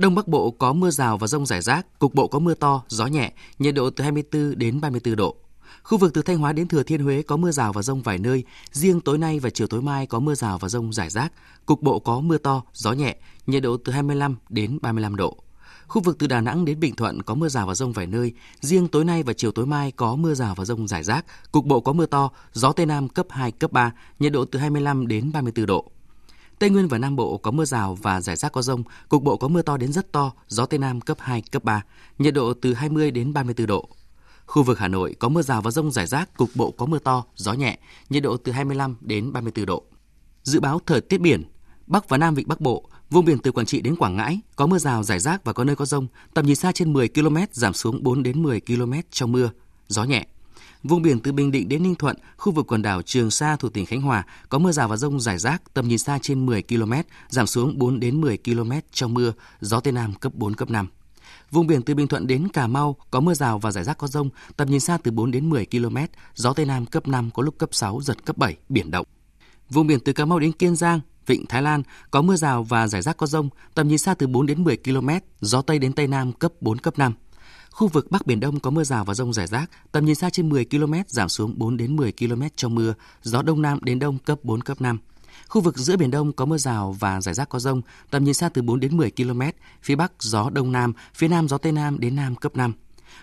Đông 0.00 0.14
Bắc 0.14 0.28
Bộ 0.28 0.50
có 0.50 0.72
mưa 0.72 0.90
rào 0.90 1.18
và 1.18 1.26
rông 1.26 1.46
rải 1.46 1.62
rác, 1.62 1.98
cục 1.98 2.14
bộ 2.14 2.28
có 2.28 2.38
mưa 2.38 2.54
to, 2.54 2.82
gió 2.88 3.06
nhẹ, 3.06 3.32
nhiệt 3.58 3.74
độ 3.74 3.90
từ 3.90 4.02
24 4.02 4.58
đến 4.58 4.80
34 4.80 5.16
độ. 5.16 5.36
Khu 5.82 5.98
vực 5.98 6.14
từ 6.14 6.22
Thanh 6.22 6.38
Hóa 6.38 6.52
đến 6.52 6.68
Thừa 6.68 6.82
Thiên 6.82 7.02
Huế 7.02 7.22
có 7.22 7.36
mưa 7.36 7.50
rào 7.50 7.72
và 7.72 7.82
rông 7.82 8.02
vài 8.02 8.18
nơi, 8.18 8.44
riêng 8.72 9.00
tối 9.00 9.18
nay 9.18 9.38
và 9.38 9.50
chiều 9.50 9.66
tối 9.66 9.82
mai 9.82 10.06
có 10.06 10.20
mưa 10.20 10.34
rào 10.34 10.58
và 10.58 10.68
rông 10.68 10.92
rải 10.92 11.10
rác, 11.10 11.32
cục 11.66 11.82
bộ 11.82 11.98
có 11.98 12.20
mưa 12.20 12.38
to, 12.38 12.62
gió 12.72 12.92
nhẹ, 12.92 13.16
nhiệt 13.46 13.62
độ 13.62 13.76
từ 13.76 13.92
25 13.92 14.36
đến 14.48 14.78
35 14.82 15.16
độ. 15.16 15.36
Khu 15.86 16.02
vực 16.02 16.16
từ 16.18 16.26
Đà 16.26 16.40
Nẵng 16.40 16.64
đến 16.64 16.80
Bình 16.80 16.94
Thuận 16.94 17.22
có 17.22 17.34
mưa 17.34 17.48
rào 17.48 17.66
và 17.66 17.74
rông 17.74 17.92
vài 17.92 18.06
nơi, 18.06 18.32
riêng 18.60 18.88
tối 18.88 19.04
nay 19.04 19.22
và 19.22 19.32
chiều 19.32 19.52
tối 19.52 19.66
mai 19.66 19.92
có 19.92 20.16
mưa 20.16 20.34
rào 20.34 20.54
và 20.54 20.64
rông 20.64 20.88
rải 20.88 21.04
rác, 21.04 21.24
cục 21.52 21.64
bộ 21.64 21.80
có 21.80 21.92
mưa 21.92 22.06
to, 22.06 22.30
gió 22.52 22.72
Tây 22.72 22.86
Nam 22.86 23.08
cấp 23.08 23.26
2, 23.30 23.52
cấp 23.52 23.72
3, 23.72 23.92
nhiệt 24.18 24.32
độ 24.32 24.44
từ 24.44 24.58
25 24.58 25.06
đến 25.06 25.32
34 25.32 25.66
độ. 25.66 25.90
Tây 26.60 26.70
Nguyên 26.70 26.88
và 26.88 26.98
Nam 26.98 27.16
Bộ 27.16 27.38
có 27.38 27.50
mưa 27.50 27.64
rào 27.64 27.94
và 28.02 28.20
rải 28.20 28.36
rác 28.36 28.52
có 28.52 28.62
rông, 28.62 28.82
cục 29.08 29.22
bộ 29.22 29.36
có 29.36 29.48
mưa 29.48 29.62
to 29.62 29.76
đến 29.76 29.92
rất 29.92 30.12
to, 30.12 30.32
gió 30.48 30.66
Tây 30.66 30.78
Nam 30.78 31.00
cấp 31.00 31.16
2, 31.20 31.42
cấp 31.52 31.64
3, 31.64 31.82
nhiệt 32.18 32.34
độ 32.34 32.54
từ 32.54 32.74
20 32.74 33.10
đến 33.10 33.32
34 33.32 33.66
độ. 33.66 33.88
Khu 34.46 34.62
vực 34.62 34.78
Hà 34.78 34.88
Nội 34.88 35.16
có 35.18 35.28
mưa 35.28 35.42
rào 35.42 35.62
và 35.62 35.70
rông 35.70 35.90
rải 35.90 36.06
rác, 36.06 36.36
cục 36.36 36.50
bộ 36.54 36.70
có 36.70 36.86
mưa 36.86 36.98
to, 36.98 37.24
gió 37.36 37.52
nhẹ, 37.52 37.78
nhiệt 38.10 38.22
độ 38.22 38.36
từ 38.36 38.52
25 38.52 38.96
đến 39.00 39.32
34 39.32 39.66
độ. 39.66 39.82
Dự 40.42 40.60
báo 40.60 40.80
thời 40.86 41.00
tiết 41.00 41.20
biển, 41.20 41.44
Bắc 41.86 42.08
và 42.08 42.18
Nam 42.18 42.34
Vịnh 42.34 42.48
Bắc 42.48 42.60
Bộ, 42.60 42.88
vùng 43.10 43.24
biển 43.24 43.38
từ 43.38 43.52
Quảng 43.52 43.66
Trị 43.66 43.80
đến 43.80 43.96
Quảng 43.96 44.16
Ngãi 44.16 44.40
có 44.56 44.66
mưa 44.66 44.78
rào 44.78 45.02
rải 45.02 45.18
rác 45.18 45.44
và 45.44 45.52
có 45.52 45.64
nơi 45.64 45.76
có 45.76 45.84
rông, 45.84 46.06
tầm 46.34 46.46
nhìn 46.46 46.56
xa 46.56 46.72
trên 46.72 46.92
10 46.92 47.08
km 47.08 47.36
giảm 47.52 47.74
xuống 47.74 48.02
4 48.02 48.22
đến 48.22 48.42
10 48.42 48.60
km 48.60 48.92
trong 49.10 49.32
mưa, 49.32 49.50
gió 49.88 50.04
nhẹ. 50.04 50.26
Vùng 50.82 51.02
biển 51.02 51.20
từ 51.20 51.32
Bình 51.32 51.52
Định 51.52 51.68
đến 51.68 51.82
Ninh 51.82 51.94
Thuận, 51.94 52.16
khu 52.36 52.52
vực 52.52 52.66
quần 52.66 52.82
đảo 52.82 53.02
Trường 53.02 53.30
Sa 53.30 53.56
thuộc 53.56 53.72
tỉnh 53.72 53.86
Khánh 53.86 54.00
Hòa 54.00 54.24
có 54.48 54.58
mưa 54.58 54.72
rào 54.72 54.88
và 54.88 54.96
rông 54.96 55.20
rải 55.20 55.38
rác, 55.38 55.74
tầm 55.74 55.88
nhìn 55.88 55.98
xa 55.98 56.18
trên 56.22 56.46
10 56.46 56.62
km, 56.62 56.92
giảm 57.28 57.46
xuống 57.46 57.78
4 57.78 58.00
đến 58.00 58.20
10 58.20 58.38
km 58.44 58.72
trong 58.92 59.14
mưa, 59.14 59.32
gió 59.60 59.80
Tây 59.80 59.92
Nam 59.92 60.14
cấp 60.14 60.34
4, 60.34 60.54
cấp 60.54 60.70
5. 60.70 60.88
Vùng 61.50 61.66
biển 61.66 61.82
từ 61.82 61.94
Bình 61.94 62.08
Thuận 62.08 62.26
đến 62.26 62.48
Cà 62.48 62.66
Mau 62.66 62.96
có 63.10 63.20
mưa 63.20 63.34
rào 63.34 63.58
và 63.58 63.72
rải 63.72 63.84
rác 63.84 63.98
có 63.98 64.06
rông, 64.06 64.28
tầm 64.56 64.70
nhìn 64.70 64.80
xa 64.80 64.98
từ 65.02 65.10
4 65.10 65.30
đến 65.30 65.50
10 65.50 65.66
km, 65.66 65.96
gió 66.34 66.52
Tây 66.52 66.66
Nam 66.66 66.86
cấp 66.86 67.08
5 67.08 67.30
có 67.34 67.42
lúc 67.42 67.58
cấp 67.58 67.68
6, 67.72 68.00
giật 68.02 68.24
cấp 68.24 68.36
7, 68.36 68.56
biển 68.68 68.90
động. 68.90 69.06
Vùng 69.70 69.86
biển 69.86 70.00
từ 70.00 70.12
Cà 70.12 70.24
Mau 70.24 70.38
đến 70.38 70.52
Kiên 70.52 70.76
Giang, 70.76 71.00
Vịnh 71.26 71.46
Thái 71.46 71.62
Lan 71.62 71.82
có 72.10 72.22
mưa 72.22 72.36
rào 72.36 72.62
và 72.62 72.88
rải 72.88 73.02
rác 73.02 73.16
có 73.16 73.26
rông, 73.26 73.48
tầm 73.74 73.88
nhìn 73.88 73.98
xa 73.98 74.14
từ 74.14 74.26
4 74.26 74.46
đến 74.46 74.64
10 74.64 74.76
km, 74.76 75.08
gió 75.40 75.62
Tây 75.62 75.78
đến 75.78 75.92
Tây 75.92 76.06
Nam 76.06 76.32
cấp 76.32 76.52
4, 76.60 76.78
cấp 76.78 76.98
5. 76.98 77.14
Khu 77.80 77.88
vực 77.88 78.10
Bắc 78.10 78.26
Biển 78.26 78.40
Đông 78.40 78.60
có 78.60 78.70
mưa 78.70 78.84
rào 78.84 79.04
và 79.04 79.14
rông 79.14 79.32
rải 79.32 79.46
rác, 79.46 79.70
tầm 79.92 80.04
nhìn 80.04 80.14
xa 80.14 80.30
trên 80.30 80.48
10 80.48 80.64
km, 80.64 80.94
giảm 81.06 81.28
xuống 81.28 81.54
4 81.56 81.76
đến 81.76 81.96
10 81.96 82.12
km 82.12 82.42
trong 82.56 82.74
mưa, 82.74 82.94
gió 83.22 83.42
Đông 83.42 83.62
Nam 83.62 83.78
đến 83.82 83.98
Đông 83.98 84.18
cấp 84.18 84.38
4, 84.42 84.60
cấp 84.60 84.80
5. 84.80 84.98
Khu 85.48 85.60
vực 85.60 85.78
giữa 85.78 85.96
Biển 85.96 86.10
Đông 86.10 86.32
có 86.32 86.44
mưa 86.44 86.58
rào 86.58 86.96
và 87.00 87.20
rải 87.20 87.34
rác 87.34 87.48
có 87.48 87.58
rông, 87.58 87.82
tầm 88.10 88.24
nhìn 88.24 88.34
xa 88.34 88.48
từ 88.48 88.62
4 88.62 88.80
đến 88.80 88.96
10 88.96 89.10
km, 89.10 89.40
phía 89.82 89.94
Bắc 89.96 90.12
gió 90.20 90.50
Đông 90.50 90.72
Nam, 90.72 90.92
phía 91.14 91.28
Nam 91.28 91.48
gió 91.48 91.58
Tây 91.58 91.72
Nam 91.72 92.00
đến 92.00 92.16
Nam 92.16 92.36
cấp 92.36 92.56
5. 92.56 92.72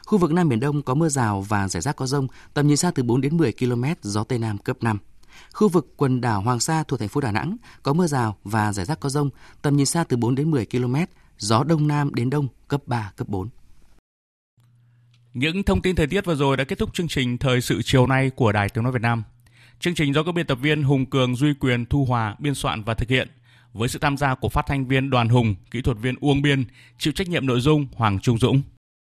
Khu 0.05 0.17
vực 0.17 0.31
Nam 0.31 0.49
Biển 0.49 0.59
Đông 0.59 0.81
có 0.81 0.93
mưa 0.93 1.09
rào 1.09 1.41
và 1.41 1.67
rải 1.67 1.81
rác 1.81 1.95
có 1.95 2.07
rông, 2.07 2.27
tầm 2.53 2.67
nhìn 2.67 2.77
xa 2.77 2.91
từ 2.91 3.03
4 3.03 3.21
đến 3.21 3.37
10 3.37 3.53
km, 3.59 3.83
gió 4.01 4.23
Tây 4.23 4.39
Nam 4.39 4.57
cấp 4.57 4.77
5. 4.81 4.97
Khu 5.53 5.69
vực 5.69 5.93
quần 5.97 6.21
đảo 6.21 6.41
Hoàng 6.41 6.59
Sa 6.59 6.83
thuộc 6.83 6.99
thành 6.99 7.09
phố 7.09 7.21
Đà 7.21 7.31
Nẵng 7.31 7.57
có 7.83 7.93
mưa 7.93 8.07
rào 8.07 8.37
và 8.43 8.73
rải 8.73 8.85
rác 8.85 8.99
có 8.99 9.09
rông, 9.09 9.29
tầm 9.61 9.77
nhìn 9.77 9.85
xa 9.85 10.03
từ 10.03 10.17
4 10.17 10.35
đến 10.35 10.51
10 10.51 10.65
km, 10.65 10.95
gió 11.37 11.63
Đông 11.63 11.87
Nam 11.87 12.15
đến 12.15 12.29
Đông 12.29 12.47
cấp 12.67 12.81
3, 12.85 13.11
cấp 13.15 13.27
4. 13.29 13.49
Những 15.39 15.63
thông 15.63 15.81
tin 15.81 15.95
thời 15.95 16.07
tiết 16.07 16.25
vừa 16.25 16.35
rồi 16.35 16.57
đã 16.57 16.63
kết 16.63 16.79
thúc 16.79 16.93
chương 16.93 17.07
trình 17.07 17.37
Thời 17.37 17.61
sự 17.61 17.81
chiều 17.81 18.07
nay 18.07 18.29
của 18.29 18.51
Đài 18.51 18.69
Tiếng 18.69 18.83
Nói 18.83 18.93
Việt 18.93 19.01
Nam. 19.01 19.23
Chương 19.79 19.95
trình 19.95 20.13
do 20.13 20.23
các 20.23 20.31
biên 20.31 20.45
tập 20.47 20.57
viên 20.61 20.83
Hùng 20.83 21.05
Cường, 21.05 21.35
Duy 21.35 21.53
Quyền, 21.59 21.85
Thu 21.85 22.05
Hòa 22.05 22.35
biên 22.39 22.55
soạn 22.55 22.83
và 22.83 22.93
thực 22.93 23.09
hiện 23.09 23.27
với 23.73 23.89
sự 23.89 23.99
tham 23.99 24.17
gia 24.17 24.35
của 24.35 24.49
phát 24.49 24.65
thanh 24.67 24.87
viên 24.87 25.09
Đoàn 25.09 25.29
Hùng, 25.29 25.55
kỹ 25.71 25.81
thuật 25.81 25.97
viên 25.97 26.15
Uông 26.19 26.41
Biên, 26.41 26.65
chịu 26.97 27.13
trách 27.13 27.29
nhiệm 27.29 27.45
nội 27.45 27.59
dung 27.59 27.87
Hoàng 27.95 28.19
Trung 28.19 28.37
Dũng. 28.37 28.61